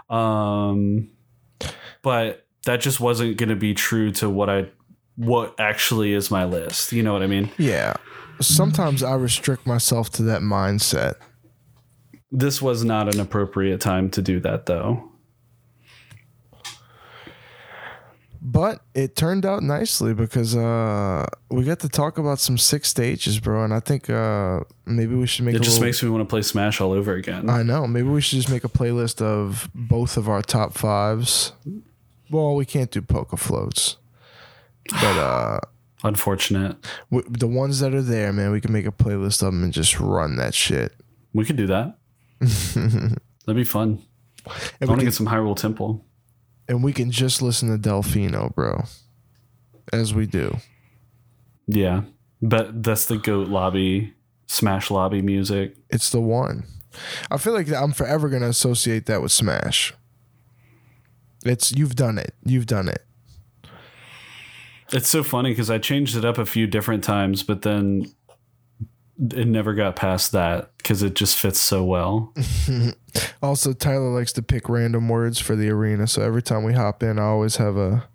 um, 0.09 1.09
but 2.03 2.45
that 2.65 2.81
just 2.81 2.99
wasn't 2.99 3.37
going 3.37 3.49
to 3.49 3.55
be 3.55 3.73
true 3.73 4.11
to 4.11 4.29
what 4.29 4.49
I 4.49 4.69
what 5.15 5.59
actually 5.59 6.13
is 6.13 6.29
my 6.29 6.45
list. 6.45 6.93
You 6.93 7.01
know 7.03 7.13
what 7.13 7.23
I 7.23 7.27
mean? 7.27 7.49
Yeah. 7.57 7.93
Sometimes 8.39 9.03
I 9.03 9.15
restrict 9.15 9.67
myself 9.67 10.09
to 10.11 10.23
that 10.23 10.41
mindset. 10.41 11.15
This 12.31 12.61
was 12.61 12.83
not 12.83 13.13
an 13.13 13.19
appropriate 13.19 13.81
time 13.81 14.09
to 14.11 14.21
do 14.21 14.39
that, 14.41 14.65
though. 14.65 15.08
But 18.41 18.81
it 18.93 19.17
turned 19.17 19.45
out 19.45 19.63
nicely 19.63 20.13
because 20.13 20.55
uh, 20.55 21.25
we 21.51 21.65
got 21.65 21.79
to 21.79 21.89
talk 21.89 22.17
about 22.17 22.39
some 22.39 22.57
six 22.57 22.87
stages, 22.87 23.37
bro. 23.39 23.65
And 23.65 23.73
I 23.73 23.81
think 23.81 24.09
uh, 24.09 24.61
maybe 24.85 25.13
we 25.13 25.27
should 25.27 25.43
make 25.43 25.55
It 25.55 25.61
a 25.61 25.63
just 25.63 25.75
little, 25.75 25.87
makes 25.87 26.01
me 26.03 26.09
want 26.09 26.21
to 26.21 26.25
play 26.25 26.41
Smash 26.41 26.79
all 26.79 26.93
over 26.93 27.13
again. 27.15 27.49
I 27.49 27.63
know. 27.63 27.85
Maybe 27.85 28.07
we 28.07 28.21
should 28.21 28.37
just 28.37 28.49
make 28.49 28.63
a 28.63 28.69
playlist 28.69 29.21
of 29.21 29.69
both 29.75 30.15
of 30.15 30.29
our 30.29 30.41
top 30.41 30.73
fives. 30.73 31.51
Well, 32.29 32.55
we 32.55 32.63
can't 32.65 32.89
do 32.91 33.01
Poke 33.01 33.37
Floats, 33.37 33.97
but 34.89 35.17
uh, 35.17 35.59
Unfortunate. 36.03 36.77
w- 37.11 37.29
the 37.29 37.47
ones 37.47 37.79
that 37.81 37.93
are 37.93 38.01
there, 38.01 38.31
man, 38.31 38.51
we 38.51 38.61
can 38.61 38.71
make 38.71 38.85
a 38.85 38.91
playlist 38.91 39.41
of 39.41 39.47
them 39.47 39.63
and 39.63 39.73
just 39.73 39.99
run 39.99 40.37
that 40.37 40.53
shit. 40.53 40.93
We 41.33 41.43
could 41.43 41.57
do 41.57 41.67
that. 41.67 41.97
That'd 42.39 43.55
be 43.55 43.63
fun. 43.65 44.01
I 44.81 44.85
want 44.85 45.01
to 45.01 45.05
get 45.05 45.13
some 45.13 45.27
Hyrule 45.27 45.57
Temple. 45.57 46.05
And 46.69 46.83
we 46.83 46.93
can 46.93 47.11
just 47.11 47.41
listen 47.41 47.69
to 47.69 47.89
Delfino, 47.89 48.53
bro, 48.53 48.83
as 49.91 50.13
we 50.13 50.27
do. 50.27 50.55
Yeah, 51.67 52.03
but 52.41 52.83
that's 52.83 53.07
the 53.07 53.17
goat 53.17 53.49
lobby, 53.49 54.13
Smash 54.45 54.89
lobby 54.89 55.21
music. 55.21 55.75
It's 55.89 56.11
the 56.11 56.21
one. 56.21 56.63
I 57.29 57.37
feel 57.37 57.53
like 57.53 57.71
I'm 57.71 57.91
forever 57.91 58.29
gonna 58.29 58.47
associate 58.47 59.07
that 59.07 59.21
with 59.21 59.31
Smash. 59.31 59.93
It's 61.43 61.71
you've 61.71 61.95
done 61.95 62.17
it. 62.17 62.33
You've 62.43 62.65
done 62.67 62.87
it. 62.87 63.03
It's 64.91 65.09
so 65.09 65.23
funny 65.23 65.51
because 65.51 65.69
I 65.69 65.77
changed 65.77 66.15
it 66.15 66.25
up 66.25 66.37
a 66.37 66.45
few 66.45 66.65
different 66.65 67.03
times, 67.03 67.43
but 67.43 67.61
then 67.61 68.11
it 69.19 69.47
never 69.47 69.73
got 69.73 69.95
past 69.95 70.31
that 70.31 70.71
because 70.77 71.03
it 71.03 71.13
just 71.15 71.37
fits 71.39 71.59
so 71.59 71.83
well. 71.83 72.33
Also, 73.41 73.73
Tyler 73.73 74.13
likes 74.13 74.31
to 74.33 74.41
pick 74.43 74.69
random 74.69 75.09
words 75.09 75.39
for 75.39 75.55
the 75.55 75.67
arena, 75.69 76.05
so 76.05 76.21
every 76.21 76.43
time 76.43 76.63
we 76.63 76.73
hop 76.73 77.01
in, 77.01 77.17
I 77.17 77.23
always 77.23 77.55
have 77.55 77.75
a 77.75 78.07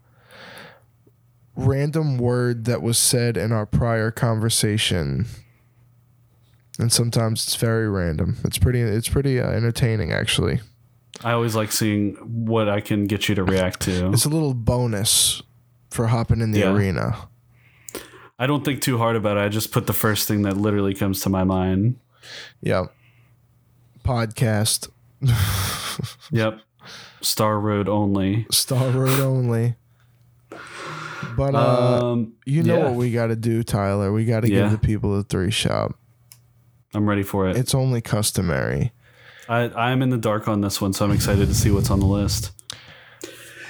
random 1.56 2.18
word 2.18 2.64
that 2.66 2.82
was 2.82 2.98
said 2.98 3.36
in 3.36 3.50
our 3.52 3.66
prior 3.66 4.10
conversation. 4.10 5.26
And 6.78 6.92
sometimes 6.92 7.44
it's 7.46 7.56
very 7.56 7.88
random. 7.88 8.36
It's 8.44 8.58
pretty. 8.58 8.80
It's 8.80 9.08
pretty 9.08 9.40
uh, 9.40 9.48
entertaining, 9.50 10.12
actually. 10.12 10.60
I 11.22 11.32
always 11.32 11.54
like 11.56 11.70
seeing 11.72 12.14
what 12.14 12.68
I 12.68 12.80
can 12.80 13.04
get 13.06 13.28
you 13.28 13.34
to 13.36 13.44
react 13.44 13.80
to. 13.82 14.10
It's 14.12 14.24
a 14.24 14.28
little 14.28 14.54
bonus 14.54 15.42
for 15.90 16.08
hopping 16.08 16.40
in 16.40 16.50
the 16.52 16.60
Yeah. 16.60 16.72
arena. 16.72 17.28
I 18.38 18.46
don't 18.46 18.64
think 18.64 18.82
too 18.82 18.98
hard 18.98 19.16
about 19.16 19.36
it. 19.36 19.40
I 19.40 19.48
just 19.48 19.70
put 19.72 19.86
the 19.86 19.92
first 19.92 20.26
thing 20.26 20.42
that 20.42 20.56
literally 20.56 20.94
comes 20.94 21.20
to 21.22 21.28
my 21.28 21.44
mind. 21.44 21.96
Yeah. 22.60 22.86
Podcast. 24.04 24.88
Yep. 26.32 26.58
Star 27.20 27.60
Road 27.60 27.88
only. 27.88 28.46
Star 28.50 28.90
Road 28.90 29.20
only. 29.20 29.76
But 31.36 31.54
uh, 31.54 32.10
um, 32.12 32.32
you 32.44 32.62
know 32.64 32.78
yeah. 32.78 32.84
what 32.84 32.94
we 32.94 33.12
got 33.12 33.28
to 33.28 33.36
do, 33.36 33.62
Tyler. 33.62 34.12
We 34.12 34.24
got 34.24 34.40
to 34.40 34.50
Yeah. 34.50 34.62
give 34.62 34.72
the 34.72 34.78
people 34.78 35.16
the 35.16 35.22
three 35.22 35.52
shop. 35.52 35.96
I'm 36.92 37.08
ready 37.08 37.22
for 37.22 37.48
it. 37.48 37.56
It's 37.56 37.74
only 37.74 38.00
customary. 38.00 38.92
I, 39.48 39.68
I'm 39.68 40.02
in 40.02 40.10
the 40.10 40.18
dark 40.18 40.48
on 40.48 40.60
this 40.62 40.80
one, 40.80 40.92
so 40.92 41.04
I'm 41.04 41.12
excited 41.12 41.46
to 41.48 41.54
see 41.54 41.70
what's 41.70 41.90
on 41.90 42.00
the 42.00 42.06
list. 42.06 42.50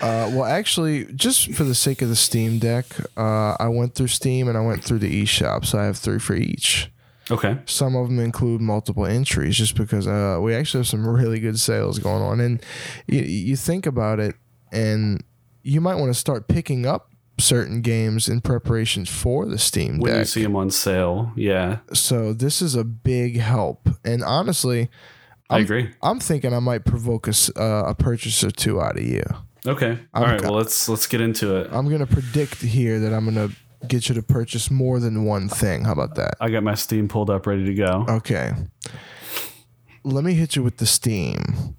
Uh, 0.01 0.31
well, 0.33 0.45
actually, 0.45 1.07
just 1.15 1.53
for 1.55 1.65
the 1.65 1.75
sake 1.75 2.03
of 2.03 2.09
the 2.09 2.17
Steam 2.17 2.59
Deck, 2.59 2.87
uh, 3.17 3.57
I 3.59 3.69
went 3.69 3.95
through 3.95 4.09
Steam 4.09 4.49
and 4.49 4.57
I 4.59 4.61
went 4.61 4.85
through 4.85 4.99
the 4.99 5.23
eShop, 5.23 5.65
so 5.65 5.79
I 5.79 5.85
have 5.85 5.97
three 5.97 6.19
for 6.19 6.35
each. 6.35 6.91
Okay. 7.31 7.59
Some 7.65 7.97
of 7.97 8.09
them 8.09 8.19
include 8.19 8.61
multiple 8.61 9.07
entries 9.07 9.57
just 9.57 9.77
because 9.77 10.07
uh, 10.07 10.39
we 10.43 10.55
actually 10.55 10.81
have 10.81 10.89
some 10.89 11.07
really 11.17 11.41
good 11.41 11.59
sales 11.59 11.99
going 11.99 12.23
on. 12.23 12.41
And 12.41 12.63
you, 13.07 13.21
you 13.23 13.57
think 13.57 13.87
about 13.87 14.21
it, 14.21 14.35
and 14.73 15.23
you 15.63 15.81
might 15.81 15.95
want 15.95 16.13
to 16.13 16.19
start 16.19 16.49
picking 16.49 16.85
up 16.85 17.11
certain 17.39 17.81
games 17.81 18.29
in 18.29 18.41
preparation 18.41 19.05
for 19.07 19.47
the 19.47 19.59
Steam 19.59 19.99
Deck. 19.99 20.03
When 20.03 20.19
you 20.19 20.25
see 20.25 20.43
them 20.43 20.55
on 20.57 20.71
sale, 20.71 21.33
yeah, 21.35 21.79
so 21.93 22.33
this 22.33 22.61
is 22.61 22.75
a 22.75 22.85
big 22.85 23.39
help. 23.41 23.89
And 24.05 24.23
honestly, 24.23 24.91
I 25.49 25.55
I'm- 25.55 25.65
agree. 25.65 25.91
I'm 26.03 26.21
thinking 26.21 26.53
I 26.53 26.59
might 26.61 26.85
provoke 26.85 27.27
a, 27.27 27.35
uh, 27.57 27.85
a 27.89 27.95
purchase 27.95 28.45
or 28.45 28.51
two 28.51 28.81
out 28.83 28.97
of 28.99 29.03
you. 29.05 29.23
Okay. 29.67 29.99
All 30.13 30.23
I'm 30.25 30.31
right. 30.31 30.41
co- 30.41 30.49
Well, 30.51 30.59
let's 30.59 30.89
let's 30.89 31.07
get 31.07 31.21
into 31.21 31.57
it. 31.57 31.71
I'm 31.73 31.89
gonna 31.91 32.07
predict 32.07 32.57
here 32.61 33.01
that 33.01 33.13
I'm 33.15 33.25
gonna 33.25 33.51
get 33.89 34.09
you 34.09 34.15
to 34.15 34.23
purchase 34.23 34.71
more 34.71 35.01
than 35.01 35.25
one 35.25 35.49
thing. 35.49 35.85
How 35.85 35.93
about 35.93 36.15
that? 36.17 36.35
I 36.41 36.51
got 36.51 36.63
my 36.63 36.75
Steam 36.75 37.09
pulled 37.09 37.31
up, 37.31 37.47
ready 37.47 37.65
to 37.65 37.75
go. 37.75 38.05
Okay. 38.09 38.53
Let 40.05 40.25
me 40.25 40.35
hit 40.35 40.55
you 40.57 40.63
with 40.63 40.77
the 40.79 40.87
Steam. 40.87 41.77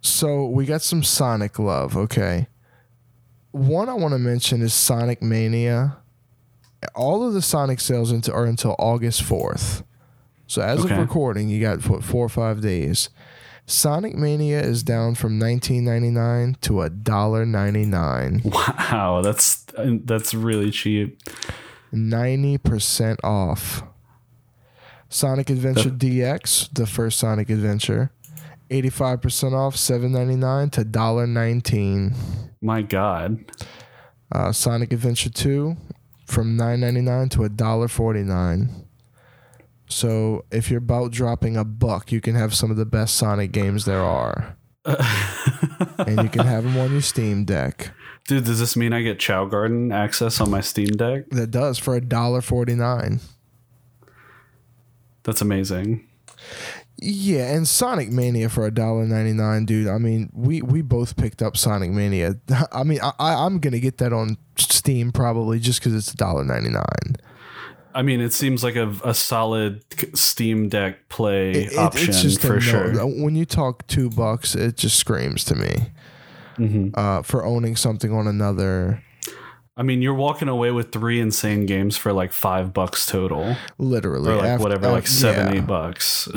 So 0.00 0.46
we 0.46 0.66
got 0.66 0.82
some 0.82 1.02
Sonic 1.02 1.58
love, 1.58 1.96
okay? 1.96 2.48
One 3.52 3.88
I 3.88 3.94
want 3.94 4.12
to 4.12 4.18
mention 4.18 4.62
is 4.62 4.74
Sonic 4.74 5.22
Mania. 5.22 5.98
All 6.94 7.26
of 7.26 7.34
the 7.34 7.42
Sonic 7.42 7.80
sales 7.80 8.12
into, 8.12 8.32
are 8.32 8.44
until 8.44 8.76
August 8.78 9.22
4th. 9.22 9.82
So 10.46 10.62
as 10.62 10.84
Okay. 10.84 10.94
of 10.94 11.00
recording, 11.00 11.48
you 11.48 11.60
got 11.60 11.88
what, 11.88 12.04
four 12.04 12.24
or 12.24 12.28
five 12.28 12.60
days. 12.60 13.08
Sonic 13.66 14.14
Mania 14.14 14.60
is 14.60 14.82
down 14.82 15.16
from 15.16 15.38
nineteen 15.38 15.84
ninety 15.84 16.10
nine 16.10 16.56
to 16.62 16.82
a 16.82 16.90
dollar 16.90 17.44
ninety 17.44 17.84
nine. 17.84 18.42
Wow, 18.44 19.22
that's 19.22 19.66
that's 19.76 20.32
really 20.34 20.70
cheap. 20.70 21.20
90% 21.92 23.16
off. 23.22 23.82
Sonic 25.08 25.50
Adventure 25.50 25.90
DX, 25.90 26.72
the 26.74 26.86
first 26.86 27.18
Sonic 27.18 27.48
Adventure, 27.48 28.10
85% 28.70 29.52
off, 29.52 29.76
7.99 29.76 30.72
to 30.72 30.84
$1.19. 30.84 32.14
My 32.60 32.82
God. 32.82 33.44
Uh, 34.32 34.50
Sonic 34.50 34.92
Adventure 34.92 35.30
2 35.30 35.76
from 36.26 36.58
9.99 36.58 37.30
to 37.30 37.38
$1.49. 37.38 38.85
So 39.88 40.44
if 40.50 40.70
you're 40.70 40.78
about 40.78 41.12
dropping 41.12 41.56
a 41.56 41.64
buck, 41.64 42.10
you 42.12 42.20
can 42.20 42.34
have 42.34 42.54
some 42.54 42.70
of 42.70 42.76
the 42.76 42.86
best 42.86 43.16
Sonic 43.16 43.52
games 43.52 43.84
there 43.84 44.02
are. 44.02 44.56
and 44.84 46.22
you 46.22 46.28
can 46.28 46.46
have 46.46 46.64
them 46.64 46.76
on 46.76 46.92
your 46.92 47.02
Steam 47.02 47.44
Deck. 47.44 47.90
Dude, 48.26 48.44
does 48.44 48.58
this 48.58 48.76
mean 48.76 48.92
I 48.92 49.02
get 49.02 49.18
Chao 49.18 49.44
Garden 49.46 49.92
access 49.92 50.40
on 50.40 50.50
my 50.50 50.60
Steam 50.60 50.88
Deck? 50.88 51.30
That 51.30 51.50
does 51.50 51.78
for 51.78 51.98
$1.49. 52.00 53.20
That's 55.22 55.40
amazing. 55.40 56.06
Yeah, 56.98 57.54
and 57.54 57.68
Sonic 57.68 58.10
Mania 58.10 58.48
for 58.48 58.64
a 58.64 58.70
dollar 58.70 59.04
ninety 59.04 59.34
nine, 59.34 59.66
dude. 59.66 59.86
I 59.86 59.98
mean, 59.98 60.30
we 60.32 60.62
we 60.62 60.80
both 60.80 61.16
picked 61.16 61.42
up 61.42 61.54
Sonic 61.56 61.90
Mania. 61.90 62.36
I 62.72 62.84
mean, 62.84 63.00
I, 63.02 63.12
I 63.18 63.44
I'm 63.44 63.58
gonna 63.58 63.80
get 63.80 63.98
that 63.98 64.14
on 64.14 64.38
Steam 64.56 65.12
probably 65.12 65.58
just 65.58 65.80
because 65.80 65.94
it's 65.94 66.12
a 66.12 66.16
dollar 66.16 66.42
ninety 66.42 66.70
nine. 66.70 67.16
I 67.96 68.02
mean, 68.02 68.20
it 68.20 68.32
seems 68.34 68.62
like 68.62 68.76
a, 68.76 68.90
a 69.04 69.14
solid 69.14 69.82
Steam 70.14 70.68
Deck 70.68 71.08
play 71.08 71.52
It, 71.52 71.78
option 71.78 72.10
it's 72.10 72.20
just 72.22 72.40
for 72.42 72.54
no- 72.54 72.60
sure. 72.60 73.06
When 73.06 73.34
you 73.34 73.46
talk 73.46 73.86
two 73.86 74.10
bucks, 74.10 74.54
it 74.54 74.76
just 74.76 74.98
screams 74.98 75.44
to 75.44 75.54
me 75.54 75.74
hmm 76.56 76.88
uh, 76.94 77.22
for 77.22 77.44
owning 77.44 77.74
something 77.76 78.12
on 78.12 78.26
another. 78.26 79.02
I 79.78 79.82
mean, 79.82 80.00
you're 80.02 80.14
walking 80.14 80.48
away 80.48 80.70
with 80.70 80.92
three 80.92 81.20
insane 81.20 81.66
games 81.66 81.96
for 81.96 82.12
like 82.12 82.32
five 82.32 82.72
bucks 82.72 83.06
total, 83.06 83.56
Literally, 83.78 84.30
or 84.30 84.36
like 84.36 84.50
Af- 84.52 84.60
whatever, 84.60 84.86
uh, 84.86 84.92
like 84.92 85.06
seven, 85.06 85.52
yeah. 85.54 85.60
eight 85.60 85.66
bucks. 85.66 86.28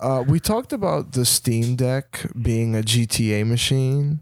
Uh, 0.00 0.24
we 0.26 0.40
talked 0.40 0.72
about 0.72 1.12
the 1.12 1.24
Steam 1.24 1.76
Deck 1.76 2.26
being 2.40 2.74
a 2.74 2.80
GTA 2.82 3.46
machine, 3.46 4.18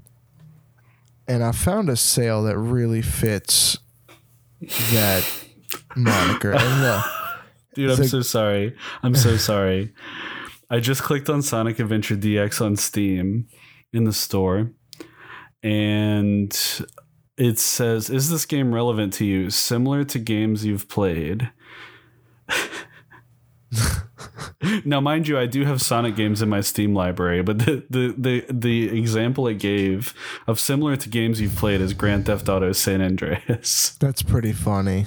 and 1.27 1.43
I 1.43 1.53
found 1.53 1.89
a 1.89 1.97
sale 1.97 2.43
that 2.43 2.59
really 2.59 3.01
fits 3.01 3.79
that 4.93 5.25
moniker. 5.97 6.53
And 6.55 6.83
look, 6.83 7.05
Dude, 7.75 7.91
I'm 7.91 7.97
So- 7.97 8.03
so 8.05 8.23
sorry. 8.23 8.77
I'm 9.03 9.15
so 9.15 9.37
sorry. 9.37 9.93
I 10.71 10.81
just 10.81 11.03
clicked 11.03 11.29
on 11.31 11.43
Sonic 11.43 11.79
Adventure 11.81 12.17
DX 12.17 12.65
on 12.65 12.77
Steam 12.77 13.47
in 13.93 14.05
the 14.05 14.13
store, 14.13 14.71
and 15.63 16.53
it 17.37 17.59
says, 17.59 18.11
"Is 18.11 18.31
this 18.31 18.47
game 18.47 18.73
relevant 18.75 19.13
to 19.15 19.25
you? 19.25 19.51
Similar 19.51 20.05
to 20.05 20.19
games 20.19 20.65
you've 20.65 20.89
played." 20.89 21.51
now, 24.85 25.01
mind 25.01 25.27
you, 25.29 25.39
I 25.39 25.47
do 25.47 25.65
have 25.65 25.81
Sonic 25.81 26.17
games 26.17 26.43
in 26.43 26.49
my 26.49 26.61
Steam 26.61 26.95
library, 26.95 27.43
but 27.43 27.59
the, 27.61 27.85
the 27.91 28.15
the 28.17 28.45
the 28.53 28.99
example 28.99 29.47
it 29.49 29.59
gave 29.59 30.15
of 30.47 30.61
similar 30.61 30.97
to 30.97 31.09
games 31.09 31.41
you've 31.41 31.57
played 31.57 31.81
is 31.81 31.95
Grand 31.95 32.27
Theft 32.27 32.49
Auto 32.49 32.73
San 32.73 33.01
Andreas. 33.01 33.97
That's 34.01 34.23
pretty 34.23 34.53
funny. 34.53 35.07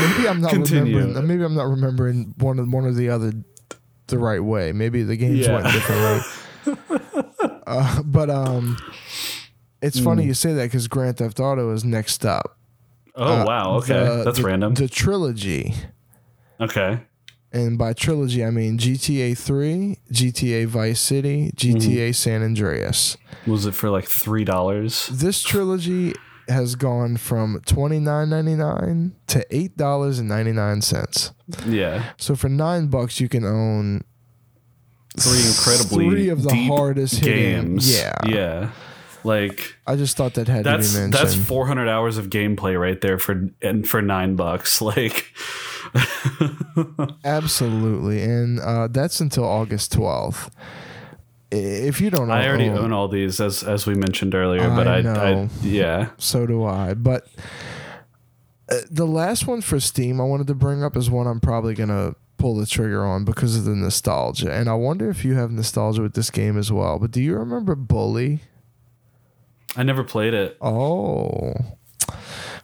Maybe 0.00 0.28
I'm 0.28 0.40
not 0.40 0.50
Continue. 0.52 0.96
remembering. 0.96 1.26
Maybe 1.28 1.44
I'm 1.44 1.54
not 1.54 1.68
remembering 1.68 2.34
one 2.38 2.58
of 2.58 2.72
one 2.72 2.84
or 2.84 2.92
the 2.92 3.08
other 3.10 3.32
the 4.08 4.18
right 4.18 4.42
way. 4.42 4.72
Maybe 4.72 5.02
the 5.02 5.16
games 5.16 5.46
Yeah. 5.46 5.54
went 5.60 5.66
differently. 5.72 6.20
uh, 7.66 8.02
but 8.02 8.30
um, 8.30 8.76
it's 9.82 9.98
funny 10.00 10.22
Hmm. 10.22 10.28
you 10.28 10.34
say 10.34 10.52
that 10.54 10.64
because 10.64 10.88
Grand 10.88 11.18
Theft 11.18 11.40
Auto 11.40 11.72
is 11.72 11.84
next 11.84 12.24
up. 12.24 12.56
Oh 13.14 13.24
Uh, 13.40 13.44
wow, 13.44 13.76
okay, 13.78 13.94
the- 13.94 14.24
that's 14.24 14.38
the- 14.38 14.44
random. 14.44 14.74
The 14.74 14.88
trilogy, 14.88 15.74
okay, 16.60 17.00
and 17.52 17.76
by 17.78 17.92
trilogy 17.92 18.44
I 18.44 18.50
mean 18.50 18.78
GTA 18.78 19.36
Three, 19.36 19.98
GTA 20.12 20.66
Vice 20.66 21.00
City, 21.00 21.50
GTA 21.56 22.14
San 22.14 22.42
Andreas. 22.42 23.16
was 23.46 23.66
it 23.66 23.74
for 23.74 23.90
like 23.90 24.06
three 24.06 24.44
dollars? 24.44 25.08
This 25.12 25.42
trilogy 25.42 26.14
has 26.48 26.74
gone 26.74 27.16
from 27.16 27.60
twenty 27.66 27.98
nine 27.98 28.30
ninety 28.30 28.54
nine 28.54 29.14
to 29.28 29.44
eight 29.54 29.76
dollars 29.76 30.18
and 30.18 30.28
ninety 30.28 30.52
nine 30.52 30.80
cents. 30.82 31.32
Yeah. 31.66 32.12
So 32.16 32.34
for 32.36 32.48
nine 32.48 32.88
bucks, 32.88 33.20
you 33.20 33.28
can 33.28 33.44
own 33.44 34.04
three 35.18 35.46
incredibly 35.46 36.08
three 36.10 36.28
of 36.28 36.42
the 36.42 36.54
hardest 36.66 37.16
hitting- 37.20 37.64
games. 37.66 37.96
Yeah, 37.98 38.14
yeah. 38.26 38.70
Like 39.24 39.74
I 39.86 39.96
just 39.96 40.16
thought 40.16 40.34
that 40.34 40.46
had 40.48 40.64
that's 40.64 40.92
to 40.92 40.94
be 40.98 41.00
mentioned. 41.02 41.14
that's 41.26 41.34
400 41.34 41.88
hours 41.88 42.18
of 42.18 42.28
gameplay 42.30 42.80
right 42.80 43.00
there 43.00 43.18
for 43.18 43.50
and 43.60 43.86
for 43.86 44.00
nine 44.02 44.36
bucks. 44.36 44.80
Like, 44.88 45.32
Absolutely, 47.24 48.22
and 48.22 48.60
uh, 48.60 48.88
that's 48.88 49.20
until 49.20 49.44
August 49.44 49.92
twelfth. 49.92 50.54
If 51.50 52.00
you 52.00 52.10
don't, 52.10 52.30
I 52.30 52.46
already 52.46 52.68
own, 52.68 52.92
all 52.92 53.08
these 53.08 53.40
as 53.40 53.62
as 53.62 53.86
we 53.86 53.94
mentioned 53.94 54.34
earlier, 54.34 54.68
but 54.68 54.86
I. 54.86 54.98
I 54.98 55.48
yeah 55.62 56.10
So 56.18 56.46
do 56.46 56.64
I. 56.64 56.94
But 56.94 57.26
uh, 58.70 58.76
the 58.90 59.06
last 59.06 59.46
one 59.46 59.62
for 59.62 59.80
Steam 59.80 60.20
I 60.20 60.24
wanted 60.24 60.46
to 60.48 60.54
bring 60.54 60.82
up 60.82 60.96
is 60.96 61.08
one 61.08 61.26
I'm 61.26 61.40
probably 61.40 61.74
gonna 61.74 62.14
pull 62.36 62.54
the 62.54 62.66
trigger 62.66 63.04
on 63.04 63.24
because 63.24 63.56
of 63.56 63.64
the 63.64 63.74
nostalgia. 63.74 64.52
And 64.52 64.68
I 64.68 64.74
wonder 64.74 65.08
if 65.08 65.24
you 65.24 65.34
have 65.34 65.50
nostalgia 65.50 66.02
with 66.02 66.14
this 66.14 66.30
game 66.30 66.58
as 66.58 66.70
well. 66.70 66.98
But 66.98 67.10
do 67.10 67.20
you 67.22 67.36
remember 67.36 67.74
Bully? 67.74 68.40
I 69.76 69.82
never 69.82 70.04
played 70.04 70.34
it. 70.34 70.56
Oh. 70.60 71.54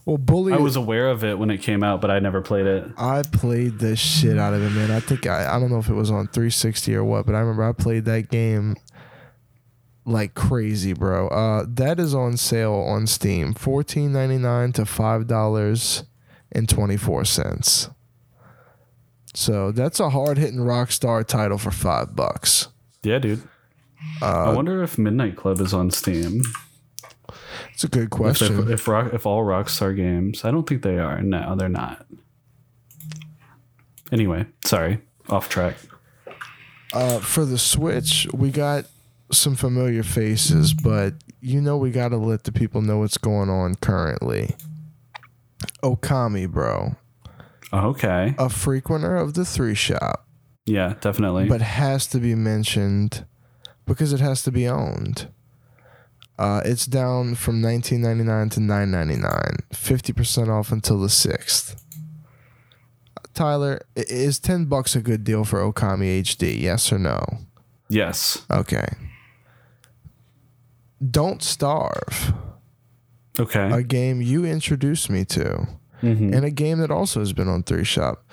Well, 0.06 0.18
Bully. 0.18 0.52
I 0.52 0.59
was 0.59 0.76
aware 0.76 1.09
of 1.09 1.24
it 1.24 1.39
when 1.39 1.51
it 1.51 1.59
came 1.62 1.82
out, 1.82 2.01
but 2.02 2.10
I 2.10 2.18
never 2.18 2.43
played 2.43 2.66
it. 2.66 2.86
I 2.98 3.22
played 3.22 3.78
the 3.78 3.97
shit 3.97 4.39
out 4.39 4.52
of 4.52 4.62
it, 4.62 4.70
man. 4.70 4.90
I 4.90 5.01
think 5.01 5.26
I, 5.26 5.56
I 5.56 5.59
don't 5.59 5.70
know 5.70 5.78
if 5.78 5.89
it 5.89 5.94
was 5.94 6.10
on 6.10 6.26
360 6.26 6.94
or 6.94 7.05
what, 7.05 7.24
but 7.24 7.35
I 7.35 7.40
remember 7.40 7.64
I 7.64 7.72
played 7.72 8.05
that 8.05 8.28
game 8.28 8.76
like 10.05 10.35
crazy, 10.35 10.93
bro. 10.93 11.28
Uh, 11.28 11.64
that 11.68 11.98
is 11.98 12.14
on 12.14 12.36
sale 12.36 12.74
on 12.74 13.06
Steam, 13.06 13.55
fourteen 13.55 14.12
ninety 14.12 14.36
nine 14.39 14.72
to 14.72 14.85
five 14.85 15.26
dollars 15.26 16.05
and 16.52 16.68
twenty 16.68 16.97
four 16.97 17.24
cents. 17.24 17.89
So 19.35 19.72
that's 19.72 19.98
a 20.01 20.10
hard 20.10 20.39
hitting 20.39 20.60
Rockstar 20.60 21.26
title 21.26 21.59
for 21.59 21.70
five 21.70 22.14
bucks. 22.14 22.68
Yeah, 23.02 23.18
dude. 23.18 23.43
Uh, 24.22 24.44
I 24.44 24.55
wonder 24.55 24.82
if 24.82 24.98
Midnight 24.98 25.36
Club 25.36 25.60
is 25.60 25.74
on 25.74 25.90
Steam. 25.90 26.43
It's 27.74 27.84
a 27.84 27.88
good 27.88 28.05
If, 28.05 28.10
question. 28.10 28.70
if 28.72 28.86
rock, 28.88 29.12
if 29.12 29.26
all 29.26 29.44
Rockstar 29.44 29.94
games, 29.94 30.44
I 30.44 30.51
don't 30.51 30.66
think 30.66 30.82
they 30.82 30.98
are. 30.98 31.20
No, 31.20 31.55
they're 31.56 31.68
not. 31.68 32.06
Anyway, 34.12 34.46
sorry, 34.64 35.01
off 35.28 35.48
track. 35.48 35.76
Uh, 36.92 37.18
for 37.18 37.44
the 37.44 37.59
Switch, 37.59 38.28
we 38.32 38.51
got 38.51 38.84
some 39.32 39.56
familiar 39.56 40.02
faces, 40.05 40.72
but 40.72 41.14
you 41.40 41.60
know 41.60 41.76
we 41.76 41.90
got 41.90 42.10
to 42.10 42.16
let 42.16 42.44
the 42.44 42.52
people 42.52 42.80
know 42.80 42.98
what's 42.98 43.18
going 43.18 43.51
on 43.51 43.74
currently. 43.76 44.55
Okami, 45.82 46.48
bro, 46.48 46.94
Okay. 47.72 48.34
a 48.38 48.48
frequenter 48.48 49.16
of 49.16 49.34
the 49.34 49.44
three 49.44 49.74
shop, 49.74 50.26
Yeah, 50.66 50.94
definitely. 51.01 51.48
but 51.48 51.60
has 51.60 52.06
to 52.09 52.18
be 52.20 52.34
mentioned 52.34 53.24
because 53.86 54.12
it 54.12 54.20
has 54.20 54.42
to 54.42 54.52
be 54.52 54.68
owned. 54.68 55.28
Uh, 56.39 56.61
it's 56.65 56.86
down 56.86 57.35
from 57.36 57.62
19.99 57.62 58.51
to 58.52 58.61
9.99, 58.61 59.59
50% 59.73 60.48
off 60.48 60.73
until 60.73 60.98
the 61.01 61.06
6th. 61.09 61.77
Tyler, 63.35 63.81
is 63.97 64.39
ten 64.39 64.65
bucks 64.66 64.94
a 64.94 65.01
good 65.01 65.24
deal 65.24 65.44
for 65.44 65.61
Okami 65.61 66.20
HD? 66.20 66.61
Yes 66.61 66.93
or 66.93 66.98
no? 67.01 67.20
Yes. 67.89 68.47
Okay. 68.51 68.86
Don't 71.11 71.43
Starve, 71.43 72.32
Okay. 73.39 73.70
a 73.73 73.82
game 73.82 74.23
you 74.23 74.44
introduced 74.44 75.11
me 75.11 75.24
to, 75.27 75.66
Mhm. 76.02 76.32
and 76.35 76.44
a 76.44 76.51
game 76.51 76.78
that 76.78 76.90
also 76.93 77.19
has 77.20 77.32
been 77.32 77.48
on 77.48 77.62
Three 77.65 77.85
Shop. 77.85 78.24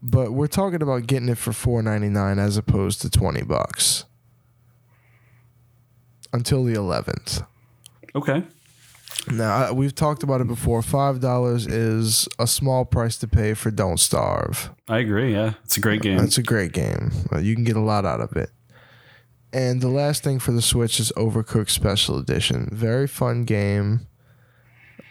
But 0.00 0.32
we're 0.32 0.46
talking 0.46 0.82
about 0.82 1.06
getting 1.08 1.28
it 1.28 1.38
for 1.38 1.52
four 1.52 1.82
ninety 1.82 2.08
nine 2.08 2.38
as 2.38 2.56
opposed 2.56 3.02
to 3.02 3.10
twenty 3.10 3.42
bucks 3.42 4.04
until 6.32 6.64
the 6.64 6.74
eleventh. 6.74 7.42
Okay. 8.14 8.42
Now 9.30 9.72
we've 9.72 9.94
talked 9.94 10.22
about 10.22 10.40
it 10.40 10.46
before. 10.46 10.80
Five 10.82 11.20
dollars 11.20 11.66
is 11.66 12.28
a 12.38 12.46
small 12.46 12.84
price 12.84 13.16
to 13.18 13.28
pay 13.28 13.54
for 13.54 13.70
Don't 13.70 13.98
Starve. 14.00 14.70
I 14.88 14.98
agree. 14.98 15.32
Yeah. 15.32 15.54
It's 15.64 15.76
a 15.76 15.80
great 15.80 16.00
game. 16.02 16.18
It's 16.20 16.38
a 16.38 16.42
great 16.42 16.72
game. 16.72 17.10
Uh, 17.32 17.38
You 17.38 17.54
can 17.54 17.64
get 17.64 17.76
a 17.76 17.80
lot 17.80 18.04
out 18.06 18.20
of 18.20 18.36
it. 18.36 18.50
And 19.52 19.80
the 19.80 19.88
last 19.88 20.22
thing 20.22 20.38
for 20.38 20.52
the 20.52 20.62
Switch 20.62 21.00
is 21.00 21.10
Overcooked 21.16 21.70
Special 21.70 22.18
Edition. 22.18 22.68
Very 22.72 23.06
fun 23.06 23.44
game. 23.44 24.06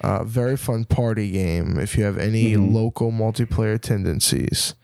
Uh, 0.02 0.24
very 0.24 0.56
fun 0.56 0.86
party 0.86 1.32
game 1.32 1.80
if 1.80 1.98
you 1.98 2.04
have 2.04 2.20
any 2.20 2.54
Mhm. 2.54 2.72
local 2.72 3.12
multiplayer 3.12 3.82
tendencies. 3.82 4.76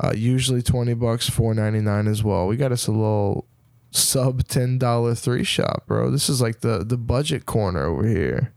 Uh, 0.00 0.12
usually 0.14 0.60
twenty 0.60 0.92
bucks, 0.94 1.28
four 1.30 1.54
ninety 1.54 1.80
nine 1.80 2.08
as 2.08 2.24
well. 2.24 2.48
We 2.48 2.56
got 2.56 2.72
us 2.72 2.88
a 2.88 2.92
little 2.92 3.46
sub 3.94 4.46
ten 4.48 4.76
dollar 4.78 5.14
three 5.14 5.44
shop, 5.44 5.84
bro. 5.86 6.10
This 6.10 6.28
is 6.28 6.40
like 6.42 6.60
the 6.60 6.84
the 6.84 6.96
budget 6.98 7.46
corner 7.46 7.84
over 7.84 8.06
here. 8.06 8.52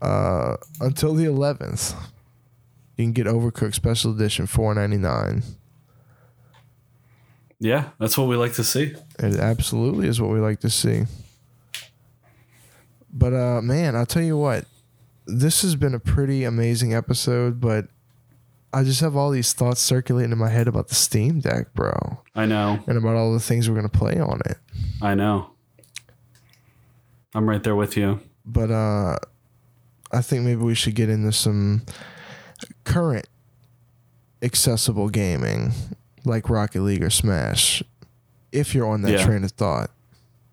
Uh, 0.00 0.56
until 0.80 1.14
the 1.14 1.24
eleventh, 1.24 1.94
you 2.96 3.04
can 3.04 3.12
get 3.12 3.26
Overcooked 3.26 3.74
Special 3.74 4.12
Edition 4.14 4.46
four 4.46 4.74
ninety 4.74 4.96
nine. 4.98 5.42
yeah. 7.60 7.90
That's 7.98 8.18
what 8.18 8.28
we 8.28 8.36
like 8.36 8.54
to 8.54 8.64
see. 8.64 8.94
It 9.18 9.36
absolutely 9.38 10.08
is 10.08 10.20
what 10.20 10.30
we 10.30 10.40
like 10.40 10.60
to 10.60 10.70
see. 10.70 11.04
But 13.12 13.32
uh 13.32 13.60
man, 13.62 13.96
I'll 13.96 14.06
tell 14.06 14.22
you 14.22 14.36
what. 14.36 14.66
This 15.26 15.62
has 15.62 15.74
been 15.74 15.94
a 15.94 15.98
pretty 15.98 16.44
amazing 16.44 16.94
episode, 16.94 17.60
but 17.60 17.88
I 18.76 18.84
just 18.84 19.00
have 19.00 19.16
all 19.16 19.30
these 19.30 19.52
thoughts 19.54 19.80
circulating 19.80 20.32
in 20.32 20.38
my 20.38 20.50
head 20.50 20.68
about 20.68 20.88
the 20.88 20.94
Steam 20.94 21.40
Deck, 21.40 21.72
bro, 21.72 22.18
I 22.34 22.44
know. 22.44 22.78
and 22.86 22.98
about 22.98 23.16
all 23.16 23.32
the 23.32 23.40
things 23.40 23.68
we're 23.70 23.76
going 23.76 23.88
to 23.88 23.98
play 23.98 24.18
on 24.18 24.40
it. 24.44 24.58
I 25.00 25.14
know. 25.14 25.50
I'm 27.34 27.48
right 27.48 27.62
there 27.62 27.76
with 27.76 27.96
you. 27.96 28.20
But 28.44 28.70
uh 28.70 29.16
I 30.12 30.20
think 30.22 30.44
maybe 30.44 30.62
we 30.62 30.74
should 30.74 30.94
get 30.94 31.08
into 31.10 31.32
some 31.32 31.82
current 32.84 33.26
accessible 34.42 35.08
gaming 35.08 35.72
like 36.24 36.48
Rocket 36.48 36.82
League 36.82 37.02
or 37.02 37.10
Smash 37.10 37.82
if 38.52 38.74
you're 38.74 38.88
on 38.88 39.02
that 39.02 39.12
Yeah. 39.12 39.24
train 39.24 39.42
of 39.44 39.50
thought. 39.52 39.90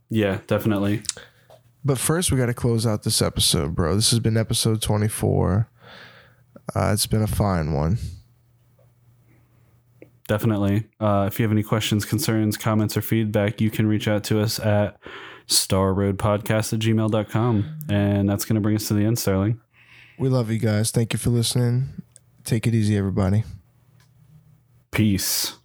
Yeah, 0.10 0.40
definitely. 0.48 1.04
But 1.86 1.98
first, 1.98 2.32
we 2.32 2.38
got 2.38 2.46
to 2.48 2.54
close 2.54 2.86
out 2.88 3.04
this 3.04 3.22
episode, 3.22 3.76
bro. 3.76 3.96
This 3.96 4.10
has 4.12 4.20
been 4.20 4.38
episode 4.38 4.82
24. 4.82 5.68
Uh, 6.76 6.92
it's 6.94 7.06
been 7.08 7.22
a 7.22 7.28
fine 7.28 7.74
one. 7.74 7.98
Definitely. 10.28 10.86
Uh, 11.00 11.26
if 11.28 11.40
you 11.40 11.44
have 11.44 11.52
any 11.52 11.64
questions, 11.64 12.06
concerns, 12.06 12.58
comments, 12.58 12.96
or 12.96 13.02
feedback, 13.02 13.60
you 13.60 13.70
can 13.70 13.88
reach 13.88 14.08
out 14.08 14.24
to 14.26 14.40
us 14.40 14.60
at 14.60 14.98
starroadpodcast 15.48 16.74
at 16.74 16.80
gmail.com. 16.80 17.80
And 17.90 18.30
that's 18.30 18.46
going 18.46 18.56
to 18.56 18.62
bring 18.62 18.76
us 18.76 18.88
to 18.88 18.94
the 18.94 19.06
end, 19.06 19.20
Sterling. 19.20 19.60
We 20.18 20.30
love 20.30 20.50
you 20.50 20.60
guys. 20.60 20.92
Thank 20.92 21.14
you 21.14 21.20
for 21.20 21.30
listening. 21.30 21.90
Take 22.44 22.68
it 22.68 22.74
easy, 22.74 22.98
everybody. 22.98 23.44
Peace. 24.92 25.58